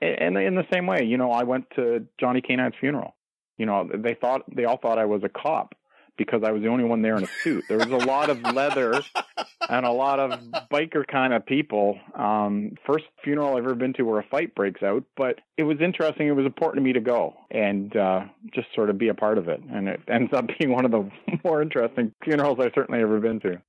[0.03, 3.17] And in the same way, you know, I went to Johnny K-9's funeral.
[3.57, 5.75] You know, they thought they all thought I was a cop
[6.17, 7.65] because I was the only one there in a suit.
[7.69, 9.03] There was a lot of leather
[9.69, 10.41] and a lot of
[10.71, 11.99] biker kind of people.
[12.15, 15.79] Um, first funeral I've ever been to where a fight breaks out, but it was
[15.81, 16.29] interesting.
[16.29, 18.25] It was important to me to go and uh,
[18.55, 19.61] just sort of be a part of it.
[19.71, 21.11] And it ends up being one of the
[21.45, 23.61] more interesting funerals I've certainly ever been to.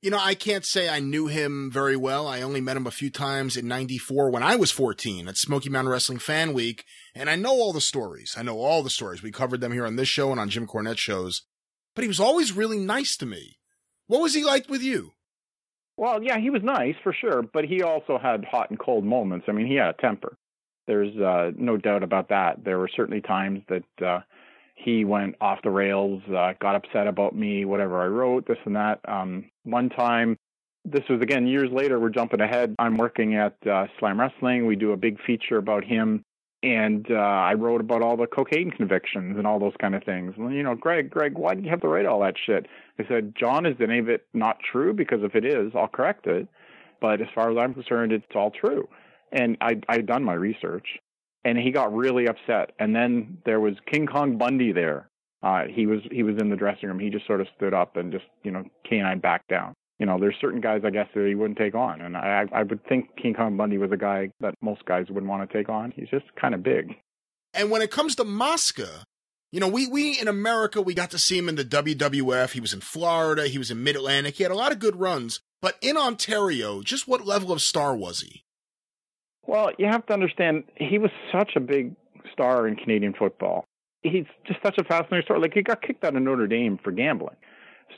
[0.00, 2.28] You know, I can't say I knew him very well.
[2.28, 5.70] I only met him a few times in 94 when I was 14 at Smoky
[5.70, 6.84] Mountain Wrestling Fan Week.
[7.16, 8.36] And I know all the stories.
[8.38, 9.24] I know all the stories.
[9.24, 11.42] We covered them here on this show and on Jim Cornette shows
[11.98, 13.58] but he was always really nice to me.
[14.06, 15.14] What was he like with you?
[15.96, 19.46] Well, yeah, he was nice for sure, but he also had hot and cold moments.
[19.48, 20.36] I mean, he had a temper.
[20.86, 22.62] There's uh, no doubt about that.
[22.64, 24.20] There were certainly times that uh,
[24.76, 28.76] he went off the rails, uh, got upset about me, whatever I wrote, this and
[28.76, 29.00] that.
[29.08, 30.36] Um, one time,
[30.84, 31.98] this was again years later.
[31.98, 32.76] We're jumping ahead.
[32.78, 34.66] I'm working at uh, Slam Wrestling.
[34.66, 36.24] We do a big feature about him
[36.62, 40.34] and uh, I wrote about all the cocaine convictions and all those kind of things.
[40.36, 42.66] Well, you know, Greg, Greg, why did you have to write all that shit?
[42.98, 44.92] I said, John, is any of it not true?
[44.92, 46.48] Because if it is, I'll correct it.
[47.00, 48.88] But as far as I'm concerned, it's all true.
[49.30, 50.86] And I I'd done my research,
[51.44, 52.72] and he got really upset.
[52.80, 55.08] And then there was King Kong Bundy there.
[55.42, 56.98] Uh, he was he was in the dressing room.
[56.98, 60.18] He just sort of stood up and just you know K-9 back down you know,
[60.18, 63.16] there's certain guys I guess that he wouldn't take on, and I I would think
[63.16, 65.92] King Kong Bundy was a guy that most guys wouldn't want to take on.
[65.94, 66.94] He's just kind of big.
[67.54, 69.04] And when it comes to Mosca,
[69.50, 72.52] you know, we we in America we got to see him in the WWF.
[72.52, 73.48] He was in Florida.
[73.48, 74.36] He was in Mid Atlantic.
[74.36, 75.40] He had a lot of good runs.
[75.60, 78.44] But in Ontario, just what level of star was he?
[79.46, 81.96] Well, you have to understand he was such a big
[82.32, 83.64] star in Canadian football.
[84.02, 85.40] He's just such a fascinating story.
[85.40, 87.36] Like he got kicked out of Notre Dame for gambling.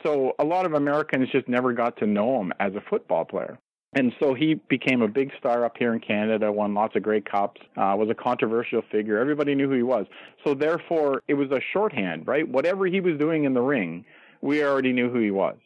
[0.03, 3.59] So a lot of Americans just never got to know him as a football player.
[3.93, 7.21] And so he became a big star up here in Canada, won lots of Grey
[7.21, 9.19] Cups, uh, was a controversial figure.
[9.19, 10.07] Everybody knew who he was.
[10.45, 12.49] So therefore, it was a shorthand, right?
[12.49, 14.05] Whatever he was doing in the ring,
[14.43, 15.57] we already knew who he was.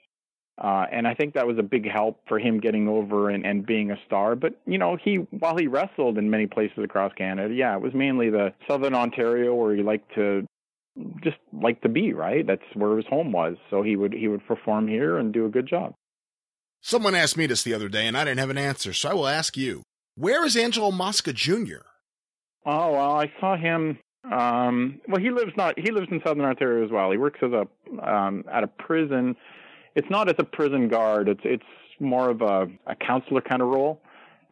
[0.56, 3.66] Uh, and I think that was a big help for him getting over and, and
[3.66, 4.36] being a star.
[4.36, 7.92] But, you know, he, while he wrestled in many places across Canada, yeah, it was
[7.92, 10.46] mainly the Southern Ontario where he liked to
[11.22, 12.46] just like to be, right?
[12.46, 13.56] That's where his home was.
[13.70, 15.94] So he would he would perform here and do a good job.
[16.80, 19.14] Someone asked me this the other day and I didn't have an answer, so I
[19.14, 19.82] will ask you.
[20.16, 21.82] Where is Angelo Mosca Jr.?
[22.66, 23.98] Oh well, I saw him
[24.32, 27.10] um well he lives not he lives in Southern Ontario as well.
[27.10, 29.36] He works as a um at a prison.
[29.96, 31.64] It's not as a prison guard, it's it's
[32.00, 34.00] more of a, a counselor kind of role.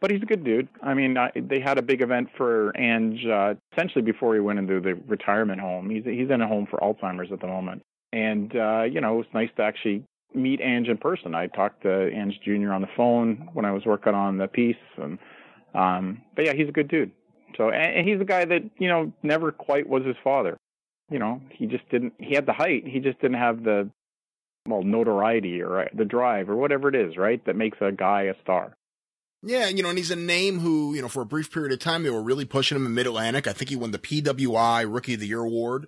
[0.03, 0.67] But he's a good dude.
[0.81, 4.59] I mean, I, they had a big event for Ange uh, essentially before he went
[4.59, 5.89] into the retirement home.
[5.89, 9.17] He's he's in a home for Alzheimer's at the moment, and uh, you know, it
[9.19, 10.03] was nice to actually
[10.35, 11.33] meet Ange in person.
[11.33, 12.73] I talked to Ange Jr.
[12.73, 15.17] on the phone when I was working on the piece, and
[15.73, 17.11] um, but yeah, he's a good dude.
[17.55, 20.57] So and he's a guy that you know never quite was his father.
[21.11, 22.11] You know, he just didn't.
[22.17, 22.85] He had the height.
[22.85, 23.89] He just didn't have the
[24.67, 27.41] well notoriety or the drive or whatever it is, right?
[27.45, 28.75] That makes a guy a star.
[29.45, 31.79] Yeah, you know, and he's a name who, you know, for a brief period of
[31.79, 33.45] time, they were really pushing him in Mid Atlantic.
[33.45, 35.87] I think he won the PWI Rookie of the Year award.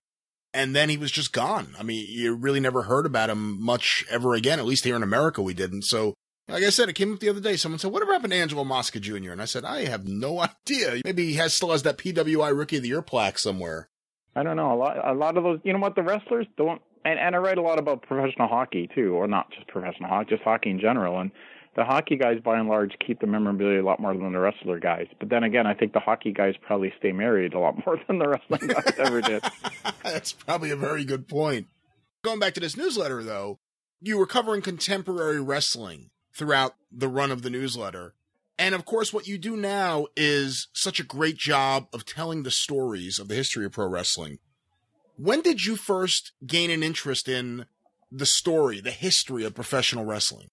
[0.54, 1.76] And then he was just gone.
[1.78, 4.60] I mean, you really never heard about him much ever again.
[4.60, 5.84] At least here in America, we didn't.
[5.84, 6.14] So,
[6.48, 7.58] like I said, it came up the other day.
[7.58, 11.02] Someone said, "Whatever happened to Angelo Mosca Jr.?" And I said, "I have no idea.
[11.04, 13.90] Maybe he has still has that PWI Rookie of the Year plaque somewhere."
[14.34, 14.74] I don't know.
[14.74, 15.60] A lot, a lot of those.
[15.64, 15.96] You know what?
[15.96, 16.82] The wrestlers don't.
[17.04, 20.30] And, and I write a lot about professional hockey too, or not just professional hockey,
[20.30, 21.20] just hockey in general.
[21.20, 21.32] And
[21.76, 24.80] the hockey guys, by and large, keep the memorabilia a lot more than the wrestler
[24.80, 25.08] guys.
[25.20, 28.18] But then again, I think the hockey guys probably stay married a lot more than
[28.20, 29.44] the wrestling guys ever did.
[30.04, 31.68] That's probably a very good point.
[32.24, 33.60] Going back to this newsletter, though,
[34.02, 38.14] you were covering contemporary wrestling throughout the run of the newsletter.
[38.58, 42.52] And of course, what you do now is such a great job of telling the
[42.52, 44.40] stories of the history of pro wrestling.
[45.18, 47.66] When did you first gain an interest in
[48.12, 50.50] the story, the history of professional wrestling?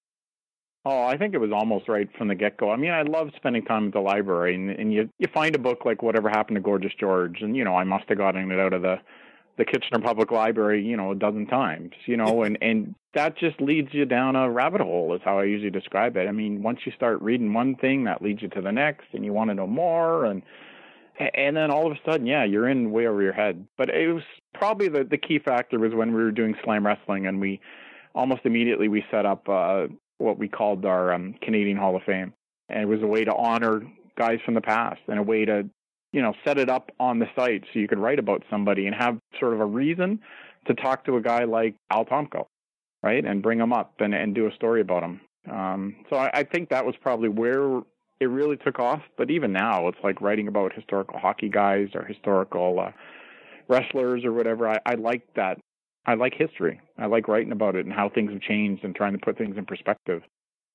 [0.84, 2.70] Oh, I think it was almost right from the get go.
[2.72, 5.59] I mean, I love spending time at the library, and, and you you find a
[5.59, 8.59] book like Whatever Happened to Gorgeous George, and you know I must have gotten it
[8.59, 8.96] out of the
[9.59, 13.60] the Kitchener Public Library, you know, a dozen times, you know, and and that just
[13.60, 16.26] leads you down a rabbit hole, is how I usually describe it.
[16.26, 19.24] I mean, once you start reading one thing, that leads you to the next, and
[19.24, 20.42] you want to know more, and
[21.34, 23.68] and then all of a sudden, yeah, you're in way over your head.
[23.76, 27.26] But it was probably the the key factor was when we were doing slam wrestling,
[27.26, 27.60] and we
[28.14, 29.86] almost immediately we set up uh,
[30.23, 32.32] what we called our um, Canadian Hall of Fame,
[32.69, 33.82] and it was a way to honor
[34.16, 35.69] guys from the past and a way to,
[36.12, 38.94] you know, set it up on the site so you could write about somebody and
[38.94, 40.20] have sort of a reason
[40.66, 42.47] to talk to a guy like Al Tomko,
[43.03, 45.20] right, and bring him up and and do a story about him.
[45.51, 47.81] Um, so I, I think that was probably where
[48.20, 49.03] it really took off.
[49.19, 52.93] But even now, it's like writing about historical hockey guys or historical uh,
[53.69, 54.69] wrestlers or whatever.
[54.69, 55.59] I, I like that
[56.04, 56.80] I like history.
[56.98, 59.56] I like writing about it and how things have changed and trying to put things
[59.56, 60.22] in perspective.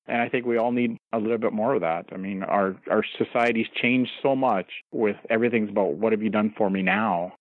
[0.06, 2.06] And I think we all need a little bit more of that.
[2.12, 6.54] I mean, our our society's changed so much with everything's about what have you done
[6.56, 7.34] for me now.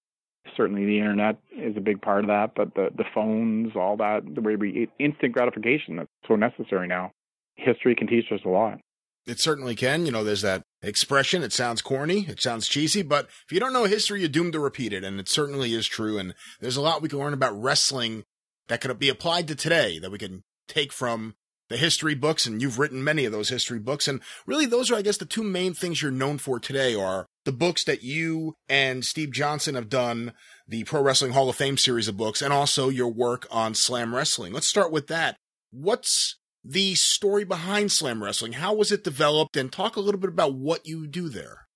[0.55, 4.23] Certainly, the internet is a big part of that, but the the phones, all that,
[4.35, 7.11] the way we instant gratification that's so necessary now.
[7.55, 8.79] History can teach us a lot.
[9.25, 10.05] It certainly can.
[10.05, 11.43] You know, there's that expression.
[11.43, 12.25] It sounds corny.
[12.27, 15.03] It sounds cheesy, but if you don't know history, you're doomed to repeat it.
[15.03, 16.17] And it certainly is true.
[16.17, 18.23] And there's a lot we can learn about wrestling
[18.67, 21.35] that could be applied to today that we can take from
[21.69, 22.45] the history books.
[22.45, 24.07] And you've written many of those history books.
[24.07, 27.25] And really, those are, I guess, the two main things you're known for today are
[27.45, 30.33] the books that you and Steve Johnson have done,
[30.67, 34.13] the Pro Wrestling Hall of Fame series of books, and also your work on slam
[34.13, 34.53] wrestling.
[34.53, 35.37] Let's start with that.
[35.71, 36.37] What's
[36.67, 38.53] the story behind slam wrestling.
[38.53, 39.55] How was it developed?
[39.55, 41.67] And talk a little bit about what you do there.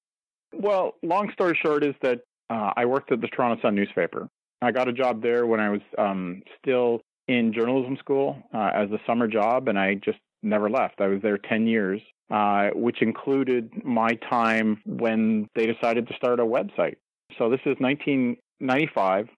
[0.53, 2.19] Well, long story short is that
[2.49, 4.27] uh, I worked at the Toronto Sun newspaper.
[4.61, 8.91] I got a job there when I was um, still in journalism school uh, as
[8.91, 10.99] a summer job, and I just never left.
[10.99, 16.39] I was there 10 years, uh, which included my time when they decided to start
[16.39, 16.97] a website.
[17.37, 19.29] So this is 1995.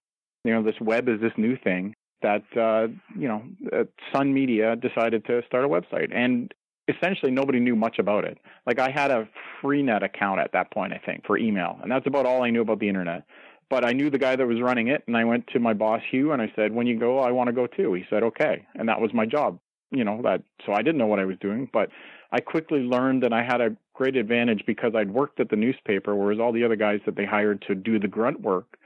[0.44, 1.94] You know, this web is this new thing
[2.24, 3.42] that uh, you know
[3.72, 6.52] uh, Sun Media decided to start a website, and
[6.88, 8.38] essentially nobody knew much about it.
[8.66, 9.28] Like I had a
[9.62, 12.62] Freenet account at that point, I think, for email, and that's about all I knew
[12.62, 13.24] about the internet.
[13.70, 16.00] But I knew the guy that was running it, and I went to my boss
[16.10, 18.66] Hugh, and I said, "When you go, I want to go too." He said, "Okay,"
[18.74, 19.58] and that was my job.
[19.90, 21.90] You know that, so I didn't know what I was doing, but
[22.32, 26.16] I quickly learned that I had a great advantage because I'd worked at the newspaper,
[26.16, 28.78] whereas all the other guys that they hired to do the grunt work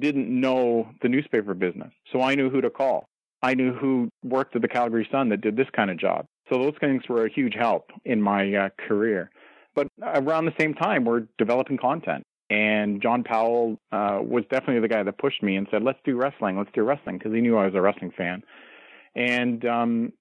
[0.00, 1.92] didn't know the newspaper business.
[2.12, 3.08] So I knew who to call.
[3.42, 6.26] I knew who worked at the Calgary Sun that did this kind of job.
[6.50, 9.30] So those things were a huge help in my uh, career.
[9.74, 12.24] But around the same time, we're developing content.
[12.48, 16.16] And John Powell uh, was definitely the guy that pushed me and said, let's do
[16.16, 18.42] wrestling, let's do wrestling, because he knew I was a wrestling fan.
[19.14, 20.12] And um,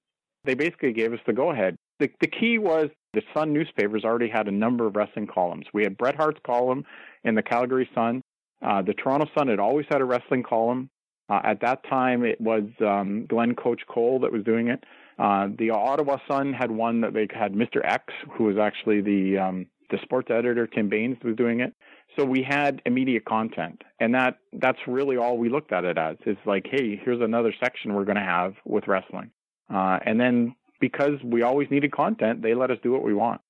[0.44, 1.76] they basically gave us the go ahead.
[2.00, 5.66] The, the key was the Sun newspapers already had a number of wrestling columns.
[5.74, 6.84] We had Bret Hart's column
[7.24, 8.22] in the Calgary Sun.
[8.66, 10.90] Uh, the Toronto Sun had always had a wrestling column.
[11.30, 14.84] Uh, at that time, it was um, Glenn Coach Cole that was doing it.
[15.18, 17.82] Uh, the Ottawa Sun had one that they had Mr.
[17.84, 20.68] X, who was actually the um, the sports editor.
[20.68, 21.74] Tim Baines was doing it.
[22.18, 26.18] So we had immediate content, and that that's really all we looked at it as.
[26.26, 29.32] It's like, hey, here's another section we're going to have with wrestling.
[29.74, 33.42] Uh, and then because we always needed content, they let us do what we want.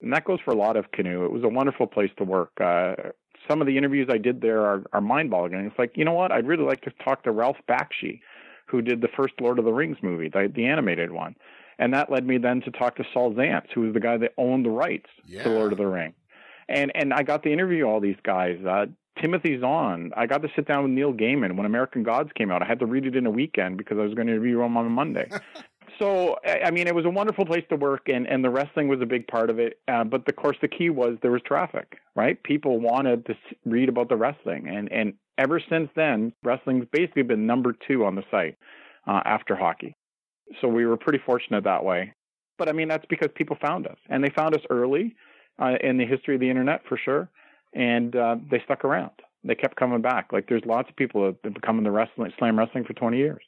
[0.00, 1.24] And that goes for a lot of Canoe.
[1.24, 2.50] It was a wonderful place to work.
[2.60, 2.94] Uh,
[3.48, 5.66] some of the interviews I did there are, are mind boggling.
[5.66, 6.32] It's like, you know what?
[6.32, 8.20] I'd really like to talk to Ralph Bakshi,
[8.66, 11.34] who did the first Lord of the Rings movie, the, the animated one.
[11.78, 14.32] And that led me then to talk to Saul Zaentz, who was the guy that
[14.38, 15.42] owned the rights Yeah.
[15.44, 16.14] to Lord of the Ring.
[16.68, 18.58] And and I got to interview all these guys.
[18.64, 18.86] Uh,
[19.20, 20.12] Timothy Zahn.
[20.16, 22.62] I got to sit down with Neil Gaiman when American Gods came out.
[22.62, 24.76] I had to read it in a weekend because I was going to interview him
[24.76, 25.28] on a Monday.
[25.98, 29.00] so I mean, it was a wonderful place to work, and and the wrestling was
[29.00, 29.80] a big part of it.
[29.88, 31.98] Uh, but of course, the key was there was traffic.
[32.14, 32.42] Right?
[32.42, 37.46] People wanted to read about the wrestling, and and ever since then, wrestling's basically been
[37.46, 38.56] number two on the site
[39.06, 39.96] uh, after hockey.
[40.60, 42.12] So we were pretty fortunate that way.
[42.58, 45.14] But I mean, that's because people found us, and they found us early
[45.58, 47.28] uh, in the history of the internet for sure,
[47.74, 49.12] and uh, they stuck around.
[49.44, 50.32] They kept coming back.
[50.32, 53.16] Like there's lots of people that have become in the wrestling, slam wrestling for 20
[53.16, 53.42] years.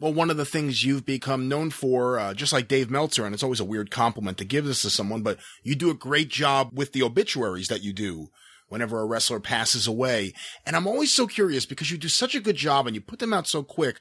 [0.00, 3.34] Well, one of the things you've become known for, uh, just like Dave Meltzer, and
[3.34, 6.30] it's always a weird compliment to give this to someone, but you do a great
[6.30, 8.28] job with the obituaries that you do
[8.68, 10.32] whenever a wrestler passes away.
[10.64, 13.18] And I'm always so curious because you do such a good job and you put
[13.18, 14.00] them out so quick.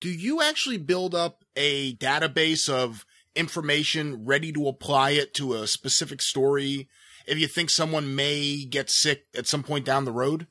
[0.00, 3.06] Do you actually build up a database of
[3.36, 6.88] information ready to apply it to a specific story
[7.26, 10.48] if you think someone may get sick at some point down the road?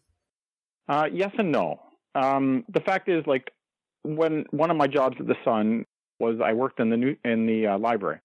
[0.88, 1.82] Uh, yes and no.
[2.16, 3.52] Um, the fact is, like,
[4.16, 5.86] when one of my jobs at the Sun
[6.20, 8.20] was I worked in the new in the uh, library,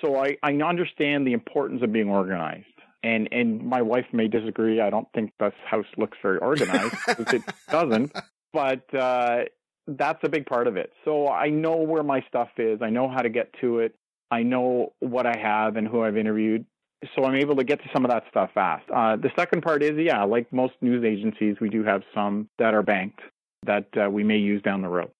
[0.00, 2.66] so I, I understand the importance of being organized.
[3.02, 4.80] And and my wife may disagree.
[4.80, 6.94] I don't think this house looks very organized.
[7.08, 8.12] it doesn't.
[8.52, 9.44] But uh,
[9.86, 10.92] that's a big part of it.
[11.04, 12.80] So I know where my stuff is.
[12.82, 13.94] I know how to get to it.
[14.30, 16.66] I know what I have and who I've interviewed.
[17.14, 18.84] So I'm able to get to some of that stuff fast.
[18.90, 22.74] Uh, the second part is, yeah, like most news agencies, we do have some that
[22.74, 23.20] are banked
[23.66, 25.10] that uh, we may use down the road.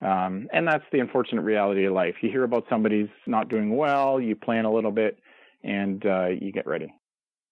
[0.00, 2.14] Um, and that's the unfortunate reality of life.
[2.22, 5.18] You hear about somebody's not doing well, you plan a little bit,
[5.64, 6.94] and uh, you get ready.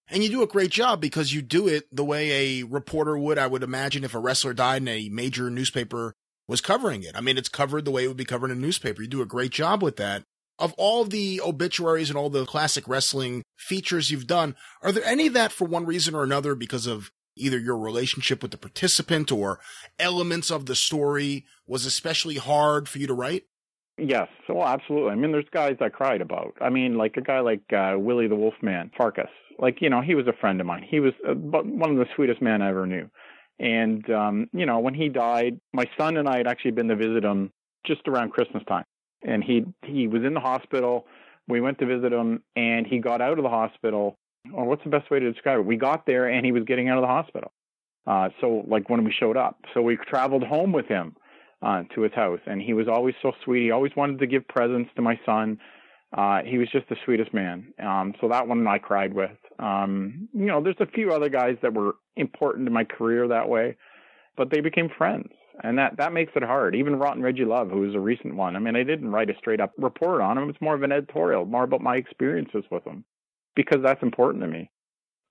[0.09, 3.37] And you do a great job because you do it the way a reporter would,
[3.37, 6.13] I would imagine, if a wrestler died and a major newspaper
[6.47, 7.11] was covering it.
[7.13, 9.01] I mean, it's covered the way it would be covered in a newspaper.
[9.01, 10.23] You do a great job with that.
[10.57, 15.27] Of all the obituaries and all the classic wrestling features you've done, are there any
[15.27, 19.59] that for one reason or another, because of either your relationship with the participant or
[19.99, 23.43] elements of the story, was especially hard for you to write?
[23.97, 25.11] Yes, well, absolutely.
[25.11, 26.53] I mean, there's guys I cried about.
[26.61, 29.29] I mean, like a guy like uh, Willie the Wolfman Farkas.
[29.57, 30.85] Like, you know, he was a friend of mine.
[30.87, 33.09] He was uh, one of the sweetest men I ever knew.
[33.59, 36.95] And, um, you know, when he died, my son and I had actually been to
[36.95, 37.51] visit him
[37.87, 38.85] just around Christmas time.
[39.23, 41.07] And he he was in the hospital.
[41.47, 44.19] We went to visit him, and he got out of the hospital.
[44.53, 45.65] Or what's the best way to describe it?
[45.65, 47.51] We got there, and he was getting out of the hospital.
[48.05, 51.15] Uh, so, like when we showed up, so we traveled home with him
[51.61, 53.63] uh, to his house, and he was always so sweet.
[53.63, 55.59] He always wanted to give presents to my son.
[56.15, 57.73] Uh, he was just the sweetest man.
[57.83, 59.37] Um, so that one I cried with.
[59.59, 63.49] Um, you know, there's a few other guys that were important to my career that
[63.49, 63.75] way,
[64.37, 65.29] but they became friends,
[65.63, 66.75] and that that makes it hard.
[66.75, 68.55] Even Rotten Reggie Love, who was a recent one.
[68.55, 70.49] I mean, I didn't write a straight up report on him.
[70.49, 73.03] It's more of an editorial, more about my experiences with him,
[73.57, 74.69] because that's important to me.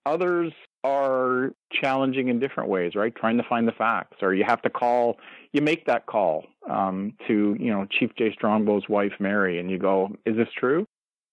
[0.05, 0.53] Others
[0.85, 3.15] are challenging in different ways, right?
[3.15, 5.16] Trying to find the facts, or you have to call,
[5.53, 9.78] you make that call um, to, you know, Chief Jay Strongbow's wife, Mary, and you
[9.78, 10.86] go, "Is this true?"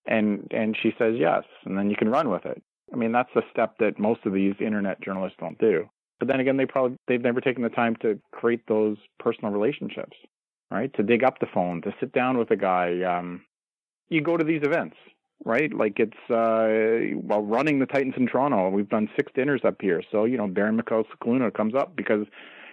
[0.05, 2.61] And and she says yes, and then you can run with it.
[2.93, 5.89] I mean, that's a step that most of these internet journalists don't do.
[6.19, 10.15] But then again, they probably they've never taken the time to create those personal relationships,
[10.71, 10.93] right?
[10.95, 13.01] To dig up the phone, to sit down with a guy.
[13.03, 13.41] Um,
[14.09, 14.95] you go to these events,
[15.45, 15.73] right?
[15.73, 18.69] Like it's uh, well, running the Titans in Toronto.
[18.69, 22.25] We've done six dinners up here, so you know Baron Mikhail Scicluna comes up because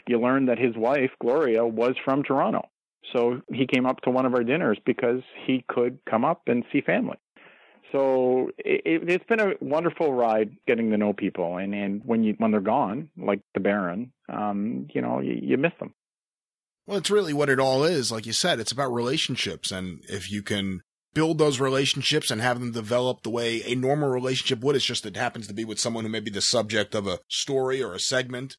[0.07, 2.69] you learn that his wife Gloria was from Toronto.
[3.13, 6.65] So he came up to one of our dinners because he could come up and
[6.73, 7.17] see family.
[7.93, 12.35] So it, it's been a wonderful ride getting to know people, and, and when you
[12.39, 15.95] when they're gone, like the Baron, um, you know, you, you miss them.
[16.87, 18.11] Well, it's really what it all is.
[18.11, 19.71] Like you said, it's about relationships.
[19.71, 20.83] And if you can
[21.15, 25.07] build those relationships and have them develop the way a normal relationship would, it's just
[25.07, 27.95] it happens to be with someone who may be the subject of a story or
[27.95, 28.57] a segment,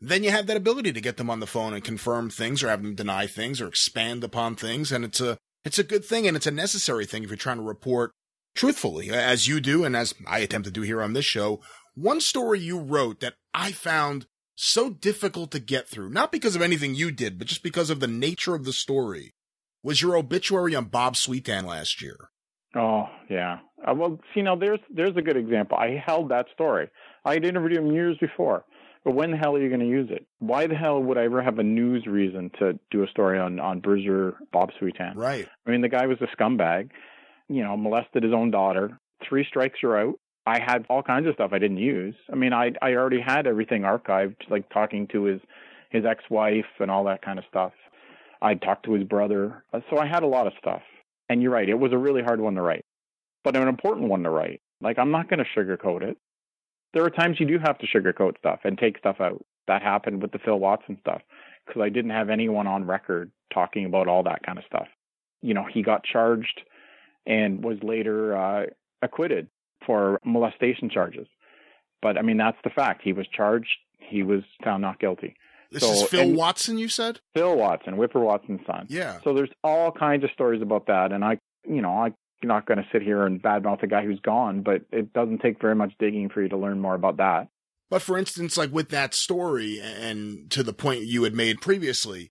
[0.00, 2.68] then you have that ability to get them on the phone and confirm things or
[2.68, 4.92] have them deny things or expand upon things.
[4.92, 7.56] And it's a, it's a good thing and it's a necessary thing if you're trying
[7.56, 8.12] to report
[8.54, 11.60] truthfully, as you do and as I attempt to do here on this show.
[11.94, 16.62] One story you wrote that I found so difficult to get through, not because of
[16.62, 19.32] anything you did, but just because of the nature of the story,
[19.82, 22.30] was your obituary on Bob Sweetan last year.
[22.74, 23.58] Oh yeah.
[23.86, 25.78] Uh, well, see now there's there's a good example.
[25.78, 26.88] I held that story.
[27.24, 28.64] I had interviewed him years before.
[29.04, 30.26] But when the hell are you going to use it?
[30.40, 33.60] Why the hell would I ever have a news reason to do a story on
[33.60, 35.14] on Bruiser Bob Sweetan?
[35.14, 35.48] Right.
[35.66, 36.90] I mean, the guy was a scumbag.
[37.48, 38.98] You know, molested his own daughter.
[39.26, 40.14] Three strikes are out.
[40.46, 42.14] I had all kinds of stuff I didn't use.
[42.30, 45.40] I mean, I I already had everything archived, like talking to his
[45.90, 47.72] his ex-wife and all that kind of stuff.
[48.40, 50.82] I talked to his brother, so I had a lot of stuff.
[51.28, 52.84] And you're right, it was a really hard one to write,
[53.44, 54.62] but an important one to write.
[54.80, 56.16] Like I'm not going to sugarcoat it.
[56.94, 59.44] There are times you do have to sugarcoat stuff and take stuff out.
[59.66, 61.20] That happened with the Phil Watson stuff
[61.66, 64.86] because I didn't have anyone on record talking about all that kind of stuff.
[65.42, 66.62] You know, he got charged
[67.26, 68.66] and was later uh,
[69.02, 69.48] acquitted
[69.84, 71.26] for molestation charges.
[72.00, 73.02] But I mean, that's the fact.
[73.02, 73.68] He was charged.
[73.98, 75.36] He was found not guilty.
[75.70, 77.20] This So- is Phil Watson, you said?
[77.34, 78.86] Phil Watson, Whipper Watson's son.
[78.88, 79.20] Yeah.
[79.22, 81.38] So there's all kinds of stories about that, and I,
[81.68, 84.82] you know, I'm not going to sit here and badmouth a guy who's gone, but
[84.92, 87.48] it doesn't take very much digging for you to learn more about that.
[87.90, 92.30] But for instance, like with that story, and to the point you had made previously,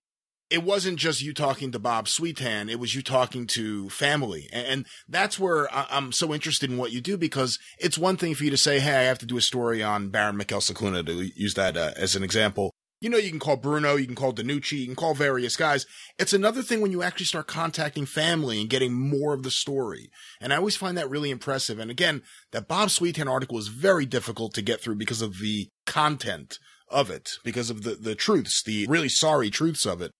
[0.50, 4.48] it wasn't just you talking to Bob Sweetan, it was you talking to family.
[4.52, 8.44] And, that's where I'm so interested in what you do because it's one thing for
[8.44, 11.30] you to say, hey, I have to do a story on Baron Mikhail Scicluna, to
[11.34, 12.72] use that uh, as an example.
[13.00, 15.86] You know, you can call Bruno, you can call DeNucci, you can call various guys.
[16.18, 20.10] It's another thing when you actually start contacting family and getting more of the story.
[20.40, 21.78] And I always find that really impressive.
[21.78, 25.68] And again, that Bob Sweetan article is very difficult to get through because of the
[25.86, 26.58] content
[26.88, 30.10] of it, because of the, the truths, the really sorry truths of it.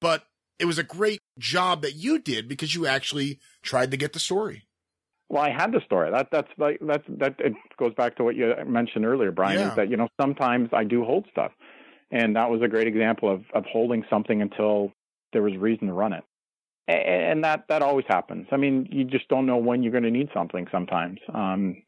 [0.00, 0.24] But
[0.58, 4.18] it was a great job that you did because you actually tried to get the
[4.18, 4.64] story.
[5.28, 6.10] Well, I had the story.
[6.10, 9.58] That that's like that's that it goes back to what you mentioned earlier, Brian.
[9.58, 9.70] Yeah.
[9.70, 11.52] Is that you know sometimes I do hold stuff,
[12.14, 14.92] and that was a great example of of holding something until
[15.32, 16.24] there was reason to run it,
[16.88, 18.46] and that that always happens.
[18.52, 21.18] I mean, you just don't know when you're going to need something sometimes.
[21.34, 21.82] Um,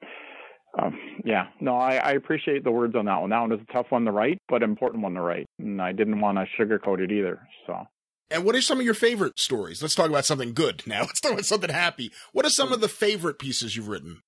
[0.78, 3.30] um, yeah, no, I, I appreciate the words on that one.
[3.30, 5.92] That one was a tough one to write, but important one to write, and I
[5.92, 7.40] didn't want to sugarcoat it either.
[7.66, 7.86] So.
[8.28, 9.80] And what are some of your favorite stories?
[9.80, 11.00] Let's talk about something good now.
[11.02, 12.10] Let's talk about something happy.
[12.32, 14.20] What are some of the favorite pieces you've written?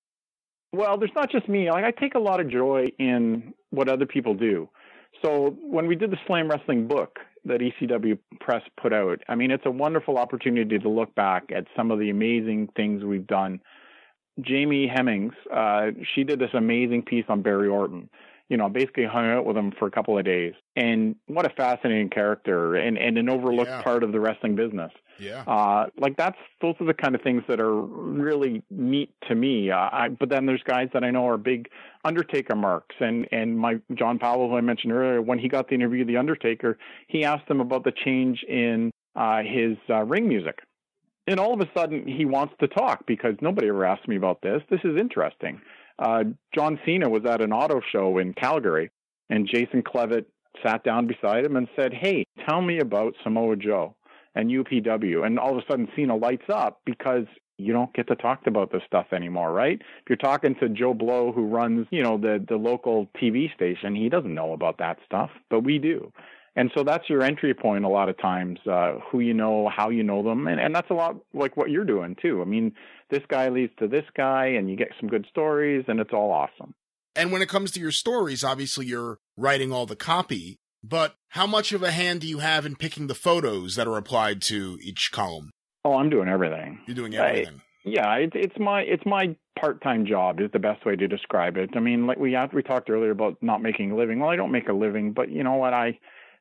[0.73, 1.71] Well, there's not just me.
[1.71, 4.69] Like I take a lot of joy in what other people do.
[5.23, 9.51] So when we did the Slam Wrestling book that ECW Press put out, I mean,
[9.51, 13.61] it's a wonderful opportunity to look back at some of the amazing things we've done.
[14.41, 18.09] Jamie Hemmings, uh, she did this amazing piece on Barry Orton.
[18.49, 21.51] You know, basically hung out with him for a couple of days, and what a
[21.51, 23.83] fascinating character, and and an overlooked Yeah.
[23.83, 24.91] part of the wrestling business.
[25.19, 25.43] Yeah.
[25.47, 29.71] Uh, like that's those are the kind of things that are really neat to me.
[29.71, 31.69] Uh, I, but then there's guys that I know are big
[32.05, 35.75] Undertaker marks, and and my John Powell, who I mentioned earlier, when he got the
[35.75, 40.27] interview of the Undertaker, he asked him about the change in uh, his uh, ring
[40.29, 40.61] music,
[41.27, 44.41] and all of a sudden he wants to talk because nobody ever asked me about
[44.41, 44.63] this.
[44.71, 45.61] This is interesting.
[45.99, 48.91] Uh, John Cena was at an auto show in Calgary,
[49.31, 50.27] and Jason Clevett
[50.65, 53.95] sat down beside him and said, "Hey, tell me about Samoa Joe."
[54.35, 55.27] and UPW.
[55.27, 57.25] And all of a sudden, Cena lights up because
[57.59, 59.81] you don't get to talk about this stuff anymore, right?
[59.81, 63.97] If you're talking to Joe Blow, who runs, you know, the the local TV station,
[63.97, 66.13] he doesn't know about that stuff, but we do.
[66.59, 69.91] And so that's your entry point a lot of times, uh, who you know, how
[69.91, 70.49] you know them.
[70.49, 72.43] And, and that's a lot like what you're doing too.
[72.43, 72.73] I mean,
[73.11, 76.33] this guy leads to this guy and you get some good stories and it's all
[76.33, 76.75] awesome.
[77.15, 81.47] And when it comes to your stories, obviously you're writing all the copy, but how
[81.47, 84.81] much of a hand do you have in picking the photos that are applied to
[84.83, 85.51] each column?
[85.85, 86.81] Oh, I'm doing everything.
[86.89, 87.63] You're doing I- everything.
[87.85, 91.71] Yeah, it, it's my it's my part-time job is the best way to describe it.
[91.75, 94.19] I mean, like we we talked earlier about not making a living.
[94.19, 95.73] Well, I don't make a living, but you know what?
[95.73, 95.99] I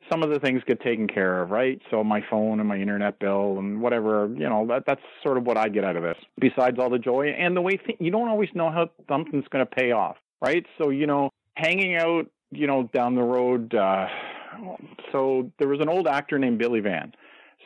[0.10, 1.82] some of the things get taken care of, right?
[1.91, 5.45] So my phone and my internet bill and whatever, you know, that that's sort of
[5.45, 6.18] what I get out of this.
[6.40, 9.65] Besides all the joy and the way th- you don't always know how something's going
[9.65, 10.65] to pay off, right?
[10.82, 13.74] So you know, hanging out, you know, down the road.
[13.74, 14.07] Uh,
[15.11, 17.14] so there was an old actor named Billy Van.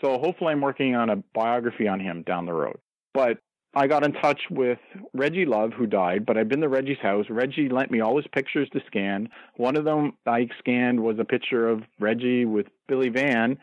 [0.03, 2.79] So hopefully I'm working on a biography on him down the road.
[3.13, 3.37] But
[3.73, 4.79] I got in touch with
[5.13, 7.25] Reggie Love, who died, but I've been to Reggie's house.
[7.29, 9.29] Reggie lent me all his pictures to scan.
[9.55, 13.57] One of them I scanned was a picture of Reggie with Billy Van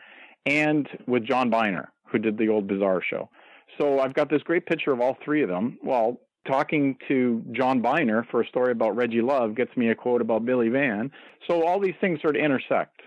[0.47, 3.29] and with John Byner, who did the old Bizarre show.
[3.77, 5.77] So I've got this great picture of all three of them.
[5.83, 10.21] Well, talking to John Byner for a story about Reggie Love gets me a quote
[10.21, 11.11] about Billy Van.
[11.47, 12.99] So all these things sort of intersect.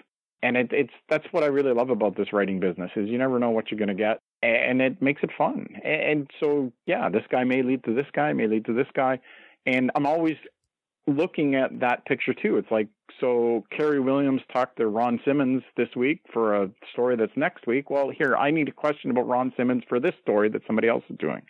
[0.42, 3.38] And it, it's that's what I really love about this writing business is you never
[3.38, 5.66] know what you're going to get, and it makes it fun.
[5.84, 9.20] And so yeah, this guy may lead to this guy, may lead to this guy,
[9.66, 10.36] and I'm always
[11.06, 12.56] looking at that picture too.
[12.56, 12.88] It's like
[13.20, 17.90] so Kerry Williams talked to Ron Simmons this week for a story that's next week.
[17.90, 21.04] Well, here I need a question about Ron Simmons for this story that somebody else
[21.08, 21.42] is doing.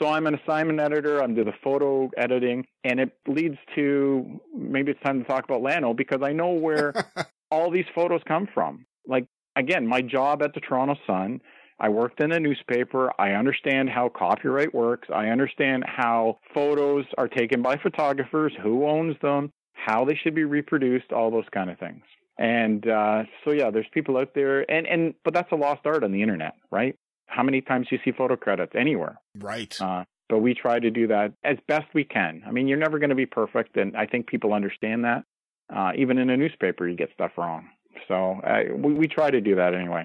[0.00, 1.22] So I'm an assignment editor.
[1.22, 5.60] I'm doing the photo editing, and it leads to maybe it's time to talk about
[5.60, 6.92] Lano because I know where
[7.50, 8.86] all these photos come from.
[9.06, 9.26] Like
[9.56, 11.40] again, my job at the Toronto Sun.
[11.80, 13.10] I worked in a newspaper.
[13.18, 15.08] I understand how copyright works.
[15.12, 20.44] I understand how photos are taken by photographers, who owns them, how they should be
[20.44, 22.02] reproduced, all those kind of things.
[22.38, 26.04] And uh, so yeah, there's people out there, and and but that's a lost art
[26.04, 26.96] on the internet, right?
[27.26, 29.16] How many times do you see photo credits anywhere?
[29.38, 29.76] Right.
[29.80, 32.42] Uh, but we try to do that as best we can.
[32.46, 35.24] I mean, you're never going to be perfect, and I think people understand that.
[35.74, 37.68] Uh, even in a newspaper, you get stuff wrong.
[38.08, 40.04] So uh, we, we try to do that anyway.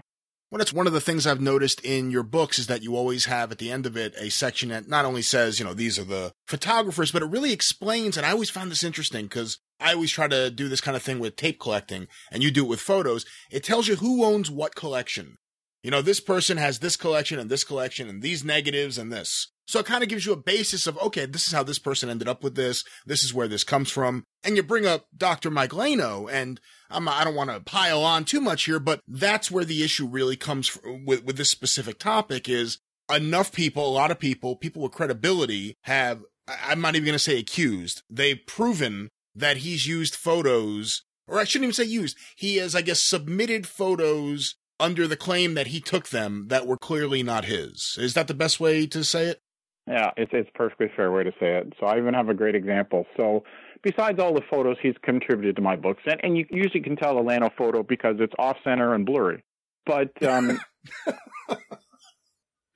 [0.51, 3.25] Well, that's one of the things I've noticed in your books is that you always
[3.25, 5.99] have at the end of it a section that not only says, you know, these
[5.99, 8.17] are the photographers, but it really explains.
[8.17, 11.03] And I always found this interesting because I always try to do this kind of
[11.03, 13.25] thing with tape collecting and you do it with photos.
[13.51, 15.37] It tells you who owns what collection.
[15.83, 19.51] You know, this person has this collection and this collection and these negatives and this.
[19.69, 22.09] So it kind of gives you a basis of, okay, this is how this person
[22.09, 22.83] ended up with this.
[23.05, 24.23] This is where this comes from.
[24.43, 25.51] And you bring up Dr.
[25.51, 26.59] Mike Lano, and
[26.89, 30.07] I'm, I don't want to pile on too much here, but that's where the issue
[30.07, 30.75] really comes
[31.05, 32.79] with, with this specific topic is
[33.13, 37.19] enough people, a lot of people, people with credibility have, I'm not even going to
[37.19, 38.01] say accused.
[38.09, 42.17] They've proven that he's used photos, or I shouldn't even say used.
[42.35, 46.77] He has, I guess, submitted photos under the claim that he took them that were
[46.77, 47.95] clearly not his.
[47.99, 49.41] Is that the best way to say it?
[49.89, 51.73] Yeah, it's it's perfectly fair way to say it.
[51.79, 53.07] So I even have a great example.
[53.17, 53.43] So
[53.81, 57.17] besides all the photos he's contributed to my books, and, and you usually can tell
[57.17, 59.43] a Lano photo because it's off center and blurry.
[59.87, 60.59] But um,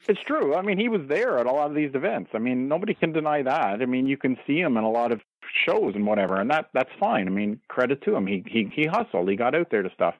[0.07, 0.55] it's true.
[0.55, 2.31] I mean, he was there at a lot of these events.
[2.33, 3.83] I mean, nobody can deny that.
[3.83, 5.21] I mean, you can see him in a lot of
[5.67, 7.27] shows and whatever, and that that's fine.
[7.27, 8.25] I mean, credit to him.
[8.25, 9.29] He he he hustled.
[9.29, 10.15] He got out there to stuff.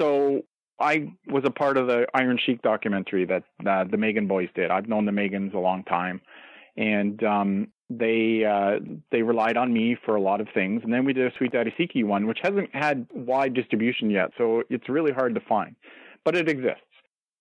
[0.00, 0.42] So
[0.80, 4.70] I was a part of the Iron Sheik documentary that uh, the Magen boys did.
[4.70, 6.20] I've known the Magens a long time,
[6.76, 8.78] and um, they uh,
[9.10, 10.82] they relied on me for a lot of things.
[10.84, 14.30] And then we did a Sweet Daddy Siki one, which hasn't had wide distribution yet,
[14.38, 15.74] so it's really hard to find,
[16.24, 16.82] but it exists.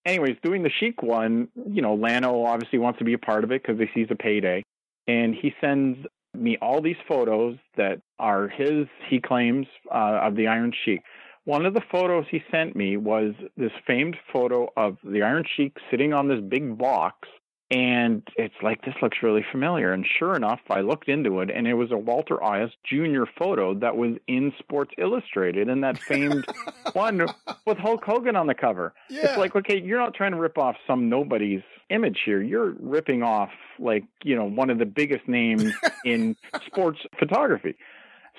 [0.06, 3.52] Anyways, doing the Sheik one, you know, Lano obviously wants to be a part of
[3.52, 4.64] it because he sees a payday,
[5.06, 6.00] and he sends
[6.34, 11.02] me all these photos that are his, he claims, uh, of the Iron Sheik.
[11.48, 15.78] One of the photos he sent me was this famed photo of the Iron Sheik
[15.90, 17.30] sitting on this big box.
[17.72, 19.94] And it's like, this looks really familiar.
[19.94, 23.32] And sure enough, I looked into it, and it was a Walter Iooss Jr.
[23.40, 26.46] photo that was in Sports Illustrated and that famed
[26.92, 27.26] one
[27.66, 28.94] with Hulk Hogan on the cover.
[29.10, 29.28] Yeah.
[29.28, 32.42] It's like, okay, you're not trying to rip off some nobody's image here.
[32.42, 35.72] You're ripping off, like, you know, one of the biggest names
[36.04, 37.78] in sports photography.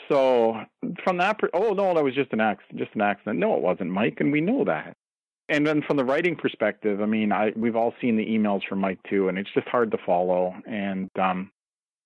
[0.08, 0.56] So
[1.04, 2.78] from that, oh no, that was just an accident.
[2.78, 3.38] Just an accident.
[3.38, 4.96] No, it wasn't, Mike, and we know that.
[5.48, 8.80] And then from the writing perspective, I mean, I we've all seen the emails from
[8.80, 10.54] Mike too, and it's just hard to follow.
[10.66, 11.50] And um,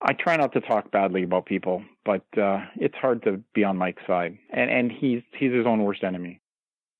[0.00, 3.76] I try not to talk badly about people, but uh, it's hard to be on
[3.76, 6.42] Mike's side, and and he's he's his own worst enemy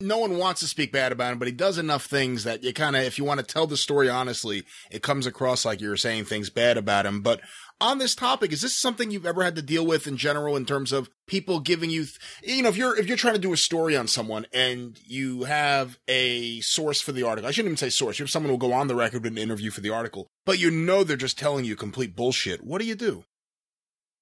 [0.02, 2.73] no one wants to speak bad about him, but he does enough things that you
[2.73, 5.97] kind of, if you want to tell the story honestly, it comes across like you're
[5.97, 7.23] saying things bad about him.
[7.23, 7.40] But
[7.83, 10.65] on this topic, is this something you've ever had to deal with in general in
[10.65, 12.07] terms of people giving you,
[12.43, 15.45] you know, if you're if you're trying to do a story on someone and you
[15.45, 18.19] have a source for the article, I shouldn't even say source.
[18.19, 20.29] You have someone who will go on the record with an interview for the article,
[20.47, 22.65] but you know they're just telling you complete bullshit.
[22.65, 23.25] What do you do?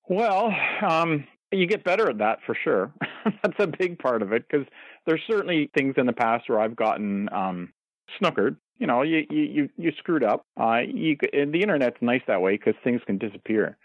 [0.09, 0.53] Well,
[0.89, 2.93] um, you get better at that for sure.
[3.43, 4.67] That's a big part of it because
[5.07, 7.73] there's certainly things in the past where I've gotten um,
[8.21, 8.57] snookered.
[8.79, 10.47] You know, you you you screwed up.
[10.59, 13.77] Uh, you and the internet's nice that way because things can disappear.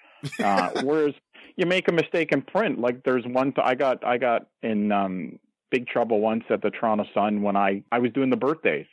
[0.41, 1.13] Uh, whereas
[1.57, 4.91] you make a mistake in print, like there's one th- I got I got in
[4.91, 5.39] um,
[5.69, 8.87] big trouble once at the Toronto Sun when I I was doing the birthdays,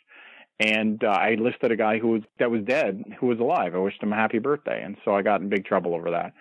[0.58, 3.74] and uh, I listed a guy who was that was dead who was alive.
[3.74, 6.32] I wished him a happy birthday, and so I got in big trouble over that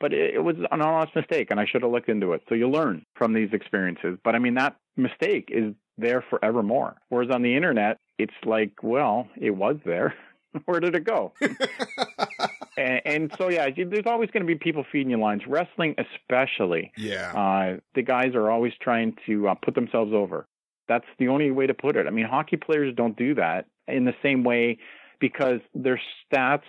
[0.00, 2.42] but it, it, was an honest mistake and I should have looked into it.
[2.48, 4.18] So you learn from these experiences.
[4.22, 6.96] But I mean, that mistake is there forevermore.
[7.08, 10.14] Whereas on the internet, it's like, well, it was there.
[10.64, 11.32] Where did it go?
[12.78, 15.42] and, and, so, yeah, there's always going to be people feeding you lines.
[15.46, 16.92] Wrestling, especially.
[16.96, 17.32] Yeah.
[17.32, 20.46] Uh, the guys are always trying to uh, put themselves over.
[20.88, 22.06] That's the only way to put it.
[22.06, 24.78] I mean, hockey players don't do that in the same way
[25.20, 26.00] because their
[26.32, 26.62] stats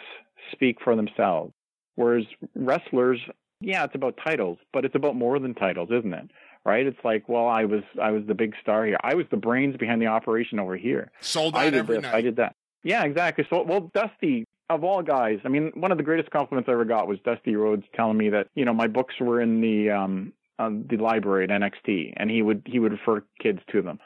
[0.52, 1.53] speak for themselves.
[1.95, 2.26] Whereas
[2.56, 3.19] wrestlers,
[3.61, 6.30] yeah, it's about titles, but it's about more than titles, isn't it?
[6.68, 6.85] Right?
[6.85, 8.98] It's like, well, I was I was the big star here.
[9.02, 11.10] I was the brains behind the operation over here.
[11.22, 12.14] Sold out I did every this, night.
[12.15, 12.56] I did that.
[12.84, 13.45] Yeah, exactly.
[13.49, 16.85] So, well, Dusty, of all guys, I mean, one of the greatest compliments I ever
[16.85, 20.34] got was Dusty Rhodes telling me that you know my books were in the um
[20.60, 23.99] uh, the library at NXT, and he would he would refer kids to them.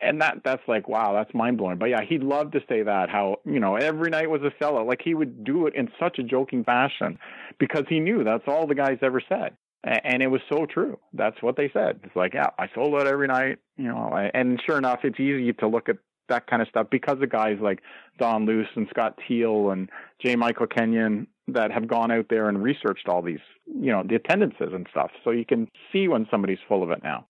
[0.00, 1.78] and that that's like wow, that's mind blowing.
[1.78, 4.86] But yeah, he'd love to say that how you know every night was a sellout.
[4.86, 7.18] Like he would do it in such a joking fashion
[7.58, 10.98] because he knew that's all the guys ever said, and it was so true.
[11.12, 12.00] That's what they said.
[12.04, 14.10] It's like yeah, I sold out every night, you know.
[14.34, 15.96] And sure enough, it's easy to look at
[16.28, 17.80] that kind of stuff because of guys like
[18.18, 19.88] Don Luce and Scott Teal and
[20.24, 20.36] J.
[20.36, 24.70] Michael Kenyon that have gone out there and researched all these, you know, the attendances
[24.72, 25.10] and stuff.
[25.22, 27.26] So you can see when somebody's full of it now.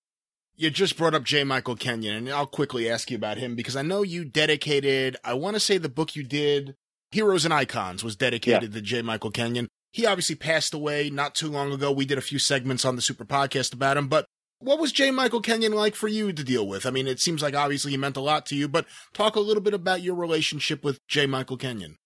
[0.58, 1.44] You just brought up J.
[1.44, 5.34] Michael Kenyon, and I'll quickly ask you about him because I know you dedicated, I
[5.34, 6.76] want to say the book you did,
[7.10, 8.76] Heroes and Icons, was dedicated yeah.
[8.76, 9.02] to J.
[9.02, 9.68] Michael Kenyon.
[9.96, 11.90] He obviously passed away not too long ago.
[11.90, 14.26] We did a few segments on the Super Podcast about him, but
[14.58, 15.10] what was J.
[15.10, 16.84] Michael Kenyon like for you to deal with?
[16.84, 19.40] I mean, it seems like obviously he meant a lot to you, but talk a
[19.40, 21.24] little bit about your relationship with J.
[21.24, 21.96] Michael Kenyon.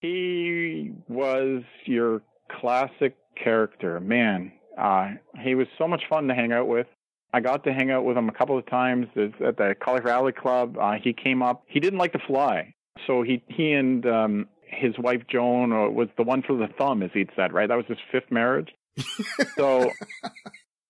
[0.00, 2.22] He was your
[2.62, 4.50] classic character, man.
[4.78, 5.10] Uh,
[5.42, 6.86] he was so much fun to hang out with.
[7.34, 10.32] I got to hang out with him a couple of times at the College Rally
[10.32, 10.78] Club.
[10.80, 11.64] Uh, he came up.
[11.66, 12.72] He didn't like to fly,
[13.06, 17.02] so he he and um, his wife Joan uh, was the one for the thumb,
[17.02, 17.52] as he'd said.
[17.52, 18.70] Right, that was his fifth marriage.
[19.56, 19.90] so,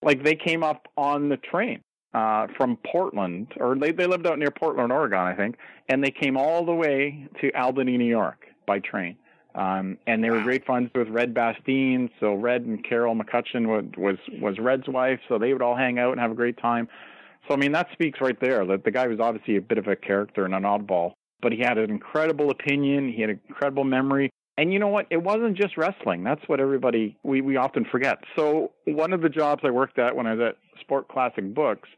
[0.03, 1.81] like, they came up on the train
[2.13, 5.57] uh, from Portland, or they they lived out near Portland, Oregon, I think,
[5.89, 9.17] and they came all the way to Albany, New York by train.
[9.55, 12.11] Um, and they were great friends with Red Bastien.
[12.19, 15.21] So Red and Carol McCutcheon was, was was Red's wife.
[15.29, 16.89] So they would all hang out and have a great time.
[17.47, 19.87] So I mean that speaks right there that the guy was obviously a bit of
[19.87, 21.13] a character and an oddball,
[21.43, 23.13] but he had an incredible opinion.
[23.13, 24.31] He had an incredible memory.
[24.57, 25.07] And you know what?
[25.11, 26.23] It wasn't just wrestling.
[26.23, 28.19] That's what everybody we we often forget.
[28.37, 31.89] So one of the jobs I worked at when I was at Sport Classic Books,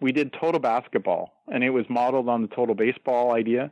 [0.00, 3.70] we did total basketball, and it was modeled on the total baseball idea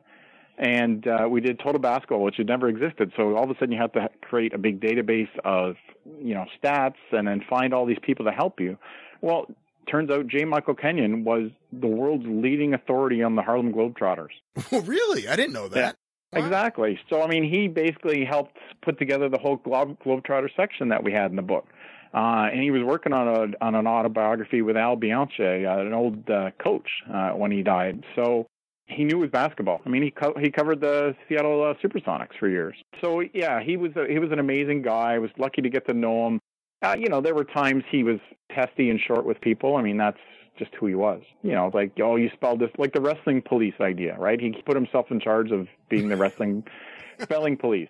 [0.60, 3.10] and uh, we did total basketball, which had never existed.
[3.16, 5.76] So all of a sudden, you have to create a big database of
[6.22, 8.76] you know stats, and then find all these people to help you.
[9.22, 9.46] Well,
[9.90, 10.44] turns out J.
[10.44, 14.30] Michael Kenyon was the world's leading authority on the Harlem Globetrotters.
[14.72, 15.26] Oh, really?
[15.28, 15.96] I didn't know that.
[16.32, 16.38] Yeah.
[16.38, 16.46] Wow.
[16.46, 16.98] Exactly.
[17.08, 21.12] So, I mean, he basically helped put together the whole Globe, Globetrotter section that we
[21.12, 21.66] had in the book.
[22.12, 25.92] Uh, and he was working on a on an autobiography with Al Bianchi, uh, an
[25.92, 28.04] old uh, coach, uh, when he died.
[28.16, 28.46] So
[28.86, 29.80] he knew his basketball.
[29.86, 32.74] I mean, he co- he covered the Seattle uh, SuperSonics for years.
[33.00, 35.14] So yeah, he was a, he was an amazing guy.
[35.14, 36.40] I was lucky to get to know him.
[36.82, 38.18] Uh, you know, there were times he was
[38.54, 39.76] testy and short with people.
[39.76, 40.18] I mean, that's
[40.58, 41.22] just who he was.
[41.42, 44.40] You know, like oh, you spelled this like the wrestling police idea, right?
[44.40, 46.64] He put himself in charge of being the wrestling
[47.22, 47.88] spelling police.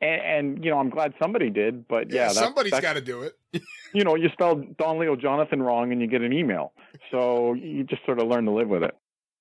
[0.00, 3.22] And, and, you know, I'm glad somebody did, but yeah, yeah somebody's got to do
[3.22, 3.38] it.
[3.94, 6.72] you know, you spelled Don Leo Jonathan wrong, and you get an email,
[7.12, 8.96] so you just sort of learn to live with it.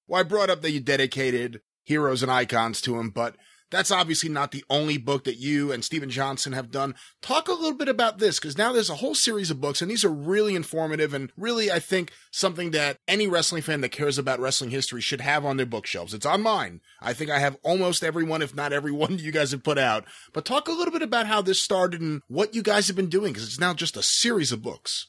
[0.08, 3.38] Well, I brought up that you dedicated heroes and icons to him, but
[3.72, 6.94] that's obviously not the only book that you and Steven Johnson have done.
[7.22, 9.90] Talk a little bit about this because now there's a whole series of books, and
[9.90, 14.18] these are really informative and really, I think, something that any wrestling fan that cares
[14.18, 16.14] about wrestling history should have on their bookshelves.
[16.14, 16.82] It's on mine.
[17.02, 20.06] I think I have almost everyone, if not everyone, you guys have put out.
[20.34, 23.10] But talk a little bit about how this started and what you guys have been
[23.10, 25.08] doing because it's now just a series of books.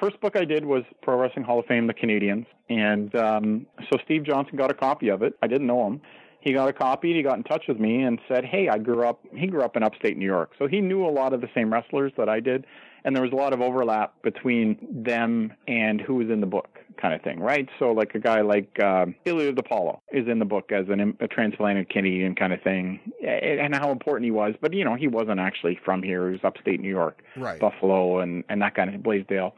[0.00, 2.46] First book I did was Pro Wrestling Hall of Fame, The Canadians.
[2.68, 5.34] And um, so Steve Johnson got a copy of it.
[5.40, 6.00] I didn't know him.
[6.44, 7.14] He got a copy.
[7.14, 9.20] He got in touch with me and said, "Hey, I grew up.
[9.34, 11.72] He grew up in upstate New York, so he knew a lot of the same
[11.72, 12.66] wrestlers that I did,
[13.04, 16.78] and there was a lot of overlap between them and who was in the book,
[17.00, 17.66] kind of thing, right?
[17.78, 21.28] So, like a guy like uh, Ilio DiPaolo is in the book as an, a
[21.28, 24.54] transplanted Canadian kind of thing, and how important he was.
[24.60, 26.26] But you know, he wasn't actually from here.
[26.26, 27.58] He was upstate New York, right.
[27.58, 29.52] Buffalo, and and that kind of Blasdell.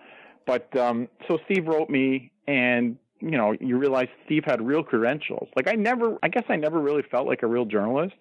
[0.47, 5.48] But um, so Steve wrote me, and you know, you realize Steve had real credentials.
[5.56, 8.16] Like I never, I guess I never really felt like a real journalist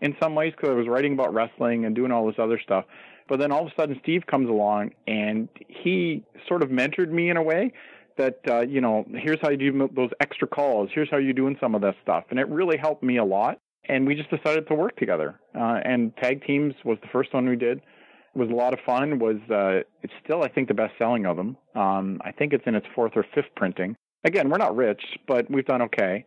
[0.00, 2.84] in some ways because I was writing about wrestling and doing all this other stuff.
[3.28, 7.30] But then all of a sudden, Steve comes along and he sort of mentored me
[7.30, 7.72] in a way
[8.16, 10.90] that uh, you know, here's how you do those extra calls.
[10.92, 13.58] Here's how you're doing some of that stuff, and it really helped me a lot.
[13.88, 15.40] And we just decided to work together.
[15.54, 18.80] Uh, and tag teams was the first one we did It was a lot of
[18.84, 19.18] fun.
[19.18, 21.56] Was uh, it's still I think the best selling of them.
[21.74, 23.96] Um, I think it's in its fourth or fifth printing.
[24.24, 26.24] Again, we're not rich, but we've done okay.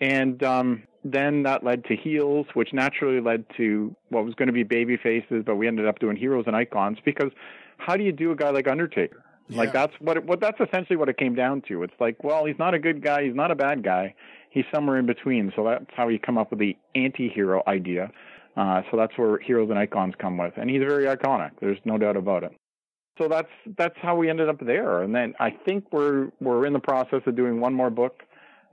[0.00, 4.52] And um, then that led to heels, which naturally led to what was going to
[4.52, 7.30] be baby faces, but we ended up doing heroes and icons because
[7.78, 9.22] how do you do a guy like Undertaker?
[9.48, 9.58] Yeah.
[9.58, 11.82] Like that's what it, what that's essentially what it came down to.
[11.82, 14.14] It's like, well, he's not a good guy, he's not a bad guy,
[14.50, 15.52] he's somewhere in between.
[15.54, 18.10] So that's how you come up with the anti-hero idea.
[18.56, 21.50] Uh, so that's where heroes and icons come with, and he's very iconic.
[21.60, 22.52] There's no doubt about it.
[23.18, 25.02] So that's that's how we ended up there.
[25.02, 28.22] And then I think we're we're in the process of doing one more book.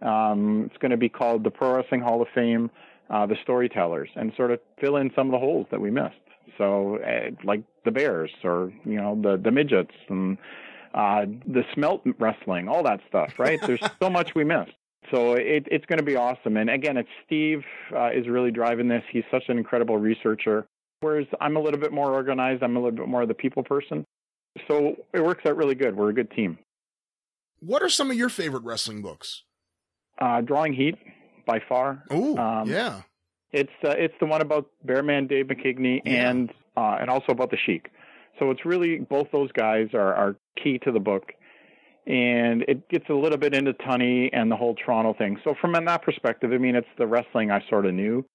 [0.01, 2.71] Um, it's going to be called the Pro Wrestling Hall of Fame,
[3.11, 6.15] uh, the Storytellers, and sort of fill in some of the holes that we missed.
[6.57, 10.37] So uh, like the Bears, or you know the the midgets, and
[10.95, 13.33] uh, the Smelt wrestling, all that stuff.
[13.37, 13.59] Right?
[13.65, 14.71] There's so much we missed.
[15.11, 16.57] So it, it's going to be awesome.
[16.57, 17.63] And again, it's Steve
[17.95, 19.03] uh, is really driving this.
[19.11, 20.67] He's such an incredible researcher.
[21.01, 22.61] Whereas I'm a little bit more organized.
[22.61, 24.05] I'm a little bit more of the people person.
[24.67, 25.95] So it works out really good.
[25.95, 26.57] We're a good team.
[27.59, 29.43] What are some of your favorite wrestling books?
[30.19, 30.95] Uh, Drawing Heat
[31.45, 32.03] by far.
[32.09, 33.01] Oh, Um, yeah.
[33.53, 37.57] It's uh, it's the one about Bearman Dave McKigney and uh, and also about the
[37.65, 37.89] Sheik.
[38.39, 41.33] So it's really both those guys are, are key to the book,
[42.07, 45.37] and it gets a little bit into Tunney and the whole Toronto thing.
[45.43, 48.25] So from that perspective, I mean, it's the wrestling I sort of knew,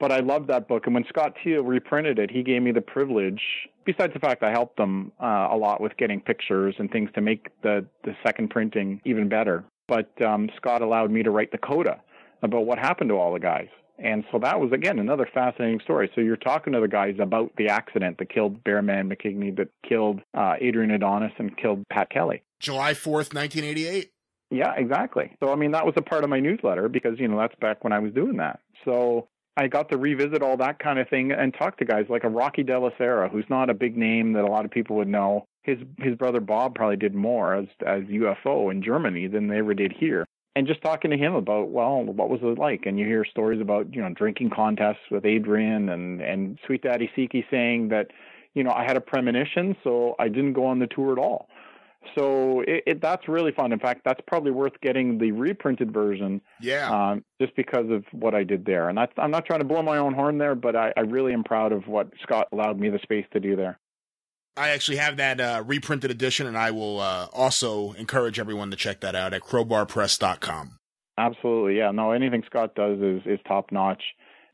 [0.00, 0.84] but I loved that book.
[0.86, 3.40] And when Scott Teal reprinted it, he gave me the privilege.
[3.84, 7.20] Besides the fact I helped them uh, a lot with getting pictures and things to
[7.20, 9.64] make the the second printing even better.
[9.86, 12.00] But um, Scott allowed me to write the coda
[12.42, 13.68] about what happened to all the guys.
[13.98, 16.10] And so that was again another fascinating story.
[16.14, 20.20] So you're talking to the guys about the accident that killed Bearman McKigney, that killed
[20.34, 22.42] uh, Adrian Adonis, and killed Pat Kelly.
[22.60, 24.12] July 4th, 1988.
[24.50, 25.36] Yeah, exactly.
[25.40, 27.82] So I mean that was a part of my newsletter because you know that's back
[27.82, 28.60] when I was doing that.
[28.84, 29.28] So
[29.58, 32.28] I got to revisit all that kind of thing and talk to guys like a
[32.28, 32.90] Rocky De La
[33.28, 35.46] who's not a big name that a lot of people would know.
[35.64, 39.74] His his brother Bob probably did more as as UFO in Germany than they ever
[39.74, 40.24] did here.
[40.54, 42.86] And just talking to him about, well, what was it like?
[42.86, 47.10] And you hear stories about, you know, drinking contests with Adrian and and Sweet Daddy
[47.16, 48.12] Siki saying that,
[48.54, 51.48] you know, I had a premonition, so I didn't go on the tour at all.
[52.16, 53.72] So it, it, that's really fun.
[53.72, 56.40] In fact, that's probably worth getting the reprinted version.
[56.60, 56.90] Yeah.
[56.90, 59.82] Um, just because of what I did there, and that's, I'm not trying to blow
[59.82, 62.88] my own horn there, but I, I really am proud of what Scott allowed me
[62.88, 63.78] the space to do there.
[64.56, 68.76] I actually have that uh, reprinted edition, and I will uh, also encourage everyone to
[68.76, 70.78] check that out at crowbarpress.com.
[71.16, 71.90] Absolutely, yeah.
[71.92, 74.02] No, anything Scott does is is top notch.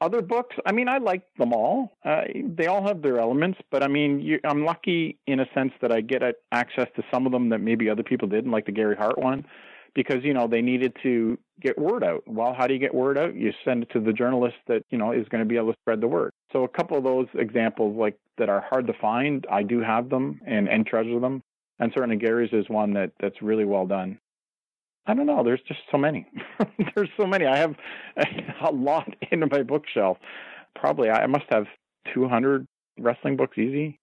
[0.04, 1.96] Other books, I mean, I like them all.
[2.04, 5.72] Uh, they all have their elements, but I mean, you, I'm lucky in a sense
[5.80, 6.20] that I get
[6.52, 9.46] access to some of them that maybe other people didn't, like the Gary Hart one,
[9.94, 12.22] because you know they needed to get word out.
[12.26, 13.34] Well, how do you get word out?
[13.34, 15.78] You send it to the journalist that you know is going to be able to
[15.80, 16.32] spread the word.
[16.52, 19.46] So a couple of those examples, like that, are hard to find.
[19.50, 21.42] I do have them and and treasure them,
[21.78, 24.18] and certainly Gary's is one that that's really well done.
[25.06, 25.42] I don't know.
[25.44, 26.26] There's just so many.
[26.94, 27.46] There's so many.
[27.46, 27.74] I have
[28.66, 30.18] a lot in my bookshelf.
[30.74, 31.66] Probably I must have
[32.14, 32.66] 200
[32.98, 34.00] wrestling books easy.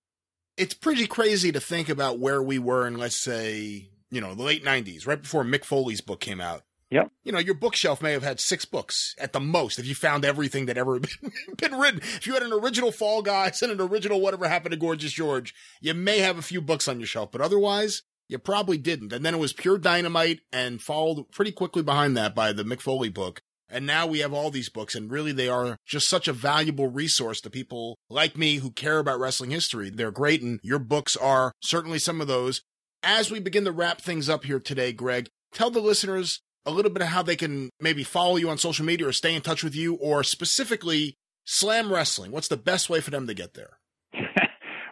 [0.58, 4.44] It's pretty crazy to think about where we were in, let's say, you know, the
[4.44, 6.64] late 90s, right before Mick Foley's book came out.
[6.92, 7.10] Yep.
[7.24, 10.26] You know, your bookshelf may have had six books at the most if you found
[10.26, 11.00] everything that ever
[11.58, 12.02] been written.
[12.02, 15.56] If you had an original Fall Guys and an original Whatever Happened to Gorgeous George,
[15.80, 19.12] you may have a few books on your shelf, but otherwise, you probably didn't.
[19.12, 22.80] And then it was pure dynamite and followed pretty quickly behind that by the Mick
[22.80, 23.42] Foley book.
[23.70, 26.88] And now we have all these books, and really they are just such a valuable
[26.88, 29.90] resource to people like me who care about wrestling history.
[29.90, 32.62] They're great, and your books are certainly some of those.
[33.04, 36.92] As we begin to wrap things up here today, Greg, tell the listeners a little
[36.92, 39.64] bit of how they can maybe follow you on social media or stay in touch
[39.64, 42.32] with you, or specifically Slam Wrestling.
[42.32, 43.80] What's the best way for them to get there?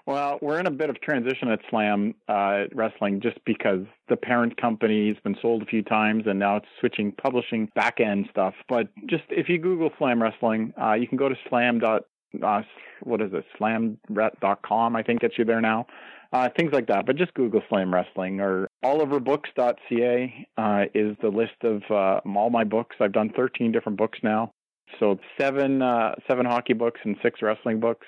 [0.10, 4.60] Well, we're in a bit of transition at Slam uh, Wrestling just because the parent
[4.60, 8.56] company has been sold a few times and now it's switching publishing back end stuff.
[8.68, 11.78] But just if you Google Slam Wrestling, uh, you can go to slam.
[11.78, 12.06] Dot,
[12.44, 12.64] uh,
[13.04, 13.46] what is it?
[13.62, 15.86] Slamret.com, I think gets you there now.
[16.34, 17.06] Uh, things like that.
[17.06, 22.64] But just Google Slam Wrestling or oliverbooks.ca uh, is the list of uh, all my
[22.64, 22.96] books.
[23.00, 24.54] I've done 13 different books now.
[25.00, 28.08] So seven uh, seven hockey books and six wrestling books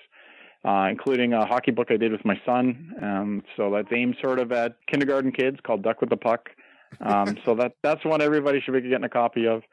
[0.65, 2.93] uh, including a hockey book I did with my son.
[3.01, 6.49] Um, so that's aimed sort of at kindergarten kids called Duck with the Puck.
[6.99, 9.63] Um, so that that's one everybody should be getting a copy of.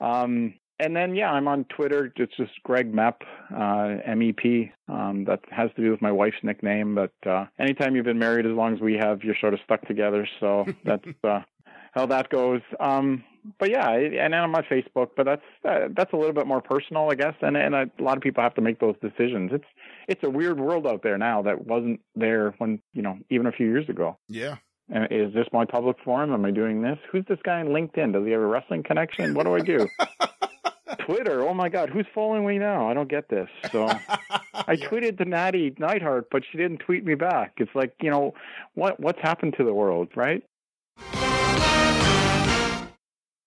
[0.00, 2.12] Um, and then yeah, I'm on Twitter.
[2.16, 3.22] It's just Greg Mep,
[3.54, 4.72] uh, M-E-P.
[4.88, 6.96] Um, that has to do with my wife's nickname.
[6.96, 9.86] But uh, anytime you've been married, as long as we have, you're sort of stuck
[9.86, 10.26] together.
[10.40, 11.40] So that's uh,
[11.92, 12.62] how that goes.
[12.80, 13.22] Um,
[13.58, 17.10] but yeah, and on my Facebook, but that's uh, that's a little bit more personal,
[17.10, 17.34] I guess.
[17.40, 19.50] And and a lot of people have to make those decisions.
[19.52, 19.64] It's
[20.08, 23.52] it's a weird world out there now that wasn't there when you know even a
[23.52, 24.16] few years ago.
[24.28, 24.56] Yeah.
[24.88, 26.32] And is this my public forum?
[26.32, 26.98] Am I doing this?
[27.10, 28.12] Who's this guy on LinkedIn?
[28.12, 29.32] Does he have a wrestling connection?
[29.34, 29.88] What do I do?
[31.06, 31.42] Twitter.
[31.48, 32.88] Oh my God, who's following me now?
[32.88, 33.48] I don't get this.
[33.70, 33.86] So
[34.54, 34.88] I yeah.
[34.88, 37.54] tweeted to Nattie Neidhart, but she didn't tweet me back.
[37.56, 38.34] It's like you know
[38.74, 40.42] what what's happened to the world, right?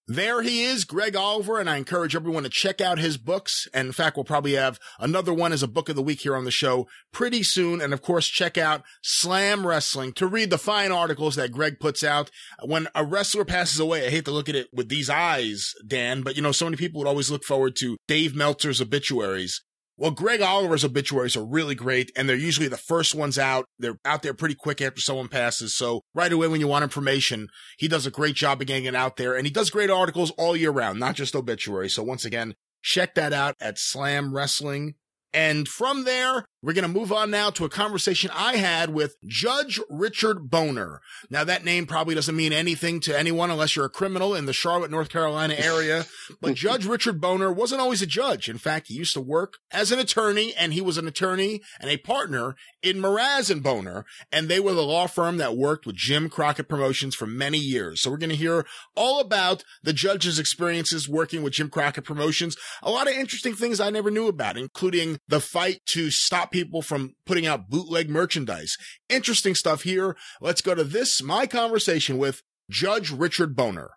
[0.07, 3.67] There he is, Greg Oliver, and I encourage everyone to check out his books.
[3.73, 6.35] And in fact, we'll probably have another one as a book of the week here
[6.35, 7.81] on the show pretty soon.
[7.81, 12.03] And of course, check out Slam Wrestling to read the fine articles that Greg puts
[12.03, 12.29] out.
[12.63, 16.21] When a wrestler passes away, I hate to look at it with these eyes, Dan,
[16.21, 19.63] but you know, so many people would always look forward to Dave Meltzer's obituaries.
[19.97, 23.65] Well, Greg Oliver's obituaries are really great, and they're usually the first ones out.
[23.79, 25.73] They're out there pretty quick after someone passes.
[25.73, 27.47] So right away when you want information,
[27.77, 30.31] he does a great job of getting it out there, and he does great articles
[30.31, 31.95] all year round, not just obituaries.
[31.95, 34.95] So once again, check that out at Slam Wrestling.
[35.33, 39.17] And from there, we're going to move on now to a conversation I had with
[39.23, 40.99] Judge Richard Boner.
[41.29, 44.53] Now, that name probably doesn't mean anything to anyone unless you're a criminal in the
[44.53, 46.05] Charlotte, North Carolina area.
[46.41, 48.49] But Judge Richard Boner wasn't always a judge.
[48.49, 51.89] In fact, he used to work as an attorney, and he was an attorney and
[51.89, 54.05] a partner in Mraz and Boner.
[54.31, 58.01] And they were the law firm that worked with Jim Crockett Promotions for many years.
[58.01, 58.65] So we're going to hear
[58.95, 62.57] all about the judge's experiences working with Jim Crockett Promotions.
[62.81, 66.81] A lot of interesting things I never knew about, including the fight to stop people
[66.81, 68.77] from putting out bootleg merchandise.
[69.09, 70.15] Interesting stuff here.
[70.39, 73.89] Let's go to this, my conversation with Judge Richard Boner.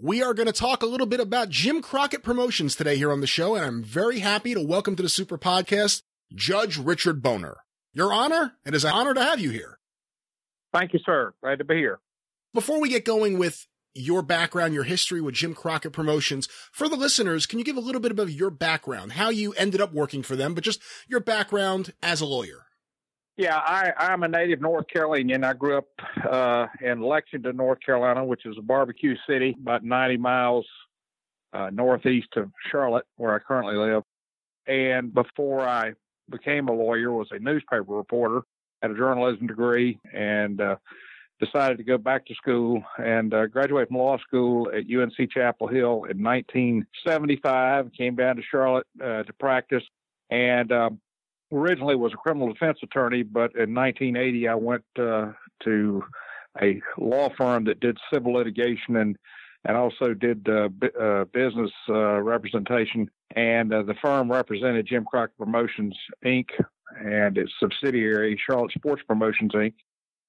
[0.00, 3.20] We are going to talk a little bit about Jim Crockett Promotions today here on
[3.20, 6.02] the show, and I'm very happy to welcome to the Super Podcast
[6.34, 7.58] Judge Richard Boner.
[7.92, 9.78] Your Honor, it is an honor to have you here.
[10.74, 11.34] Thank you, sir.
[11.40, 12.00] Glad to be here.
[12.52, 13.64] Before we get going with
[13.94, 16.48] your background, your history with Jim Crockett Promotions.
[16.72, 19.80] For the listeners, can you give a little bit of your background, how you ended
[19.80, 22.66] up working for them, but just your background as a lawyer?
[23.36, 25.42] Yeah, I, I'm a native North Carolinian.
[25.42, 25.86] I grew up
[26.30, 30.66] uh, in Lexington, North Carolina, which is a barbecue city about 90 miles
[31.52, 34.02] uh, northeast of Charlotte, where I currently live.
[34.66, 35.92] And before I
[36.30, 38.42] became a lawyer, was a newspaper reporter,
[38.80, 40.76] had a journalism degree, and uh,
[41.42, 45.66] decided to go back to school and uh, graduate from law school at UNC Chapel
[45.66, 47.90] Hill in 1975.
[47.96, 49.82] Came down to Charlotte uh, to practice,
[50.30, 51.00] and um,
[51.52, 53.22] originally was a criminal defense attorney.
[53.22, 55.32] But in 1980, I went uh,
[55.64, 56.04] to
[56.60, 59.16] a law firm that did civil litigation and
[59.64, 63.08] and also did uh, b- uh, business uh, representation.
[63.36, 66.46] And the firm represented Jim Crockett Promotions Inc.
[67.00, 69.74] and its subsidiary Charlotte Sports Promotions Inc.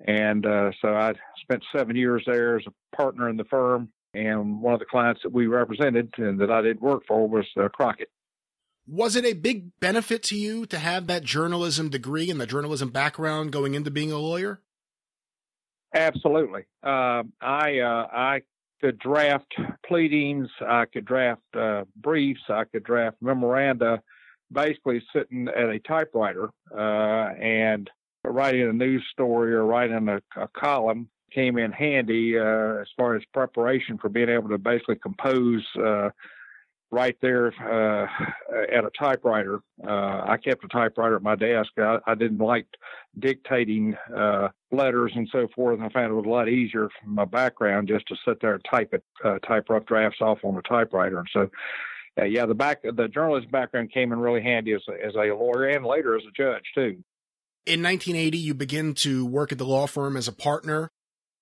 [0.05, 3.89] And uh, so I spent seven years there as a partner in the firm.
[4.13, 7.45] And one of the clients that we represented and that I did work for was
[7.59, 8.09] uh, Crockett.
[8.85, 12.89] Was it a big benefit to you to have that journalism degree and the journalism
[12.89, 14.61] background going into being a lawyer?
[15.95, 16.65] Absolutely.
[16.83, 18.41] Uh, I uh, I
[18.81, 19.53] could draft
[19.85, 20.49] pleadings.
[20.61, 22.41] I could draft uh, briefs.
[22.49, 24.01] I could draft memoranda,
[24.51, 27.89] basically sitting at a typewriter uh, and
[28.25, 33.15] writing a news story or writing a, a column came in handy uh, as far
[33.15, 36.09] as preparation for being able to basically compose uh,
[36.91, 38.07] right there uh,
[38.71, 39.59] at a typewriter.
[39.85, 41.71] Uh, I kept a typewriter at my desk.
[41.77, 42.67] I, I didn't like
[43.17, 45.79] dictating uh, letters and so forth.
[45.81, 48.65] I found it was a lot easier from my background just to sit there and
[48.69, 51.17] type it, uh, type rough drafts off on a typewriter.
[51.17, 51.49] And so,
[52.23, 55.83] yeah, the back the journalist background came in really handy as as a lawyer and
[55.83, 57.03] later as a judge too.
[57.65, 60.89] In 1980, you begin to work at the law firm as a partner.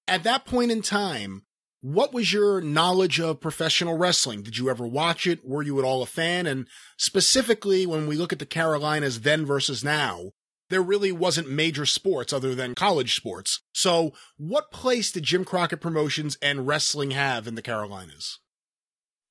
[0.07, 1.43] At that point in time,
[1.81, 4.43] what was your knowledge of professional wrestling?
[4.43, 5.43] Did you ever watch it?
[5.43, 6.45] Were you at all a fan?
[6.45, 10.30] And specifically, when we look at the Carolinas then versus now,
[10.69, 13.61] there really wasn't major sports other than college sports.
[13.73, 18.39] So, what place did Jim Crockett Promotions and wrestling have in the Carolinas?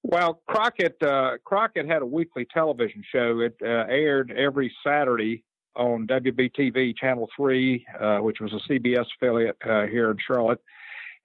[0.03, 3.41] Well, Crockett uh, Crockett had a weekly television show.
[3.41, 5.45] It uh, aired every Saturday
[5.77, 10.61] on WBTV Channel 3, uh, which was a CBS affiliate uh, here in Charlotte.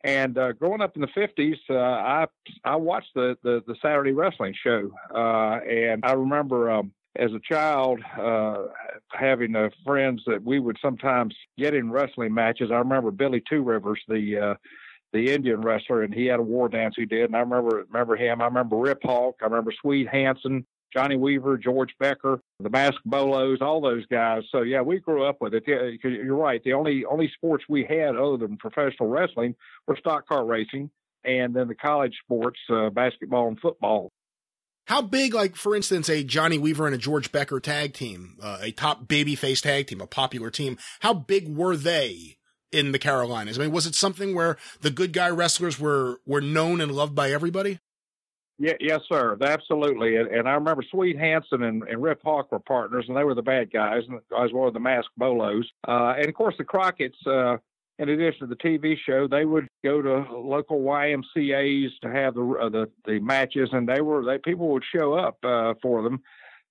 [0.03, 2.27] And uh, growing up in the 50s, uh, I
[2.63, 4.91] I watched the, the, the Saturday wrestling show.
[5.13, 8.65] Uh, and I remember um, as a child uh,
[9.11, 12.69] having friends that we would sometimes get in wrestling matches.
[12.71, 14.57] I remember Billy Two Rivers, the
[15.11, 17.25] the Indian wrestler, and he had a war dance he did.
[17.25, 18.41] And I remember remember him.
[18.41, 19.37] I remember Rip Hawk.
[19.41, 20.67] I remember Swede Hansen.
[20.95, 24.43] Johnny Weaver, George Becker, the Mask Bolos, all those guys.
[24.51, 25.63] So yeah, we grew up with it.
[25.67, 26.63] Yeah, you're right.
[26.63, 29.55] The only only sports we had other than professional wrestling
[29.87, 30.89] were stock car racing,
[31.25, 34.11] and then the college sports, uh, basketball and football.
[34.87, 38.59] How big, like for instance, a Johnny Weaver and a George Becker tag team, uh,
[38.61, 40.77] a top babyface tag team, a popular team?
[41.01, 42.37] How big were they
[42.71, 43.57] in the Carolinas?
[43.57, 47.15] I mean, was it something where the good guy wrestlers were were known and loved
[47.15, 47.79] by everybody?
[48.57, 49.37] Yeah, yes, sir.
[49.41, 50.15] Absolutely.
[50.15, 53.35] And, and I remember Swede Hansen and, and Rip Hawk were partners, and they were
[53.35, 55.69] the bad guys, and as well as the Masked Bolos.
[55.87, 57.57] Uh, and of course, the Crockett's, uh,
[57.99, 62.59] in addition to the TV show, they would go to local YMCA's to have the
[62.61, 66.21] uh, the, the matches, and they were they people would show up uh, for them.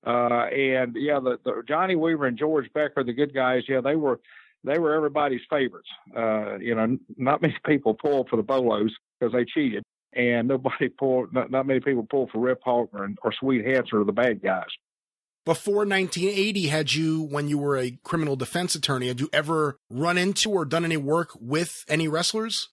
[0.06, 3.96] Uh, and yeah, the, the Johnny Weaver and George Becker, the good guys, yeah, they
[3.96, 4.20] were
[4.64, 5.88] they were everybody's favorites.
[6.14, 9.82] Uh, you know, not many people pulled for the Bolos because they cheated
[10.16, 11.32] and nobody pulled.
[11.32, 14.42] Not, not many people pulled for Rip Hawk or, or Swede Hansen or the bad
[14.42, 14.68] guys.
[15.44, 20.16] Before 1980, had you, when you were a criminal defense attorney, had you ever run
[20.16, 22.70] into or done any work with any wrestlers?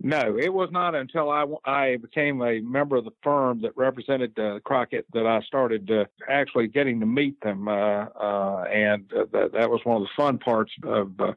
[0.00, 4.36] No, it was not until I, I became a member of the firm that represented
[4.38, 9.24] uh, Crockett that I started uh, actually getting to meet them, uh, uh, and uh,
[9.32, 11.32] that, that was one of the fun parts of uh,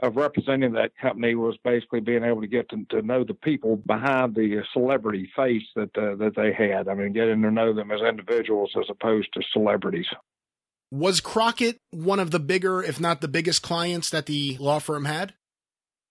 [0.00, 3.76] of representing that company was basically being able to get to, to know the people
[3.76, 6.88] behind the celebrity face that uh, that they had.
[6.88, 10.06] I mean, getting to know them as individuals as opposed to celebrities.
[10.90, 15.06] Was Crockett one of the bigger, if not the biggest clients that the law firm
[15.06, 15.34] had?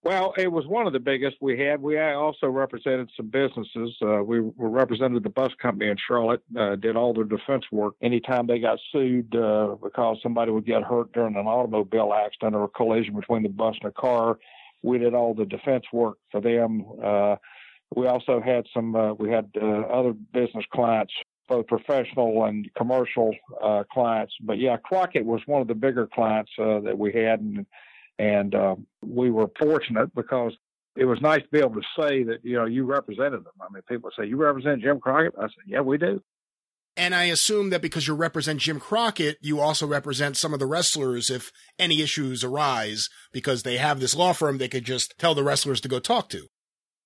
[0.04, 1.80] Well, it was one of the biggest we had.
[1.80, 3.96] We also represented some businesses.
[4.02, 7.94] Uh, we we, represented the bus company in Charlotte, uh, did all their defense work.
[8.02, 12.64] Anytime they got sued uh, because somebody would get hurt during an automobile accident or
[12.64, 14.38] a collision between the bus and a car,
[14.82, 16.84] we did all the defense work for them.
[17.02, 17.36] Uh,
[17.94, 21.12] we also had some, uh, we had uh, other business clients
[21.48, 24.32] both professional and commercial uh, clients.
[24.40, 27.66] But yeah, Crockett was one of the bigger clients that we had, and
[28.22, 30.52] and uh, we were fortunate because
[30.94, 33.52] it was nice to be able to say that, you know, you represented them.
[33.60, 35.34] I mean, people say, you represent Jim Crockett?
[35.36, 36.22] I said, yeah, we do.
[36.96, 40.66] And I assume that because you represent Jim Crockett, you also represent some of the
[40.66, 45.34] wrestlers if any issues arise, because they have this law firm they could just tell
[45.34, 46.46] the wrestlers to go talk to.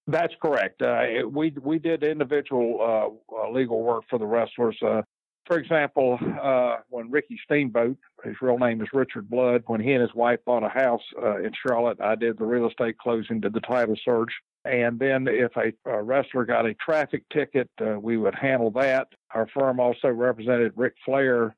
[0.09, 0.83] That's correct.
[0.83, 4.77] Uh, we we did individual uh, uh legal work for the wrestlers.
[4.81, 5.03] Uh,
[5.47, 10.03] for example, uh, when Ricky Steamboat, his real name is Richard Blood, when he and
[10.03, 13.53] his wife bought a house uh, in Charlotte, I did the real estate closing, did
[13.53, 14.33] the title search.
[14.65, 19.09] And then if a, a wrestler got a traffic ticket, uh, we would handle that.
[19.33, 21.55] Our firm also represented Ric Flair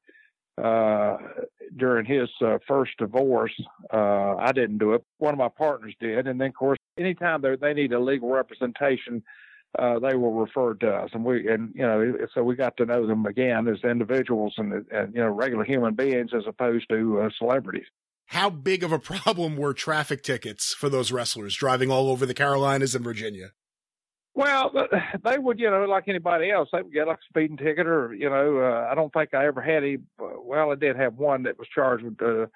[0.63, 1.17] uh,
[1.77, 3.55] during his uh, first divorce.
[3.93, 5.05] Uh, I didn't do it.
[5.19, 6.27] One of my partners did.
[6.27, 9.23] And then, of course, anytime they need a legal representation,
[9.79, 12.87] uh, they were referred to us, and we and you know so we got to
[12.87, 17.21] know them again as individuals and, and you know regular human beings as opposed to
[17.21, 17.87] uh, celebrities.
[18.27, 22.35] How big of a problem were traffic tickets for those wrestlers driving all over the
[22.35, 23.51] Carolinas and Virginia?
[24.35, 24.73] Well,
[25.25, 28.15] they would, you know, like anybody else, they would get like a speeding ticket, or
[28.15, 29.99] you know, uh, I don't think I ever had any.
[30.19, 32.47] Well, I did have one that was charged with uh,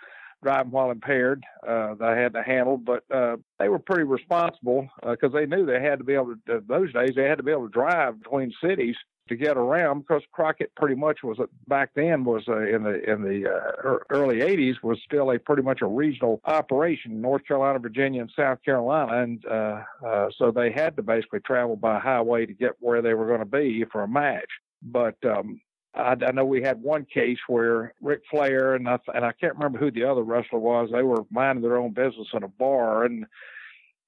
[0.42, 4.88] driving while impaired uh, that I had to handle, but uh, they were pretty responsible
[5.00, 6.56] because uh, they knew they had to be able to.
[6.56, 8.96] Uh, those days, they had to be able to drive between cities
[9.28, 11.38] to get around because Crockett pretty much was
[11.68, 15.62] back then was uh, in the in the uh, early 80s was still a pretty
[15.62, 20.72] much a regional operation North Carolina, Virginia, and South Carolina, and uh, uh, so they
[20.72, 24.02] had to basically travel by highway to get where they were going to be for
[24.02, 24.50] a match.
[24.82, 25.60] But um,
[25.94, 29.54] I, I know we had one case where Ric Flair and I, and I can't
[29.54, 30.90] remember who the other wrestler was.
[30.90, 33.26] They were minding their own business in a bar, and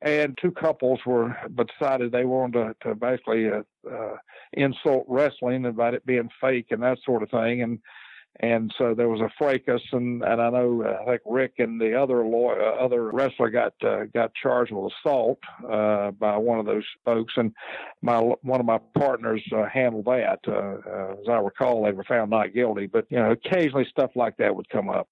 [0.02, 4.16] and two couples were but decided they wanted to, to basically uh, uh,
[4.52, 7.78] insult wrestling about it being fake and that sort of thing, and
[8.40, 12.00] and so there was a fracas, and, and I know I think Rick and the
[12.00, 15.38] other lawyer, uh, other wrestler got uh, got charged with assault
[15.70, 17.52] uh, by one of those folks, and
[18.02, 20.40] my one of my partners uh, handled that.
[20.48, 24.10] Uh, uh, as I recall, they were found not guilty, but you know, occasionally stuff
[24.16, 25.08] like that would come up.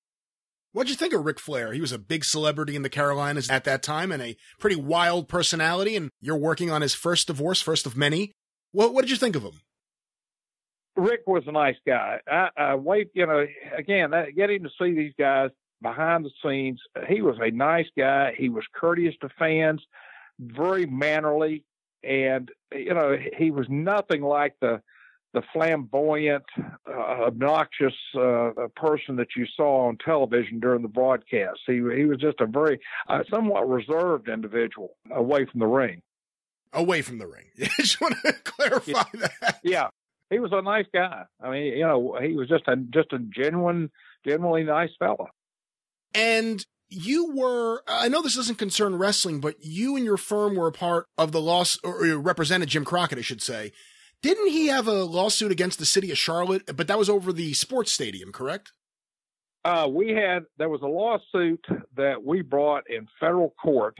[0.72, 1.74] What'd you think of Ric Flair?
[1.74, 5.28] He was a big celebrity in the Carolinas at that time and a pretty wild
[5.28, 5.96] personality.
[5.96, 8.32] And you're working on his first divorce, first of many.
[8.70, 9.60] What, what did you think of him?
[10.96, 12.18] Rick was a nice guy.
[12.30, 13.46] I, I wait, you know,
[13.76, 15.50] again, that, getting to see these guys
[15.80, 18.34] behind the scenes, he was a nice guy.
[18.36, 19.82] He was courteous to fans,
[20.38, 21.64] very mannerly,
[22.04, 24.82] and you know, he was nothing like the
[25.34, 26.44] the flamboyant,
[26.86, 31.60] uh, obnoxious uh, person that you saw on television during the broadcast.
[31.66, 36.02] He he was just a very uh, somewhat reserved individual away from the ring.
[36.74, 37.46] Away from the ring.
[37.60, 39.28] I just want to clarify yeah.
[39.40, 39.60] that.
[39.62, 39.88] Yeah,
[40.32, 41.24] he was a nice guy.
[41.40, 43.90] I mean, you know, he was just a just a genuine,
[44.26, 45.26] genuinely nice fella.
[46.14, 50.66] And you were I know this doesn't concern wrestling, but you and your firm were
[50.66, 53.72] a part of the loss or represented Jim Crockett, I should say.
[54.22, 56.76] Didn't he have a lawsuit against the city of Charlotte?
[56.76, 58.72] But that was over the sports stadium, correct?
[59.64, 61.64] Uh, we had there was a lawsuit
[61.96, 63.96] that we brought in federal court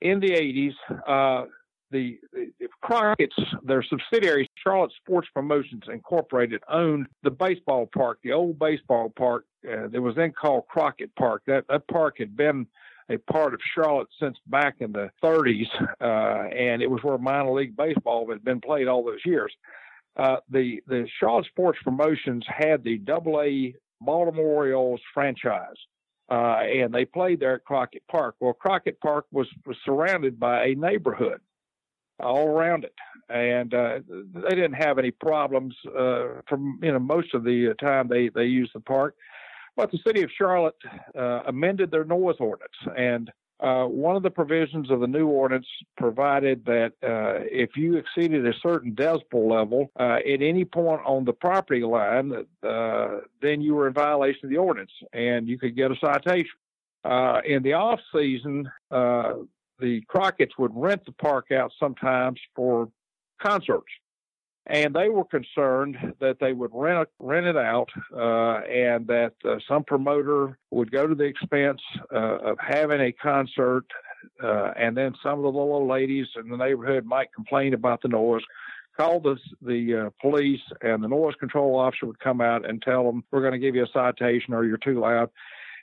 [0.00, 0.74] in the 80s.
[1.06, 1.46] Uh,
[1.90, 2.52] the, the
[2.82, 9.44] Crockett's, their subsidiary, Charlotte Sports Promotions Incorporated, owned the baseball park, the old baseball park
[9.68, 11.42] uh, that was then called Crockett Park.
[11.46, 12.66] That that park had been
[13.10, 15.66] a part of Charlotte since back in the 30s,
[16.00, 19.52] uh, and it was where minor league baseball had been played all those years.
[20.16, 25.76] Uh, the the Charlotte Sports Promotions had the Double A Baltimore Orioles franchise,
[26.30, 28.36] uh, and they played there at Crockett Park.
[28.40, 31.40] Well, Crockett Park was was surrounded by a neighborhood,
[32.20, 32.94] all around it,
[33.28, 38.08] and uh, they didn't have any problems uh, from you know most of the time
[38.08, 39.16] they they used the park.
[39.76, 40.76] But the city of Charlotte
[41.16, 43.30] uh, amended their noise ordinance, and
[43.60, 45.66] uh, one of the provisions of the new ordinance
[45.98, 51.24] provided that uh, if you exceeded a certain decibel level uh, at any point on
[51.24, 52.32] the property line,
[52.62, 53.08] uh,
[53.42, 56.46] then you were in violation of the ordinance and you could get a citation.
[57.04, 59.34] Uh, in the off season, uh,
[59.80, 62.88] the Crockett's would rent the park out sometimes for
[63.40, 63.88] concerts
[64.70, 69.56] and they were concerned that they would rent rent it out, uh, and that uh,
[69.66, 71.80] some promoter would go to the expense
[72.14, 73.84] uh, of having a concert,
[74.42, 78.08] uh, and then some of the little ladies in the neighborhood might complain about the
[78.08, 78.42] noise.
[78.96, 83.04] Call the the uh, police, and the noise control officer would come out and tell
[83.04, 85.30] them, "We're going to give you a citation, or you're too loud."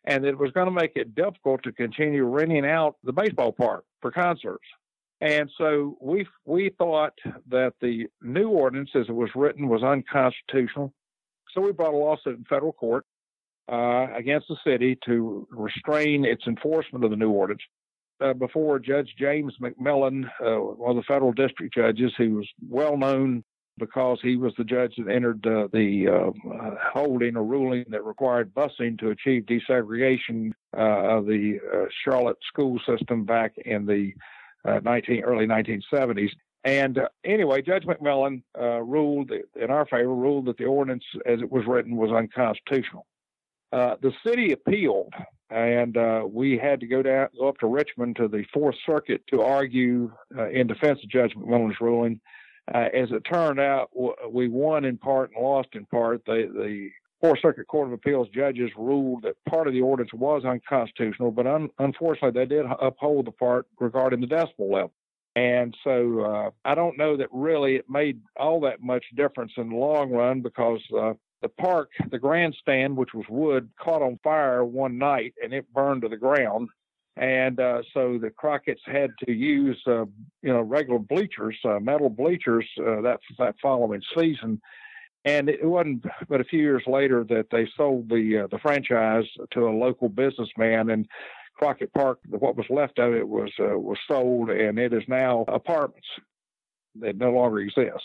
[0.08, 3.84] And it was going to make it difficult to continue renting out the baseball park
[4.02, 4.64] for concerts.
[5.20, 7.14] And so we we thought
[7.50, 10.94] that the new ordinance, as it was written, was unconstitutional.
[11.54, 13.06] So we brought a lawsuit in federal court
[13.70, 17.64] uh, against the city to restrain its enforcement of the new ordinance.
[18.22, 22.98] Uh, before Judge James McMillan, uh, one of the federal district judges, who was well
[22.98, 23.44] known
[23.78, 28.54] because he was the judge that entered uh, the uh, holding or ruling that required
[28.54, 34.14] busing to achieve desegregation uh, of the uh, Charlotte school system back in the
[34.66, 36.30] uh, 19 early 1970s.
[36.64, 41.52] And uh, anyway, Judge McMillan ruled in our favor, ruled that the ordinance as it
[41.52, 43.06] was written was unconstitutional.
[43.72, 45.14] The city appealed,
[45.50, 45.96] and
[46.32, 50.12] we had to go down, go up to Richmond to the Fourth Circuit to argue
[50.52, 52.20] in defense of Judge McMillan's ruling.
[52.74, 53.90] As it turned out,
[54.32, 56.24] we won in part and lost in part.
[56.26, 56.90] The, the
[57.22, 61.48] Fourth Circuit Court of Appeals judges ruled that part of the ordinance was unconstitutional, but
[61.48, 64.92] un- unfortunately, they did uphold the part regarding the decibel level.
[65.36, 69.70] And so uh, I don't know that really it made all that much difference in
[69.70, 71.14] the long run because uh,
[71.44, 76.02] the park, the grandstand, which was wood, caught on fire one night and it burned
[76.02, 76.70] to the ground.
[77.20, 80.06] And uh, so the Crockett's had to use, uh,
[80.42, 84.62] you know, regular bleachers, uh, metal bleachers uh, that that following season
[85.28, 89.26] and it wasn't but a few years later that they sold the uh, the franchise
[89.52, 91.08] to a local businessman, and
[91.56, 95.44] Crockett Park, what was left of it was uh, was sold, and it is now
[95.48, 96.08] apartments
[97.00, 98.04] that no longer exist.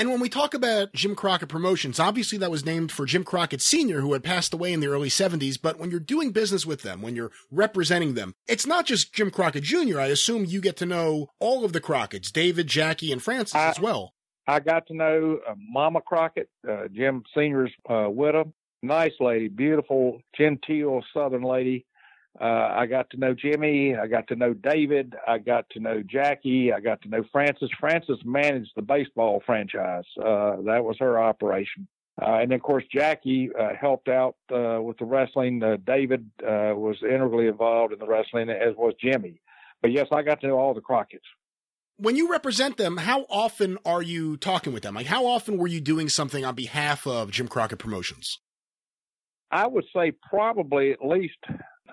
[0.00, 3.60] And when we talk about Jim Crockett Promotions, obviously that was named for Jim Crockett
[3.60, 5.60] Sr., who had passed away in the early 70s.
[5.60, 9.30] But when you're doing business with them, when you're representing them, it's not just Jim
[9.30, 10.00] Crockett Jr.
[10.00, 13.68] I assume you get to know all of the Crockett's, David, Jackie, and Frances I,
[13.68, 14.14] as well.
[14.46, 18.54] I got to know uh, Mama Crockett, uh, Jim Senior's uh, widow.
[18.82, 21.84] Nice lady, beautiful, genteel Southern lady.
[22.38, 22.44] Uh,
[22.74, 23.96] I got to know Jimmy.
[23.96, 25.14] I got to know David.
[25.26, 26.72] I got to know Jackie.
[26.72, 27.70] I got to know Frances.
[27.78, 30.04] Frances managed the baseball franchise.
[30.18, 31.88] Uh, that was her operation.
[32.20, 35.62] Uh, and then, of course, Jackie uh, helped out uh, with the wrestling.
[35.62, 39.40] Uh, David uh, was integrally involved in the wrestling, as was Jimmy.
[39.80, 41.24] But yes, I got to know all the Crockett's
[42.00, 44.94] when you represent them, how often are you talking with them?
[44.94, 48.40] Like, how often were you doing something on behalf of Jim Crockett Promotions?
[49.50, 51.36] I would say probably at least,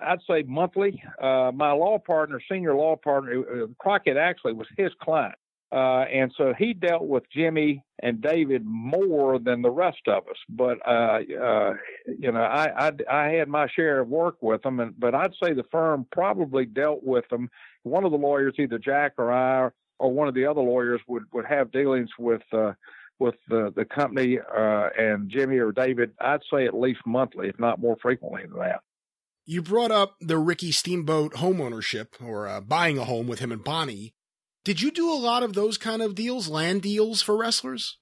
[0.02, 1.02] I'd say monthly.
[1.20, 5.34] Uh, my law partner, senior law partner, uh, Crockett actually was his client.
[5.70, 10.36] Uh, and so he dealt with Jimmy and David more than the rest of us.
[10.48, 11.74] But uh, uh,
[12.18, 15.34] you know, I, I, I had my share of work with them, and but I'd
[15.42, 17.50] say the firm probably dealt with them.
[17.82, 19.68] One of the lawyers, either Jack or I,
[19.98, 22.72] or one of the other lawyers would would have dealings with uh,
[23.18, 26.12] with the the company uh, and Jimmy or David.
[26.18, 28.80] I'd say at least monthly, if not more frequently than that.
[29.50, 33.50] You brought up the Ricky Steamboat home ownership or uh, buying a home with him
[33.50, 34.12] and Bonnie.
[34.62, 37.96] Did you do a lot of those kind of deals, land deals for wrestlers?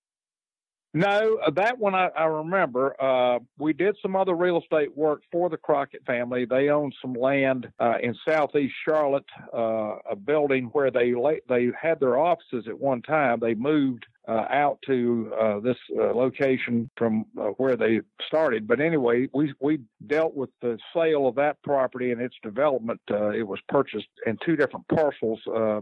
[0.96, 2.96] No, uh, that one I, I remember.
[2.98, 6.46] Uh, we did some other real estate work for the Crockett family.
[6.46, 11.12] They owned some land uh, in southeast Charlotte, uh, a building where they
[11.50, 13.40] they had their offices at one time.
[13.40, 17.26] They moved uh, out to uh, this location from
[17.58, 18.66] where they started.
[18.66, 23.02] But anyway, we we dealt with the sale of that property and its development.
[23.10, 25.40] it was purchased in two different parcels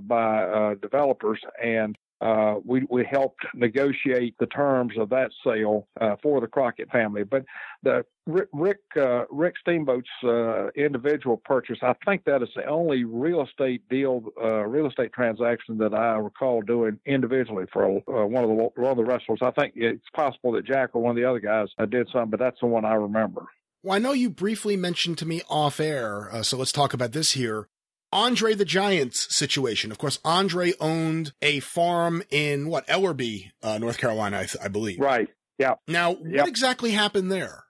[0.08, 6.40] by developers, and uh, we, we helped negotiate the terms of that sale uh, for
[6.40, 7.24] the Crockett family.
[7.24, 7.44] But
[7.82, 13.44] the Rick uh, Rick Steamboat's uh, individual purchase, I think that is the only real
[13.44, 18.50] estate deal, uh, real estate transaction that I recall doing individually for uh, one of
[18.50, 19.40] the one of the wrestlers.
[19.42, 22.40] I think it's possible that Jack or one of the other guys did some, but
[22.40, 23.46] that's the one I remember.
[23.82, 27.32] Well, I know you briefly mentioned to me off air, so let's talk about this
[27.32, 27.68] here
[28.14, 29.90] Andre the Giant's situation.
[29.90, 34.68] Of course, Andre owned a farm in what Ellerbe, uh, North Carolina, I, th- I
[34.68, 34.98] believe.
[35.00, 35.28] Right.
[35.58, 35.74] Yeah.
[35.86, 36.46] Now, what Yep.
[36.48, 37.64] exactly happened there?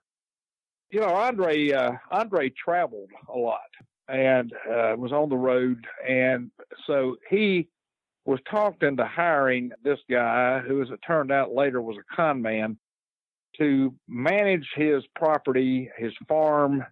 [0.91, 3.59] you know, Andre uh, Andre traveled a lot
[4.07, 6.53] and uh, was on the road, and
[6.87, 7.69] so he
[8.25, 12.41] was talked into hiring this guy, who, as it turned out later, was a con
[12.43, 12.79] man,
[13.59, 16.85] to manage his property, his farm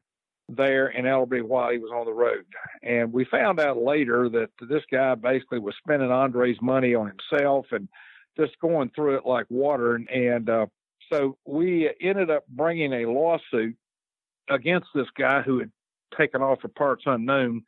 [0.49, 2.45] there in Ellerbe while he was on the road.
[2.83, 7.67] And we found out later that this guy basically was spending Andre's money on himself
[7.71, 7.89] and
[8.39, 9.95] just going through it like water.
[9.95, 10.67] And, and uh,
[11.13, 13.77] so we ended up bringing a lawsuit
[14.51, 15.71] against this guy who had
[16.17, 17.63] taken off for parts unknown.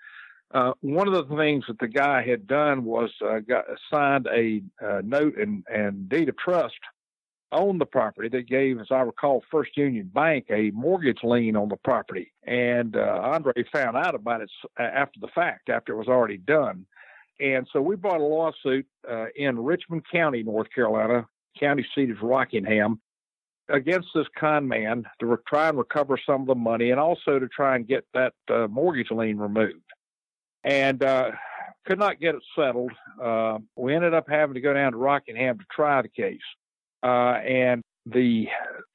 [0.52, 4.62] Uh, one of the things that the guy had done was uh, got signed a
[4.84, 6.74] uh, note and, and deed of trust
[7.54, 11.68] on the property that gave, as I recall, First Union Bank a mortgage lien on
[11.68, 12.32] the property.
[12.46, 16.84] And uh, Andre found out about it after the fact, after it was already done.
[17.40, 21.26] And so we brought a lawsuit uh, in Richmond County, North Carolina.
[21.58, 23.00] County seat is Rockingham
[23.68, 27.38] against this con man to re- try and recover some of the money and also
[27.38, 29.80] to try and get that uh, mortgage lien removed.
[30.64, 31.30] And uh,
[31.86, 32.92] could not get it settled.
[33.22, 36.40] Uh, we ended up having to go down to Rockingham to try the case.
[37.04, 38.46] Uh, and the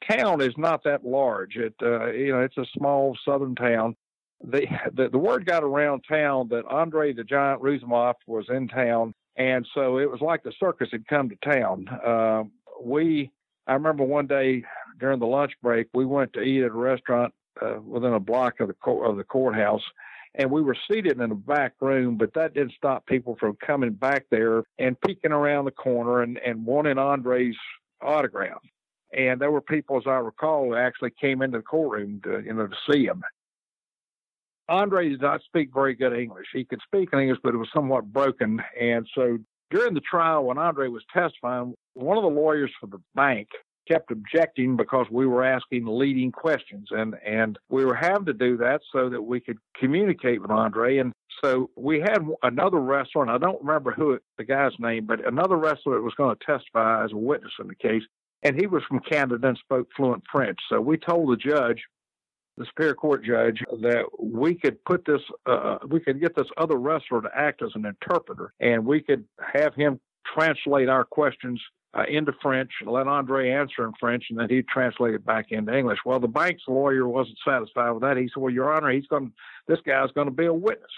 [0.10, 1.56] town is not that large.
[1.56, 3.96] It, uh, you know, it's a small southern town.
[4.42, 9.14] The, the the word got around town that Andre the Giant Roosevelt was in town,
[9.36, 11.88] and so it was like the circus had come to town.
[11.90, 12.44] Uh,
[12.82, 13.32] we
[13.68, 14.64] I remember one day
[15.00, 18.60] during the lunch break, we went to eat at a restaurant uh, within a block
[18.62, 19.84] of the of the courthouse,
[20.36, 22.18] and we were seated in a back room.
[22.18, 26.38] But that didn't stop people from coming back there and peeking around the corner and
[26.38, 27.58] and wanting Andre's
[28.02, 28.62] autograph.
[29.18, 32.54] And there were people, as I recall, who actually came into the courtroom to you
[32.54, 33.24] know to see him.
[34.68, 36.46] Andre did not speak very good English.
[36.54, 38.62] He could speak English, but it was somewhat broken.
[38.80, 39.40] And so
[39.72, 43.48] during the trial, when Andre was testifying, one of the lawyers for the bank
[43.90, 46.88] kept objecting because we were asking leading questions.
[46.92, 50.98] And and we were having to do that so that we could communicate with Andre.
[50.98, 55.06] And so we had another wrestler and I don't remember who it, the guy's name
[55.06, 58.04] but another wrestler that was going to testify as a witness in the case.
[58.44, 60.58] And he was from Canada and spoke fluent French.
[60.70, 61.80] So we told the judge
[62.58, 66.76] the Superior Court judge that we could put this, uh, we could get this other
[66.76, 69.98] wrestler to act as an interpreter, and we could have him
[70.36, 71.62] translate our questions
[71.94, 75.48] uh, into French, and let Andre answer in French, and then he'd translate it back
[75.50, 76.00] into English.
[76.06, 78.18] Well, the bank's lawyer wasn't satisfied with that.
[78.18, 79.34] He said, "Well, Your Honor, he's going,
[79.68, 80.92] this guy's going to be a witness."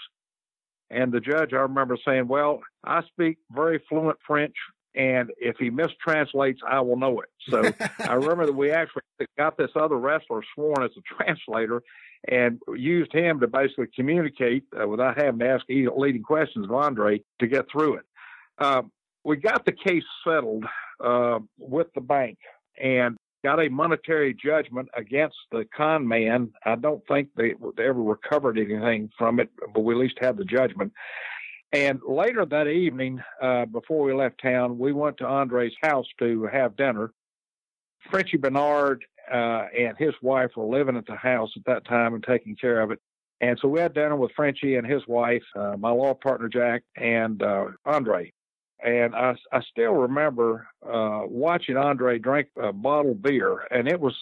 [0.90, 4.54] And the judge, I remember saying, "Well, I speak very fluent French."
[4.94, 7.30] And if he mistranslates, I will know it.
[7.48, 7.62] So
[8.06, 9.02] I remember that we actually
[9.38, 11.82] got this other wrestler sworn as a translator
[12.28, 17.22] and used him to basically communicate uh, without having to ask leading questions of Andre
[17.40, 18.04] to get through it.
[18.58, 18.82] Uh,
[19.24, 20.64] we got the case settled
[21.02, 22.38] uh, with the bank
[22.80, 26.52] and got a monetary judgment against the con man.
[26.64, 30.36] I don't think they, they ever recovered anything from it, but we at least had
[30.36, 30.92] the judgment.
[31.72, 36.44] And later that evening, uh, before we left town, we went to Andre's house to
[36.52, 37.12] have dinner.
[38.10, 42.22] Frenchie Bernard uh, and his wife were living at the house at that time and
[42.22, 42.98] taking care of it.
[43.40, 46.82] And so we had dinner with Frenchie and his wife, uh, my law partner Jack,
[46.96, 48.32] and uh, Andre.
[48.84, 54.14] And I, I still remember uh, watching Andre drink a bottled beer, and it was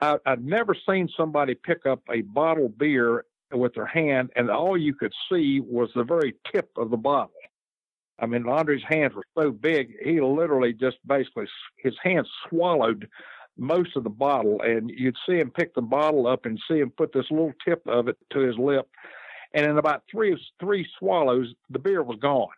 [0.00, 4.78] I, I'd never seen somebody pick up a bottled beer with their hand, and all
[4.78, 7.34] you could see was the very tip of the bottle.
[8.18, 11.46] I mean, Andre's hands were so big, he literally just basically
[11.76, 13.08] his hands swallowed
[13.58, 16.90] most of the bottle, and you'd see him pick the bottle up and see him
[16.90, 18.88] put this little tip of it to his lip,
[19.52, 22.48] and in about three three swallows, the beer was gone.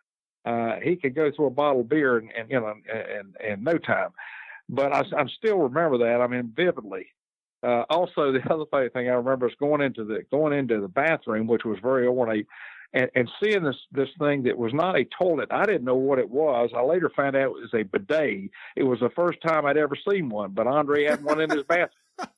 [0.45, 3.63] Uh, he could go through a bottle of beer in, in you know in, in
[3.63, 4.09] no time,
[4.69, 6.21] but I, I still remember that.
[6.21, 7.07] I mean, vividly.
[7.63, 11.47] Uh, also, the other thing I remember is going into the going into the bathroom,
[11.47, 12.47] which was very ornate,
[12.93, 15.49] and, and seeing this this thing that was not a toilet.
[15.51, 16.71] I didn't know what it was.
[16.75, 18.51] I later found out it was a bidet.
[18.75, 21.63] It was the first time I'd ever seen one, but Andre had one in his
[21.63, 21.89] bathroom.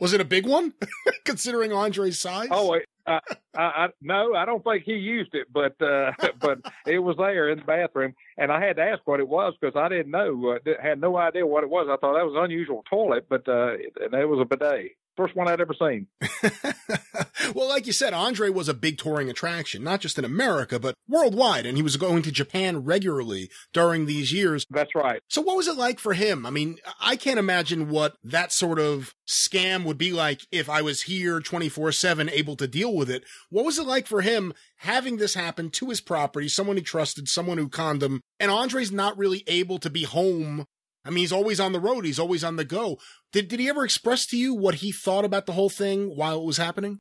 [0.00, 0.72] Was it a big one,
[1.24, 2.48] considering Andre's size?
[2.50, 3.20] Oh, I, I,
[3.56, 7.58] I, no, I don't think he used it, but uh, but it was there in
[7.58, 10.70] the bathroom, and I had to ask what it was because I didn't know, uh,
[10.82, 11.86] had no idea what it was.
[11.88, 14.92] I thought that was an unusual toilet, but uh, it, it was a bidet.
[15.16, 16.06] First one I'd ever seen.
[17.54, 20.94] well, like you said, Andre was a big touring attraction, not just in America, but
[21.08, 21.66] worldwide.
[21.66, 24.64] And he was going to Japan regularly during these years.
[24.70, 25.20] That's right.
[25.28, 26.46] So what was it like for him?
[26.46, 30.82] I mean, I can't imagine what that sort of scam would be like if I
[30.82, 33.24] was here 24 7 able to deal with it.
[33.50, 37.28] What was it like for him having this happen to his property, someone he trusted,
[37.28, 40.66] someone who conned him, and Andre's not really able to be home
[41.04, 42.04] I mean, he's always on the road.
[42.04, 42.98] He's always on the go.
[43.32, 46.40] Did did he ever express to you what he thought about the whole thing while
[46.40, 47.00] it was happening?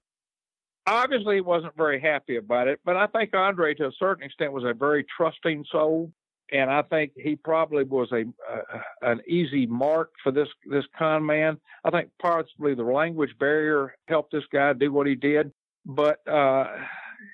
[0.86, 4.52] Obviously, he wasn't very happy about it, but I think Andre, to a certain extent,
[4.52, 6.12] was a very trusting soul,
[6.52, 8.26] and I think he probably was a
[9.02, 11.58] an easy mark for this this con man.
[11.86, 15.52] I think possibly the language barrier helped this guy do what he did,
[15.86, 16.26] but.
[16.28, 16.68] uh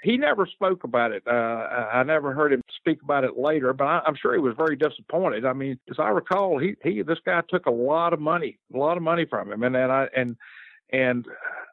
[0.04, 1.24] he never spoke about it.
[1.28, 4.56] Uh, I never heard him speak about it later, but I, am sure he was
[4.58, 5.46] very disappointed.
[5.46, 8.78] I mean, as I recall, he he this guy took a lot of money, a
[8.78, 10.38] lot of money from him, and and I and
[10.92, 11.26] and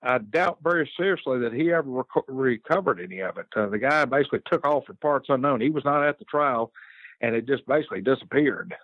[0.02, 3.46] I doubt very seriously that he ever rec- recovered any of it.
[3.54, 5.60] Uh, the guy basically took off for parts unknown.
[5.60, 6.72] He was not at the trial,
[7.20, 8.74] and it just basically disappeared.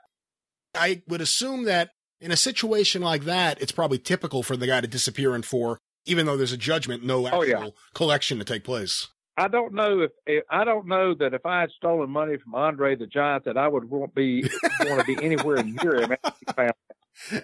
[0.74, 4.80] I would assume that in a situation like that, it's probably typical for the guy
[4.80, 7.68] to disappear in four, even though there's a judgment, no actual oh, yeah.
[7.94, 9.08] collection to take place.
[9.36, 12.54] I don't know if, if, I don't know that if I had stolen money from
[12.54, 14.48] Andre the Giant that I would want be
[14.80, 16.16] want to be anywhere near him.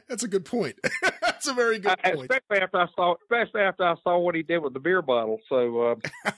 [0.09, 0.77] That's a good point.
[1.39, 2.31] That's a very good I, point.
[2.33, 5.39] Especially after I saw, especially after I saw what he did with the beer bottle.
[5.49, 6.31] So, uh,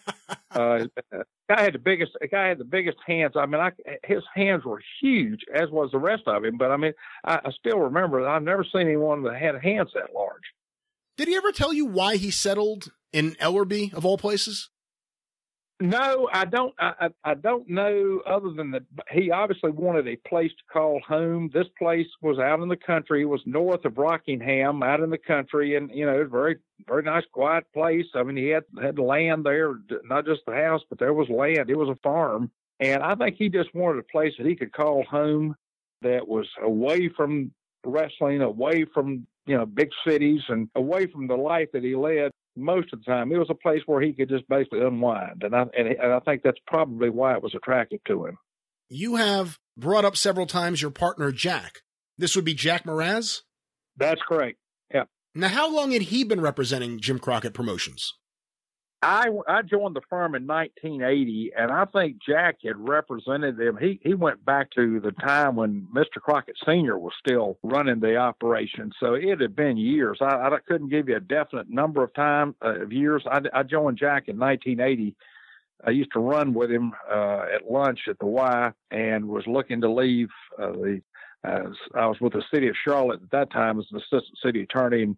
[0.50, 0.84] uh,
[1.48, 2.12] guy had the biggest.
[2.30, 3.32] Guy had the biggest hands.
[3.34, 3.70] I mean, I,
[4.04, 6.58] his hands were huge, as was the rest of him.
[6.58, 6.92] But I mean,
[7.24, 8.28] I, I still remember.
[8.28, 10.42] I've never seen anyone that had hands that large.
[11.16, 14.68] Did he ever tell you why he settled in Ellerbe of all places?
[15.80, 16.74] No, I don't.
[16.78, 18.20] I, I don't know.
[18.26, 21.50] Other than that, he obviously wanted a place to call home.
[21.54, 23.22] This place was out in the country.
[23.22, 26.56] It was north of Rockingham, out in the country, and you know, it was very,
[26.86, 28.04] very nice, quiet place.
[28.14, 31.70] I mean, he had had land there, not just the house, but there was land.
[31.70, 34.74] It was a farm, and I think he just wanted a place that he could
[34.74, 35.56] call home,
[36.02, 37.52] that was away from
[37.86, 42.32] wrestling, away from you know big cities, and away from the life that he led
[42.56, 43.32] most of the time.
[43.32, 46.20] It was a place where he could just basically unwind, and I and, and I
[46.20, 48.38] think that's probably why it was attractive to him.
[48.88, 51.80] You have brought up several times your partner Jack.
[52.18, 53.42] This would be Jack Mraz.
[53.96, 54.58] That's correct.
[54.92, 55.04] Yeah.
[55.34, 58.14] Now, how long had he been representing Jim Crockett Promotions?
[59.02, 63.78] I, I joined the firm in 1980, and I think Jack had represented them.
[63.80, 66.20] He he went back to the time when Mr.
[66.20, 66.98] Crockett Sr.
[66.98, 70.18] was still running the operation, so it had been years.
[70.20, 73.24] I, I couldn't give you a definite number of time uh, of years.
[73.30, 75.16] I, I joined Jack in 1980.
[75.86, 79.80] I used to run with him uh, at lunch at the Y, and was looking
[79.80, 81.00] to leave uh, the.
[81.42, 84.60] Uh, I was with the city of Charlotte at that time as an assistant city
[84.60, 85.16] attorney, and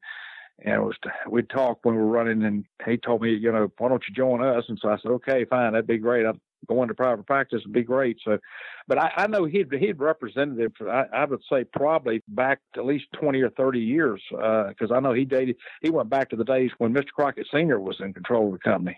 [0.64, 0.96] and was
[1.28, 4.14] we talked when we were running, and he told me, you know, why don't you
[4.14, 4.64] join us?
[4.68, 6.24] And so I said, okay, fine, that'd be great.
[6.26, 8.18] I'm going to private practice would be great.
[8.24, 8.38] So,
[8.86, 12.84] but I, I know he'd he'd represented for I, I, would say probably back at
[12.84, 16.36] least twenty or thirty years because uh, I know he dated he went back to
[16.36, 17.08] the days when Mr.
[17.14, 18.96] Crockett Senior was in control of the company.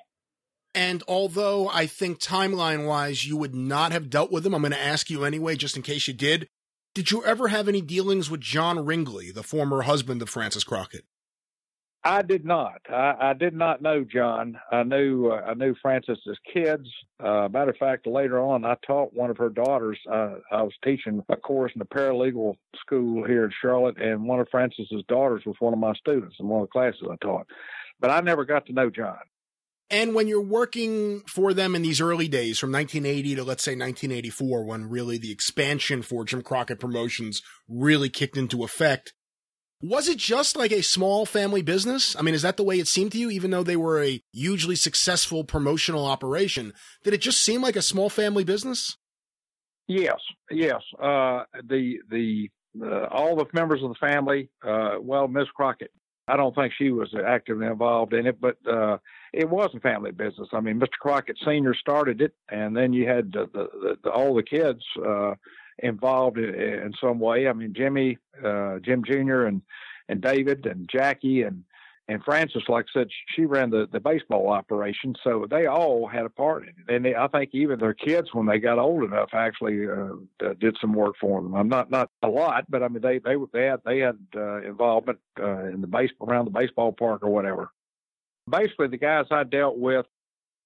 [0.75, 4.73] And although I think timeline wise you would not have dealt with him, I'm going
[4.73, 6.49] to ask you anyway, just in case you did.
[6.95, 11.05] Did you ever have any dealings with John Ringley, the former husband of Frances Crockett?
[12.07, 12.83] I did not.
[12.91, 14.59] I, I did not know John.
[14.71, 16.87] I knew uh, I knew Frances's kids.
[17.19, 19.99] Uh, matter of fact, later on, I taught one of her daughters.
[20.11, 24.39] Uh, I was teaching a course in the paralegal school here in Charlotte, and one
[24.39, 27.47] of Frances's daughters was one of my students in one of the classes I taught.
[28.01, 29.17] But I never got to know John.
[29.89, 33.73] And when you're working for them in these early days, from 1980 to let's say
[33.73, 39.15] 1984, when really the expansion for Jim Crockett Promotions really kicked into effect,
[39.85, 42.17] was it just like a small family business?
[42.17, 44.23] I mean, is that the way it seemed to you, even though they were a
[44.33, 46.73] hugely successful promotional operation?
[47.03, 48.97] Did it just seem like a small family business?
[49.87, 50.81] Yes, yes.
[50.99, 52.49] Uh, the the
[52.83, 54.49] uh, all the members of the family.
[54.67, 55.91] Uh, well, Miss Crockett,
[56.29, 58.97] I don't think she was actively involved in it, but uh,
[59.35, 60.49] it was a family business.
[60.55, 60.99] I mean, Mr.
[60.99, 65.35] Crockett Senior started it, and then you had the, the, the, all the kids uh,
[65.79, 67.49] involved in, in some way.
[67.49, 69.45] I mean, Jimmy, uh, Jim Jr.
[69.45, 69.63] and
[70.09, 71.65] and David and Jackie and
[72.07, 76.27] and Frances, like I said, she ran the, the baseball operation, so they all had
[76.27, 76.95] a part in it.
[76.95, 80.77] And they, I think even their kids, when they got old enough, actually uh, did
[80.83, 81.55] some work for them.
[81.55, 84.61] I'm not not a lot, but I mean they they they had they had uh,
[84.63, 87.71] involvement uh, in the baseball around the baseball park or whatever.
[88.51, 90.05] Basically, the guys I dealt with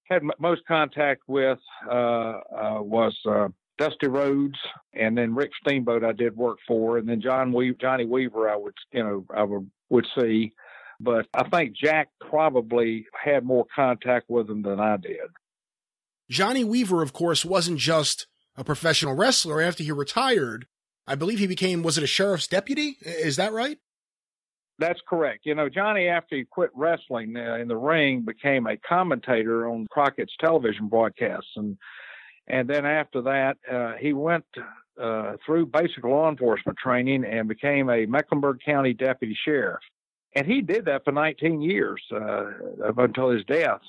[0.03, 3.47] had m- most contact with uh, uh, was uh,
[3.79, 4.59] Dusty Rhodes,
[4.93, 8.55] and then Rick Steamboat I did work for, and then John Weaver, Johnny Weaver I
[8.55, 10.53] would you know I would would see.
[10.99, 15.29] but I think Jack probably had more contact with him than I did.
[16.29, 19.61] Johnny Weaver, of course, wasn't just a professional wrestler.
[19.61, 20.67] After he retired,
[21.07, 22.97] I believe he became, was it a sheriff's deputy?
[23.01, 23.79] Is that right?
[24.77, 25.41] That's correct.
[25.45, 29.87] You know, Johnny, after he quit wrestling uh, in the ring, became a commentator on
[29.89, 31.77] Crockett's television broadcasts, and
[32.49, 34.45] and then after that, uh, he went
[34.99, 39.79] uh, through basic law enforcement training and became a Mecklenburg County deputy sheriff.
[40.35, 43.81] And he did that for 19 years uh, up until his death.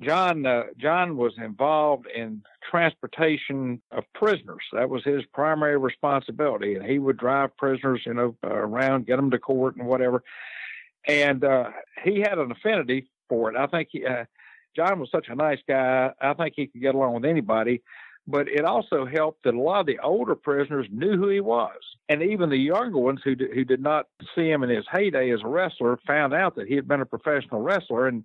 [0.00, 4.62] John uh, John was involved in transportation of prisoners.
[4.72, 9.30] That was his primary responsibility, and he would drive prisoners, you know, around, get them
[9.30, 10.22] to court and whatever.
[11.06, 11.70] And uh,
[12.02, 13.56] he had an affinity for it.
[13.56, 14.24] I think he, uh,
[14.76, 16.12] John was such a nice guy.
[16.20, 17.82] I think he could get along with anybody.
[18.26, 21.80] But it also helped that a lot of the older prisoners knew who he was,
[22.08, 25.40] and even the younger ones who who did not see him in his heyday as
[25.42, 28.24] a wrestler found out that he had been a professional wrestler and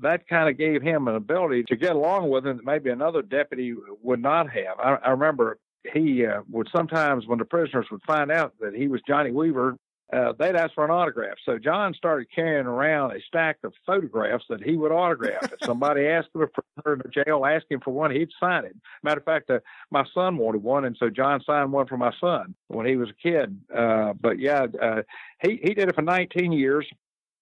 [0.00, 3.22] that kind of gave him an ability to get along with him that maybe another
[3.22, 4.78] deputy would not have.
[4.78, 5.58] I, I remember
[5.92, 9.76] he uh, would sometimes, when the prisoners would find out that he was Johnny Weaver,
[10.12, 11.36] uh, they'd ask for an autograph.
[11.44, 15.52] So John started carrying around a stack of photographs that he would autograph.
[15.52, 16.46] if somebody asked him,
[16.82, 18.76] for in the jail him for one, he'd sign it.
[19.02, 22.12] Matter of fact, uh, my son wanted one, and so John signed one for my
[22.20, 23.58] son when he was a kid.
[23.74, 25.02] Uh, but yeah, uh,
[25.42, 26.86] he he did it for 19 years.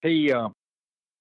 [0.01, 0.49] He uh,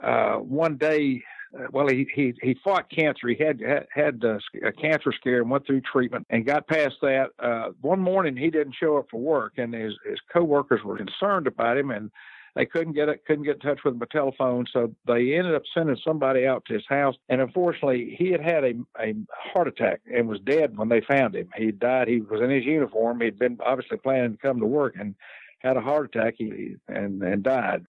[0.02, 1.22] uh, one day,
[1.56, 3.28] uh, well, he, he he fought cancer.
[3.28, 3.60] He had
[3.94, 7.30] had, uh, a cancer scare and went through treatment and got past that.
[7.38, 11.46] Uh, one morning, he didn't show up for work, and his his coworkers were concerned
[11.46, 12.10] about him, and
[12.54, 14.66] they couldn't get it, couldn't get in touch with him by telephone.
[14.72, 18.64] So they ended up sending somebody out to his house, and unfortunately, he had had
[18.64, 21.48] a a heart attack and was dead when they found him.
[21.56, 22.08] He died.
[22.08, 23.20] He was in his uniform.
[23.20, 25.14] He'd been obviously planning to come to work and
[25.60, 27.86] had a heart attack he, and and died.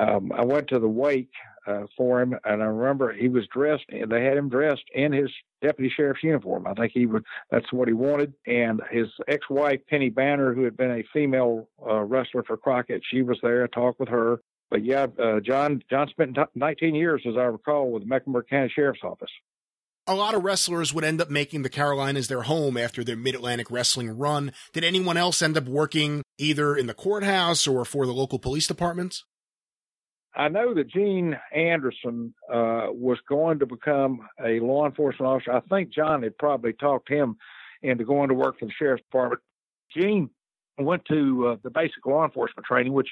[0.00, 1.30] Um, I went to the wake
[1.66, 3.84] uh, for him, and I remember he was dressed.
[3.90, 5.30] They had him dressed in his
[5.62, 6.66] deputy sheriff's uniform.
[6.66, 7.24] I think he would.
[7.50, 8.32] That's what he wanted.
[8.46, 13.20] And his ex-wife Penny Banner, who had been a female uh, wrestler for Crockett, she
[13.20, 13.64] was there.
[13.64, 14.40] I talked with her.
[14.70, 18.72] But yeah, uh, John John spent 19 years, as I recall, with the Mecklenburg County
[18.74, 19.30] Sheriff's Office.
[20.06, 23.34] A lot of wrestlers would end up making the Carolinas their home after their Mid
[23.34, 24.52] Atlantic wrestling run.
[24.72, 28.66] Did anyone else end up working either in the courthouse or for the local police
[28.66, 29.24] departments?
[30.34, 35.52] I know that Gene Anderson uh, was going to become a law enforcement officer.
[35.52, 37.36] I think John had probably talked him
[37.82, 39.42] into going to work for the sheriff's department.
[39.96, 40.30] Gene
[40.78, 43.08] went to uh, the basic law enforcement training, which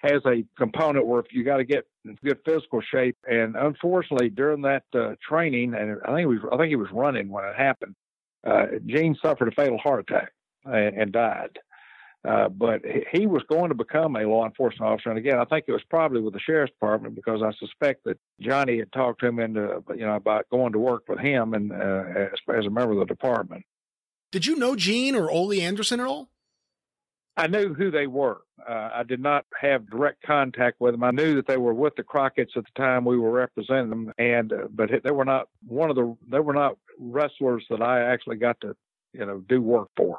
[0.00, 3.16] has a component where you got to get in good physical shape.
[3.28, 6.88] And unfortunately, during that uh, training, and I think he was I think he was
[6.92, 7.94] running when it happened.
[8.46, 10.32] Uh, Gene suffered a fatal heart attack
[10.64, 11.58] and, and died.
[12.28, 12.82] Uh, but
[13.12, 15.08] he was going to become a law enforcement officer.
[15.08, 18.18] And again, I think it was probably with the sheriff's department because I suspect that
[18.40, 21.72] Johnny had talked to him into, you know, about going to work with him and
[21.72, 23.64] uh, as, as a member of the department.
[24.32, 26.28] Did you know Gene or Ole Anderson at all?
[27.36, 28.42] I knew who they were.
[28.68, 31.02] Uh, I did not have direct contact with them.
[31.02, 34.12] I knew that they were with the Crockett's at the time we were representing them,
[34.18, 38.02] and uh, but they were not one of the they were not wrestlers that I
[38.12, 38.76] actually got to
[39.14, 40.18] you know do work for.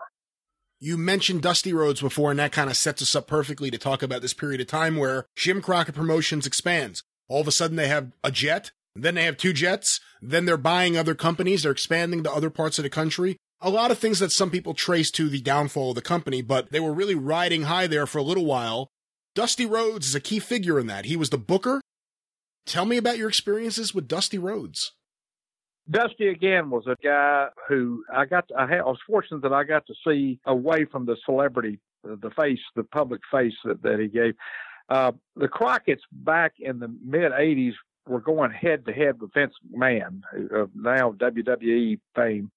[0.83, 4.01] You mentioned Dusty Rhodes before, and that kind of sets us up perfectly to talk
[4.01, 7.03] about this period of time where Jim Crockett Promotions expands.
[7.27, 10.57] All of a sudden, they have a jet, then they have two jets, then they're
[10.57, 13.37] buying other companies, they're expanding to other parts of the country.
[13.61, 16.71] A lot of things that some people trace to the downfall of the company, but
[16.71, 18.87] they were really riding high there for a little while.
[19.35, 21.05] Dusty Rhodes is a key figure in that.
[21.05, 21.79] He was the booker.
[22.65, 24.93] Tell me about your experiences with Dusty Rhodes.
[25.91, 28.49] Dusty again was a guy who I got.
[28.57, 32.31] I, had, I was fortunate that I got to see away from the celebrity, the
[32.31, 34.35] face, the public face that, that he gave.
[34.89, 37.73] Uh, the Crockett's back in the mid '80s
[38.07, 40.21] were going head to head with Vince McMahon,
[40.51, 42.51] of now WWE fame,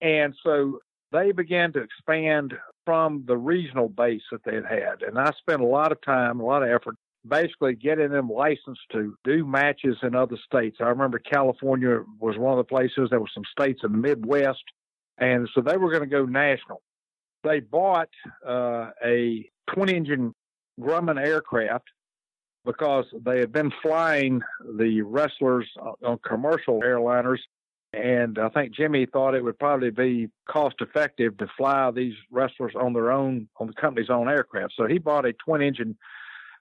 [0.00, 0.80] and so
[1.12, 2.54] they began to expand
[2.84, 5.02] from the regional base that they had had.
[5.02, 6.96] And I spent a lot of time, a lot of effort
[7.28, 10.78] basically getting them licensed to do matches in other states.
[10.80, 13.08] I remember California was one of the places.
[13.10, 14.64] There were some states in the Midwest,
[15.18, 16.82] and so they were going to go national.
[17.44, 18.10] They bought
[18.46, 20.34] uh, a twin-engine
[20.80, 21.88] Grumman aircraft
[22.64, 24.42] because they had been flying
[24.76, 25.68] the wrestlers
[26.04, 27.38] on commercial airliners.
[27.94, 32.74] And I think Jimmy thought it would probably be cost effective to fly these wrestlers
[32.78, 34.74] on their own, on the company's own aircraft.
[34.76, 35.96] So he bought a twin engine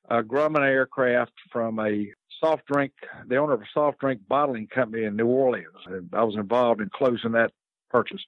[0.07, 2.93] a Grumman aircraft from a soft drink,
[3.27, 5.67] the owner of a soft drink bottling company in New Orleans.
[5.85, 7.51] And I was involved in closing that
[7.89, 8.21] purchase.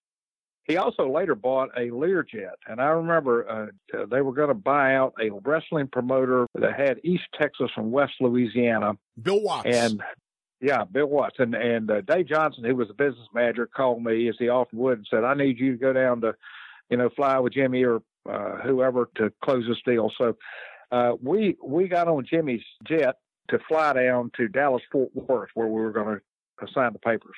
[0.64, 4.94] He also later bought a Learjet, and I remember uh, they were going to buy
[4.94, 8.94] out a wrestling promoter that had East Texas and West Louisiana.
[9.20, 9.66] Bill Watts.
[9.66, 10.04] And
[10.62, 14.30] yeah, Bill Watts and and uh, Dave Johnson, who was the business manager, called me
[14.30, 16.36] as he often would and said, "I need you to go down to,
[16.92, 20.36] you know, fly with Jimmy or uh, whoever to close this deal." So
[20.92, 23.16] uh, we we got on Jimmy's jet
[23.50, 26.20] to fly down to Dallas Fort Worth, where we were going
[26.60, 27.36] to sign the papers.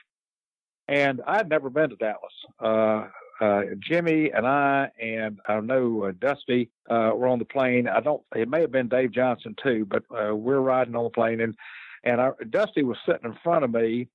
[0.87, 2.33] And I'd never been to Dallas.
[2.59, 3.07] Uh,
[3.43, 7.87] uh, Jimmy and I and I know uh, Dusty uh, were on the plane.
[7.87, 8.21] I don't.
[8.35, 11.55] It may have been Dave Johnson too, but uh, we're riding on the plane, and
[12.03, 14.09] and I, Dusty was sitting in front of me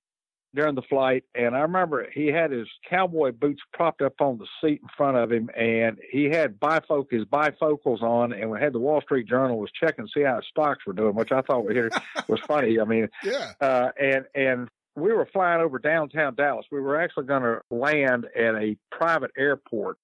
[0.57, 4.47] during the flight, and I remember he had his cowboy boots propped up on the
[4.61, 8.73] seat in front of him, and he had bifoc his bifocals on, and we had
[8.73, 11.43] the Wall Street Journal was checking to see how his stocks were doing, which I
[11.43, 12.81] thought was funny.
[12.81, 16.67] I mean, yeah, uh, and and we were flying over downtown Dallas.
[16.73, 19.99] We were actually going to land at a private airport,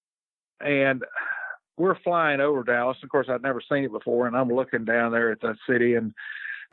[0.60, 1.02] and
[1.78, 2.98] we're flying over Dallas.
[3.02, 5.94] Of course, I'd never seen it before, and I'm looking down there at that city,
[5.94, 6.12] and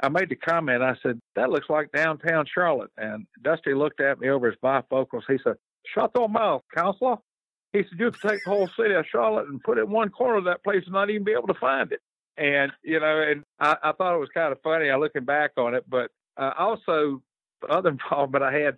[0.02, 0.82] I made the comment.
[0.82, 5.24] I said, "That looks like downtown Charlotte." And Dusty looked at me over his bifocals.
[5.28, 7.18] He said, "Shut your mouth, counselor."
[7.74, 10.10] He said, "You could take the whole city of Charlotte and put it in one
[10.10, 12.02] corner of that place and not even be able to find it."
[12.38, 14.90] And you know, and I, I thought it was kind of funny.
[14.90, 17.22] I looking back on it, but uh, also
[17.62, 18.78] the other involvement I had,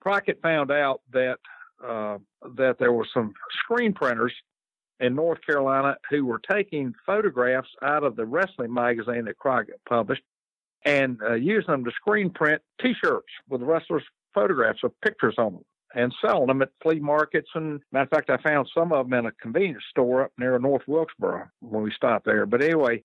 [0.00, 1.38] Crockett found out that
[1.86, 2.18] uh,
[2.56, 3.34] that there were some
[3.64, 4.32] screen printers
[5.00, 10.22] in North Carolina who were taking photographs out of the wrestling magazine that Crockett published
[10.84, 14.04] and uh, using them to screen print T-shirts with wrestlers'
[14.34, 17.48] photographs of pictures on them and selling them at flea markets.
[17.54, 20.58] And matter of fact, I found some of them in a convenience store up near
[20.58, 22.46] North Wilkesboro when we stopped there.
[22.46, 23.02] But anyway,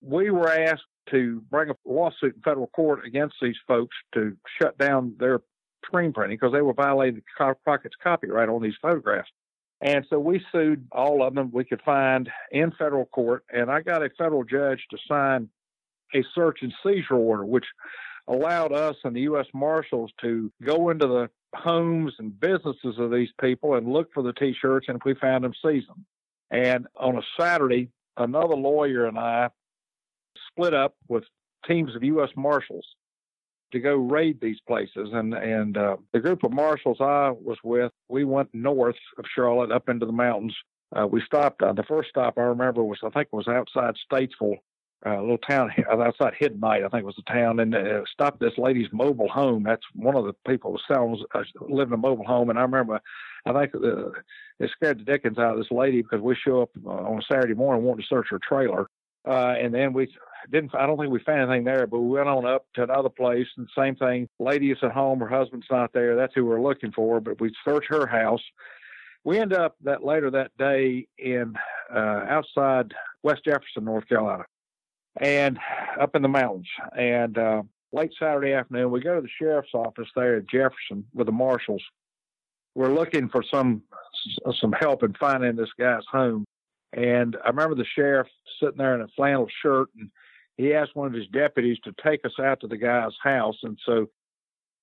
[0.00, 4.78] we were asked to bring a lawsuit in federal court against these folks to shut
[4.78, 5.40] down their
[5.84, 9.30] screen printing because they were violating Crockett's copyright on these photographs.
[9.82, 13.80] And so we sued all of them we could find in federal court, and I
[13.80, 15.48] got a federal judge to sign
[16.14, 17.64] a search and seizure order, which
[18.28, 19.46] allowed us and the U.S.
[19.52, 24.32] Marshals to go into the homes and businesses of these people and look for the
[24.32, 26.04] T-shirts, and if we found them, seize them.
[26.50, 29.50] And on a Saturday, another lawyer and I
[30.48, 31.24] split up with
[31.66, 32.30] teams of U.S.
[32.36, 32.86] Marshals
[33.72, 35.10] to go raid these places.
[35.12, 39.72] And and uh, the group of marshals I was with, we went north of Charlotte
[39.72, 40.54] up into the mountains.
[40.94, 41.62] Uh, we stopped.
[41.62, 44.58] Uh, the first stop I remember was I think it was outside Statesville,
[45.06, 48.58] uh, a little town outside Hiddenite, I think was the town, and uh, stopped this
[48.58, 49.62] lady's mobile home.
[49.62, 52.62] That's one of the people was selling uh, living in a mobile home, and I
[52.62, 53.00] remember.
[53.46, 54.10] I think uh,
[54.58, 57.22] it scared the dickens out of this lady because we show up uh, on a
[57.32, 58.88] Saturday morning wanting to search her trailer,
[59.26, 60.08] uh, and then we
[60.50, 63.08] didn't I don't think we found anything there, but we went on up to another
[63.08, 64.28] place and same thing.
[64.38, 66.16] Lady is at home, her husband's not there.
[66.16, 67.20] That's who we're looking for.
[67.20, 68.42] But we search her house.
[69.24, 71.54] We end up that later that day in
[71.94, 74.44] uh, outside West Jefferson, North Carolina,
[75.18, 75.58] and
[76.00, 76.68] up in the mountains.
[76.96, 81.26] And uh, late Saturday afternoon, we go to the sheriff's office there at Jefferson with
[81.26, 81.82] the marshals.
[82.74, 83.82] We're looking for some
[84.60, 86.44] some help in finding this guy's home.
[86.92, 88.26] And I remember the sheriff
[88.60, 90.10] sitting there in a flannel shirt and
[90.56, 93.56] he asked one of his deputies to take us out to the guy's house.
[93.62, 94.08] And so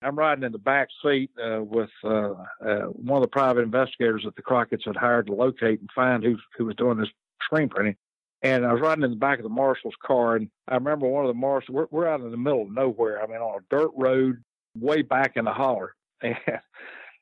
[0.02, 2.34] I'm riding in the back seat uh, with uh,
[2.66, 6.24] uh, one of the private investigators that the Crockett's had hired to locate and find
[6.24, 7.10] who, who was doing this
[7.44, 7.96] screen printing.
[8.44, 11.26] And I was riding in the back of the marshal's car, and I remember one
[11.26, 11.74] of the marshals.
[11.74, 13.22] We're, we're out in the middle of nowhere.
[13.22, 14.44] I mean, on a dirt road,
[14.76, 15.96] way back in the holler.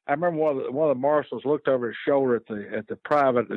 [0.08, 2.46] And I remember one of the, one of the marshals looked over his shoulder at
[2.46, 3.48] the at the private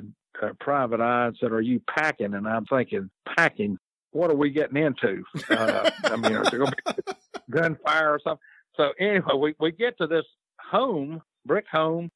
[0.43, 3.78] uh, private eye and said, "Are you packing?" And I'm thinking, "Packing?
[4.12, 5.23] what are we getting into?
[5.51, 7.12] Uh, I mean, is there going to be
[7.51, 8.45] gunfire or something?
[8.77, 10.25] So anyway, we, we get to this
[10.61, 12.11] home, brick home,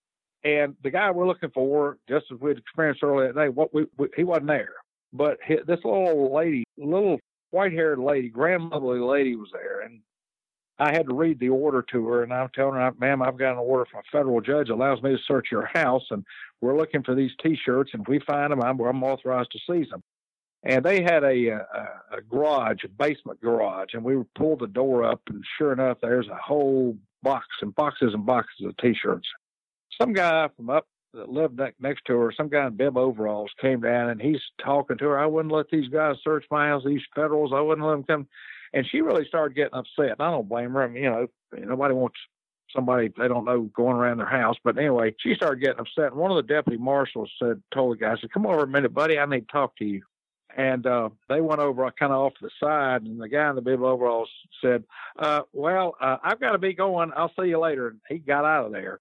[0.44, 3.86] and the guy we're looking for, just as we'd experienced earlier that day, what we,
[3.96, 4.72] we he wasn't there,
[5.12, 7.18] but this little lady, little
[7.50, 10.00] white-haired lady, grandmotherly lady, was there, and
[10.78, 13.52] I had to read the order to her, and I'm telling her, "Ma'am, I've got
[13.52, 16.24] an order from a federal judge that allows me to search your house, and
[16.60, 19.90] we're looking for these T-shirts, and if we find them, I'm, I'm authorized to seize
[19.90, 20.02] them."
[20.64, 21.58] and they had a, uh,
[22.12, 25.98] a, a garage, a basement garage, and we pulled the door up, and sure enough,
[26.00, 29.26] there's a whole box and boxes and boxes of T-shirts.
[30.00, 33.80] Some guy from up that lived next to her, some guy in bib overalls, came
[33.80, 35.18] down and he's talking to her.
[35.18, 37.52] I wouldn't let these guys search my house, these federals.
[37.54, 38.28] I wouldn't let them come.
[38.72, 40.16] And she really started getting upset.
[40.18, 40.82] I don't blame her.
[40.82, 42.16] I mean, you know, nobody wants
[42.74, 44.56] somebody they don't know going around their house.
[44.64, 46.12] But anyway, she started getting upset.
[46.12, 48.94] And one of the deputy marshals said, told the guy, said, "Come over a minute,
[48.94, 49.18] buddy.
[49.18, 50.02] I need to talk to you."
[50.56, 53.56] and uh, they went over kind of off to the side, and the guy in
[53.56, 54.28] the bib overalls
[54.62, 54.84] said,
[55.18, 57.12] uh, "Well, uh, I've got to be going.
[57.16, 59.00] I'll see you later." And he got out of there.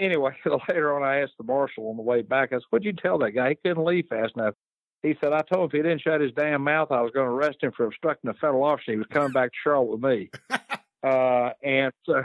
[0.00, 0.32] Anyway,
[0.68, 2.52] later on, I asked the marshal on the way back.
[2.52, 3.50] I said, "What'd you tell that guy?
[3.50, 4.54] He couldn't leave fast enough."
[5.02, 7.26] He said, "I told him if he didn't shut his damn mouth, I was going
[7.26, 8.92] to arrest him for obstructing a federal officer.
[8.92, 10.30] He was coming back to Charlotte with me."
[11.02, 12.22] uh, and so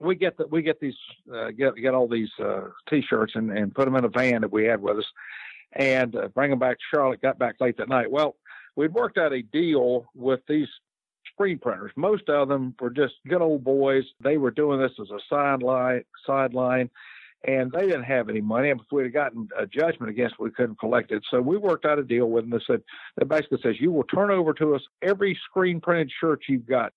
[0.00, 0.96] we get the, we get these
[1.34, 4.52] uh, get get all these uh, t-shirts and, and put them in a van that
[4.52, 5.12] we had with us,
[5.72, 7.22] and uh, bring them back to Charlotte.
[7.22, 8.10] Got back late that night.
[8.10, 8.36] Well,
[8.76, 10.68] we'd worked out a deal with these
[11.32, 11.92] screen printers.
[11.96, 14.04] Most of them were just good old boys.
[14.20, 16.90] They were doing this as a sideline sideline.
[17.46, 18.70] And they didn't have any money.
[18.70, 21.22] And if we'd have gotten a judgment against, we couldn't collect it.
[21.30, 22.82] So we worked out a deal with them that said,
[23.16, 26.92] that basically says, you will turn over to us every screen printed shirt you've got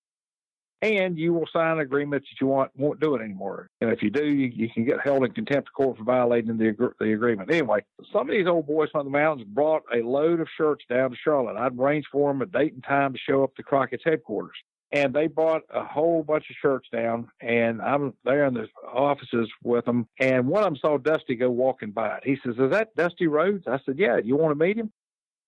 [0.82, 3.68] and you will sign an agreement that you want, won't do it anymore.
[3.80, 6.56] And if you do, you, you can get held in contempt of court for violating
[6.56, 7.50] the, the agreement.
[7.50, 11.10] Anyway, some of these old boys from the mountains brought a load of shirts down
[11.10, 11.56] to Charlotte.
[11.56, 14.56] I'd arrange for them a date and time to show up to Crockett's headquarters.
[14.90, 19.50] And they brought a whole bunch of shirts down, and I'm there in the offices
[19.62, 20.08] with them.
[20.18, 22.20] And one of them saw Dusty go walking by.
[22.24, 24.90] He says, "Is that Dusty Rhodes?" I said, "Yeah." You want to meet him?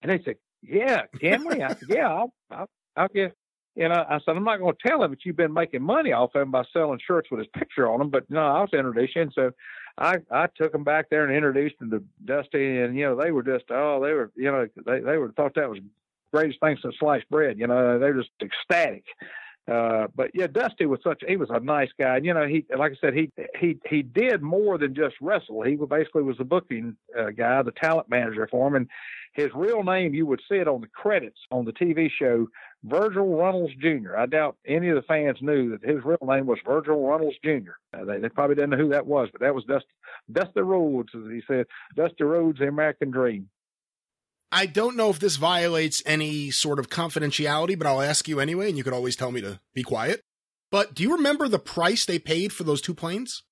[0.02, 3.34] And they said, "Yeah, can we?" I said, "Yeah, I'll, I'll, I'll get
[3.76, 6.12] you know, I said, I'm not going to tell him that you've been making money
[6.12, 9.30] off him by selling shirts with his picture on them, but no, I was introducing.
[9.34, 9.52] So
[9.96, 13.30] I, I took him back there and introduced him to Dusty and, you know, they
[13.30, 15.78] were just, oh, they were, you know, they, they were thought that was
[16.32, 17.58] greatest thing since sliced bread.
[17.58, 19.04] You know, they were just ecstatic.
[19.70, 22.16] Uh, but yeah, Dusty was such, he was a nice guy.
[22.16, 25.62] And, you know, he, like I said, he, he, he did more than just wrestle.
[25.62, 28.74] He basically was the booking uh, guy, the talent manager for him.
[28.74, 28.88] And
[29.34, 32.48] his real name, you would see it on the credits on the TV show
[32.82, 34.16] Virgil Runnels Jr.
[34.16, 37.72] I doubt any of the fans knew that his real name was Virgil Runnels Jr.
[37.92, 39.86] Uh, they, they, probably didn't know who that was, but that was Dusty,
[40.32, 43.48] Dusty Rhodes, as he said, Dusty Rhodes, the American Dream.
[44.52, 48.68] I don't know if this violates any sort of confidentiality, but I'll ask you anyway,
[48.68, 50.22] and you could always tell me to be quiet.
[50.70, 53.42] But do you remember the price they paid for those two planes?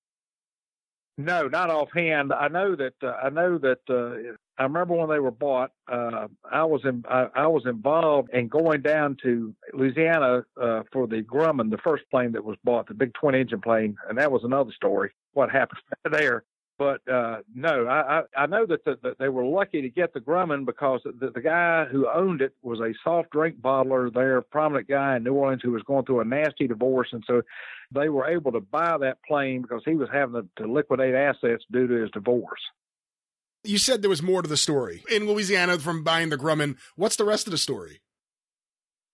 [1.17, 2.31] No, not offhand.
[2.31, 5.71] I know that uh, I know that uh, I remember when they were bought.
[5.91, 11.07] Uh, I was in, I, I, was involved in going down to Louisiana uh, for
[11.07, 14.31] the Grumman, the first plane that was bought, the big twin engine plane, and that
[14.31, 15.11] was another story.
[15.33, 16.45] What happened there?
[16.79, 20.13] But uh, no, I, I, I know that, the, that they were lucky to get
[20.13, 24.41] the Grumman because the, the guy who owned it was a soft drink bottler there,
[24.41, 27.41] prominent guy in New Orleans who was going through a nasty divorce, and so
[27.93, 31.65] they were able to buy that plane because he was having to, to liquidate assets
[31.69, 32.61] due to his divorce.
[33.65, 36.77] You said there was more to the story in Louisiana from buying the Grumman.
[36.95, 37.99] What's the rest of the story?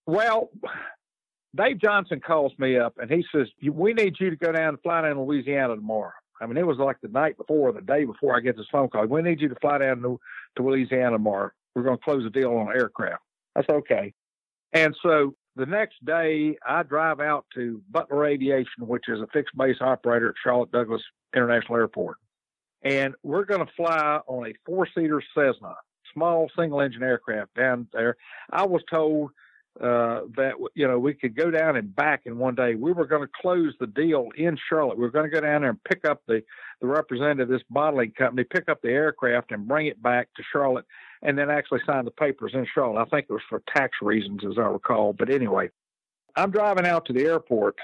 [0.06, 0.52] Well,
[1.56, 4.82] Dave Johnson calls me up and he says, "We need you to go down and
[4.82, 8.06] fly down to Louisiana tomorrow." I mean, it was like the night before, the day
[8.06, 9.06] before I get this phone call.
[9.06, 10.20] We need you to fly down to,
[10.58, 11.52] to Louisiana tomorrow.
[11.74, 13.22] We're going to close a deal on aircraft.
[13.56, 14.14] That's okay.
[14.74, 19.58] And so the next day, I drive out to Butler Aviation, which is a fixed
[19.58, 21.02] base operator at Charlotte Douglas
[21.34, 22.18] International Airport
[22.86, 25.76] and we're going to fly on a four seater Cessna,
[26.14, 28.16] small single engine aircraft down there.
[28.52, 29.32] I was told
[29.82, 32.76] uh, that you know we could go down and back in one day.
[32.76, 34.98] We were going to close the deal in Charlotte.
[34.98, 36.42] We were going to go down there and pick up the
[36.82, 40.44] the representative of this bottling company, pick up the aircraft and bring it back to
[40.52, 40.86] Charlotte,
[41.22, 43.02] and then actually sign the papers in Charlotte.
[43.02, 45.14] I think it was for tax reasons, as I recall.
[45.14, 45.70] But anyway,
[46.36, 47.76] I'm driving out to the airport,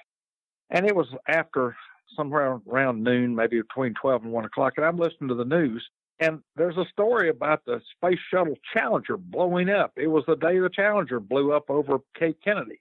[0.70, 1.76] and it was after
[2.16, 5.86] somewhere around noon, maybe between 12 and 1 o'clock, and I'm listening to the news.
[6.22, 9.94] And there's a story about the Space Shuttle Challenger blowing up.
[9.98, 12.80] It was the day the Challenger blew up over Cape Kennedy,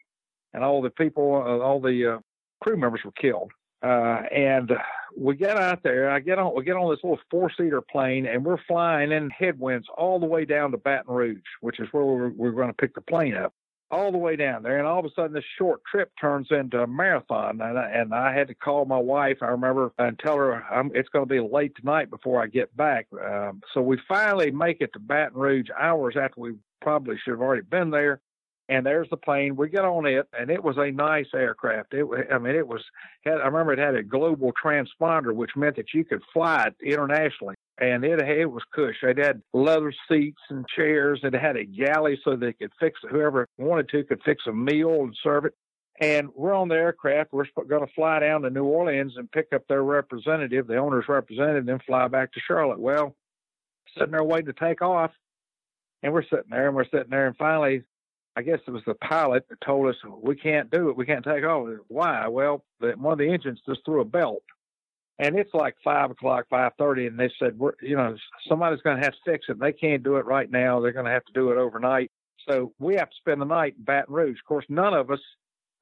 [0.53, 2.19] and all the people, uh, all the uh,
[2.63, 3.51] crew members were killed.
[3.83, 4.71] Uh, and
[5.17, 6.11] we get out there.
[6.11, 6.55] I get on.
[6.55, 10.45] We get on this little four-seater plane, and we're flying in headwinds all the way
[10.45, 13.55] down to Baton Rouge, which is where we're, we're going to pick the plane up
[13.91, 16.83] all the way down there, and all of a sudden this short trip turns into
[16.83, 19.39] a marathon, and I, and I had to call my wife.
[19.43, 22.77] I remember and tell her I'm, it's going to be late tonight before I get
[22.77, 23.07] back.
[23.13, 27.41] Um, so we finally make it to Baton Rouge hours after we probably should have
[27.41, 28.21] already been there.
[28.69, 29.57] And there's the plane.
[29.57, 31.93] We get on it, and it was a nice aircraft.
[31.93, 32.85] It, I mean, it was.
[33.25, 36.77] Had, I remember it had a global transponder, which meant that you could fly it
[36.81, 38.97] internationally and it it was cush.
[39.03, 41.21] It had leather seats and chairs.
[41.23, 43.11] It had a galley so they could fix it.
[43.11, 45.55] Whoever wanted to could fix a meal and serve it.
[45.99, 47.33] And we're on the aircraft.
[47.33, 51.09] We're going to fly down to New Orleans and pick up their representative, the owner's
[51.09, 52.81] representative, and then fly back to Charlotte.
[52.81, 53.15] Well,
[53.99, 55.11] sitting there waiting to take off,
[56.03, 57.83] and we're sitting there and we're sitting there, and finally,
[58.37, 60.97] I guess it was the pilot that told us we can't do it.
[60.97, 61.69] We can't take off.
[61.89, 62.29] Why?
[62.29, 64.43] Well, the, one of the engines just threw a belt
[65.21, 68.17] and it's like five o'clock, five thirty, and they said, "We're, you know,
[68.49, 69.61] somebody's going to have to fix it.
[69.61, 70.81] They can't do it right now.
[70.81, 72.11] They're going to have to do it overnight."
[72.49, 74.39] So we have to spend the night in Baton Rouge.
[74.39, 75.21] Of course, none of us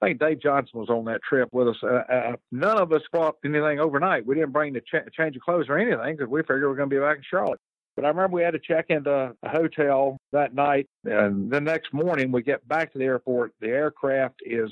[0.00, 1.76] I think Dave Johnson was on that trip with us.
[1.83, 4.26] Uh, uh, none of us brought anything overnight.
[4.26, 6.76] We didn't bring the ch- change of clothes or anything because we figured we were
[6.76, 7.60] going to be back in Charlotte.
[7.97, 11.92] But I remember we had to check into a hotel that night, and the next
[11.92, 13.52] morning we get back to the airport.
[13.60, 14.70] The aircraft is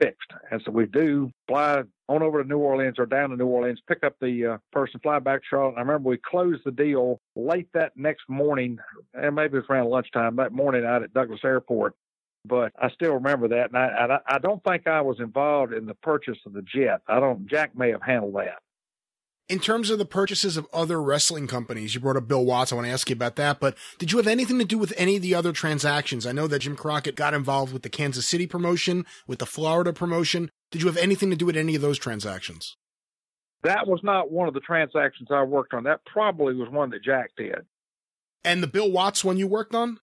[0.00, 3.46] fixed, and so we do fly on over to New Orleans or down to New
[3.46, 5.70] Orleans, pick up the uh, person, fly back to Charlotte.
[5.70, 8.78] And I remember we closed the deal late that next morning,
[9.14, 11.94] and maybe it was around lunchtime that morning out at Douglas Airport
[12.44, 15.86] but I still remember that, and I, I, I don't think I was involved in
[15.86, 17.00] the purchase of the jet.
[17.08, 17.46] I don't.
[17.48, 18.58] Jack may have handled that.
[19.46, 22.72] In terms of the purchases of other wrestling companies, you brought up Bill Watts.
[22.72, 23.60] I want to ask you about that.
[23.60, 26.26] But did you have anything to do with any of the other transactions?
[26.26, 29.92] I know that Jim Crockett got involved with the Kansas City promotion, with the Florida
[29.92, 30.50] promotion.
[30.70, 32.76] Did you have anything to do with any of those transactions?
[33.64, 35.84] That was not one of the transactions I worked on.
[35.84, 37.66] That probably was one that Jack did.
[38.44, 39.98] And the Bill Watts one you worked on?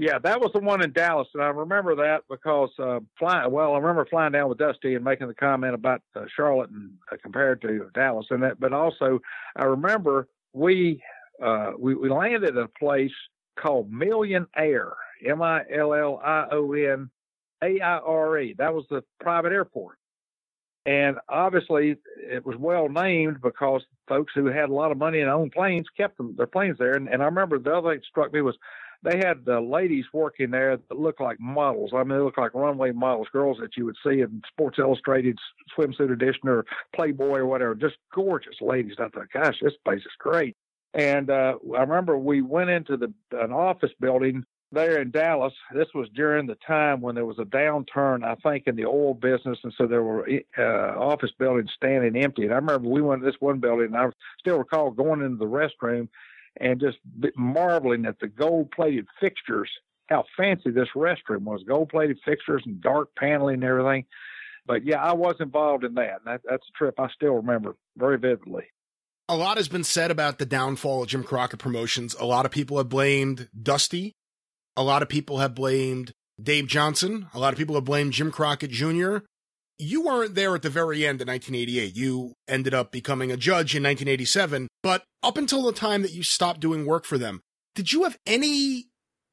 [0.00, 3.52] Yeah, that was the one in Dallas, and I remember that because uh, flying.
[3.52, 6.92] Well, I remember flying down with Dusty and making the comment about uh, Charlotte and
[7.12, 8.58] uh, compared to Dallas, and that.
[8.58, 9.20] But also,
[9.56, 11.02] I remember we
[11.44, 13.12] uh, we we landed at a place
[13.58, 17.10] called Million Air, M I L L I O N
[17.62, 18.54] A I R E.
[18.56, 19.98] That was the private airport,
[20.86, 25.28] and obviously it was well named because folks who had a lot of money and
[25.28, 26.94] owned planes kept them, their planes there.
[26.94, 28.56] And, and I remember the other thing that struck me was
[29.02, 31.90] they had uh, ladies working there that looked like models.
[31.94, 35.38] I mean, they looked like runway models, girls that you would see in Sports Illustrated
[35.76, 36.64] swimsuit edition or
[36.94, 37.74] Playboy or whatever.
[37.74, 38.96] Just gorgeous ladies.
[38.98, 40.56] I thought, gosh, this place is great.
[40.92, 45.52] And uh, I remember we went into the an office building there in Dallas.
[45.74, 49.14] This was during the time when there was a downturn, I think, in the oil
[49.14, 52.44] business, and so there were uh, office buildings standing empty.
[52.44, 54.06] And I remember we went to this one building, and I
[54.38, 56.08] still recall going into the restroom
[56.58, 56.98] and just
[57.36, 59.70] marveling at the gold plated fixtures,
[60.08, 64.04] how fancy this restroom was gold plated fixtures and dark paneling and everything.
[64.66, 66.20] But yeah, I was involved in that.
[66.24, 66.42] that.
[66.48, 68.64] That's a trip I still remember very vividly.
[69.28, 72.14] A lot has been said about the downfall of Jim Crockett Promotions.
[72.18, 74.12] A lot of people have blamed Dusty.
[74.76, 76.12] A lot of people have blamed
[76.42, 77.28] Dave Johnson.
[77.32, 79.18] A lot of people have blamed Jim Crockett Jr
[79.80, 81.96] you weren't there at the very end in 1988.
[81.96, 84.68] You ended up becoming a judge in 1987.
[84.82, 87.40] But up until the time that you stopped doing work for them,
[87.74, 88.86] did you have any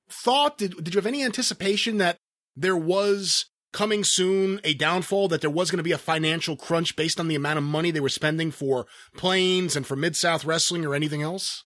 [0.09, 0.57] thought?
[0.57, 2.17] Did, did you have any anticipation that
[2.55, 6.95] there was coming soon a downfall, that there was going to be a financial crunch
[6.95, 10.45] based on the amount of money they were spending for planes and for Mid South
[10.45, 11.65] Wrestling or anything else?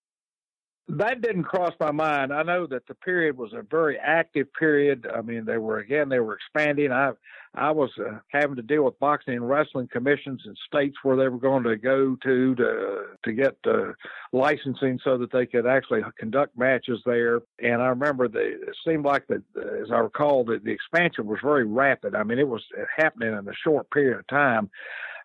[0.98, 2.34] that didn't cross my mind.
[2.34, 5.08] I know that the period was a very active period.
[5.14, 6.92] I mean, they were again they were expanding.
[6.92, 7.12] I
[7.54, 11.28] I was uh, having to deal with boxing and wrestling commissions in states where they
[11.28, 13.92] were going to go to to to get uh,
[14.32, 17.42] licensing so that they could actually conduct matches there.
[17.62, 19.44] And I remember the it seemed like that
[19.82, 22.16] as I recall that the expansion was very rapid.
[22.16, 22.64] I mean, it was
[22.96, 24.70] happening in a short period of time.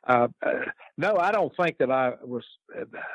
[0.06, 0.28] Uh,
[0.96, 2.44] no, I don't think that I was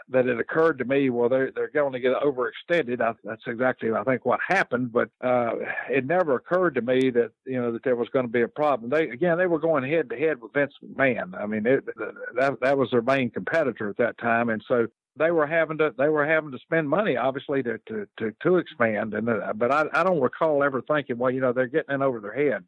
[0.09, 1.09] that it occurred to me.
[1.09, 3.01] Well, they're they're going to get overextended.
[3.01, 4.91] I, that's exactly I think what happened.
[4.91, 5.51] But uh,
[5.89, 8.47] it never occurred to me that you know that there was going to be a
[8.47, 8.89] problem.
[8.89, 11.33] They again they were going head to head with Vince McMahon.
[11.39, 11.85] I mean it,
[12.35, 14.87] that that was their main competitor at that time, and so
[15.17, 18.57] they were having to they were having to spend money obviously to to to, to
[18.57, 21.95] expand and uh, but I, I don't recall ever thinking well you know they're getting
[21.95, 22.63] in over their head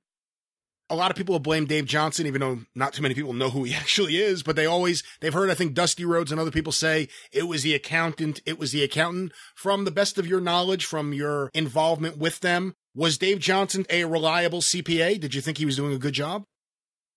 [0.89, 3.49] a lot of people have blamed Dave Johnson, even though not too many people know
[3.49, 6.51] who he actually is, but they always, they've heard, I think, Dusty Rhodes and other
[6.51, 8.41] people say it was the accountant.
[8.45, 9.31] It was the accountant.
[9.55, 14.05] From the best of your knowledge, from your involvement with them, was Dave Johnson a
[14.05, 15.19] reliable CPA?
[15.19, 16.43] Did you think he was doing a good job?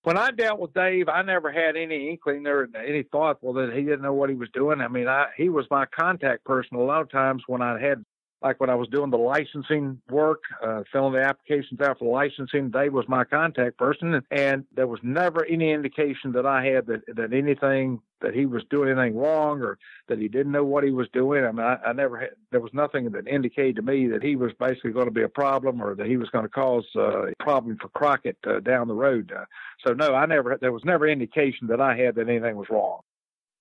[0.03, 3.75] When I dealt with Dave, I never had any inkling or any thought, well, that
[3.75, 4.79] he didn't know what he was doing.
[4.79, 8.05] I mean, I, he was my contact person a lot of times when I had
[8.41, 12.69] like when I was doing the licensing work, uh, filling the applications out for licensing,
[12.69, 17.01] Dave was my contact person, and there was never any indication that I had that
[17.15, 20.91] that anything that he was doing anything wrong or that he didn't know what he
[20.91, 21.45] was doing.
[21.45, 22.29] I mean, I, I never had.
[22.51, 25.29] There was nothing that indicated to me that he was basically going to be a
[25.29, 28.87] problem or that he was going to cause uh, a problem for Crockett uh, down
[28.87, 29.31] the road.
[29.35, 29.45] Uh,
[29.85, 30.57] so no, I never.
[30.59, 33.01] There was never indication that I had that anything was wrong.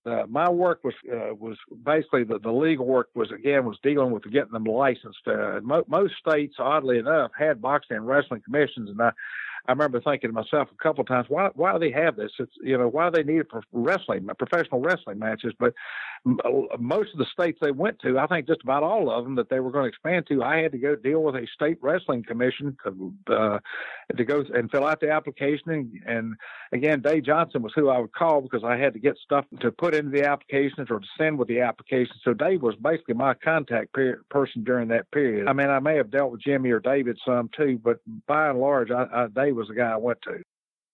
[0.06, 4.12] Uh, my work was uh, was basically the, the legal work was again was dealing
[4.12, 5.26] with getting them licensed.
[5.26, 9.10] Uh, mo- most states, oddly enough, had boxing and wrestling commissions, and I
[9.68, 12.32] I remember thinking to myself a couple of times, why why do they have this?
[12.38, 15.52] It's you know why do they need it for wrestling, professional wrestling matches?
[15.58, 15.74] But
[16.26, 19.36] uh, most of the states they went to, I think just about all of them
[19.36, 21.78] that they were going to expand to, I had to go deal with a state
[21.80, 22.76] wrestling commission
[23.28, 23.58] uh,
[24.16, 25.70] to go and fill out the application.
[25.70, 26.36] And, and
[26.72, 29.70] again, Dave Johnson was who I would call because I had to get stuff to
[29.70, 32.14] put into the applications or to send with the application.
[32.24, 33.96] So Dave was basically my contact
[34.30, 35.48] person during that period.
[35.48, 38.58] I mean, I may have dealt with Jimmy or David some too, but by and
[38.58, 40.42] large, I, I, Dave was the guy I went to.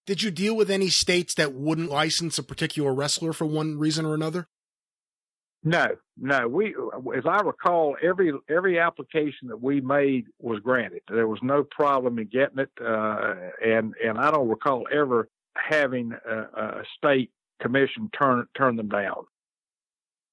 [0.07, 4.05] Did you deal with any states that wouldn't license a particular wrestler for one reason
[4.05, 4.49] or another?
[5.65, 5.87] No,
[6.19, 6.49] no.
[6.49, 6.75] We,
[7.17, 11.03] as I recall, every every application that we made was granted.
[11.09, 13.35] There was no problem in getting it, uh,
[13.65, 19.25] and and I don't recall ever having a, a state commission turn turn them down.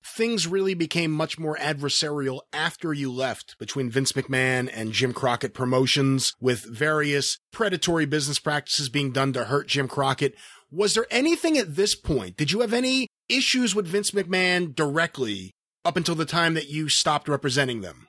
[0.03, 5.53] Things really became much more adversarial after you left between Vince McMahon and Jim Crockett
[5.53, 10.35] Promotions, with various predatory business practices being done to hurt Jim Crockett.
[10.71, 12.37] Was there anything at this point?
[12.37, 15.51] Did you have any issues with Vince McMahon directly
[15.83, 18.07] up until the time that you stopped representing them?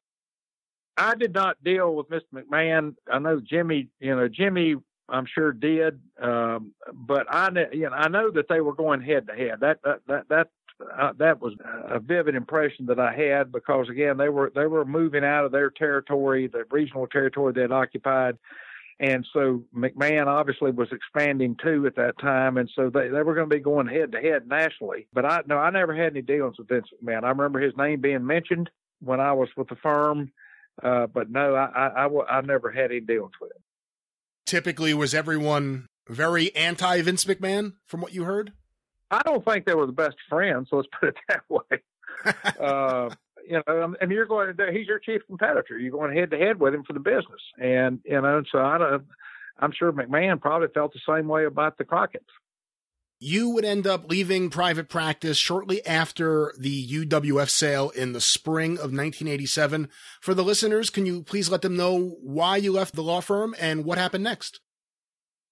[0.97, 2.23] I did not deal with Mr.
[2.35, 2.95] McMahon.
[3.11, 4.77] I know Jimmy, you know, Jimmy,
[5.09, 9.27] I'm sure did, um, but I, you know, I know that they were going head
[9.27, 9.61] to head.
[9.61, 10.49] That that that that
[10.99, 11.55] uh, that was
[11.89, 15.53] a vivid impression that I had because again they were they were moving out of
[15.53, 18.39] their territory, the regional territory they had occupied,
[18.99, 23.35] and so McMahon obviously was expanding too at that time, and so they, they were
[23.35, 25.07] going to be going head to head nationally.
[25.13, 27.25] But I no, I never had any dealings with Vince McMahon.
[27.25, 30.33] I remember his name being mentioned when I was with the firm,
[30.83, 33.63] uh, but no, I, I, I, I never had any dealings with him.
[34.47, 38.53] Typically, was everyone very anti Vince McMahon from what you heard?
[39.11, 40.69] I don't think they were the best friends.
[40.71, 41.83] So Let's put it that way.
[42.61, 43.11] uh,
[43.47, 45.79] you know, and you're going to, he's your chief competitor.
[45.79, 47.41] You're going head to head with him for the business.
[47.59, 49.05] And, you know, so I don't,
[49.59, 52.25] I'm sure McMahon probably felt the same way about the Crockett's.
[53.23, 58.73] You would end up leaving private practice shortly after the UWF sale in the spring
[58.73, 59.91] of 1987.
[60.23, 63.55] For the listeners, can you please let them know why you left the law firm
[63.61, 64.61] and what happened next?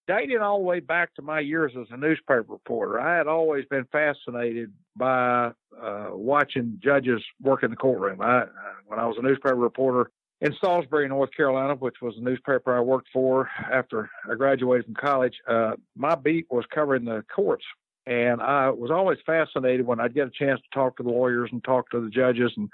[0.08, 3.66] Dating all the way back to my years as a newspaper reporter, I had always
[3.66, 8.20] been fascinated by uh, watching judges work in the courtroom.
[8.22, 8.44] I,
[8.86, 12.80] when I was a newspaper reporter in Salisbury, North Carolina, which was a newspaper I
[12.80, 17.64] worked for after I graduated from college, uh, my beat was covering the courts.
[18.06, 21.50] And I was always fascinated when I'd get a chance to talk to the lawyers
[21.52, 22.70] and talk to the judges, and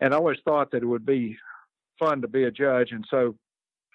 [0.00, 1.36] and I always thought that it would be
[1.98, 2.92] fun to be a judge.
[2.92, 3.36] And so,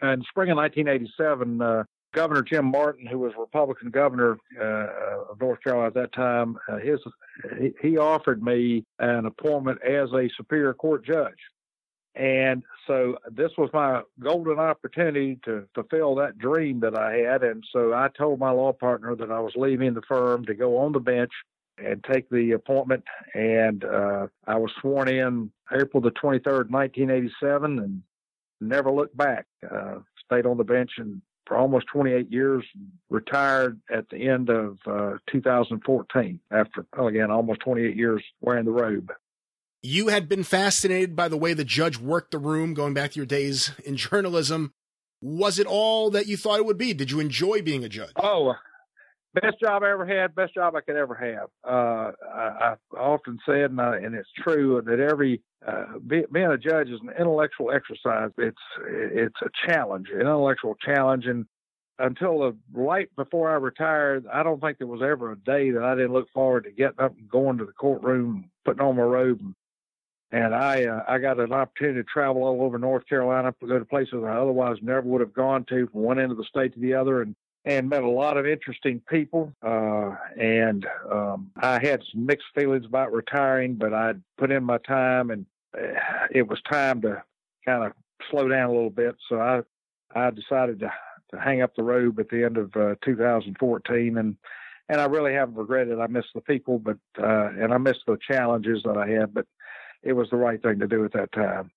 [0.04, 1.84] in spring of 1987, uh,
[2.16, 6.78] Governor Jim Martin, who was Republican governor uh, of North Carolina at that time, uh,
[6.78, 7.00] his
[7.82, 11.38] he, offered me an appointment as a Superior Court judge.
[12.16, 17.44] And so this was my golden opportunity to fulfill that dream that I had.
[17.44, 20.78] And so I told my law partner that I was leaving the firm to go
[20.78, 21.32] on the bench
[21.78, 23.04] and take the appointment.
[23.34, 28.02] And uh, I was sworn in April the 23rd, 1987, and
[28.62, 29.46] never looked back.
[29.70, 29.96] Uh,
[30.26, 32.64] stayed on the bench and for almost 28 years,
[33.10, 39.12] retired at the end of uh, 2014 after, again, almost 28 years wearing the robe.
[39.82, 43.20] You had been fascinated by the way the judge worked the room going back to
[43.20, 44.74] your days in journalism.
[45.22, 46.94] Was it all that you thought it would be?
[46.94, 48.14] Did you enjoy being a judge?
[48.16, 48.56] Oh,
[49.42, 51.50] best job I ever had, best job I could ever have.
[51.64, 56.48] Uh, I, I often said, and, I, and, it's true, that every uh, be, being
[56.48, 58.32] a judge is an intellectual exercise.
[58.38, 58.58] It's
[58.88, 61.46] it's a challenge, an intellectual challenge, and
[62.00, 65.84] until the right before I retired, I don't think there was ever a day that
[65.84, 69.04] I didn't look forward to getting up and going to the courtroom, putting on my
[69.04, 69.56] robe, and,
[70.32, 73.86] and I uh, I got an opportunity to travel all over North Carolina, go to
[73.86, 76.80] places I otherwise never would have gone to, from one end of the state to
[76.80, 77.36] the other, and
[77.66, 79.52] and met a lot of interesting people.
[79.66, 84.78] Uh, and um, I had some mixed feelings about retiring, but I'd put in my
[84.78, 85.46] time, and
[85.76, 87.24] uh, it was time to
[87.66, 87.94] kind of
[88.30, 89.16] slow down a little bit.
[89.28, 89.62] So I
[90.14, 90.92] I decided to
[91.32, 94.38] to hang up the robe at the end of uh, 2014, and
[94.88, 96.00] and I really haven't regretted.
[96.00, 99.48] I miss the people, but uh, and I miss the challenges that I had, but
[100.04, 101.72] it was the right thing to do at that time.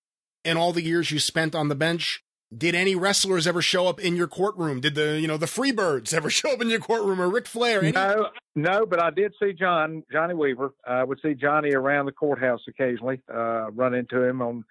[0.45, 2.23] In all the years you spent on the bench,
[2.55, 4.79] did any wrestlers ever show up in your courtroom?
[4.79, 7.81] Did the you know the Freebirds ever show up in your courtroom or Ric Flair?
[7.81, 7.91] Any?
[7.91, 10.73] No, no, but I did see John Johnny Weaver.
[10.85, 13.21] I would see Johnny around the courthouse occasionally.
[13.31, 14.65] Uh, run into him on,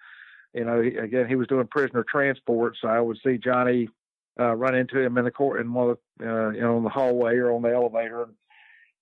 [0.53, 3.89] you know, he, again he was doing prisoner transport, so I would see Johnny
[4.39, 6.83] uh, run into him in the court in one of the, uh, you know in
[6.83, 8.27] the hallway or on the elevator,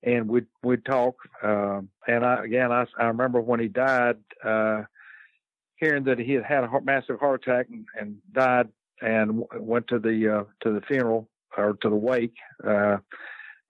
[0.04, 1.16] and we'd we'd talk.
[1.44, 4.18] Uh, and I again I, I remember when he died.
[4.44, 4.84] Uh,
[5.78, 8.68] hearing that he had had a massive heart attack and, and died,
[9.02, 12.98] and w- went to the uh, to the funeral or to the wake uh,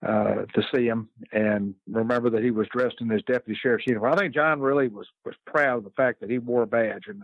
[0.06, 4.12] uh, to see him, and remember that he was dressed in his deputy sheriff's uniform.
[4.12, 7.04] I think John really was was proud of the fact that he wore a badge,
[7.08, 7.22] and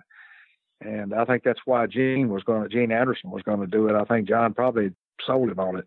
[0.81, 3.89] and I think that's why Gene was going to Gene Anderson was going to do
[3.89, 3.95] it.
[3.95, 4.93] I think John probably
[5.27, 5.87] sold him on it.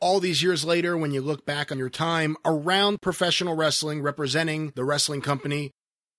[0.00, 4.72] All these years later, when you look back on your time around professional wrestling, representing
[4.74, 5.70] the wrestling company,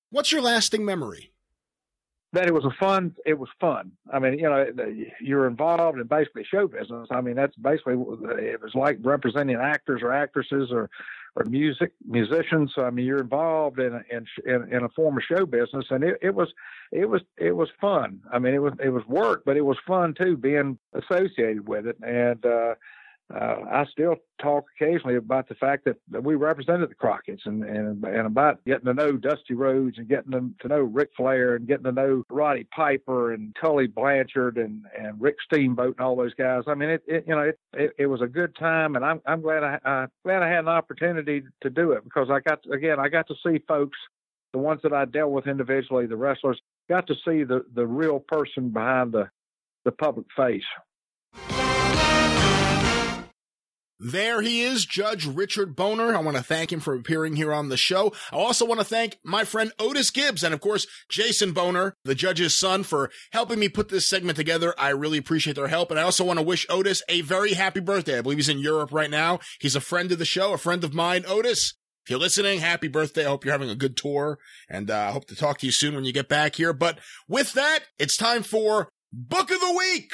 [0.10, 1.33] what's your lasting memory?
[2.34, 3.16] That it was a fun.
[3.26, 3.92] It was fun.
[4.12, 4.66] I mean, you know,
[5.22, 7.08] you're involved in basically show business.
[7.12, 10.90] I mean, that's basically it was like representing actors or actresses or
[11.36, 12.74] or music musicians.
[12.78, 16.18] I mean, you're involved in in in, in a form of show business, and it,
[16.22, 16.52] it was
[16.92, 18.20] it was it was fun.
[18.32, 21.86] I mean, it was it was work, but it was fun too, being associated with
[21.86, 21.98] it.
[22.02, 22.76] And uh,
[23.34, 28.04] uh, I still talk occasionally about the fact that, we represented the Crockett's and, and
[28.04, 31.68] and about getting to know Dusty Rhodes and getting to, to know Ric Flair and
[31.68, 36.34] getting to know Roddy Piper and Tully Blanchard and, and Rick Steamboat and all those
[36.36, 36.64] guys.
[36.68, 39.22] I mean, it, it you know it, it, it was a good time, and I'm
[39.26, 42.60] I'm glad I uh, glad I had an opportunity to do it because I got
[42.72, 43.98] again I got to see folks,
[44.52, 48.20] the ones that I dealt with individually, the wrestlers, got to see the the real
[48.20, 49.30] person behind the
[49.86, 51.63] the public face.
[54.06, 56.14] There he is, Judge Richard Boner.
[56.14, 58.12] I want to thank him for appearing here on the show.
[58.34, 62.14] I also want to thank my friend Otis Gibbs and, of course, Jason Boner, the
[62.14, 64.74] judge's son, for helping me put this segment together.
[64.78, 65.90] I really appreciate their help.
[65.90, 68.18] And I also want to wish Otis a very happy birthday.
[68.18, 69.40] I believe he's in Europe right now.
[69.62, 71.24] He's a friend of the show, a friend of mine.
[71.26, 73.26] Otis, if you're listening, happy birthday.
[73.26, 75.72] I hope you're having a good tour and I uh, hope to talk to you
[75.72, 76.74] soon when you get back here.
[76.74, 77.00] But
[77.30, 80.12] with that, it's time for Book of the Week.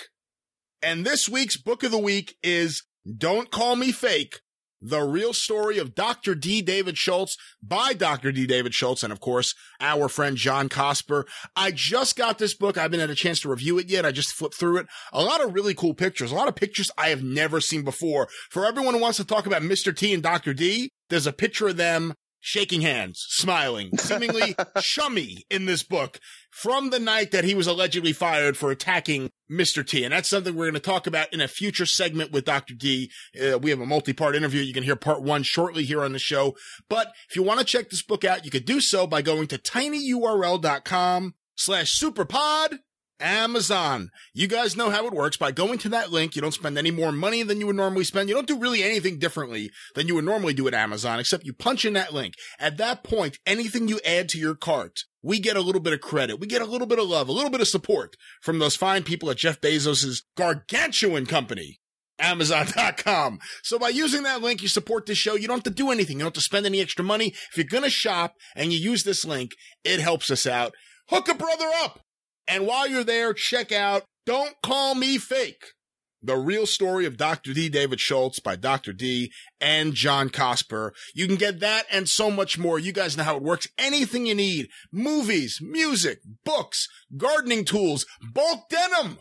[0.83, 2.83] And this week's Book of the Week is
[3.17, 4.39] don't Call Me Fake,
[4.81, 6.35] the real story of Dr.
[6.35, 6.61] D.
[6.61, 8.31] David Schultz by Dr.
[8.31, 8.45] D.
[8.47, 11.25] David Schultz and of course our friend John Cosper.
[11.55, 12.77] I just got this book.
[12.77, 14.05] I haven't had a chance to review it yet.
[14.05, 14.87] I just flipped through it.
[15.11, 18.27] A lot of really cool pictures, a lot of pictures I have never seen before.
[18.49, 19.95] For everyone who wants to talk about Mr.
[19.95, 20.53] T and Dr.
[20.53, 26.19] D, there's a picture of them shaking hands, smiling, seemingly chummy in this book
[26.51, 29.85] from the night that he was allegedly fired for attacking Mr.
[29.85, 30.03] T.
[30.03, 32.73] And that's something we're going to talk about in a future segment with Dr.
[32.73, 33.11] D.
[33.39, 34.61] Uh, we have a multi-part interview.
[34.61, 36.55] You can hear part one shortly here on the show.
[36.89, 39.47] But if you want to check this book out, you could do so by going
[39.47, 42.79] to tinyurl.com slash superpod
[43.19, 44.09] Amazon.
[44.33, 45.37] You guys know how it works.
[45.37, 48.03] By going to that link, you don't spend any more money than you would normally
[48.03, 48.29] spend.
[48.29, 51.53] You don't do really anything differently than you would normally do at Amazon, except you
[51.53, 52.33] punch in that link.
[52.59, 56.01] At that point, anything you add to your cart, we get a little bit of
[56.01, 56.39] credit.
[56.39, 59.03] We get a little bit of love, a little bit of support from those fine
[59.03, 61.79] people at Jeff Bezos' gargantuan company.
[62.19, 63.39] Amazon.com.
[63.63, 65.35] So by using that link, you support this show.
[65.35, 66.17] You don't have to do anything.
[66.17, 67.27] You don't have to spend any extra money.
[67.27, 69.51] If you're going to shop and you use this link,
[69.83, 70.73] it helps us out.
[71.09, 72.01] Hook a brother up.
[72.47, 75.73] And while you're there, check out Don't Call Me Fake,
[76.21, 77.53] the real story of Dr.
[77.53, 77.69] D.
[77.69, 78.93] David Schultz by Dr.
[78.93, 80.91] D and John Cosper.
[81.13, 82.79] You can get that and so much more.
[82.79, 83.67] You guys know how it works.
[83.77, 84.69] Anything you need.
[84.91, 89.19] Movies, music, books, gardening tools, bulk denim.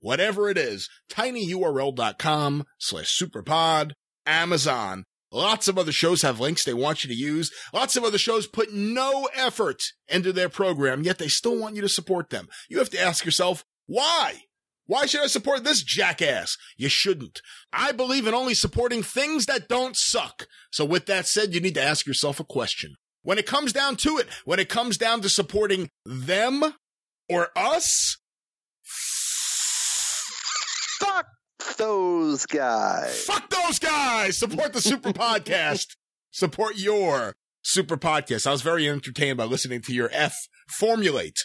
[0.00, 3.92] Whatever it is, tinyurl.com slash superpod,
[4.24, 7.52] Amazon, Lots of other shows have links they want you to use.
[7.72, 11.82] Lots of other shows put no effort into their program, yet they still want you
[11.82, 12.48] to support them.
[12.68, 14.42] You have to ask yourself, why?
[14.86, 16.56] Why should I support this jackass?
[16.76, 17.40] You shouldn't.
[17.72, 20.48] I believe in only supporting things that don't suck.
[20.72, 22.96] So with that said, you need to ask yourself a question.
[23.22, 26.74] When it comes down to it, when it comes down to supporting them
[27.28, 28.16] or us,
[30.98, 31.26] fuck
[31.80, 33.24] those guys.
[33.24, 34.38] Fuck those guys.
[34.38, 35.96] Support the Super Podcast.
[36.30, 38.46] Support your Super Podcast.
[38.46, 40.34] I was very entertained by listening to your F
[40.68, 41.38] formulate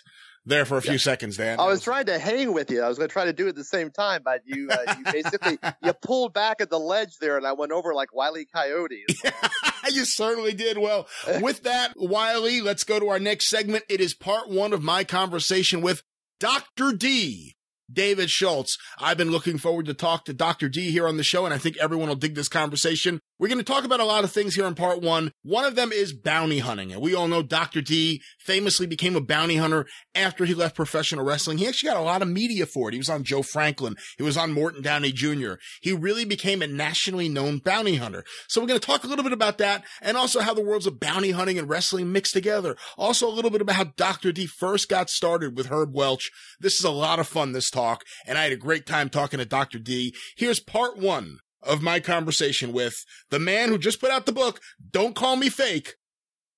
[0.46, 0.98] there for a few yeah.
[0.98, 1.60] seconds, Dan.
[1.60, 2.84] I was trying to hang with you.
[2.84, 4.96] I was going to try to do it at the same time, but you, uh,
[4.98, 8.46] you basically you pulled back at the ledge there, and I went over like Wiley
[8.54, 9.06] Coyote.
[9.92, 10.78] you certainly did.
[10.78, 11.08] Well,
[11.42, 13.86] with that, Wiley, let's go to our next segment.
[13.90, 16.04] It is part one of my conversation with
[16.40, 16.92] Dr.
[16.92, 17.56] D.
[17.92, 18.78] David Schultz.
[19.00, 20.70] I've been looking forward to talk to Dr.
[20.70, 23.20] D here on the show, and I think everyone will dig this conversation.
[23.38, 25.34] We're going to talk about a lot of things here in part one.
[25.44, 26.94] One of them is bounty hunting.
[26.94, 27.82] And we all know Dr.
[27.82, 31.58] D famously became a bounty hunter after he left professional wrestling.
[31.58, 32.94] He actually got a lot of media for it.
[32.94, 33.96] He was on Joe Franklin.
[34.18, 35.56] He was on Morton Downey Jr.
[35.82, 38.24] He really became a nationally known bounty hunter.
[38.48, 40.88] So we're going to talk a little bit about that and also how the worlds
[40.88, 42.78] of bounty hunting and wrestling mix together.
[42.98, 44.32] Also a little bit about how Dr.
[44.32, 46.32] D first got started with Herb Welch.
[46.62, 48.06] This is a lot of fun, this talk.
[48.26, 49.78] And I had a great time talking to Dr.
[49.78, 50.16] D.
[50.38, 54.62] Here's part one of my conversation with the man who just put out the book,
[54.92, 55.96] Don't Call Me Fake,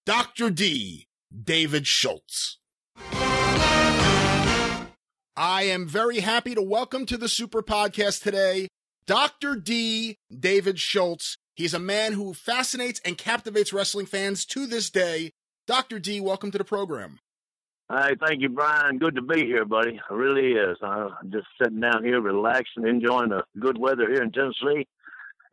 [0.06, 0.50] Dr.
[0.50, 1.08] D.
[1.44, 2.60] David Schultz.
[5.36, 8.69] I am very happy to welcome to the Super Podcast today
[9.06, 9.56] Dr.
[9.56, 10.18] D.
[10.38, 11.38] David Schultz.
[11.56, 15.32] He's a man who fascinates and captivates wrestling fans to this day.
[15.66, 16.00] Dr.
[16.00, 17.19] D, welcome to the program.
[17.90, 18.98] Hi, thank you, Brian.
[18.98, 19.95] Good to be here, buddy.
[19.95, 20.77] It really is.
[20.82, 24.88] I'm just sitting down here, relaxing, enjoying the good weather here in Tennessee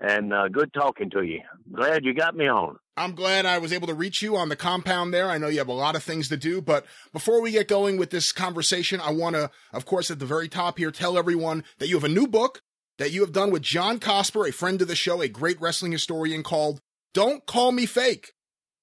[0.01, 1.41] and uh, good talking to you.
[1.73, 2.77] Glad you got me on.
[2.97, 5.29] I'm glad I was able to reach you on the compound there.
[5.29, 7.97] I know you have a lot of things to do, but before we get going
[7.97, 11.65] with this conversation, I want to, of course, at the very top here, tell everyone
[11.79, 12.63] that you have a new book
[12.99, 15.93] that you have done with John Cosper, a friend of the show, a great wrestling
[15.93, 16.81] historian called
[17.13, 18.33] Don't Call Me Fake,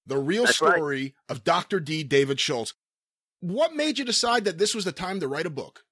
[0.05, 1.13] the real That's story right.
[1.29, 1.79] of Dr.
[1.79, 2.03] D.
[2.03, 2.73] David Schultz.
[3.39, 5.83] What made you decide that this was the time to write a book?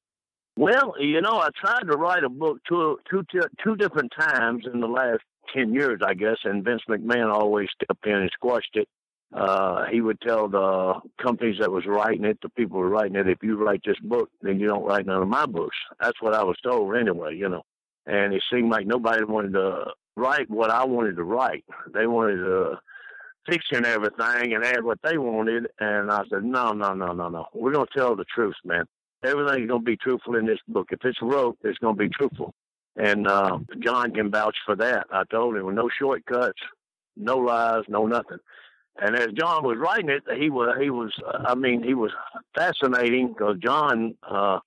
[0.60, 3.24] Well, you know, I tried to write a book two, two,
[3.64, 5.22] two different times in the last
[5.56, 8.90] 10 years, I guess, and Vince McMahon always stepped in and squashed it.
[9.34, 13.16] Uh, he would tell the companies that was writing it, the people who were writing
[13.16, 15.78] it, if you write this book, then you don't write none of my books.
[16.02, 17.62] That's what I was told anyway, you know.
[18.06, 19.86] And it seemed like nobody wanted to
[20.18, 21.64] write what I wanted to write.
[21.94, 22.80] They wanted to
[23.50, 25.68] fix in everything and add what they wanted.
[25.80, 27.46] And I said, no, no, no, no, no.
[27.54, 28.84] We're going to tell the truth, man.
[29.24, 30.88] Everything's going to be truthful in this book.
[30.92, 32.54] If it's wrote, it's going to be truthful.
[32.96, 35.08] And uh, John can vouch for that.
[35.12, 36.60] I told him, no shortcuts,
[37.16, 38.40] no lies, no nothing.
[39.02, 42.12] And as John was writing it, he was he was uh, I mean he was
[42.56, 44.60] fascinating because John, uh,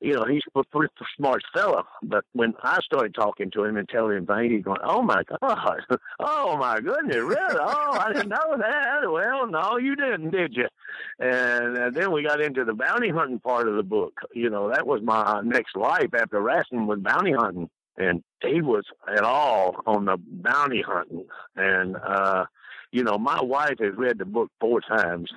[0.00, 1.84] you know, he's a pretty smart fella.
[2.02, 5.22] But when I started talking to him and telling him things, he's going, "Oh my
[5.40, 5.80] God,
[6.20, 7.58] oh my goodness, really?
[7.60, 9.10] Oh, I didn't know that.
[9.10, 10.68] Well, no, you didn't, did you?"
[11.18, 14.14] And uh, then we got into the bounty hunting part of the book.
[14.32, 18.84] You know, that was my next life after wrestling was bounty hunting, and he was
[19.06, 21.26] at all on the bounty hunting.
[21.56, 22.46] And uh,
[22.90, 25.30] you know, my wife has read the book four times,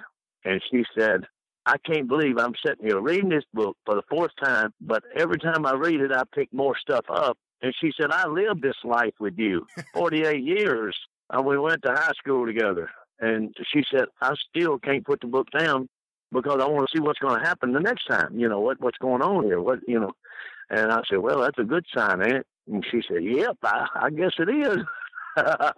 [0.46, 1.26] and she said.
[1.66, 5.40] I can't believe I'm sitting here reading this book for the fourth time, but every
[5.40, 7.38] time I read it, I pick more stuff up.
[7.62, 10.96] And she said, I lived this life with you 48 years,
[11.30, 12.90] and we went to high school together.
[13.20, 15.88] And she said, I still can't put the book down
[16.34, 18.38] because I want to see what's going to happen the next time.
[18.38, 19.62] You know, what what's going on here?
[19.62, 20.12] What, you know.
[20.70, 22.48] And I said, well, that's a good sign, ain't it?
[22.72, 24.78] And she said, yep, I, I guess it is.
[25.38, 25.72] uh,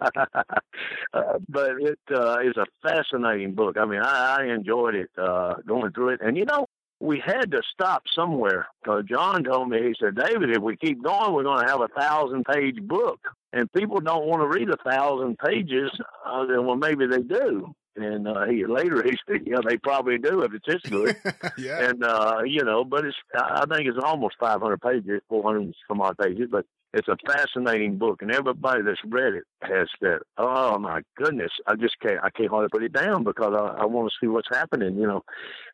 [1.48, 3.76] but it uh, is a fascinating book.
[3.78, 6.66] I mean, I, I enjoyed it uh, going through it, and you know,
[7.00, 11.02] we had to stop somewhere because John told me he said, David, if we keep
[11.02, 13.20] going, we're going to have a thousand page book,
[13.52, 15.90] and people don't want to read a thousand pages.
[16.24, 17.74] Uh, then, well, maybe they do.
[17.96, 21.16] And uh, he later he said, "Yeah, they probably do if it's this good."
[21.58, 21.88] yeah.
[21.88, 26.18] And uh, you know, but it's I think it's almost 500 pages, 400 some odd
[26.18, 31.02] pages, but it's a fascinating book, and everybody that's read it has said, "Oh my
[31.16, 34.16] goodness, I just can't, I can't hardly put it down because I, I want to
[34.20, 35.24] see what's happening." You know,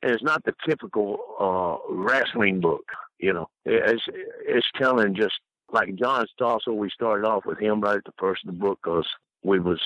[0.03, 2.85] and it's not the typical uh, wrestling book.
[3.19, 4.03] You know, it's
[4.47, 5.35] it's telling just
[5.73, 6.77] like John Stossel.
[6.77, 9.07] We started off with him right at the first of the book because
[9.45, 9.81] we was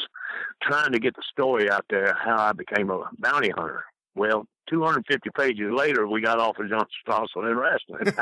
[0.63, 3.85] trying to get the story out there how I became a bounty hunter.
[4.15, 8.15] Well, 250 pages later, we got off of John Stossel in wrestling.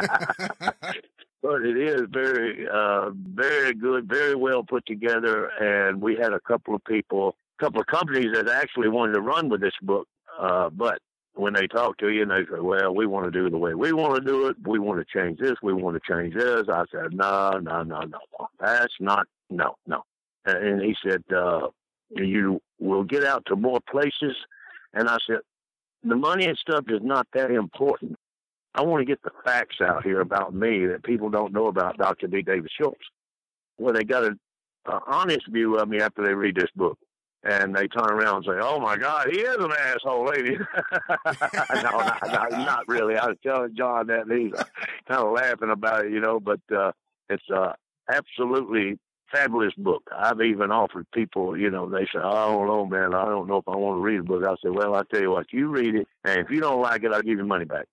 [1.45, 5.49] but it is very, uh, very good, very well put together.
[5.61, 9.21] And we had a couple of people, a couple of companies that actually wanted to
[9.21, 10.09] run with this book.
[10.41, 11.01] Uh, but
[11.35, 13.59] when they talk to you and they say, well, we want to do it the
[13.59, 14.57] way we want to do it.
[14.67, 15.57] We want to change this.
[15.63, 16.65] We want to change this.
[16.73, 18.49] I said, no, no, no, no.
[18.59, 20.03] That's not, no, no.
[20.47, 21.69] And he said, uh,
[22.17, 24.35] you will get out to more places.
[24.95, 25.41] And I said,
[26.05, 28.17] the money and stuff is not that important.
[28.75, 31.97] I want to get the facts out here about me that people don't know about
[31.97, 32.27] Dr.
[32.27, 32.43] D.
[32.43, 33.01] David Schultz.
[33.79, 34.39] Well, they got an
[34.87, 36.99] honest view of me after they read this book.
[37.47, 40.57] And they turn around and say, "Oh my God, he is an asshole, lady."
[41.27, 43.19] no, not, not, not really.
[43.19, 44.55] I was telling John that, and he's
[45.07, 46.41] kind of laughing about it, you know.
[46.41, 46.93] But uh,
[47.29, 47.75] it's a
[48.11, 48.99] absolutely
[49.31, 50.09] fabulous book.
[50.17, 53.15] I've even offered people, you know, they say, "I don't know, man.
[53.15, 55.21] I don't know if I want to read the book." I say, "Well, I tell
[55.21, 57.67] you what, you read it, and if you don't like it, I'll give you money
[57.67, 57.85] back."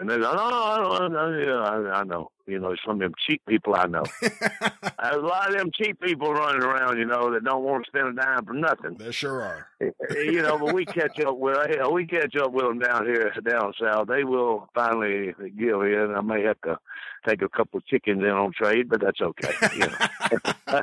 [0.00, 1.16] And they go, "No, I don't.
[1.16, 2.30] I, yeah, I, I know.
[2.46, 4.04] You know, some of them cheap people I know.
[4.22, 4.32] There's
[4.98, 8.08] a lot of them cheap people running around, you know, that don't want to spend
[8.08, 8.94] a dime for nothing.
[8.96, 9.66] There sure are.
[10.10, 13.32] you know, but we catch up with hell, we catch up with them down here,
[13.46, 14.08] down south.
[14.08, 16.14] They will finally give in.
[16.16, 16.78] I may have to
[17.28, 19.52] take a couple of chickens in on trade, but that's okay.
[19.74, 20.42] You know.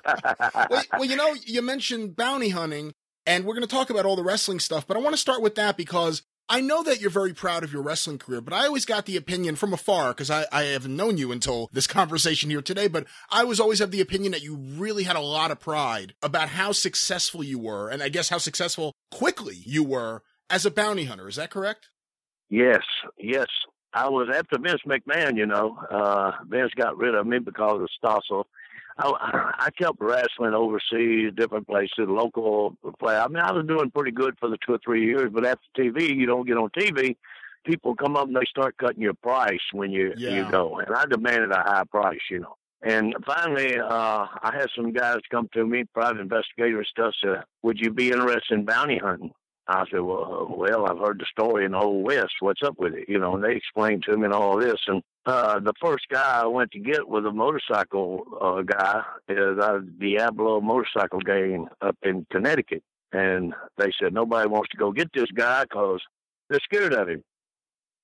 [0.69, 2.93] well, well, you know, you mentioned bounty hunting,
[3.25, 5.41] and we're going to talk about all the wrestling stuff, but I want to start
[5.41, 8.67] with that because I know that you're very proud of your wrestling career, but I
[8.67, 12.49] always got the opinion from afar because I, I haven't known you until this conversation
[12.49, 12.87] here today.
[12.87, 16.13] But I was always have the opinion that you really had a lot of pride
[16.21, 20.71] about how successful you were, and I guess how successful quickly you were as a
[20.71, 21.27] bounty hunter.
[21.27, 21.89] Is that correct?
[22.49, 22.83] Yes,
[23.17, 23.47] yes.
[23.93, 25.37] I was after Vince McMahon.
[25.37, 28.43] You know, uh, Vince got rid of me because of Stossel.
[28.97, 33.15] I, I kept wrestling overseas, different places, local play.
[33.17, 35.65] I mean, I was doing pretty good for the two or three years, but after
[35.77, 37.15] TV, you don't get on TV.
[37.65, 40.31] People come up and they start cutting your price when you Yeah.
[40.31, 42.55] you go, and I demanded a high price, you know.
[42.83, 47.43] And finally, uh, I had some guys come to me, private investigator and stuff, said,
[47.63, 49.33] Would you be interested in bounty hunting?
[49.67, 52.33] I said, Well, well, I've heard the story in the Old West.
[52.39, 53.09] What's up with it?
[53.09, 54.79] You know, and they explained to me and all this.
[54.87, 59.57] And uh, the first guy I went to get was a motorcycle uh, guy, is
[59.59, 62.83] uh, Diablo Motorcycle Gang up in Connecticut.
[63.11, 66.01] And they said, Nobody wants to go get this guy because
[66.49, 67.23] they're scared of him.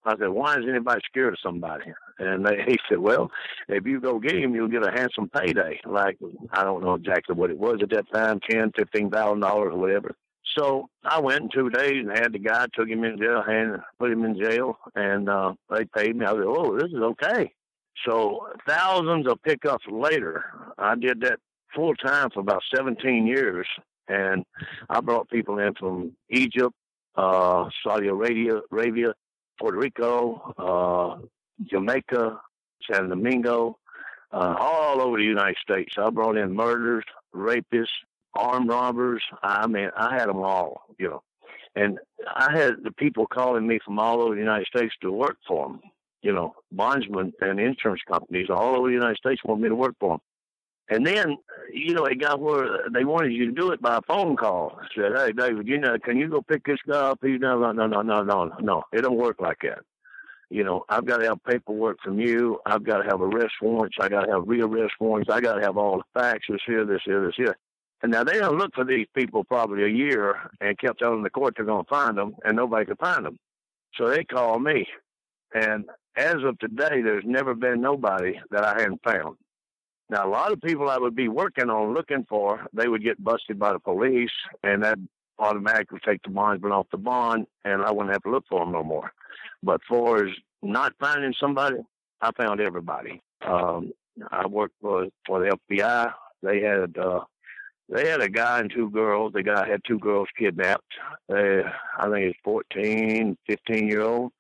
[0.04, 1.94] I said, why is anybody scared of somebody?
[2.18, 3.30] And they, he said, well,
[3.68, 5.80] if you go get him, you'll get a handsome payday.
[5.86, 6.18] Like,
[6.52, 9.80] I don't know exactly what it was at that time, ten, fifteen thousand dollars or
[9.80, 10.16] whatever.
[10.58, 13.80] So I went in two days and had the guy, took him in jail, and
[14.00, 16.26] put him in jail, and uh, they paid me.
[16.26, 17.54] I said, oh, this is okay.
[18.06, 20.44] So thousands of pickups later,
[20.78, 21.40] I did that
[21.76, 23.68] full time for about 17 years,
[24.08, 24.44] and
[24.90, 26.74] I brought people in from Egypt,
[27.16, 29.14] uh, Saudi Arabia, Arabia,
[29.60, 31.26] Puerto Rico, uh,
[31.70, 32.42] Jamaica,
[32.92, 33.78] San Domingo,
[34.32, 35.94] uh, all over the United States.
[35.98, 37.06] I brought in murderers,
[37.36, 37.88] rapists,
[38.34, 39.24] armed robbers.
[39.44, 41.24] I mean, I had them all, you know.
[41.76, 45.38] And I had the people calling me from all over the United States to work
[45.48, 45.82] for them.
[46.22, 49.96] You know, bondsmen and insurance companies all over the United States want me to work
[50.00, 50.22] for them.
[50.90, 51.38] And then,
[51.72, 54.78] you know, it got where they wanted you to do it by a phone call.
[54.94, 57.72] Said, "Hey, David, you know, can you go pick this guy up?" He's no, no,
[57.72, 58.84] no, no, no, no.
[58.92, 59.80] It don't work like that.
[60.50, 62.60] You know, I've got to have paperwork from you.
[62.66, 63.96] I've got to have arrest warrants.
[64.02, 65.30] I got to have rearrest warrants.
[65.32, 66.48] I got to have all the facts.
[66.50, 67.56] This here, this here, this here.
[68.02, 71.30] And now they don't look for these people probably a year and kept telling the
[71.30, 73.38] court they're going to find them, and nobody could find them.
[73.96, 74.88] So they called me.
[75.54, 79.38] And as of today, there's never been nobody that I hadn't found.
[80.10, 83.24] Now, a lot of people I would be working on looking for, they would get
[83.24, 84.32] busted by the police,
[84.64, 84.98] and that
[85.40, 88.74] automatically take the bondsman off the bond, and I wouldn't have to look for them
[88.74, 89.12] no more.
[89.64, 91.78] But for as not finding somebody,
[92.22, 93.22] I found everybody.
[93.46, 93.94] Um,
[94.32, 96.14] I worked for for the FBI.
[96.44, 97.22] They had uh,
[97.92, 99.34] they had a guy and two girls.
[99.34, 100.94] The guy had two girls kidnapped.
[101.30, 101.64] Uh,
[102.00, 104.32] I think it's 14, 15 year old,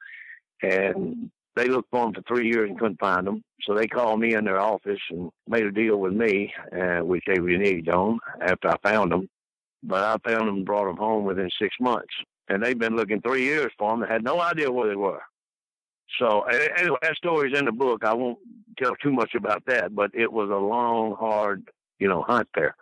[0.64, 3.44] and they looked for them for three years and couldn't find them.
[3.64, 7.24] So they called me in their office and made a deal with me, uh, which
[7.28, 9.28] they reneged on after I found them.
[9.84, 12.14] But I found them and brought them home within six months.
[12.48, 15.22] And they've been looking three years for them and had no idea where they were.
[16.20, 18.04] So anyway, that story's in the book.
[18.04, 18.40] I won't
[18.78, 22.76] tell too much about that, but it was a long, hard, you know, hunt there.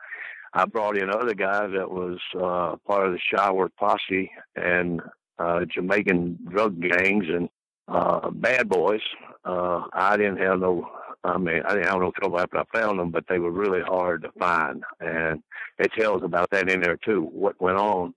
[0.54, 5.02] I brought in other guys that was uh, part of the Shireworth posse and
[5.38, 7.50] uh, Jamaican drug gangs and
[7.88, 9.02] uh, bad boys.
[9.46, 10.90] Uh, I didn't have no,
[11.24, 13.82] I mean, I didn't have no trouble after I found them, but they were really
[13.82, 14.84] hard to find.
[15.00, 15.42] And
[15.78, 17.30] it tells about that in there too.
[17.32, 18.14] What went on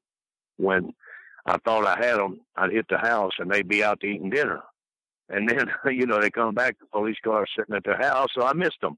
[0.57, 0.93] when
[1.47, 4.31] I thought I had them, I'd hit the house and they'd be out to eating
[4.31, 4.62] dinner.
[5.28, 8.44] And then, you know, they come back, the police car sitting at their house, so
[8.44, 8.97] I missed them.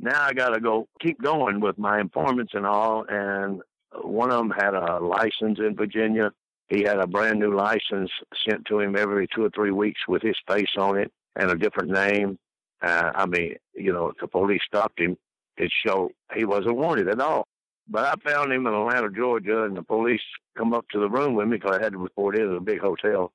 [0.00, 3.04] Now I got to go keep going with my informants and all.
[3.08, 3.60] And
[4.02, 6.32] one of them had a license in Virginia.
[6.68, 8.10] He had a brand new license
[8.48, 11.56] sent to him every two or three weeks with his face on it and a
[11.56, 12.38] different name.
[12.80, 15.18] Uh, I mean, you know, the police stopped him,
[15.58, 17.46] it showed he wasn't wanted at all.
[17.88, 20.22] But I found him in Atlanta, Georgia, and the police
[20.56, 22.60] come up to the room with me because I had to report in at a
[22.60, 23.32] big hotel.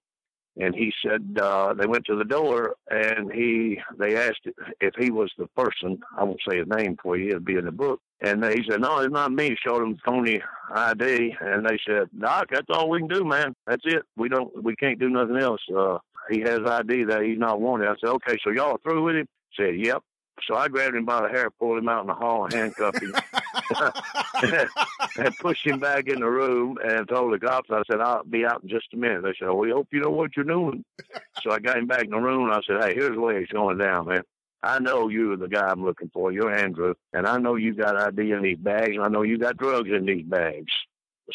[0.58, 4.48] And he said uh, they went to the door and he they asked
[4.80, 6.00] if he was the person.
[6.18, 8.00] I won't say his name for you; it'll be in the book.
[8.22, 10.42] And he said, "No, it's not me." Showed him phony
[10.74, 13.54] ID, and they said, "Doc, that's all we can do, man.
[13.68, 14.04] That's it.
[14.16, 15.98] We don't, we can't do nothing else." Uh,
[16.32, 17.90] he has ID that he's not wanted.
[17.90, 19.28] I said, "Okay, so y'all are through with him?"
[19.58, 20.02] Said, "Yep."
[20.44, 23.14] So I grabbed him by the hair, pulled him out in the hall, handcuffed him,
[25.18, 28.46] and pushed him back in the room, and told the cops, I said, "I'll be
[28.46, 30.84] out in just a minute." They said, "We hope you know what you're doing."
[31.42, 33.38] so I got him back in the room, and I said, "Hey, here's the way
[33.38, 34.24] it's going down, man.
[34.62, 36.32] I know you're the guy I'm looking for.
[36.32, 39.38] You're Andrew, and I know you got ID in these bags, and I know you
[39.38, 40.72] got drugs in these bags.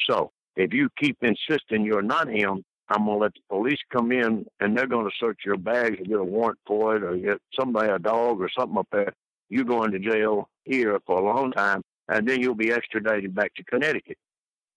[0.08, 4.44] So if you keep insisting you're not him, I'm gonna let the police come in
[4.60, 7.90] and they're gonna search your bags and get a warrant for it or get somebody
[7.90, 9.12] a dog or something up there.
[9.48, 13.54] You're going to jail here for a long time and then you'll be extradited back
[13.54, 14.18] to Connecticut.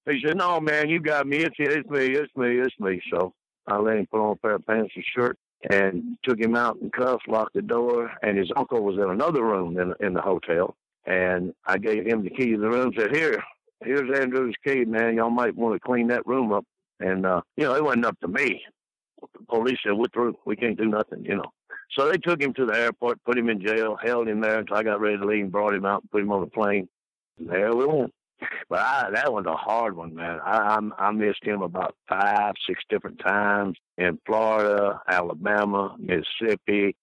[0.09, 3.01] He said, No man, you got me, it's it's me, it's me, it's me.
[3.11, 3.33] So
[3.67, 5.37] I let him put on a pair of pants and shirt
[5.69, 9.43] and took him out in cuffs, locked the door, and his uncle was in another
[9.43, 10.75] room in in the hotel.
[11.05, 13.43] And I gave him the key to the room, said, Here,
[13.83, 15.15] here's Andrew's key, man.
[15.15, 16.65] Y'all might want to clean that room up.
[16.99, 18.61] And, uh, you know, it wasn't up to me.
[19.21, 20.37] The police said, we're through.
[20.45, 21.51] We can't do nothing, you know.
[21.97, 24.77] So they took him to the airport, put him in jail, held him there until
[24.77, 26.87] I got ready to leave, and brought him out, and put him on the plane.
[27.37, 28.13] And there we went.
[28.69, 30.39] But I, that was a hard one, man.
[30.43, 36.95] I, I I missed him about five, six different times in Florida, Alabama, Mississippi,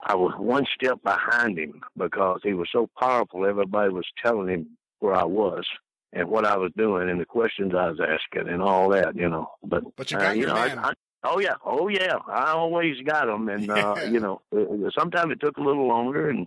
[0.00, 3.44] I was one step behind him because he was so powerful.
[3.44, 5.66] Everybody was telling him where I was
[6.12, 9.28] and what I was doing and the questions I was asking and all that, you
[9.28, 9.50] know.
[9.62, 10.78] But But you got uh, you your know, man.
[10.78, 10.92] I, I,
[11.24, 15.40] oh yeah, oh yeah, I always got them, and uh, you know, uh, sometimes it
[15.40, 16.46] took a little longer, and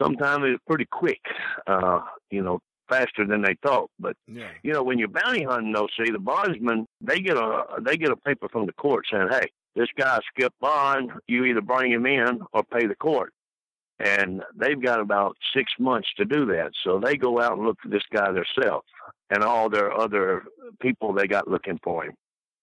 [0.00, 1.20] sometimes it was pretty quick.
[1.66, 3.90] Uh, you know, faster than they thought.
[3.98, 4.48] But Yeah.
[4.62, 8.10] you know, when you're bounty hunting, though, see the bondsmen they get a they get
[8.10, 11.12] a paper from the court saying, "Hey, this guy skipped bond.
[11.26, 13.32] You either bring him in or pay the court."
[14.00, 16.70] And they've got about six months to do that.
[16.84, 18.86] So they go out and look for this guy themselves
[19.30, 20.44] and all their other
[20.80, 22.14] people they got looking for him.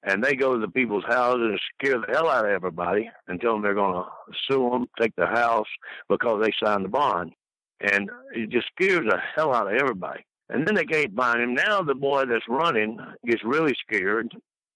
[0.03, 3.41] And they go to the people's houses and scare the hell out of everybody and
[3.41, 4.09] tell them they're going to
[4.47, 5.67] sue them, take their house
[6.07, 7.33] because they signed the bond.
[7.81, 10.23] And it just scares the hell out of everybody.
[10.49, 11.55] And then they can't find him.
[11.55, 14.31] Now the boy that's running gets really scared,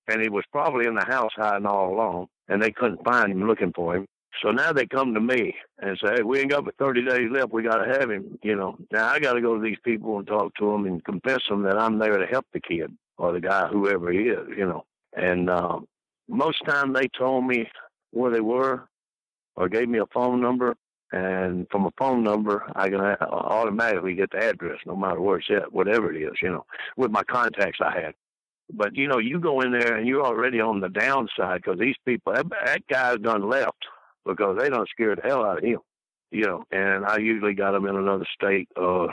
[0.07, 3.47] and he was probably in the house hiding all along, and they couldn't find him
[3.47, 4.07] looking for him.
[4.41, 7.29] So now they come to me and say, hey, we ain't got but 30 days
[7.31, 7.51] left.
[7.51, 8.77] We got to have him, you know.
[8.91, 11.63] Now I got to go to these people and talk to them and convince them
[11.63, 14.85] that I'm there to help the kid or the guy, whoever he is, you know.
[15.15, 15.79] And uh,
[16.27, 17.69] most time they told me
[18.11, 18.87] where they were
[19.55, 20.75] or gave me a phone number.
[21.11, 25.39] And from a phone number, I can uh, automatically get the address, no matter where
[25.39, 26.65] it's at, whatever it is, you know,
[26.97, 28.13] with my contacts I had.
[28.71, 31.95] But you know, you go in there and you're already on the downside because these
[32.05, 33.87] people, that, that guy's done left
[34.29, 35.79] because they done scared the hell out of him,
[36.31, 36.63] you know.
[36.71, 39.07] And I usually got him in another state, uh,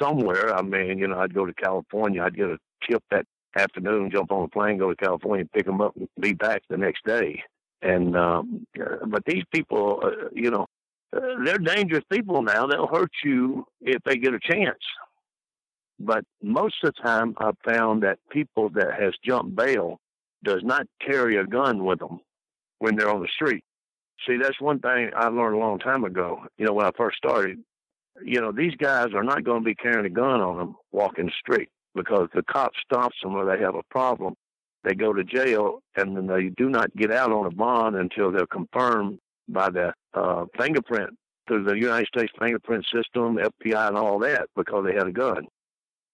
[0.00, 0.54] somewhere.
[0.54, 2.58] I mean, you know, I'd go to California, I'd get a
[2.88, 3.26] tip that
[3.56, 6.76] afternoon, jump on a plane, go to California, pick them up, and be back the
[6.76, 7.42] next day.
[7.82, 8.66] And um,
[9.06, 10.66] but these people, uh, you know,
[11.16, 12.66] uh, they're dangerous people now.
[12.66, 14.78] They'll hurt you if they get a chance.
[16.00, 19.98] But most of the time, I've found that people that has jumped bail
[20.44, 22.20] does not carry a gun with them
[22.78, 23.64] when they're on the street.
[24.26, 26.40] See, that's one thing I learned a long time ago.
[26.56, 27.58] You know, when I first started,
[28.24, 31.26] you know, these guys are not going to be carrying a gun on them walking
[31.26, 34.34] the street because the cop stops them or they have a problem.
[34.84, 38.30] They go to jail and then they do not get out on a bond until
[38.32, 41.10] they're confirmed by the uh, fingerprint
[41.46, 45.46] through the United States fingerprint system, FBI, and all that because they had a gun.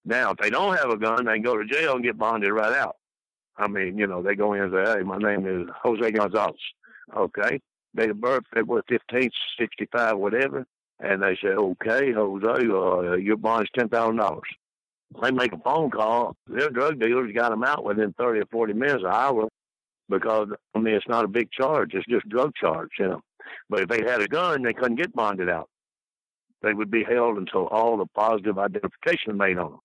[0.05, 2.53] Now, if they don't have a gun, they can go to jail and get bonded
[2.53, 2.97] right out.
[3.57, 6.61] I mean, you know, they go in and say, "Hey, my name is Jose Gonzalez."
[7.17, 7.61] Okay,
[7.95, 10.67] date of birth February fifteenth, sixty-five, whatever,
[11.01, 14.49] and they say, "Okay, Jose, uh, your bond is ten thousand dollars."
[15.23, 16.37] They make a phone call.
[16.47, 19.49] Their drug dealers got them out within thirty or forty minutes, an hour,
[20.09, 23.21] because I mean it's not a big charge; it's just drug charge, you know.
[23.69, 25.69] But if they had a gun, they couldn't get bonded out.
[26.63, 29.81] They would be held until all the positive identification made on them.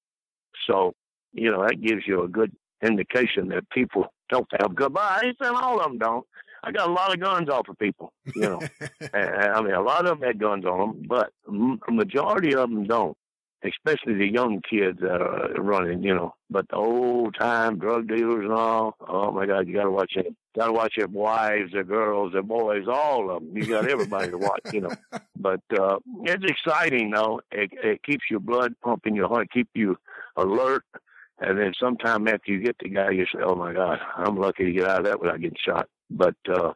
[0.66, 0.94] So,
[1.34, 4.96] you know, that gives you a good indication that people don't have good.
[4.98, 6.26] I ain't all of them don't.
[6.64, 8.60] I got a lot of guns off of people, you know.
[9.14, 12.70] and, I mean, a lot of them had guns on them, but a majority of
[12.70, 13.18] them don't.
[13.62, 16.34] Especially the young kids that are running, you know.
[16.50, 20.14] But the old time drug dealers and all, oh my God, you got to watch
[20.16, 20.34] it.
[20.58, 23.58] Got to watch their wives, their girls, their boys, all of them.
[23.58, 24.92] You got everybody to watch, you know.
[25.42, 27.40] But uh, it's exciting, though.
[27.50, 29.98] It, it keeps your blood pumping, your heart, keep you
[30.36, 30.84] alert.
[31.40, 34.66] And then sometime after you get the guy, you say, "Oh my God, I'm lucky
[34.66, 36.74] to get out of that without getting shot." But uh,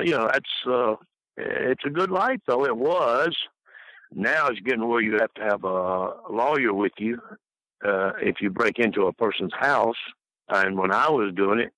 [0.00, 0.96] you know, that's uh,
[1.36, 2.64] it's a good life, though.
[2.64, 3.36] It was.
[4.12, 7.20] Now it's getting where you have to have a lawyer with you
[7.84, 9.96] uh, if you break into a person's house.
[10.48, 11.72] And when I was doing it,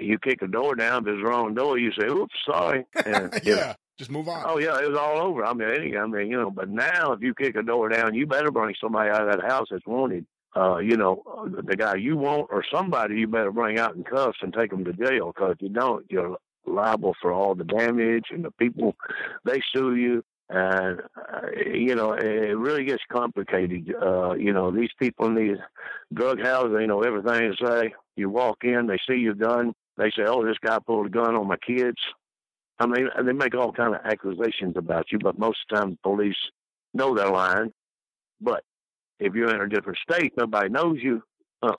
[0.00, 1.02] you kick a door down.
[1.02, 4.28] If it's the wrong door, you say, "Oops, sorry." And, you know, yeah, just move
[4.28, 4.44] on.
[4.46, 5.44] Oh yeah, it was all over.
[5.44, 6.50] I mean, any, I mean, you know.
[6.50, 9.50] But now, if you kick a door down, you better bring somebody out of that
[9.50, 10.26] house that's wanted.
[10.58, 11.22] Uh, you know,
[11.64, 14.84] the guy you want or somebody you better bring out in cuffs and take them
[14.84, 15.32] to jail.
[15.32, 18.96] Because if you don't, you're liable for all the damage and the people
[19.44, 20.24] they sue you.
[20.50, 23.94] And uh, you know, it really gets complicated.
[24.02, 25.58] Uh, you know, these people in these
[26.14, 27.94] drug houses, they know everything to say.
[28.16, 29.74] You walk in, they see your gun.
[29.98, 31.98] They say, "Oh, this guy pulled a gun on my kids."
[32.80, 35.90] I mean, they make all kind of accusations about you, but most of the time,
[35.90, 36.36] the police
[36.94, 37.72] know they're lying.
[38.40, 38.62] But
[39.18, 41.22] if you're in a different state, nobody knows you.
[41.62, 41.72] Uh,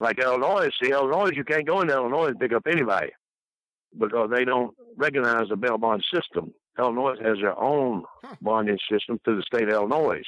[0.00, 3.12] like Illinois, see, Illinois, you can't go into Illinois and pick up anybody
[3.98, 6.52] because they don't recognize the bail bond system.
[6.78, 8.04] Illinois has their own
[8.40, 10.22] bonding system through the state of Illinois.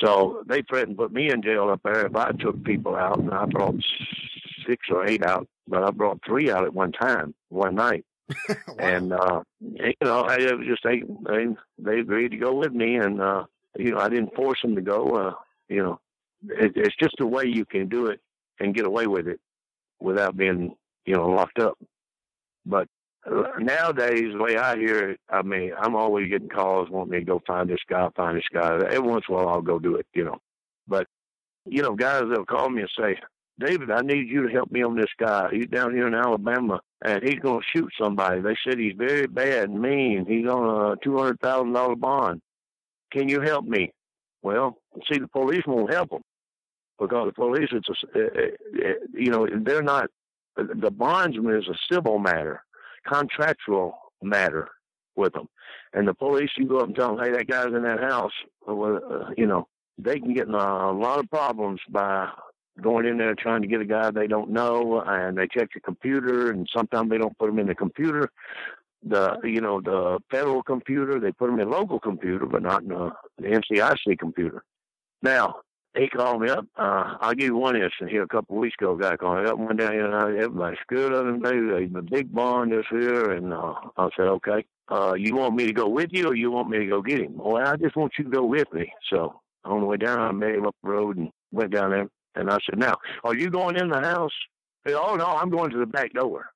[0.00, 3.18] So they threatened to put me in jail up there if I took people out,
[3.18, 3.74] and I brought
[4.66, 8.04] six or eight out, but I brought three out at one time, one night.
[8.78, 11.46] And uh, you know, I it was just they they
[11.78, 13.44] they agreed to go with me, and uh,
[13.76, 15.06] you know, I didn't force them to go.
[15.08, 15.34] Uh,
[15.68, 16.00] you know,
[16.48, 18.20] it, it's just a way you can do it
[18.58, 19.40] and get away with it
[20.00, 20.74] without being
[21.06, 21.78] you know locked up.
[22.66, 22.88] But
[23.58, 27.24] nowadays, the way I hear it, I mean, I'm always getting calls wanting me to
[27.24, 28.76] go find this guy, find this guy.
[28.76, 30.38] Every once in a while, I'll go do it, you know.
[30.86, 31.06] But
[31.66, 33.18] you know, guys, they'll call me and say,
[33.58, 35.48] David, I need you to help me on this guy.
[35.52, 38.40] He's down here in Alabama and he's going to shoot somebody.
[38.40, 40.24] They said he's very bad and mean.
[40.26, 42.40] He's on a $200,000 bond.
[43.12, 43.92] Can you help me?
[44.42, 44.78] Well,
[45.10, 46.22] see, the police won't help them
[46.98, 50.10] because the police, it's a, uh, uh, you know, they're not,
[50.56, 52.62] the bondsman is a civil matter,
[53.06, 54.68] contractual matter
[55.16, 55.48] with them.
[55.92, 58.32] And the police, you go up and tell them, hey, that guy's in that house.
[58.66, 59.66] Uh, you know,
[59.98, 62.28] they can get in a lot of problems by
[62.80, 65.80] going in there trying to get a guy they don't know, and they check the
[65.80, 68.30] computer, and sometimes they don't put them in the computer.
[69.02, 72.82] The you know the federal computer, they put them in a local computer, but not
[72.82, 74.62] in the, the NCIC computer.
[75.22, 75.56] Now
[75.96, 76.66] he called me up.
[76.76, 78.22] Uh, I'll give you one instance here.
[78.22, 80.76] A couple of weeks ago, a guy called me up one day, and I, everybody
[80.82, 81.42] scared of him.
[81.42, 84.64] They, the big bond is here, and uh, I said, okay.
[84.88, 87.20] Uh, you want me to go with you, or you want me to go get
[87.20, 87.36] him?
[87.36, 88.92] Well, I just want you to go with me.
[89.08, 92.08] So on the way down, I met him up the road and went down there.
[92.34, 94.32] And I said, Now, are you going in the house?
[94.84, 96.46] He said, Oh, no, I'm going to the back door.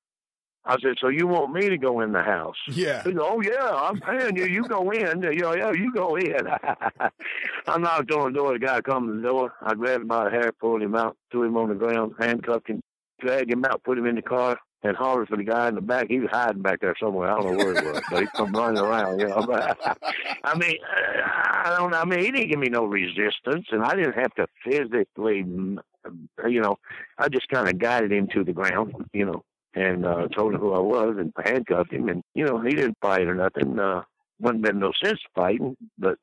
[0.65, 2.57] I said, So you want me to go in the house?
[2.67, 3.03] Yeah.
[3.03, 4.45] He said, Oh, yeah, I'm paying you.
[4.45, 5.21] You go in.
[5.21, 6.47] You know, yeah, you go in.
[7.67, 8.53] I knocked on the door.
[8.53, 9.53] The guy come to the door.
[9.61, 12.69] I grabbed him by the hair, pulled him out, threw him on the ground, handcuffed
[12.69, 12.81] him,
[13.19, 15.81] dragged him out, put him in the car, and hollered for the guy in the
[15.81, 16.07] back.
[16.09, 17.31] He was hiding back there somewhere.
[17.31, 19.19] I don't know where he was, but he come running around.
[19.19, 19.35] You know,
[20.43, 21.93] I mean, I don't.
[21.93, 26.61] I mean, he didn't give me no resistance, and I didn't have to physically, you
[26.61, 26.77] know,
[27.17, 29.43] I just kind of guided him to the ground, you know,
[29.75, 32.97] and uh, told him who I was and handcuffed him, and you know, he didn't
[33.01, 33.77] fight or nothing.
[33.79, 34.03] Uh,
[34.39, 36.17] wasn't been no sense fighting, but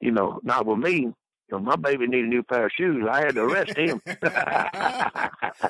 [0.00, 0.98] you know, not with me.
[1.00, 1.14] You
[1.50, 3.04] know, my baby needed a new pair of shoes.
[3.10, 4.00] I had to arrest him.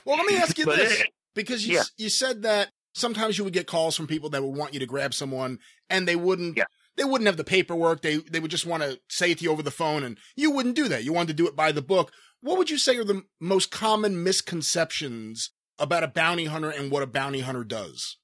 [0.05, 1.01] well, let me ask you But this.
[1.01, 1.83] it- because you, Yeah.
[1.97, 4.87] you said that sometimes you would get calls from people that would want you to
[4.87, 6.61] grab someone and they wouldn't
[6.97, 9.51] they wouldn't have the paperwork they they would just want to say it to you
[9.51, 11.81] over the phone and you wouldn't do that you wanted to do it by the
[11.81, 15.51] book what would you say are the most common misconceptions
[15.83, 18.17] about a bounty hunter and what a bounty hunter does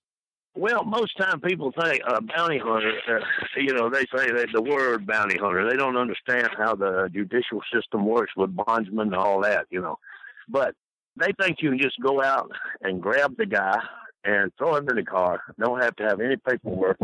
[0.55, 3.21] Well, most time people think a bounty hunter, uh,
[3.57, 5.69] you know, they say that the word bounty hunter.
[5.69, 9.99] They don't understand how the judicial system works with bondsmen and all that, you know.
[10.49, 10.75] But
[11.17, 13.79] they think you can just go out and grab the guy
[14.25, 15.43] and throw him in the car.
[15.59, 16.99] Don't have to have any paperwork.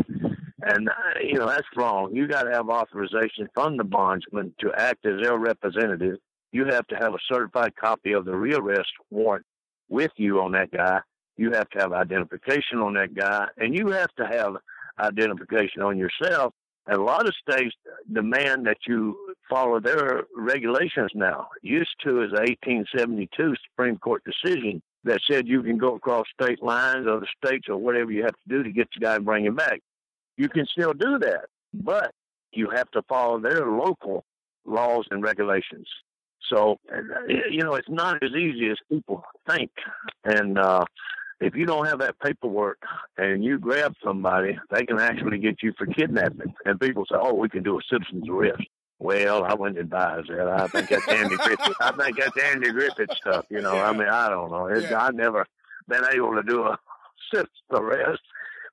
[0.61, 2.13] And, uh, you know, that's wrong.
[2.13, 6.17] You got to have authorization from the bondsman to act as their representative.
[6.51, 9.45] You have to have a certified copy of the rearrest warrant
[9.89, 10.99] with you on that guy.
[11.37, 14.55] You have to have identification on that guy, and you have to have
[14.99, 16.53] identification on yourself.
[16.87, 17.75] And a lot of states
[18.11, 21.47] demand that you follow their regulations now.
[21.61, 26.61] Used to is a 1872 Supreme Court decision that said you can go across state
[26.61, 29.45] lines, other states, or whatever you have to do to get the guy and bring
[29.45, 29.81] him back.
[30.37, 32.11] You can still do that, but
[32.51, 34.25] you have to follow their local
[34.65, 35.87] laws and regulations.
[36.49, 36.99] So, uh,
[37.49, 39.71] you know, it's not as easy as people think.
[40.23, 40.85] And uh,
[41.39, 42.79] if you don't have that paperwork
[43.17, 46.53] and you grab somebody, they can actually get you for kidnapping.
[46.65, 48.63] And people say, oh, we can do a citizen's arrest.
[48.99, 50.47] Well, I wouldn't advise that.
[50.47, 51.75] I think that's Andy Griffith.
[51.81, 53.45] I think that's Andy Griffith stuff.
[53.49, 54.67] You know, I mean, I don't know.
[54.67, 55.45] It's, I've never
[55.87, 56.79] been able to do a
[57.33, 58.21] citizen's arrest.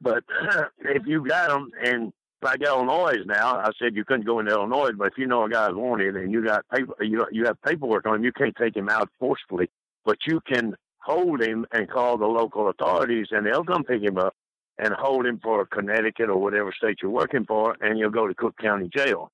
[0.00, 0.24] But
[0.78, 4.90] if you got them, and like Illinois now, I said you couldn't go into Illinois,
[4.96, 8.06] but if you know a guy's wanted and you got paper, you you have paperwork
[8.06, 9.70] on him, you can't take him out forcefully,
[10.04, 14.18] but you can hold him and call the local authorities, and they'll come pick him
[14.18, 14.34] up
[14.78, 18.34] and hold him for Connecticut or whatever state you're working for, and you'll go to
[18.34, 19.30] Cook County Jail.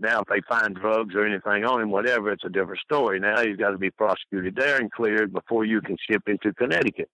[0.00, 3.20] Now, if they find drugs or anything on him, whatever, it's a different story.
[3.20, 7.08] Now he's got to be prosecuted there and cleared before you can ship into Connecticut,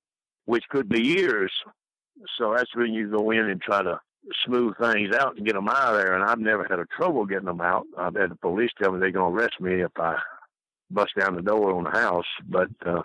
[0.47, 1.52] which could be years.
[2.39, 4.01] So that's when you go in and try to
[4.45, 6.15] smooth things out and get them out of there.
[6.15, 7.87] And I've never had a trouble getting them out.
[7.99, 10.17] I've had the police tell me they're going to arrest me if I
[10.91, 13.03] bust down the door on the house, but uh,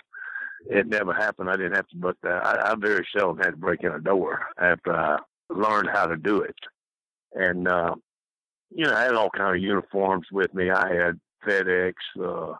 [0.68, 1.50] it never happened.
[1.50, 2.46] I didn't have to bust that.
[2.46, 5.20] I, I very seldom had to break in a door after I
[5.50, 6.56] learned how to do it.
[7.34, 7.96] And uh,
[8.72, 10.70] you know, I had all kind of uniforms with me.
[10.72, 12.54] I had FedEx, uh,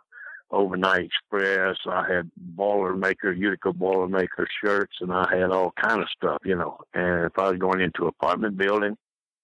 [0.50, 1.76] Overnight Express.
[1.86, 6.78] I had Boilermaker, Utica Boilermaker shirts, and I had all kind of stuff, you know.
[6.94, 8.96] And if I was going into apartment building,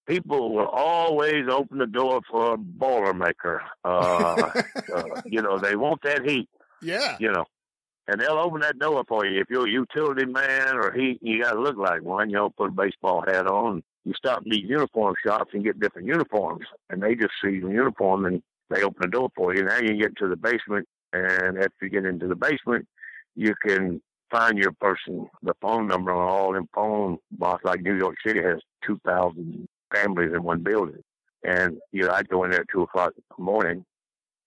[0.07, 3.59] people will always open the door for a Boilermaker.
[3.83, 4.51] Uh,
[4.95, 6.49] uh, you know, they want that heat.
[6.81, 7.17] Yeah.
[7.19, 7.45] You know,
[8.07, 9.39] and they'll open that door for you.
[9.39, 12.29] If you're a utility man or heat, you got to look like one.
[12.29, 13.83] You know, put a baseball hat on.
[14.05, 17.69] You stop in these uniform shops and get different uniforms, and they just see the
[17.69, 19.63] uniform and they open the door for you.
[19.63, 22.87] Now you get to the basement, and after you get into the basement,
[23.35, 24.01] you can
[24.31, 27.63] find your person, the phone number on all them phone blocks.
[27.63, 31.03] Like New York City has two thousand families in one building,
[31.43, 33.85] and you know I'd go in there at two o'clock in the morning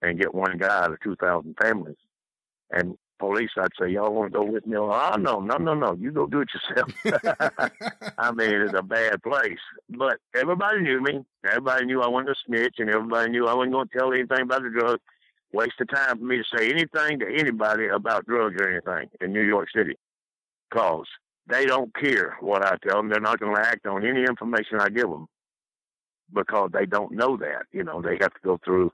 [0.03, 1.97] and get one guy out of two thousand families,
[2.71, 4.77] and police, I'd say, y'all want to go with me?
[4.77, 5.95] Oh, no, no, no, no.
[5.95, 6.93] You go do it yourself.
[8.19, 9.59] I mean, it's a bad place.
[9.91, 11.25] But everybody knew me.
[11.45, 14.43] Everybody knew I wasn't a snitch, and everybody knew I wasn't going to tell anything
[14.43, 15.03] about the drugs.
[15.53, 19.33] Waste of time for me to say anything to anybody about drugs or anything in
[19.33, 19.95] New York City.
[20.69, 21.07] Because
[21.49, 23.09] they don't care what I tell them.
[23.09, 25.29] They're not going to act on any information I give them
[26.33, 27.67] because they don't know that.
[27.73, 28.93] You know, they have to go through.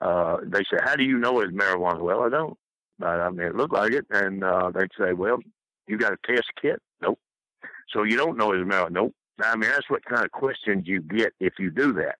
[0.00, 2.56] Uh, they say, "How do you know it's marijuana?" Well, I don't.
[2.98, 5.38] But I mean, it looked like it, and uh, they'd say, "Well,
[5.86, 7.18] you got a test kit?" Nope.
[7.90, 8.92] So you don't know it's marijuana?
[8.92, 9.14] Nope.
[9.42, 12.16] I mean, that's what kind of questions you get if you do that.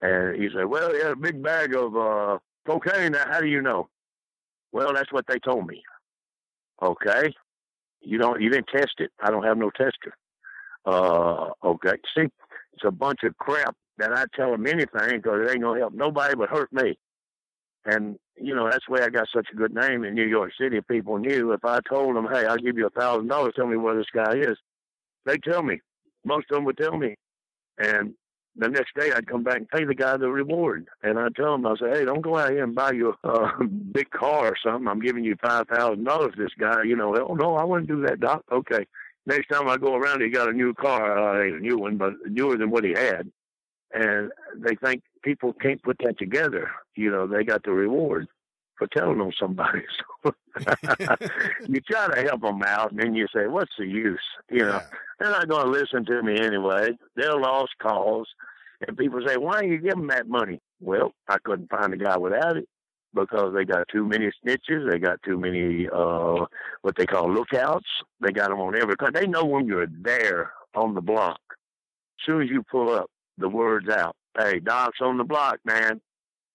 [0.00, 3.12] And he said, "Well, he had a big bag of uh, cocaine.
[3.12, 3.88] Now, how do you know?"
[4.72, 5.82] Well, that's what they told me.
[6.82, 7.34] Okay,
[8.00, 9.10] you don't, you didn't test it.
[9.22, 10.16] I don't have no tester.
[10.84, 11.92] Uh, okay.
[12.16, 12.26] See,
[12.72, 15.94] it's a bunch of crap that I tell them anything because it ain't gonna help
[15.94, 16.98] nobody but hurt me.
[17.84, 20.80] And you know that's why I got such a good name in New York City.
[20.80, 23.76] People knew if I told them, "Hey, I'll give you a thousand dollars, tell me
[23.76, 24.56] where this guy is,"
[25.26, 25.80] they tell me.
[26.24, 27.16] Most of them would tell me,
[27.78, 28.14] and
[28.56, 30.88] the next day I'd come back and pay the guy the reward.
[31.02, 33.64] And I'd tell him, I say, "Hey, don't go out here and buy you a
[33.64, 34.88] big car or something.
[34.88, 36.34] I'm giving you five thousand dollars.
[36.36, 38.44] This guy, you know, oh no, I wouldn't do that, Doc.
[38.50, 38.86] Okay."
[39.24, 41.16] Next time I go around, he got a new car.
[41.16, 43.30] Uh, a new one, but newer than what he had.
[43.94, 46.72] And they think people can't put that together.
[46.96, 48.26] You know, they got the reward
[48.76, 49.82] for telling on somebody.
[50.24, 50.32] So
[51.66, 54.20] you try to help them out, and then you say, "What's the use?"
[54.50, 54.80] You know,
[55.18, 56.90] they're not going to listen to me anyway.
[57.16, 58.26] They're lost cause,
[58.86, 62.18] and people say, "Why are you giving that money?" Well, I couldn't find a guy
[62.18, 62.68] without it
[63.14, 64.90] because they got too many snitches.
[64.90, 66.44] They got too many uh
[66.82, 67.88] what they call lookouts.
[68.20, 68.94] They got them on every.
[68.96, 69.10] car.
[69.10, 71.40] They know when you're there on the block.
[72.20, 74.14] As soon as you pull up, the word's out.
[74.38, 76.00] Hey, Doc's on the block, man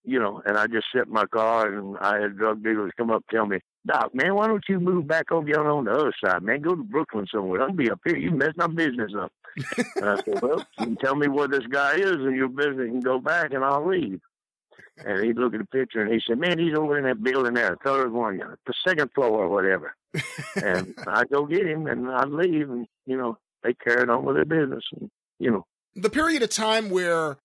[0.08, 3.12] you know, and I just sit in my car and I had drug dealers come
[3.12, 5.92] up and tell me, Doc, man, why don't you move back over here on the
[5.92, 6.62] other side, man?
[6.62, 7.60] Go to Brooklyn somewhere.
[7.60, 8.16] Don't be up here.
[8.16, 9.34] You messing my business up.
[9.98, 12.88] and I said, Well, you can tell me where this guy is and your business
[12.88, 14.22] can go back and I'll leave.
[15.06, 17.56] And he'd look at the picture and he said, Man, he's over in that building
[17.56, 19.94] there, third one, the second floor or whatever.
[20.56, 24.38] and I'd go get him and I'd leave and, you know, they carried on with
[24.38, 25.66] their business and, you know.
[25.96, 27.38] The period of time where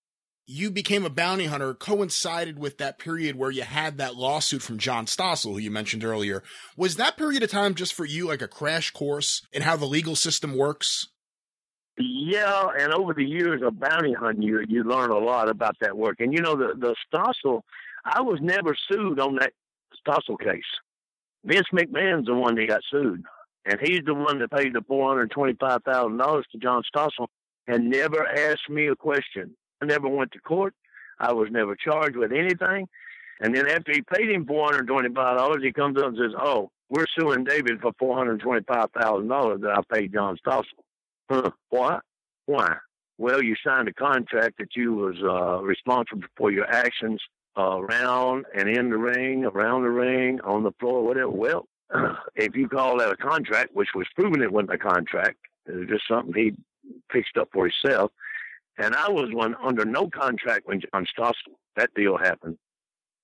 [0.46, 4.78] you became a bounty hunter coincided with that period where you had that lawsuit from
[4.78, 6.42] John Stossel, who you mentioned earlier.
[6.76, 9.86] Was that period of time just for you like a crash course in how the
[9.86, 11.06] legal system works?
[11.98, 15.96] Yeah, and over the years of bounty hunting, you you learn a lot about that
[15.96, 16.20] work.
[16.20, 17.60] And you know, the the Stossel,
[18.04, 19.52] I was never sued on that
[20.04, 20.62] Stossel case.
[21.44, 23.22] Vince McMahon's the one that got sued,
[23.66, 27.26] and he's the one that paid the four hundred twenty-five thousand dollars to John Stossel
[27.66, 29.54] and never asked me a question.
[29.83, 30.75] I never went to court.
[31.19, 32.89] I was never charged with anything.
[33.41, 36.33] And then after he paid him four hundred twenty-five dollars, he comes up and says,
[36.41, 40.65] "Oh, we're suing David for four hundred twenty-five thousand dollars that I paid John Stossel."
[41.28, 41.51] Huh?
[41.70, 42.02] What?
[42.47, 42.77] Why?
[43.19, 47.20] Well, you signed a contract that you was uh, responsible for your actions
[47.57, 51.31] uh, around and in the ring, around the ring, on the floor, whatever.
[51.31, 51.67] Well,
[52.36, 55.89] if you call that a contract, which was proven it wasn't a contract, it was
[55.89, 56.52] just something he
[57.12, 58.12] fixed up for himself.
[58.78, 62.59] And I was one under no contract when John Stossel, that deal happened.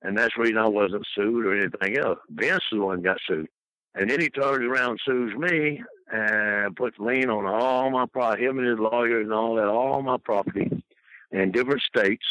[0.02, 2.18] And that's the reason I wasn't sued or anything else.
[2.31, 3.49] Vince is the one got sued.
[3.94, 8.59] And then he turns around sues me and puts lien on all my property, him
[8.59, 10.70] and his lawyers and all that, all my property
[11.33, 12.25] in different states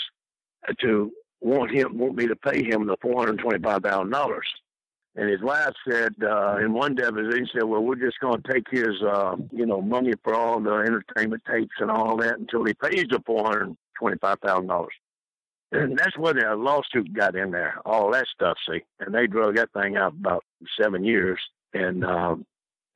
[0.80, 4.40] to want him, want me to pay him the $425,000.
[5.18, 8.70] And his wife said uh, in one deposition, said, "Well, we're just going to take
[8.70, 12.76] his, uh, you know, money for all the entertainment tapes and all that until he
[12.76, 14.94] pays the four hundred twenty-five thousand dollars."
[15.72, 18.58] And that's where the lawsuit got in there, all that stuff.
[18.70, 20.44] See, and they drug that thing out about
[20.80, 21.40] seven years,
[21.74, 22.46] and um,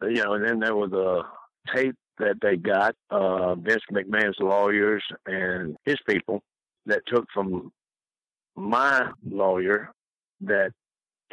[0.03, 1.23] you know, and then there was a
[1.75, 6.43] tape that they got, uh, Vince McMahon's lawyers and his people
[6.85, 7.71] that took from
[8.55, 9.91] my lawyer
[10.41, 10.71] that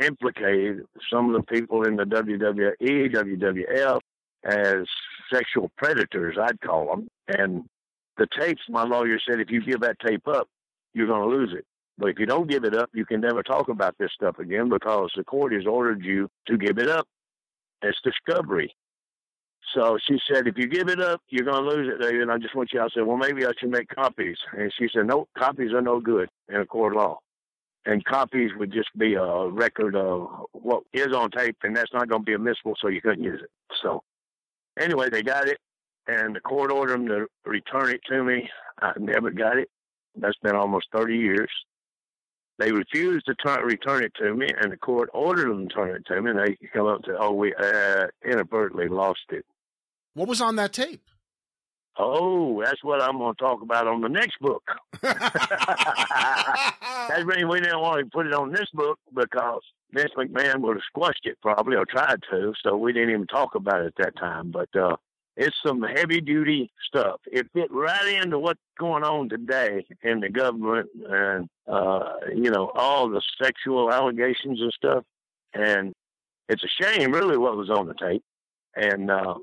[0.01, 4.01] implicated some of the people in the WWE, WWF
[4.45, 4.87] as
[5.33, 7.09] sexual predators, I'd call them.
[7.29, 7.65] And
[8.17, 10.49] the tapes, my lawyer said, if you give that tape up,
[10.95, 11.65] you're going to lose it.
[11.99, 14.69] But if you don't give it up, you can never talk about this stuff again
[14.69, 17.07] because the court has ordered you to give it up.
[17.83, 18.75] It's discovery.
[19.75, 22.23] So she said, if you give it up, you're going to lose it, David.
[22.23, 24.39] And I just want you, I said, well, maybe I should make copies.
[24.57, 27.19] And she said, no, copies are no good in a court of law
[27.87, 32.09] and copies would just be a record of what is on tape, and that's not
[32.09, 33.51] going to be admissible, so you couldn't use it.
[33.83, 34.03] So
[34.79, 35.59] anyway, they got it,
[36.07, 38.49] and the court ordered them to return it to me.
[38.81, 39.69] I never got it.
[40.17, 41.51] That's been almost 30 years.
[42.59, 45.95] They refused to turn, return it to me, and the court ordered them to turn
[45.95, 46.31] it to me.
[46.31, 49.45] And they come up to, oh, we uh, inadvertently lost it.
[50.15, 51.03] What was on that tape?
[52.01, 54.63] Oh, that's what I'm going to talk about on the next book.
[55.03, 55.19] That's
[57.25, 59.63] reason we didn't want to put it on this book because
[59.93, 63.57] Vince McMahon would have squashed it probably or tried to, so we didn't even talk
[63.57, 64.53] about it at that time.
[64.53, 64.95] But uh,
[65.37, 67.21] it's some heavy duty stuff.
[67.27, 72.71] It fit right into what's going on today in the government and uh, you know
[72.75, 75.05] all the sexual allegations and stuff.
[75.55, 75.95] And
[76.49, 78.23] it's a shame, really, what was on the tape.
[78.77, 79.35] And uh,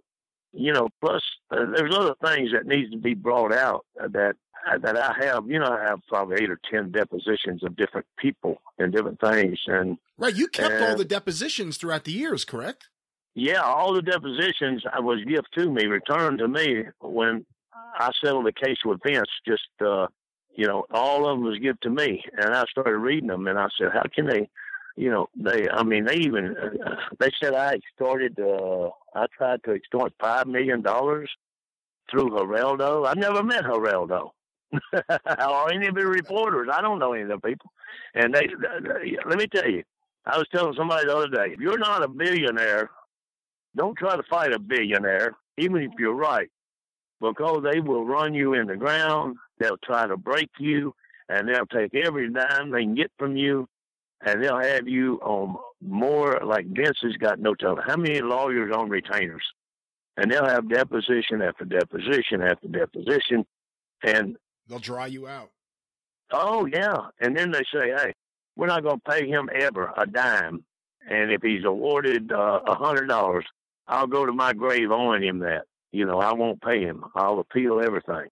[0.56, 4.36] you know, plus uh, there's other things that needs to be brought out that
[4.82, 5.48] that I have.
[5.48, 9.60] You know, I have probably eight or ten depositions of different people and different things.
[9.68, 12.90] And Right, you kept all the depositions throughout the years, correct?
[13.36, 17.46] yeah, all the depositions I was given to me, returned to me when
[18.00, 19.28] I settled the case with Vince.
[19.46, 20.08] Just uh,
[20.56, 23.60] you know, all of them was given to me, and I started reading them, and
[23.60, 24.50] I said, how can they?
[24.96, 25.68] You know, they.
[25.70, 26.56] I mean, they even
[27.20, 28.40] they said I extorted.
[28.40, 31.30] Uh, I tried to extort five million dollars
[32.10, 33.06] through Geraldo.
[33.06, 34.32] I've never met Geraldo
[34.72, 36.70] or any of the reporters.
[36.72, 37.72] I don't know any of the people.
[38.14, 39.84] And they, they, let me tell you,
[40.26, 42.90] I was telling somebody the other day, if you're not a billionaire,
[43.76, 46.50] don't try to fight a billionaire, even if you're right,
[47.22, 49.38] because they will run you in the ground.
[49.60, 50.94] They'll try to break you,
[51.30, 53.68] and they'll take every dime they can get from you,
[54.22, 57.84] and they'll have you on more like Vince has got no telling.
[57.86, 59.44] How many lawyers on retainers?
[60.18, 63.46] And they'll have deposition after deposition after deposition,
[64.04, 64.38] and
[64.68, 65.52] They'll dry you out.
[66.32, 68.14] Oh yeah, and then they say, "Hey,
[68.56, 70.66] we're not going to pay him ever a dime,
[71.08, 73.46] and if he's awarded uh, a hundred dollars,
[73.88, 75.66] I'll go to my grave owing him that.
[75.92, 77.04] You know, I won't pay him.
[77.16, 78.28] I'll appeal everything."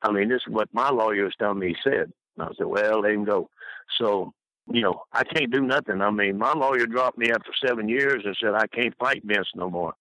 [0.00, 1.68] I mean, this is what my lawyer was telling me.
[1.68, 3.50] He said, and I said, "Well, let him go."
[3.98, 4.32] So,
[4.70, 6.00] you know, I can't do nothing.
[6.00, 9.48] I mean, my lawyer dropped me after seven years and said I can't fight Vince
[9.54, 9.94] no more.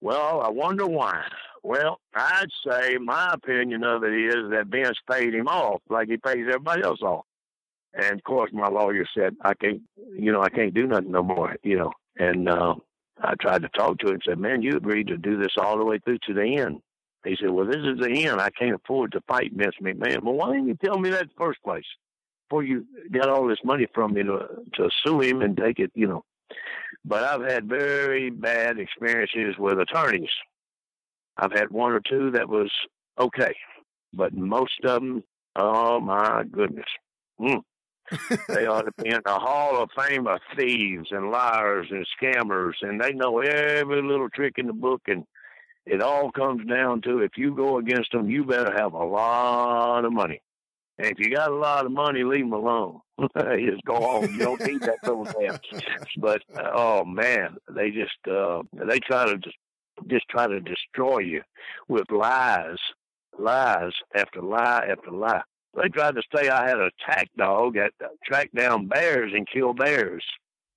[0.00, 1.24] Well, I wonder why.
[1.62, 6.16] Well, I'd say my opinion of it is that Vince paid him off like he
[6.16, 7.26] pays everybody else off.
[7.92, 9.82] And of course, my lawyer said I can't,
[10.16, 11.92] you know, I can't do nothing no more, you know.
[12.16, 12.76] And uh,
[13.20, 15.76] I tried to talk to him and said, "Man, you agreed to do this all
[15.76, 16.80] the way through to the end."
[17.24, 18.40] He said, "Well, this is the end.
[18.40, 21.28] I can't afford to fight Vince McMahon." Well, why didn't you tell me that in
[21.28, 21.84] the first place
[22.50, 25.92] before you got all this money from me to to sue him and take it,
[25.94, 26.24] you know?
[27.04, 30.30] But I've had very bad experiences with attorneys.
[31.38, 32.70] I've had one or two that was
[33.18, 33.54] okay,
[34.12, 35.22] but most of them,
[35.56, 36.88] oh my goodness,
[37.40, 37.62] mm.
[38.48, 42.74] they ought to be in the Hall of Fame of thieves and liars and scammers,
[42.82, 45.02] and they know every little trick in the book.
[45.06, 45.24] And
[45.86, 50.04] it all comes down to if you go against them, you better have a lot
[50.04, 50.42] of money.
[51.00, 53.00] And if you got a lot of money, leave them alone.
[53.18, 54.30] just go on.
[54.32, 55.58] You don't need that little damn.
[56.18, 59.56] But uh, oh man, they just uh, they try to just
[60.08, 61.40] just try to destroy you
[61.88, 62.76] with lies,
[63.38, 65.40] lies after lie after lie.
[65.74, 67.92] They tried to say I had a attack dog that
[68.26, 70.24] tracked down bears and killed bears.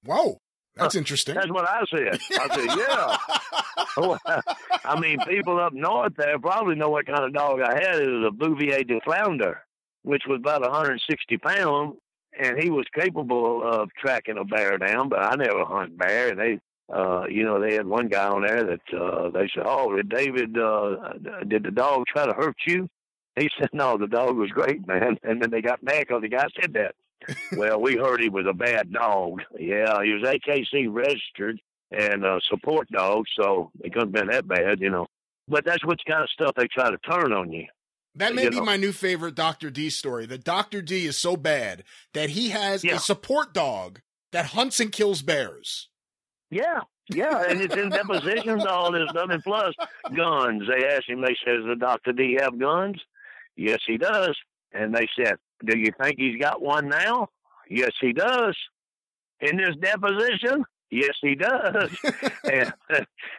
[0.05, 0.37] Whoa,
[0.75, 1.35] that's interesting.
[1.35, 2.19] That's what I said.
[2.39, 3.17] I said, yeah.
[3.95, 4.17] Oh,
[4.85, 8.01] I mean, people up north there probably know what kind of dog I had.
[8.01, 9.57] It was a Bouvier des Flandres,
[10.03, 11.95] which was about 160 pounds,
[12.39, 15.09] and he was capable of tracking a bear down.
[15.09, 16.29] But I never hunt bear.
[16.29, 16.59] And they,
[16.93, 20.09] uh, you know, they had one guy on there that uh, they said, "Oh, did
[20.09, 20.57] David?
[20.57, 21.13] Uh,
[21.47, 22.89] did the dog try to hurt you?"
[23.35, 26.29] He said, "No, the dog was great, man." And then they got mad because the
[26.29, 26.95] guy said that.
[27.53, 29.41] well, we heard he was a bad dog.
[29.57, 31.59] Yeah, he was AKC registered
[31.91, 35.07] and a support dog, so it couldn't have been that bad, you know.
[35.47, 37.65] But that's what kind of stuff they try to turn on you.
[38.15, 38.65] That may You be know.
[38.65, 39.69] my new favorite Dr.
[39.69, 40.25] D story.
[40.25, 40.81] That Dr.
[40.81, 41.83] D is so bad
[42.13, 42.95] that he has Yeah.
[42.95, 44.01] a support dog
[44.31, 45.89] that hunts and kills bears.
[46.51, 49.73] Yeah, yeah, and it's in depositions, all this stuff, and plus
[50.15, 50.63] guns.
[50.67, 53.01] They asked him, they says, the doctor, D have guns?
[53.55, 54.35] Yes, he does.
[54.73, 55.35] And they said,
[55.65, 57.29] do you think he's got one now?
[57.69, 58.55] Yes, he does.
[59.39, 60.63] In this deposition?
[60.93, 61.89] Yes, he does.
[62.43, 62.71] and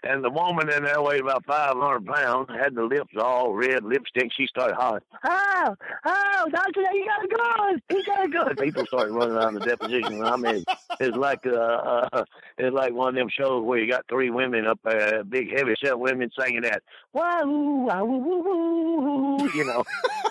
[0.03, 3.85] and the woman in there weighed about five hundred pounds, had the lips all red,
[3.85, 4.33] lipstick.
[4.37, 7.83] She started hollering, "Oh, oh, doctor, you got a gun!
[7.89, 10.25] He got a gun!" People started running around the deposition.
[10.25, 10.65] I mean,
[10.99, 12.25] it's like uh, uh,
[12.59, 15.77] it's like one of them shows where you got three women up there, big heavy
[15.81, 19.85] set women singing that, "Wow, wow, woo, woo, woo," you know,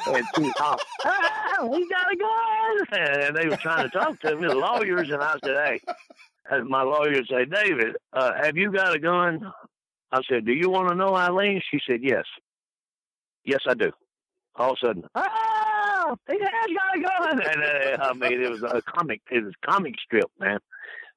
[0.08, 4.36] and she hollering, "Oh, he got a gun!" And they were trying to talk to
[4.36, 5.94] me, the lawyers, and I said, "Hey."
[6.50, 9.52] And my lawyer say, David, uh, have you got a gun?
[10.14, 12.26] I said, "Do you want to know, Eileen?" She said, "Yes."
[13.44, 13.92] Yes, I do.
[14.56, 18.50] All of a sudden, ah, he has got a gun, and uh, I mean, it
[18.50, 19.22] was a comic.
[19.32, 20.60] It was a comic strip, man.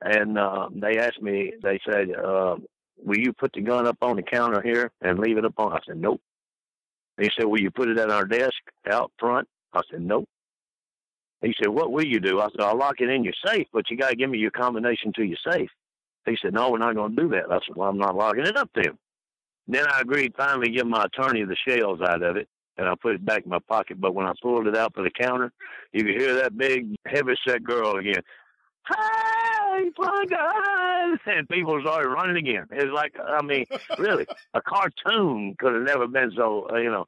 [0.00, 1.52] And uh, they asked me.
[1.62, 2.56] They said, uh,
[3.04, 5.74] "Will you put the gun up on the counter here and leave it up on?"
[5.74, 6.22] I said, "Nope."
[7.20, 8.56] He said, "Will you put it at our desk
[8.90, 10.28] out front?" I said, "Nope."
[11.42, 13.90] He said, "What will you do?" I said, "I'll lock it in your safe, but
[13.90, 15.70] you got to give me your combination to your safe."
[16.24, 18.46] He said, "No, we're not going to do that." I said, "Well, I'm not locking
[18.46, 18.98] it up then."
[19.68, 22.48] Then I agreed finally give my attorney the shells out of it,
[22.78, 24.00] and I put it back in my pocket.
[24.00, 25.52] But when I pulled it out for the counter,
[25.92, 28.22] you could hear that big, heavy-set girl again.
[28.88, 31.18] Hey, my God!
[31.26, 32.66] And people started running again.
[32.70, 33.66] It's like, I mean,
[33.98, 37.06] really, a cartoon could have never been so, uh, you know.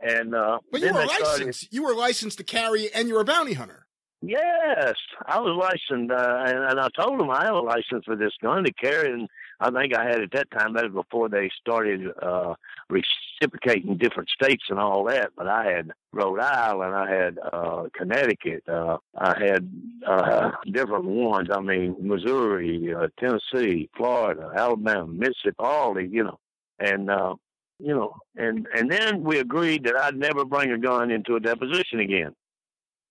[0.00, 1.72] And uh, But you were they started- licensed.
[1.72, 3.86] You were licensed to carry, and you're a bounty hunter.
[4.22, 8.16] Yes, I was licensed, uh, and, and I told them I have a license for
[8.16, 9.26] this gun to carry, and
[9.60, 10.74] I think I had at that time.
[10.74, 12.52] That was before they started uh,
[12.90, 15.30] reciprocating different states and all that.
[15.36, 19.70] But I had Rhode Island, I had uh, Connecticut, uh, I had
[20.06, 21.48] uh, different ones.
[21.50, 26.38] I mean, Missouri, uh, Tennessee, Florida, Alabama, Mississippi, all the you know,
[26.78, 27.34] and uh,
[27.80, 31.40] you know, and and then we agreed that I'd never bring a gun into a
[31.40, 32.34] deposition again.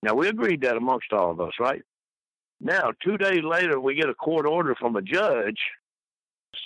[0.04, 1.82] Now we agreed that amongst all of us, right?
[2.62, 5.60] Now, two days later, we get a court order from a judge,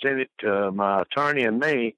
[0.02, 1.94] sent it uh, to my attorney and me.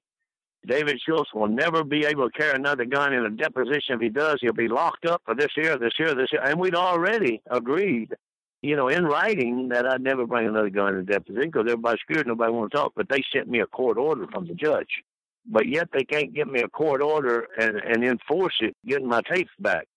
[0.67, 3.95] David Schultz will never be able to carry another gun in a deposition.
[3.95, 6.41] If he does, he'll be locked up for this year, this year, this year.
[6.43, 8.13] And we'd already agreed,
[8.61, 12.01] you know, in writing that I'd never bring another gun in a deposition because everybody's
[12.01, 12.93] scared, nobody want to talk.
[12.95, 15.03] But they sent me a court order from the judge.
[15.49, 19.21] But yet they can't get me a court order and, and enforce it, getting my
[19.21, 19.87] tapes back.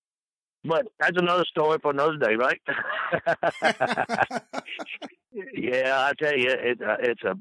[0.64, 2.60] But that's another story for another day, right?
[5.54, 7.34] yeah, I tell you, it, uh, it's a.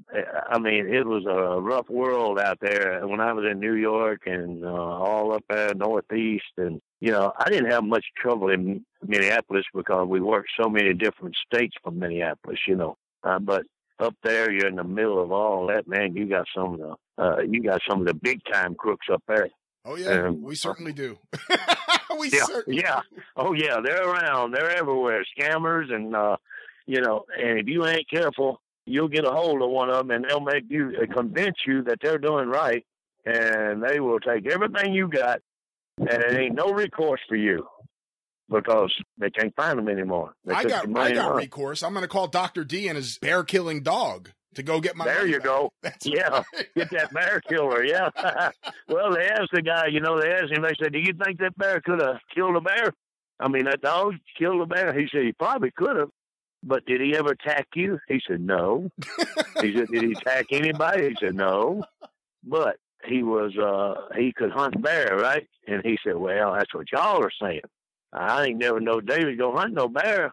[0.50, 4.22] I mean, it was a rough world out there when I was in New York
[4.26, 8.86] and uh, all up there northeast, and you know, I didn't have much trouble in
[9.06, 12.96] Minneapolis because we worked so many different states from Minneapolis, you know.
[13.24, 13.64] Uh, but
[14.00, 16.16] up there, you're in the middle of all that, man.
[16.16, 19.24] You got some of the, uh, you got some of the big time crooks up
[19.28, 19.50] there.
[19.86, 21.18] Oh yeah, Um, we certainly do.
[22.20, 23.02] we yeah, certainly yeah.
[23.36, 24.52] Oh yeah, they're around.
[24.52, 25.24] They're everywhere.
[25.38, 26.38] Scammers and uh,
[26.86, 30.12] you know, and if you ain't careful, you'll get a hold of one of them,
[30.12, 32.86] and they'll make you uh, convince you that they're doing right,
[33.26, 35.40] and they will take everything you got,
[35.98, 37.68] and it ain't no recourse for you
[38.50, 40.34] because they can't find them anymore.
[40.46, 41.84] They I got I got recourse.
[41.84, 45.06] I'm going to call Doctor D and his bear killing dog to go get my.
[45.06, 45.44] There you back.
[45.46, 45.74] go.
[45.82, 46.46] That's yeah, right.
[46.76, 47.84] get that bear killer.
[47.84, 48.10] Yeah.
[48.88, 49.88] well, they asked the guy.
[49.88, 50.64] You know, they asked him.
[50.64, 52.94] They said, "Do you think that bear could have killed a bear?"
[53.40, 54.94] I mean, that dog killed a bear.
[54.94, 56.10] He said he probably could have,
[56.64, 58.00] but did he ever attack you?
[58.08, 58.90] He said no.
[59.62, 61.10] he said, did he attack anybody?
[61.10, 61.84] He said no,
[62.44, 65.48] but he was uh he could hunt bear, right?
[65.68, 67.62] And he said, well, that's what y'all are saying.
[68.12, 70.32] I ain't never know David go hunt no bear.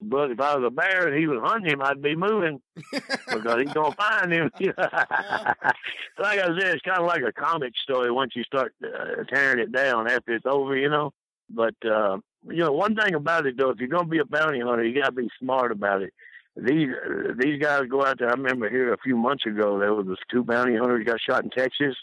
[0.00, 2.60] But if I was a bear and he was hunting him, I'd be moving
[2.92, 4.50] because he's gonna find him.
[4.60, 9.58] like I said, it's kind of like a comic story once you start uh, tearing
[9.58, 11.12] it down after it's over, you know.
[11.50, 14.60] But uh, you know, one thing about it though, if you're gonna be a bounty
[14.60, 16.12] hunter, you gotta be smart about it.
[16.56, 18.28] These uh, these guys go out there.
[18.28, 21.50] I remember here a few months ago, there was two bounty hunters got shot in
[21.50, 21.96] Texas.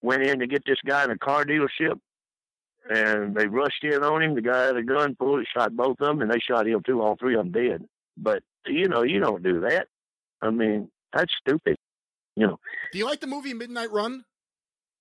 [0.00, 2.00] Went in to get this guy in a car dealership,
[2.90, 4.34] and they rushed in on him.
[4.34, 6.82] The guy had a gun, pulled it, shot both of them, and they shot him
[6.84, 7.00] too.
[7.02, 7.84] All three of them dead.
[8.16, 9.88] But you know, you don't do that.
[10.40, 11.76] I mean, that's stupid.
[12.36, 12.58] You know.
[12.92, 14.24] Do you like the movie Midnight Run?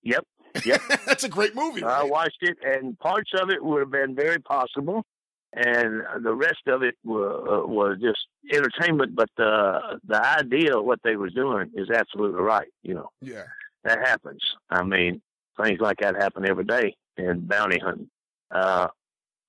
[0.04, 0.26] Yep.
[0.66, 0.82] Yep.
[1.06, 1.82] That's a great movie.
[1.82, 5.06] I watched it, and parts of it would have been very possible,
[5.54, 8.20] and the rest of it was, uh, was just
[8.54, 9.16] entertainment.
[9.16, 12.68] But the the idea of what they was doing is absolutely right.
[12.84, 13.44] You know, Yeah.
[13.86, 14.42] that happens.
[14.70, 15.22] I mean,
[15.62, 18.10] things like that happen every day in bounty hunting,
[18.52, 18.88] uh,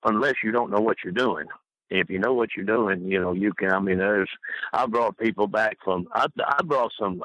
[0.03, 1.47] unless you don't know what you're doing.
[1.89, 3.71] If you know what you're doing, you know you can.
[3.71, 4.29] I mean, there's.
[4.71, 6.07] I brought people back from.
[6.13, 7.21] I, I brought some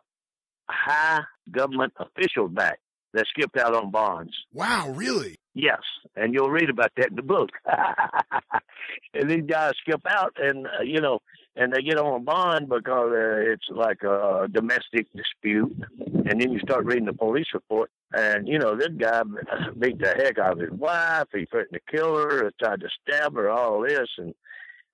[0.69, 2.79] high government officials back
[3.15, 4.33] that skipped out on bonds.
[4.53, 5.39] Wow, really?
[5.61, 5.81] Yes,
[6.15, 7.51] and you'll read about that in the book.
[9.13, 11.19] and these guys skip out, and uh, you know,
[11.57, 15.77] and they get on a bond because uh, it's like a domestic dispute.
[15.99, 19.23] And then you start reading the police report, and you know, this guy
[19.81, 21.27] beat the heck out of his wife.
[21.35, 24.33] He threatened to kill her, tried to stab her, all this, and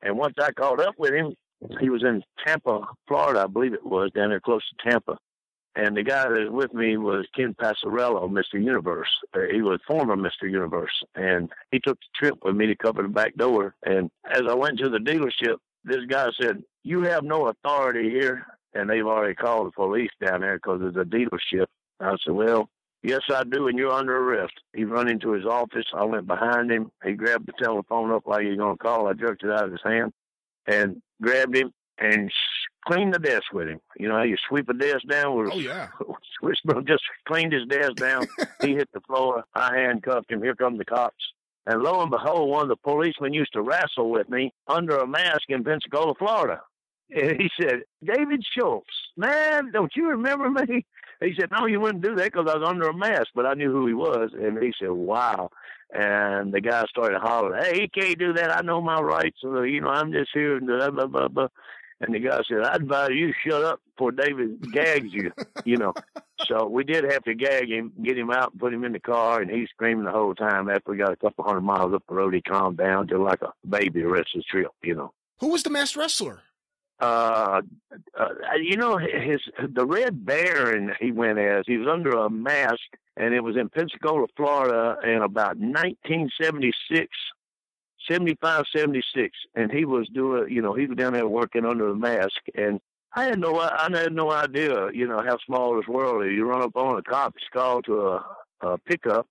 [0.01, 1.35] and once I caught up with him,
[1.79, 5.19] he was in Tampa, Florida, I believe it was, down there close to Tampa.
[5.77, 8.63] And the guy that was with me was Ken Passariello, Mr.
[8.63, 9.09] Universe.
[9.35, 10.49] Uh, he was former Mr.
[10.49, 11.03] Universe.
[11.17, 13.75] And he took the trip with me to cover the back door.
[13.85, 18.47] And as I went to the dealership, this guy said, You have no authority here.
[18.75, 21.67] And they've already called the police down there because it's a dealership.
[22.01, 22.69] I said, well,
[23.03, 24.55] yes, I do, and you're under arrest.
[24.75, 25.87] He run into his office.
[25.95, 26.91] I went behind him.
[27.05, 29.07] He grabbed the telephone up like he's going to call.
[29.07, 30.13] I jerked it out of his hand
[30.67, 32.31] and grabbed him and
[32.87, 33.81] clean the desk with him.
[33.97, 35.89] You know how you sweep a desk down with oh yeah,
[36.43, 38.27] Whisper just cleaned his desk down.
[38.61, 39.45] he hit the floor.
[39.55, 40.43] I handcuffed him.
[40.43, 41.25] Here come the cops.
[41.67, 45.07] And lo and behold, one of the policemen used to wrestle with me under a
[45.07, 46.61] mask in Pensacola, Florida.
[47.11, 50.85] And he said, David Schultz, man, don't you remember me?
[51.21, 53.55] He said, no, you wouldn't do that because I was under a mask, but I
[53.55, 54.31] knew who he was.
[54.35, 55.49] And he said, wow.
[55.93, 58.55] And the guy started hollering, hey, he can't do that.
[58.55, 59.39] I know my rights.
[59.43, 60.61] Uh, you know, I'm just here.
[60.61, 61.49] Blah, blah, blah, blah.
[62.01, 65.33] And the guy said, I'd advise you shut up before David gags you,
[65.65, 65.95] you know.
[66.49, 69.01] So we did have to gag him, get him out, and put him in the
[69.01, 70.69] car, and he's screaming the whole time.
[70.69, 73.41] After we got a couple hundred miles up the road, he calmed down to like
[73.41, 75.13] a baby the rest of the trip, you know.
[75.39, 76.43] Who was the masked wrestler?
[77.01, 77.63] Uh,
[78.19, 78.29] uh,
[78.61, 82.83] you know, his the Red Baron he went as he was under a mask,
[83.17, 87.09] and it was in Pensacola, Florida, in about 1976
[88.09, 91.95] 75, 76, and he was doing, you know, he was down there working under the
[91.95, 92.81] mask, and
[93.15, 96.33] I had no, I had no idea, you know, how small this world is.
[96.33, 99.27] You run up on a cop, he's called to a, a pickup,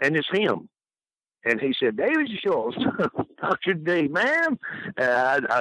[0.00, 0.68] and it's him.
[1.44, 2.76] And he said, David Schultz,
[3.40, 3.74] Dr.
[3.74, 4.58] D, man.
[4.96, 5.60] I, I,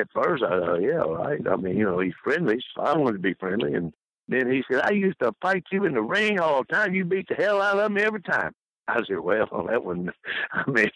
[0.00, 1.40] at first, I thought, yeah, right.
[1.46, 3.74] I mean, you know, he's friendly, so I wanted to be friendly.
[3.74, 3.92] And
[4.28, 6.94] then he said, I used to fight you in the ring all the time.
[6.94, 8.52] You beat the hell out of me every time.
[8.88, 10.10] I said, well, that one,
[10.52, 10.90] I mean,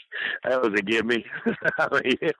[0.45, 1.25] that was a gimme.
[1.79, 2.33] I mean,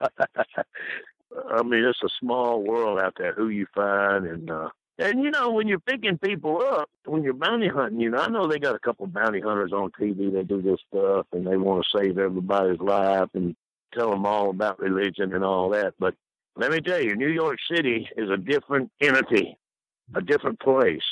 [1.51, 4.25] I mean, it's a small world out there who you find.
[4.25, 8.09] And, uh, and you know, when you're picking people up, when you're bounty hunting, you
[8.09, 11.27] know, I know they got a couple bounty hunters on TV that do this stuff
[11.31, 13.55] and they want to save everybody's life and
[13.93, 15.93] tell them all about religion and all that.
[15.99, 16.15] But
[16.55, 19.57] let me tell you, New York City is a different entity,
[20.15, 21.03] a different place,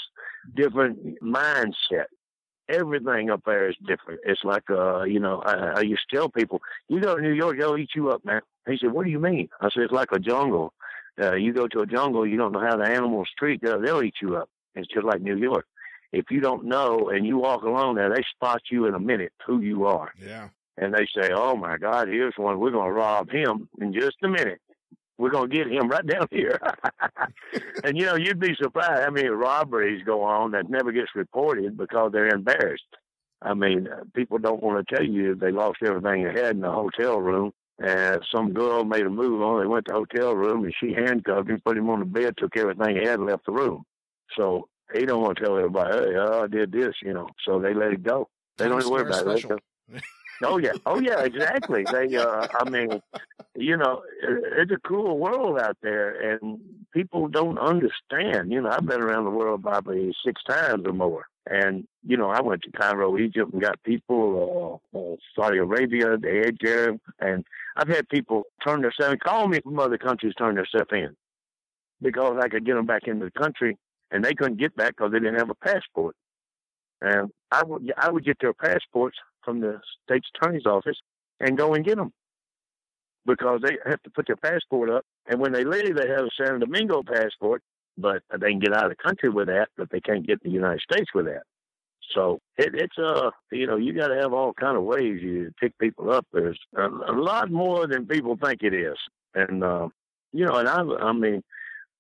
[0.56, 2.06] different mindset
[2.72, 4.22] everything up there is different.
[4.26, 7.34] It's like, uh, you know, I, I used to tell people, you go to New
[7.34, 8.42] York, they'll eat you up, man.
[8.68, 9.50] He said, what do you mean?
[9.60, 10.74] I said, it's like a jungle.
[11.22, 14.04] Uh, you go to a jungle, you don't know how the animals treat, they'll, they'll
[14.04, 14.50] eat you up.
[14.76, 15.66] It's just like New York.
[16.14, 19.34] If you don't know and you walk along there, they spot you in a minute
[19.46, 20.14] who you are.
[20.22, 20.50] Yeah.
[20.78, 22.60] And they say, oh my God, here's one.
[22.60, 24.62] We're going to rob him in just a minute
[25.22, 26.60] we're going to get him right down here.
[27.84, 31.78] and you know, you'd be surprised how many robberies go on that never gets reported
[31.78, 32.84] because they're embarrassed.
[33.40, 36.62] I mean, uh, people don't want to tell you they lost everything they had in
[36.62, 37.52] the hotel room.
[37.78, 39.62] And some girl made a move on.
[39.62, 42.34] They went to the hotel room and she handcuffed him, put him on the bed,
[42.38, 43.84] took everything he had, and left the room.
[44.36, 47.30] So he don't want to tell everybody, hey, oh, I did this, you know.
[47.46, 48.28] So they let it go.
[48.58, 49.46] They don't even worry about it.
[50.44, 51.86] Oh yeah, oh yeah, exactly.
[51.92, 53.02] They, uh, I mean,
[53.56, 56.60] you know, it's a cool world out there, and
[56.94, 58.52] people don't understand.
[58.52, 62.30] You know, I've been around the world probably six times or more, and you know,
[62.30, 67.46] I went to Cairo, Egypt, and got people, uh, uh, Saudi Arabia, the edge and
[67.76, 71.16] I've had people turn their stuff, call me from other countries, turn their stuff in
[72.02, 73.78] because I could get them back into the country,
[74.12, 76.16] and they couldn't get back because they didn't have a passport.
[77.02, 80.98] And I would I would get their passports from the state's attorney's office
[81.40, 82.14] and go and get them
[83.26, 85.06] because they have to put their passport up.
[85.28, 87.62] And when they leave, they have a San Domingo passport,
[87.98, 90.50] but they can get out of the country with that, but they can't get to
[90.50, 91.44] the United States with that.
[92.16, 95.22] So it, it's a uh, you know you got to have all kind of ways
[95.22, 96.26] you pick people up.
[96.34, 98.98] There's a, a lot more than people think it is,
[99.34, 99.88] and uh,
[100.34, 101.42] you know, and I I mean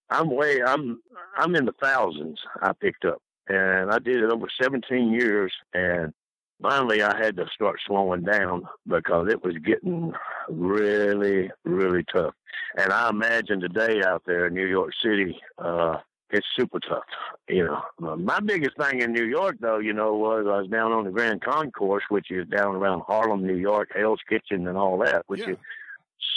[0.10, 1.02] I'm way I'm
[1.38, 6.14] I'm in the thousands I picked up, and I did it over 17 years, and
[6.62, 10.14] finally I had to start slowing down because it was getting
[10.50, 12.34] really, really tough.
[12.78, 15.98] And I imagine today out there in New York City, uh,
[16.30, 17.04] it's super tough.
[17.50, 20.68] You know, uh, my biggest thing in New York, though, you know, was I was
[20.70, 24.78] down on the Grand Concourse, which is down around Harlem, New York, Hell's Kitchen, and
[24.78, 25.52] all that, which yeah.
[25.52, 25.58] is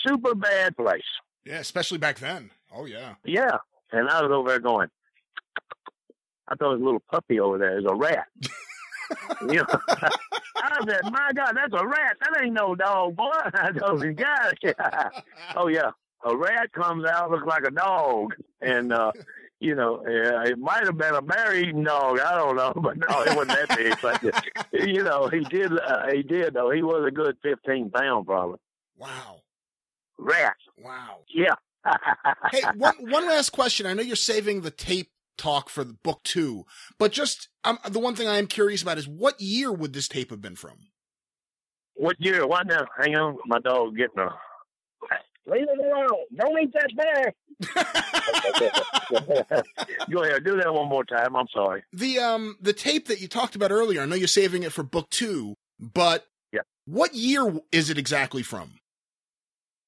[0.04, 1.02] super bad place.
[1.44, 2.50] Yeah, especially back then.
[2.74, 3.14] Oh yeah.
[3.24, 3.58] Yeah,
[3.92, 4.88] and I was over there going.
[6.48, 7.78] I thought it was a little puppy over there.
[7.78, 8.26] It was a rat.
[9.42, 9.66] you know,
[10.56, 12.16] I said, "My God, that's a rat.
[12.20, 14.54] That ain't no dog, boy." I told "God,
[15.56, 15.90] oh yeah,
[16.24, 19.12] a rat comes out looks like a dog, and uh,
[19.60, 22.20] you know, it might have been a bear-eating dog.
[22.20, 23.96] I don't know, but no, it wasn't that big.
[24.02, 25.72] But you know, he did.
[25.78, 26.70] Uh, he did though.
[26.70, 28.58] He was a good fifteen pound, probably.
[28.96, 29.40] Wow.
[30.18, 30.56] Rat.
[30.78, 31.18] Wow.
[31.28, 31.54] Yeah.
[32.50, 33.86] hey, one one last question.
[33.86, 36.64] I know you're saving the tape talk for the book two,
[36.98, 40.08] but just um, the one thing I am curious about is what year would this
[40.08, 40.78] tape have been from?
[41.94, 42.46] What year?
[42.46, 42.86] Why now?
[42.98, 44.30] Hang on, my dog getting a
[45.46, 46.08] Leave it alone.
[46.36, 47.34] Don't eat that bear.
[50.10, 51.36] Go ahead, do that one more time.
[51.36, 51.84] I'm sorry.
[51.92, 54.82] The um the tape that you talked about earlier, I know you're saving it for
[54.82, 56.62] book two, but yeah.
[56.86, 58.72] what year is it exactly from?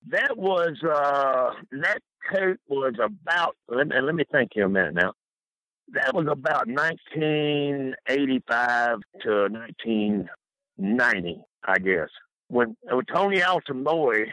[0.09, 2.03] That was uh that
[2.33, 5.15] tape was about let me, let me think here a minute now.
[5.93, 12.09] That was about 1985 to 1990, I guess.
[12.49, 14.27] When, when Tony Altamoy,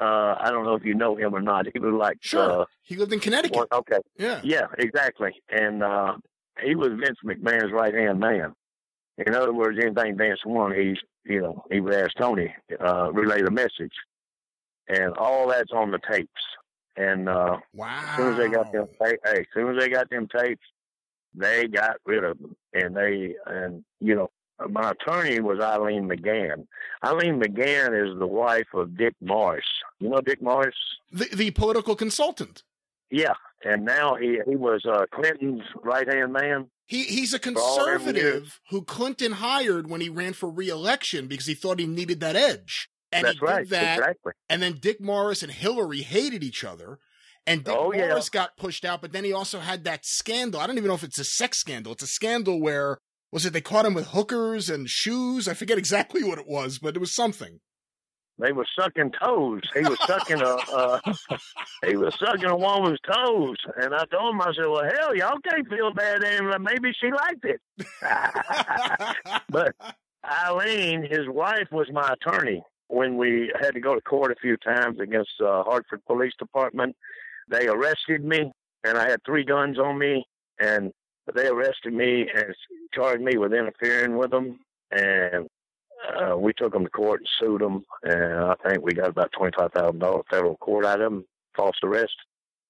[0.00, 1.66] uh, I don't know if you know him or not.
[1.72, 2.62] He was like Sure.
[2.62, 3.68] uh, he lived in Connecticut.
[3.72, 3.98] Okay.
[4.16, 4.40] Yeah.
[4.44, 5.32] Yeah, exactly.
[5.50, 6.16] And uh,
[6.62, 8.54] he was Vince McMahon's right hand man.
[9.18, 13.42] In other words, anything Vince wanted, he's you know he would ask Tony uh, relay
[13.42, 13.92] the message,
[14.88, 16.30] and all that's on the tapes.
[16.96, 18.00] And uh, wow.
[18.00, 20.62] as soon as they got them, hey, as soon as they got them tapes,
[21.34, 24.30] they got rid of them, and they and you know
[24.68, 26.66] my attorney was Eileen McGann.
[27.04, 29.64] Eileen McGann is the wife of Dick Morris.
[30.00, 30.74] You know Dick Morris?
[31.12, 32.62] The the political consultant.
[33.10, 33.34] Yeah,
[33.64, 36.68] and now he he was uh, Clinton's right hand man.
[36.86, 38.02] He he's a For all them years.
[38.02, 42.34] conservative who Clinton hired when he ran for re-election because he thought he needed that
[42.36, 42.88] edge.
[43.12, 43.98] And That's he did that.
[43.98, 44.32] exactly.
[44.50, 46.98] And then Dick Morris and Hillary hated each other.
[47.48, 48.08] And Dick Oh, yeah.
[48.08, 50.60] Morris got pushed out, but then he also had that scandal.
[50.60, 51.94] I don't even know if it's a sex scandal.
[51.94, 52.98] It's a scandal where
[53.32, 55.48] was it they caught him with hookers and shoes?
[55.48, 57.60] I forget exactly what it was, but it was something.
[58.38, 59.62] They were sucking toes.
[59.74, 61.00] He was sucking a uh,
[61.86, 65.40] he was sucking a woman's toes, and I told him, I said, "Well, hell, y'all
[65.40, 67.60] can't feel bad, and maybe she liked it."
[69.48, 69.74] but
[70.24, 74.56] Eileen, his wife, was my attorney when we had to go to court a few
[74.58, 76.94] times against uh, Hartford Police Department.
[77.48, 78.52] They arrested me,
[78.84, 80.24] and I had three guns on me,
[80.60, 80.92] and
[81.34, 82.54] they arrested me and
[82.92, 84.60] charged me with interfering with them,
[84.90, 85.46] and
[86.20, 89.32] uh, we took them to court and sued them, and I think we got about
[89.32, 91.24] twenty five thousand dollars federal court out of them,
[91.56, 92.14] false arrest,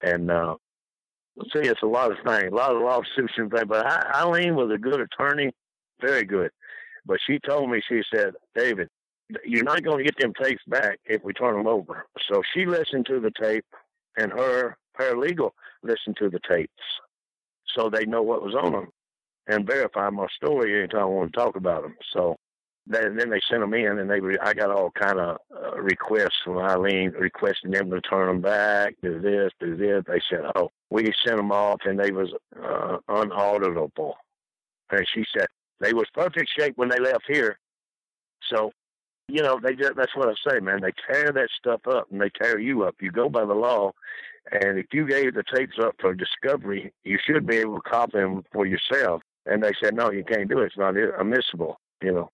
[0.02, 0.56] and uh,
[1.52, 3.64] see, it's a lot of things, a lot of lawsuits and things.
[3.68, 5.52] But I, Eileen was a good attorney,
[6.00, 6.50] very good.
[7.06, 8.88] But she told me, she said, David,
[9.44, 12.06] you're not going to get them tapes back if we turn them over.
[12.30, 13.64] So she listened to the tape,
[14.18, 15.50] and her paralegal
[15.82, 16.72] listened to the tapes,
[17.76, 18.88] so they know what was on them
[19.48, 21.96] and verify my story anytime I want to talk about them.
[22.12, 22.36] So
[22.86, 25.80] then, then they sent them in, and they re- I got all kind of uh,
[25.80, 30.04] requests from Eileen requesting them to turn them back, do this, do this.
[30.06, 32.30] They said, "Oh, we sent them off, and they was
[32.62, 34.14] uh, unauditable."
[34.90, 35.46] And she said
[35.80, 37.58] they was perfect shape when they left here.
[38.50, 38.72] So,
[39.28, 40.80] you know, they just, that's what I say, man.
[40.80, 42.96] They tear that stuff up, and they tear you up.
[43.00, 43.92] You go by the law,
[44.50, 48.18] and if you gave the tapes up for discovery, you should be able to copy
[48.18, 49.22] them for yourself.
[49.46, 50.66] And they said, no, you can't do it.
[50.66, 52.30] It's not admissible, you know.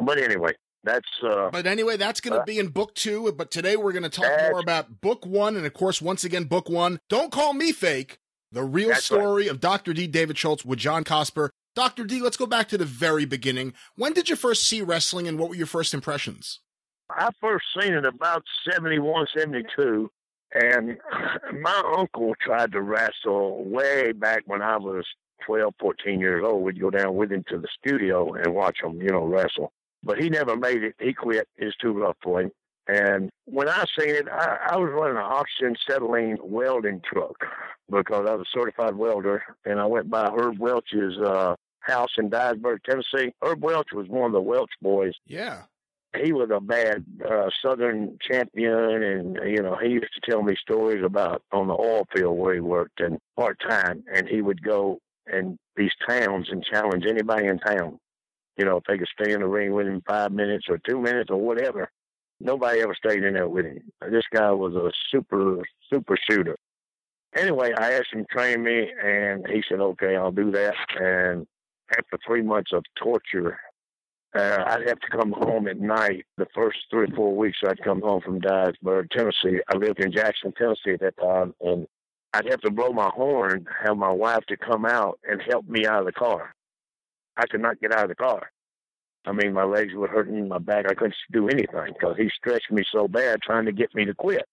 [0.00, 0.52] But anyway,
[0.84, 3.30] that's uh But anyway, that's going to uh, be in book two.
[3.32, 5.56] But today we're going to talk more about book one.
[5.56, 6.98] And of course, once again, book one.
[7.08, 8.18] Don't call me fake.
[8.50, 9.20] The real That's right.
[9.20, 9.92] story of Dr.
[9.92, 10.06] D.
[10.06, 11.50] David Schultz with John Cosper.
[11.74, 12.04] Dr.
[12.04, 13.72] D, let's go back to the very beginning.
[13.96, 16.60] When did you first see wrestling and what were your first impressions?
[17.10, 20.10] I first seen it about 71, 72,
[20.54, 20.98] and
[21.60, 25.04] my uncle tried to wrestle way back when I was
[25.46, 26.62] 12, 14 years old.
[26.62, 29.72] We'd go down with him to the studio and watch him, you know, wrestle.
[30.02, 30.94] But he never made it.
[31.00, 31.48] He quit.
[31.56, 32.50] It's too rough for him.
[32.88, 37.36] And when I seen it, I, I was running an oxygen acetylene welding truck
[37.90, 42.30] because I was a certified welder, and I went by Herb Welch's uh, house in
[42.30, 43.32] Dyersburg, Tennessee.
[43.42, 45.62] Herb Welch was one of the Welch boys Yeah.
[46.20, 50.56] he was a bad uh, Southern champion, and you know he used to tell me
[50.60, 54.62] stories about on the oil field where he worked and part time, and he would
[54.62, 54.98] go
[55.32, 57.98] in these towns and challenge anybody in town.
[58.56, 61.00] You know, if they could stay in the ring with him five minutes or two
[61.00, 61.88] minutes or whatever,
[62.42, 63.82] nobody ever stayed in there with him.
[64.10, 66.56] This guy was a super super shooter.
[67.34, 71.46] Anyway, I asked him to train me, and he said, "Okay, I'll do that." And
[71.90, 73.58] after three months of torture,
[74.34, 76.26] uh, I'd have to come home at night.
[76.36, 79.60] The first three or four weeks, I'd come home from Dyersburg, Tennessee.
[79.68, 81.86] I lived in Jackson, Tennessee at that time, and
[82.34, 85.86] I'd have to blow my horn, have my wife to come out and help me
[85.86, 86.54] out of the car.
[87.36, 88.50] I could not get out of the car.
[89.24, 90.86] I mean, my legs were hurting, my back.
[90.88, 94.14] I couldn't do anything because he stretched me so bad trying to get me to
[94.14, 94.44] quit.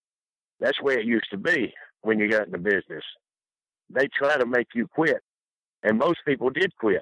[0.59, 3.03] That's way it used to be when you got in the business.
[3.89, 5.21] They try to make you quit,
[5.83, 7.01] and most people did quit.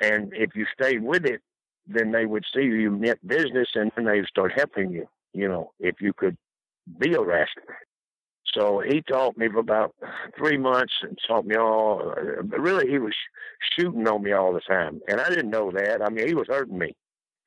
[0.00, 1.40] And if you stayed with it,
[1.88, 5.48] then they would see you meant business and then they would start helping you, you
[5.48, 6.36] know, if you could
[6.98, 7.78] be a wrestler.
[8.54, 9.94] So he taught me for about
[10.36, 12.14] three months and taught me all.
[12.42, 13.14] But really, he was
[13.76, 16.02] shooting on me all the time, and I didn't know that.
[16.02, 16.94] I mean, he was hurting me,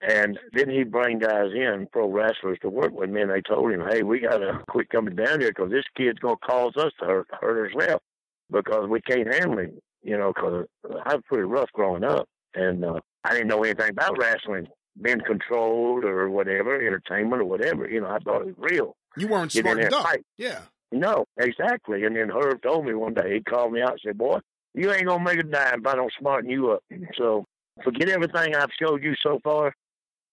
[0.01, 3.71] And then he bring guys in, pro wrestlers, to work with me, and they told
[3.71, 7.05] him, "Hey, we gotta quit coming down here because this kid's gonna cause us to
[7.05, 8.03] hurt, hurt ourselves
[8.51, 10.65] because we can't handle him." You know, because
[11.05, 14.67] I was pretty rough growing up, and uh, I didn't know anything about wrestling,
[14.99, 17.87] being controlled or whatever, entertainment or whatever.
[17.87, 18.95] You know, I thought it was real.
[19.17, 20.05] You weren't Get in smartened there up.
[20.05, 20.25] and fight.
[20.37, 20.59] Yeah.
[20.91, 22.03] No, exactly.
[22.03, 24.39] And then Herb told me one day, he called me out and said, Boy,
[24.73, 26.83] you ain't gonna make a dime if I don't smarten you up.
[27.17, 27.45] So
[27.83, 29.73] forget everything I've showed you so far,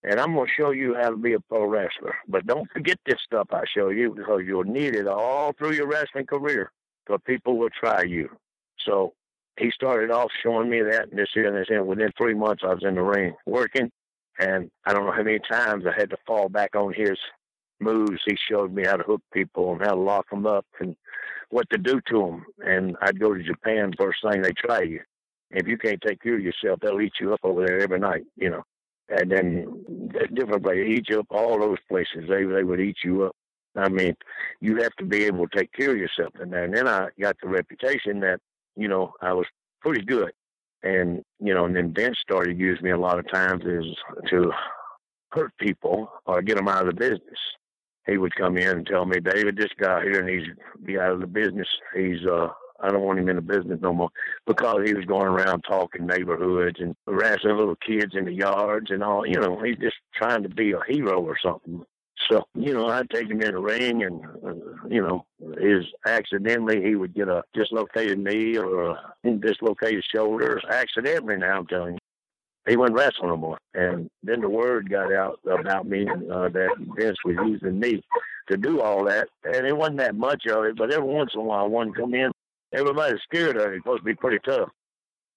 [0.03, 2.15] and I'm gonna show you how to be a pro wrestler.
[2.29, 5.87] But don't forget this stuff I show you because you'll need it all through your
[5.87, 6.71] wrestling career.
[7.07, 8.29] Because people will try you.
[8.85, 9.15] So
[9.59, 12.63] he started off showing me that and this here and this and within three months
[12.65, 13.91] I was in the ring working
[14.39, 17.19] and I don't know how many times I had to fall back on his
[17.81, 18.21] moves.
[18.27, 20.97] He showed me how to hook people and how to lock them up and
[21.51, 22.45] what to do to them.
[22.59, 25.01] And I'd go to Japan first thing they try you.
[25.51, 28.25] If you can't take care of yourself, they'll eat you up over there every night,
[28.37, 28.63] you know.
[29.09, 32.29] And then different places, eat you up all those places.
[32.29, 33.37] They they would eat you up.
[33.75, 34.15] I mean,
[34.61, 36.65] you have to be able to take care of yourself in there.
[36.65, 38.41] And then I got the reputation that,
[38.77, 39.47] you know, I was
[39.81, 40.33] pretty good.
[40.83, 43.87] And, you know, and then Vince started using me a lot of times is
[44.31, 44.53] to
[45.31, 47.39] hurt people or get them out of the business.
[48.09, 51.13] He would come in and tell me, David, this guy here needs to be out
[51.13, 51.69] of the business.
[51.95, 52.49] He's, uh,
[52.81, 54.11] I don't want him in the business no more
[54.47, 59.03] because he was going around talking neighborhoods and harassing little kids in the yards and
[59.03, 59.27] all.
[59.27, 61.85] You know, he's just trying to be a hero or something.
[62.31, 65.25] So, you know, I'd take him in the ring and, uh, you know,
[65.61, 71.67] his accidentally he would get a dislocated knee or a dislocated shoulder accidentally now I'm
[71.67, 71.99] telling you.
[72.69, 73.59] He wasn't wrestling no more.
[73.75, 78.03] And then the word got out about me uh, that Vince was using me
[78.51, 79.29] to do all that.
[79.45, 82.15] And it wasn't that much of it, but every once in a while one come
[82.15, 82.31] in.
[82.73, 83.77] Everybody's scared of it.
[83.77, 84.69] It's supposed to be pretty tough.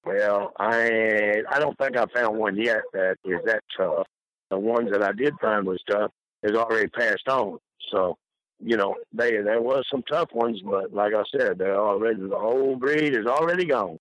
[0.03, 4.07] Well, I I don't think I found one yet that is that tough.
[4.49, 6.11] The ones that I did find was tough
[6.43, 7.59] is already passed on.
[7.91, 8.17] So,
[8.59, 12.37] you know, they there was some tough ones, but like I said, they're already the
[12.37, 13.97] whole breed is already gone.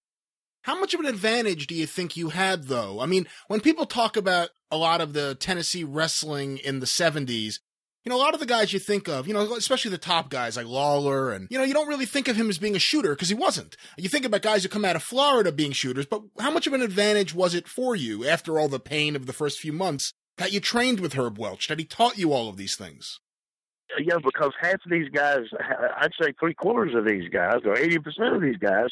[0.63, 3.01] How much of an advantage do you think you had, though?
[3.01, 7.61] I mean, when people talk about a lot of the Tennessee wrestling in the 70s,
[8.05, 10.31] you know, a lot of the guys you think of, you know, especially the top
[10.31, 12.81] guys like Lawler, and, you know, you don't really think of him as being a
[12.81, 13.77] shooter because he wasn't.
[13.99, 16.73] You think about guys who come out of Florida being shooters, but how much of
[16.73, 20.13] an advantage was it for you after all the pain of the first few months
[20.39, 23.21] that you trained with Herb Welch, that he taught you all of these things?
[23.99, 25.41] Yeah, because half of these guys,
[25.99, 28.89] I'd say three quarters of these guys, or 80% of these guys,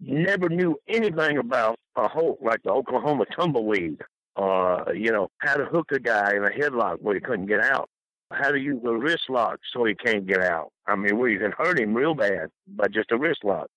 [0.00, 4.00] never knew anything about a hook like the Oklahoma tumbleweed,
[4.36, 7.60] or, you know, how to hook a guy in a headlock where he couldn't get
[7.60, 7.88] out,
[8.30, 10.70] how to use a wrist lock so he can't get out.
[10.86, 13.68] I mean, where you can hurt him real bad by just a wrist lock.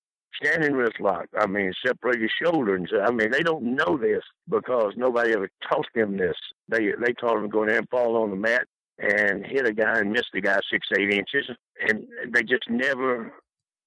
[0.42, 1.26] Standing wrist lock.
[1.38, 2.76] I mean, separate your shoulder.
[2.76, 6.38] And I mean, they don't know this because nobody ever taught them this.
[6.70, 8.66] They they taught them to go in there and fall on the mat
[8.98, 11.50] and hit a guy and miss the guy six eight inches,
[11.88, 13.34] and they just never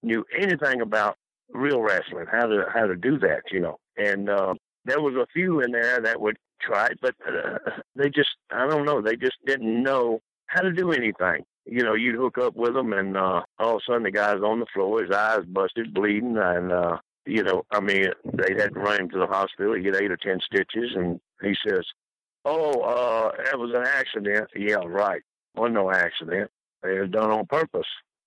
[0.02, 1.16] knew anything about
[1.52, 3.78] real wrestling, how to how to do that, you know.
[3.96, 7.58] And uh, there was a few in there that would try, it, but uh,
[7.96, 11.44] they just I don't know, they just didn't know how to do anything.
[11.66, 14.42] You know, you'd hook up with them, and uh, all of a sudden the guy's
[14.42, 18.74] on the floor, his eyes busted, bleeding, and uh, you know, I mean, they had
[18.74, 19.74] to run him to the hospital.
[19.74, 21.84] He get eight or ten stitches, and he says,
[22.44, 25.22] "Oh, uh, that was an accident." Yeah, right.
[25.54, 26.50] Well, no accident.
[26.82, 27.86] It was done on purpose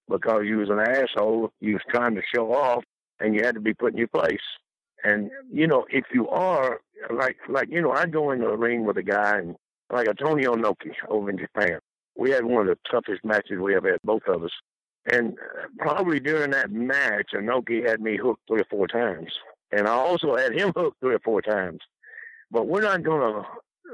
[0.10, 1.52] because you was an asshole.
[1.60, 2.84] You was trying to show off,
[3.20, 4.40] and you had to be put in your place.
[5.04, 6.80] And you know, if you are
[7.14, 9.56] like like you know, I'd go into a ring with a guy and
[9.92, 11.80] like Antonio Inoki over in Japan.
[12.16, 14.52] We had one of the toughest matches we ever had, both of us.
[15.12, 19.32] And uh, probably during that match, Inoki had me hooked three or four times.
[19.72, 21.80] And I also had him hooked three or four times.
[22.50, 23.46] But we're not going to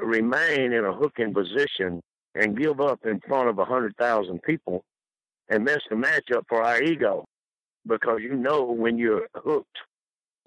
[0.03, 2.02] remain in a hooking position
[2.35, 4.84] and give up in front of a 100,000 people
[5.50, 7.26] and mess the match up for our ego
[7.87, 9.77] because you know when you're hooked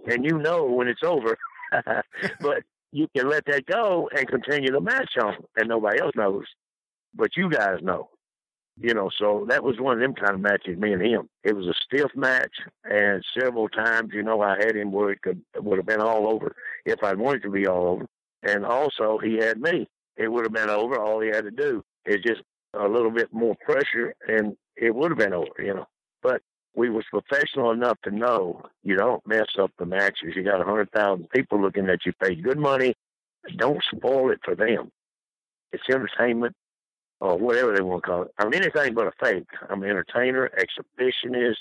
[0.06, 1.36] and you know when it's over.
[2.40, 6.44] but you can let that go and continue the match on, and nobody else knows.
[7.14, 8.10] But you guys know.
[8.78, 11.30] You know, so that was one of them kind of matches, me and him.
[11.42, 12.52] It was a stiff match,
[12.84, 16.28] and several times, you know, I had him where it could would have been all
[16.28, 18.06] over if I wanted to be all over.
[18.42, 19.88] And also, he had me.
[20.18, 20.98] It would have been over.
[20.98, 22.42] All he had to do is just
[22.74, 25.48] a little bit more pressure, and it would have been over.
[25.58, 25.86] You know,
[26.22, 26.42] but
[26.76, 30.34] we was professional enough to know you don't mess up the matches.
[30.36, 32.94] You got a hundred thousand people looking at you, paid good money.
[33.56, 34.92] Don't spoil it for them.
[35.72, 36.54] It's entertainment
[37.20, 38.30] or whatever they want to call it.
[38.38, 39.48] I'm anything but a fake.
[39.70, 41.56] I'm an entertainer, exhibitionist,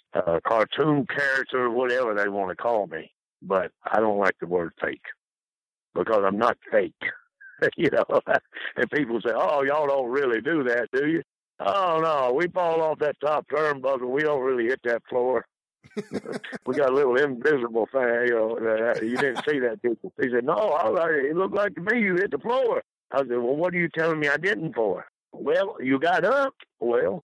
[0.45, 3.11] cartoon character, whatever they want to call me.
[3.41, 5.01] But I don't like the word fake
[5.93, 6.93] because I'm not fake.
[7.77, 8.21] you know,
[8.75, 11.23] and people say, "Oh, y'all don't really do that, do you?"
[11.59, 14.09] Oh no, we fall off that top turnbuckle.
[14.09, 15.45] We don't really hit that floor.
[16.65, 18.57] we got a little invisible thing, you know.
[18.57, 19.97] Uh, you didn't see that, you?
[20.21, 23.19] He said, "No, I, like, it looked like to me you hit the floor." I
[23.19, 26.55] said, "Well, what are you telling me I didn't for?" Well, you got up.
[26.79, 27.23] Well,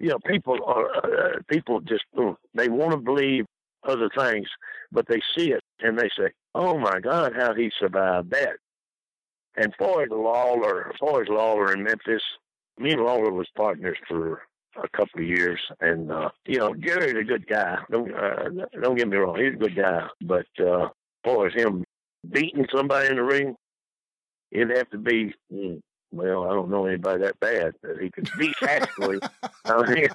[0.00, 3.46] you know, people are uh, people just mm, they want to believe
[3.84, 4.48] other things,
[4.90, 8.56] but they see it and they say, "Oh my God, how he survived that."
[9.56, 12.22] And Floyd Lawler, Floyd Lawler in Memphis,
[12.78, 14.42] me and Lawler was partners for
[14.76, 17.78] a couple of years, and uh, you know, Gary's a good guy.
[17.90, 18.48] Don't uh,
[18.80, 20.88] don't get me wrong, he's a good guy, but uh,
[21.24, 21.84] boy, him
[22.30, 23.56] beating somebody in the ring,
[24.50, 25.34] it'd have to be.
[25.52, 25.80] mm,
[26.12, 29.18] Well, I don't know anybody that bad that he could beat actually.
[29.64, 30.08] I mean,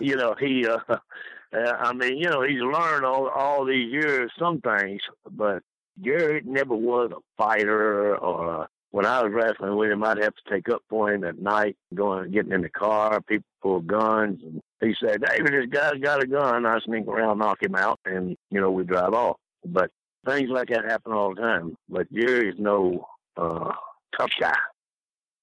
[0.00, 0.66] you know, he.
[0.66, 5.00] Uh, uh, I mean, you know, he's learned all all these years some things,
[5.30, 5.62] but
[6.02, 10.50] Gary never was a fighter or when I was wrestling with him, I'd have to
[10.50, 14.40] take up for him at night, going getting in the car, people pull guns.
[14.42, 16.66] And he said, David, this guy's got a gun.
[16.66, 19.36] I sneak around, knock him out, and, you know, we drive off.
[19.64, 19.90] But
[20.26, 21.76] things like that happen all the time.
[21.88, 23.72] But Jerry's no uh,
[24.18, 24.56] tough guy.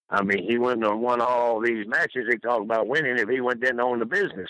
[0.09, 3.42] I mean, he wouldn't have won all these matches he talked about winning if he
[3.42, 4.50] went in and owned the business.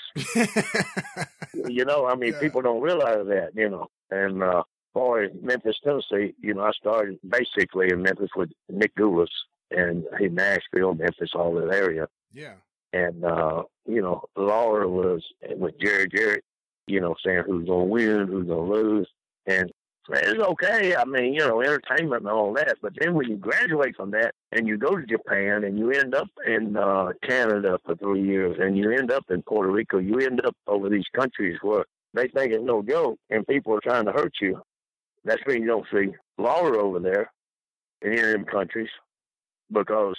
[1.67, 3.87] you know, I mean, people don't realize that, you know.
[4.11, 4.63] And uh,
[4.97, 9.27] boy, Memphis, Tennessee, you know, I started basically in Memphis with Nick Gulas
[9.69, 12.07] and in Nashville, Memphis, all that area.
[12.33, 12.53] Yeah.
[12.93, 15.23] And, uh, you know, Lawler was
[15.55, 16.43] with Jerry Jarrett,
[16.87, 19.07] you know, saying who's going to win, who's going to lose.
[19.45, 19.71] And
[20.09, 20.95] it's okay.
[20.95, 22.77] I mean, you know, entertainment and all that.
[22.81, 26.15] But then when you graduate from that and you go to Japan and you end
[26.15, 30.17] up in uh, Canada for three years and you end up in Puerto Rico, you
[30.21, 31.85] end up over these countries where
[32.15, 34.59] they think it's no joke and people are trying to hurt you.
[35.25, 37.31] That's when you don't see Lawler over there
[38.01, 38.89] in any of them countries
[39.71, 40.15] because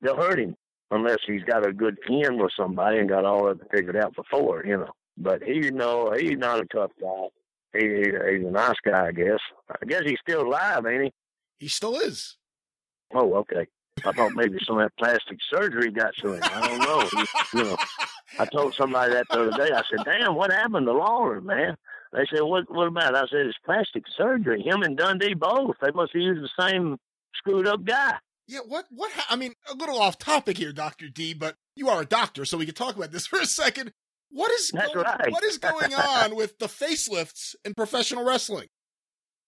[0.00, 0.56] they'll hurt him
[0.90, 4.14] unless he's got a good in with somebody and got all of it figured out
[4.14, 4.90] before, you know.
[5.16, 7.26] But he, you know, he's not a tough guy.
[7.74, 9.38] He, he's a nice guy, I guess.
[9.70, 11.12] I guess he's still alive, ain't he?
[11.58, 12.36] He still is.
[13.14, 13.66] Oh, okay.
[14.04, 16.40] I thought maybe some of that plastic surgery got to him.
[16.42, 17.24] I don't know.
[17.54, 17.76] You know,
[18.38, 19.72] I told somebody that the other day.
[19.72, 21.76] I said, "Damn, what happened to Lawler, man?"
[22.12, 22.64] They said, "What?
[22.70, 23.16] What about?" it?
[23.16, 24.62] I said, "It's plastic surgery.
[24.62, 25.76] Him and Dundee both.
[25.80, 26.98] They must have used the same
[27.34, 28.18] screwed up guy."
[28.48, 31.88] Yeah, what what ha- I mean, a little off topic here, Doctor D, but you
[31.88, 33.92] are a doctor, so we can talk about this for a second.
[34.30, 35.30] What is That's go- right.
[35.30, 38.68] what is going on with the facelifts in professional wrestling?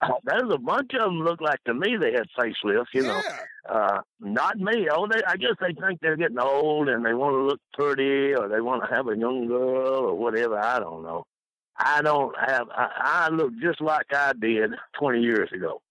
[0.02, 3.23] Oh, There's a bunch of them look like to me they had facelifts, you know.
[3.67, 4.86] Uh, not me.
[4.93, 8.34] Oh, they, I guess they think they're getting old and they want to look pretty
[8.34, 10.59] or they want to have a young girl or whatever.
[10.59, 11.25] I don't know.
[11.77, 12.69] I don't have.
[12.70, 12.89] I,
[13.27, 15.83] I look just like I did 20 years ago.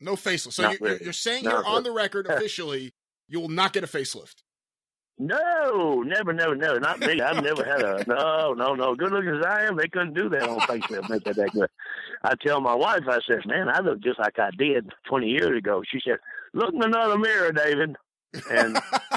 [0.00, 0.52] No facelift.
[0.52, 1.04] So you, you're, really.
[1.04, 2.92] you're saying Not you're on the record officially
[3.28, 4.42] you will not get a facelift.
[5.18, 6.78] No, never, never, never.
[6.78, 7.20] Not me.
[7.22, 8.94] I've never had a no, no, no.
[8.94, 11.08] Good looking as I am, they couldn't do that on Facebook.
[11.08, 11.70] Make that that good.
[12.22, 15.56] I tell my wife, I says, man, I look just like I did 20 years
[15.56, 15.82] ago.
[15.90, 16.18] She said,
[16.52, 17.96] look in another mirror, David.
[18.50, 18.78] And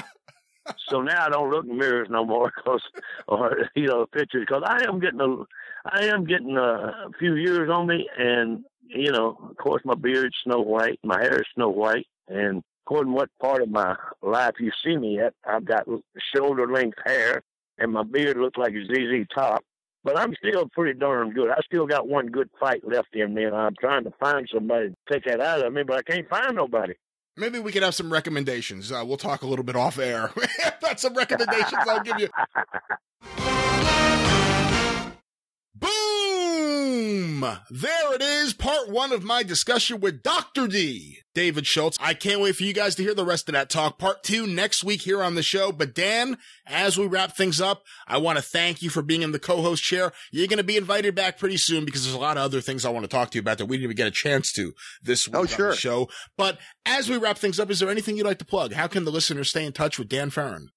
[0.88, 2.82] so now I don't look in mirrors no more, cause
[3.28, 5.36] or you know pictures, because I am getting a,
[5.84, 10.36] I am getting a few years on me, and you know, of course, my beard's
[10.44, 14.54] snow white, my hair is snow white, and according to what part of my life
[14.58, 15.86] you see me at, I've got
[16.34, 17.42] shoulder length hair,
[17.78, 19.64] and my beard looks like a ZZ Top.
[20.02, 21.50] But I'm still pretty darn good.
[21.50, 24.88] I still got one good fight left in me, and I'm trying to find somebody
[24.88, 26.94] to take that out of me, but I can't find nobody.
[27.40, 28.92] Maybe we could have some recommendations.
[28.92, 30.30] Uh, we'll talk a little bit off air.
[30.78, 32.28] About some recommendations I'll give you.
[37.40, 37.58] Boom!
[37.70, 40.66] There it is, part one of my discussion with Dr.
[40.68, 41.96] D, David Schultz.
[42.00, 43.98] I can't wait for you guys to hear the rest of that talk.
[43.98, 45.72] Part two next week here on the show.
[45.72, 49.32] But Dan, as we wrap things up, I want to thank you for being in
[49.32, 50.12] the co-host chair.
[50.32, 52.84] You're going to be invited back pretty soon because there's a lot of other things
[52.84, 54.72] I want to talk to you about that we didn't even get a chance to
[55.02, 55.70] this week Oh, on sure.
[55.70, 56.08] the show.
[56.36, 58.72] But as we wrap things up, is there anything you'd like to plug?
[58.74, 60.70] How can the listeners stay in touch with Dan Farron?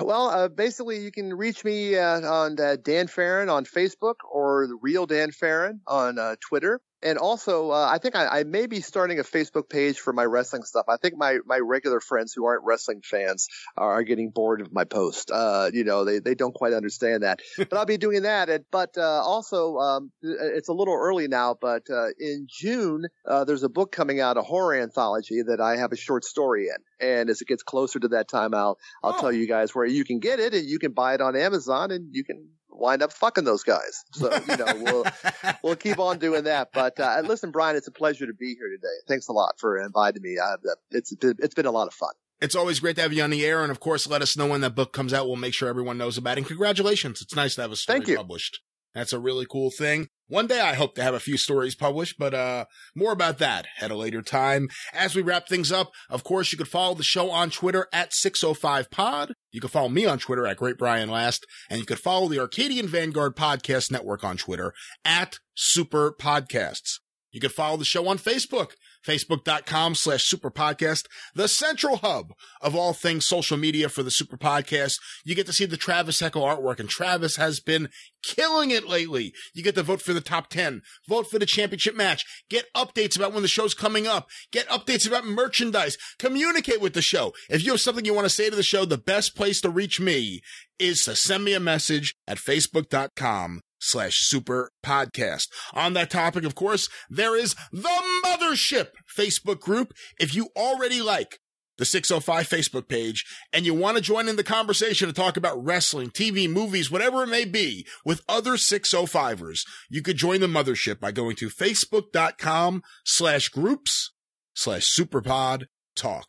[0.00, 4.66] Well, uh, basically, you can reach me uh, on uh, Dan Farron on Facebook or
[4.66, 6.80] the real Dan Farron on uh, Twitter.
[7.06, 10.24] And also, uh, I think I, I may be starting a Facebook page for my
[10.24, 10.86] wrestling stuff.
[10.88, 14.82] I think my, my regular friends who aren't wrestling fans are getting bored of my
[14.82, 15.30] post.
[15.30, 17.42] Uh, you know, they, they don't quite understand that.
[17.58, 18.48] but I'll be doing that.
[18.48, 23.44] And, but uh, also, um, it's a little early now, but uh, in June, uh,
[23.44, 27.08] there's a book coming out, a horror anthology that I have a short story in.
[27.08, 30.04] And as it gets closer to that time, I'll I'll tell you guys where you
[30.04, 33.12] can get it, and you can buy it on Amazon, and you can wind up
[33.12, 34.04] fucking those guys.
[34.12, 35.04] So you know we'll
[35.62, 36.68] we'll keep on doing that.
[36.72, 38.94] But uh, listen, Brian, it's a pleasure to be here today.
[39.08, 40.36] Thanks a lot for inviting me.
[40.38, 40.56] Uh,
[40.90, 42.12] it's it's been a lot of fun.
[42.40, 44.46] It's always great to have you on the air, and of course, let us know
[44.46, 45.26] when that book comes out.
[45.26, 46.38] We'll make sure everyone knows about it.
[46.38, 47.22] And congratulations!
[47.22, 48.16] It's nice to have a story Thank you.
[48.16, 48.60] published.
[48.94, 50.08] That's a really cool thing.
[50.28, 52.64] One day I hope to have a few stories published, but uh
[52.94, 54.68] more about that at a later time.
[54.92, 58.10] As we wrap things up, of course, you could follow the show on Twitter at
[58.12, 59.32] 605pod.
[59.52, 62.40] You can follow me on Twitter at Great Brian Last, and you could follow the
[62.40, 64.72] Arcadian Vanguard Podcast Network on Twitter
[65.04, 66.98] at Super Podcasts.
[67.30, 68.70] You could follow the show on Facebook,
[69.06, 74.36] facebook.com slash super podcast, the central hub of all things social media for the super
[74.36, 74.94] podcast.
[75.24, 77.88] You get to see the Travis Heckle artwork and Travis has been
[78.22, 79.32] killing it lately.
[79.54, 83.16] You get to vote for the top 10, vote for the championship match, get updates
[83.16, 87.32] about when the show's coming up, get updates about merchandise, communicate with the show.
[87.48, 89.70] If you have something you want to say to the show, the best place to
[89.70, 90.40] reach me
[90.78, 95.48] is to send me a message at facebook.com slash super podcast.
[95.72, 99.92] On that topic, of course, there is the Mothership Facebook group.
[100.18, 101.38] If you already like
[101.78, 105.62] the 605 Facebook page and you want to join in the conversation to talk about
[105.62, 111.00] wrestling, TV, movies, whatever it may be with other 605ers, you could join the Mothership
[111.00, 114.12] by going to facebook.com slash groups
[114.54, 115.64] slash superpod
[115.94, 116.26] talk.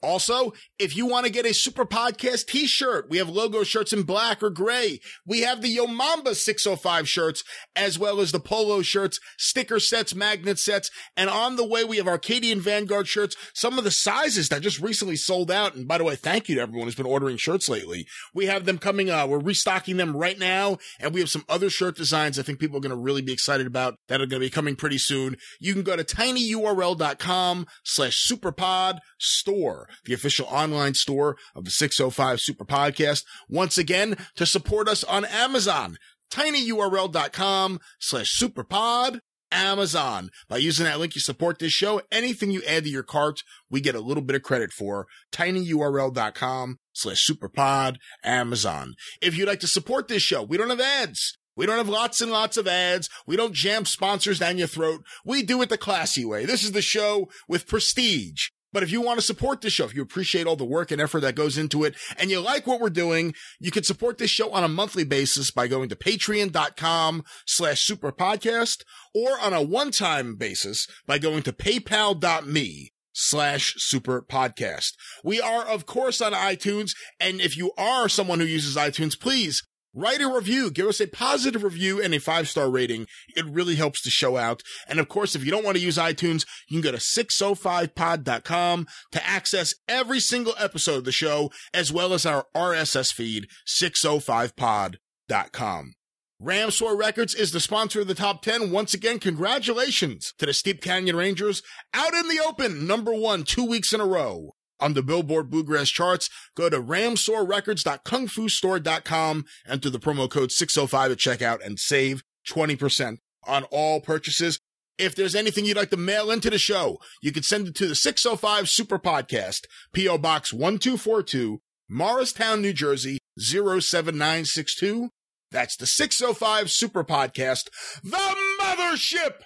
[0.00, 4.02] Also, if you want to get a Super Podcast t-shirt, we have logo shirts in
[4.02, 5.00] black or gray.
[5.26, 7.42] We have the Yo Mamba 605 shirts,
[7.74, 11.96] as well as the polo shirts, sticker sets, magnet sets, and on the way we
[11.96, 15.74] have Arcadian Vanguard shirts, some of the sizes that just recently sold out.
[15.74, 18.06] And by the way, thank you to everyone who's been ordering shirts lately.
[18.32, 21.70] We have them coming, uh, we're restocking them right now, and we have some other
[21.70, 24.40] shirt designs I think people are going to really be excited about that are going
[24.40, 25.36] to be coming pretty soon.
[25.58, 32.40] You can go to tinyurl.com slash superpod store the official online store of the 605
[32.40, 33.24] Super Podcast.
[33.48, 35.96] Once again, to support us on Amazon,
[36.30, 39.20] tinyurl.com slash superpod.
[39.50, 40.30] Amazon.
[40.48, 42.02] By using that link, you support this show.
[42.12, 45.06] Anything you add to your cart, we get a little bit of credit for.
[45.32, 47.96] tinyurl.com slash superpod.
[48.22, 48.94] Amazon.
[49.22, 51.38] If you'd like to support this show, we don't have ads.
[51.56, 53.08] We don't have lots and lots of ads.
[53.26, 55.02] We don't jam sponsors down your throat.
[55.24, 56.44] We do it the classy way.
[56.44, 58.50] This is the show with prestige.
[58.72, 61.00] But if you want to support this show, if you appreciate all the work and
[61.00, 64.30] effort that goes into it, and you like what we're doing, you can support this
[64.30, 68.82] show on a monthly basis by going to patreon.com slash super podcast
[69.14, 74.92] or on a one-time basis by going to paypal.me slash super podcast.
[75.24, 76.92] We are, of course, on iTunes.
[77.18, 79.62] And if you are someone who uses iTunes, please
[79.98, 83.08] Write a review, give us a positive review and a five star rating.
[83.34, 84.62] It really helps the show out.
[84.86, 88.86] And of course, if you don't want to use iTunes, you can go to 605pod.com
[89.10, 93.48] to access every single episode of the show, as well as our RSS feed,
[93.82, 95.94] 605pod.com.
[96.40, 98.70] Ramseur Records is the sponsor of the top 10.
[98.70, 101.60] Once again, congratulations to the Steep Canyon Rangers
[101.92, 105.90] out in the open, number one, two weeks in a row on the Billboard Bluegrass
[105.90, 113.64] charts, go to ramseurrecords.kungfustore.com, enter the promo code 605 at checkout and save 20% on
[113.64, 114.58] all purchases.
[114.98, 117.86] If there's anything you'd like to mail into the show, you can send it to
[117.86, 120.18] the 605 Super Podcast, P.O.
[120.18, 125.10] Box 1242, Morristown, New Jersey 07962.
[125.50, 127.68] That's the 605 Super Podcast,
[128.02, 129.42] the mothership!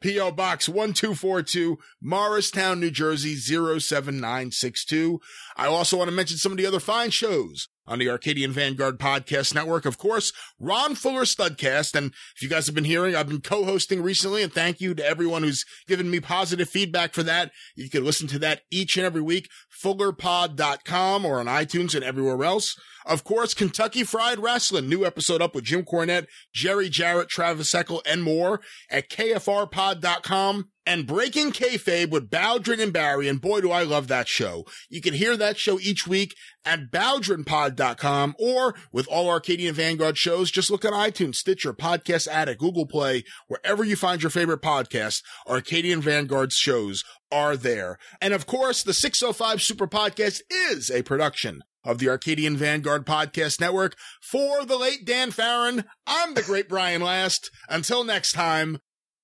[0.00, 0.32] P.O.
[0.32, 5.20] Box 1242, Morristown, New Jersey 07962.
[5.56, 8.98] I also want to mention some of the other fine shows on the Arcadian Vanguard
[8.98, 9.84] Podcast Network.
[9.84, 11.94] Of course, Ron Fuller Studcast.
[11.96, 15.04] And if you guys have been hearing, I've been co-hosting recently and thank you to
[15.04, 17.50] everyone who's given me positive feedback for that.
[17.74, 19.48] You can listen to that each and every week,
[19.82, 22.76] fullerpod.com or on iTunes and everywhere else.
[23.06, 28.02] Of course, Kentucky Fried Wrestling, new episode up with Jim Cornette, Jerry Jarrett, Travis Eckel,
[28.06, 28.60] and more
[28.90, 33.28] at kfrpod.com and Breaking Kayfabe with Bowdrin and Barry.
[33.28, 34.64] And boy, do I love that show.
[34.88, 36.34] You can hear that show each week
[36.64, 42.60] at bowdrinpod.com or with all Arcadian Vanguard shows, just look on iTunes, Stitcher, Podcast Addict,
[42.60, 47.98] Google Play, wherever you find your favorite podcast, Arcadian Vanguard's shows are there.
[48.20, 53.60] And of course, the 605 Super Podcast is a production of the Arcadian Vanguard Podcast
[53.60, 53.96] Network.
[54.22, 57.50] For the late Dan Farron, I'm the great Brian Last.
[57.68, 58.78] Until next time,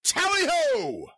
[0.05, 1.09] tally ho!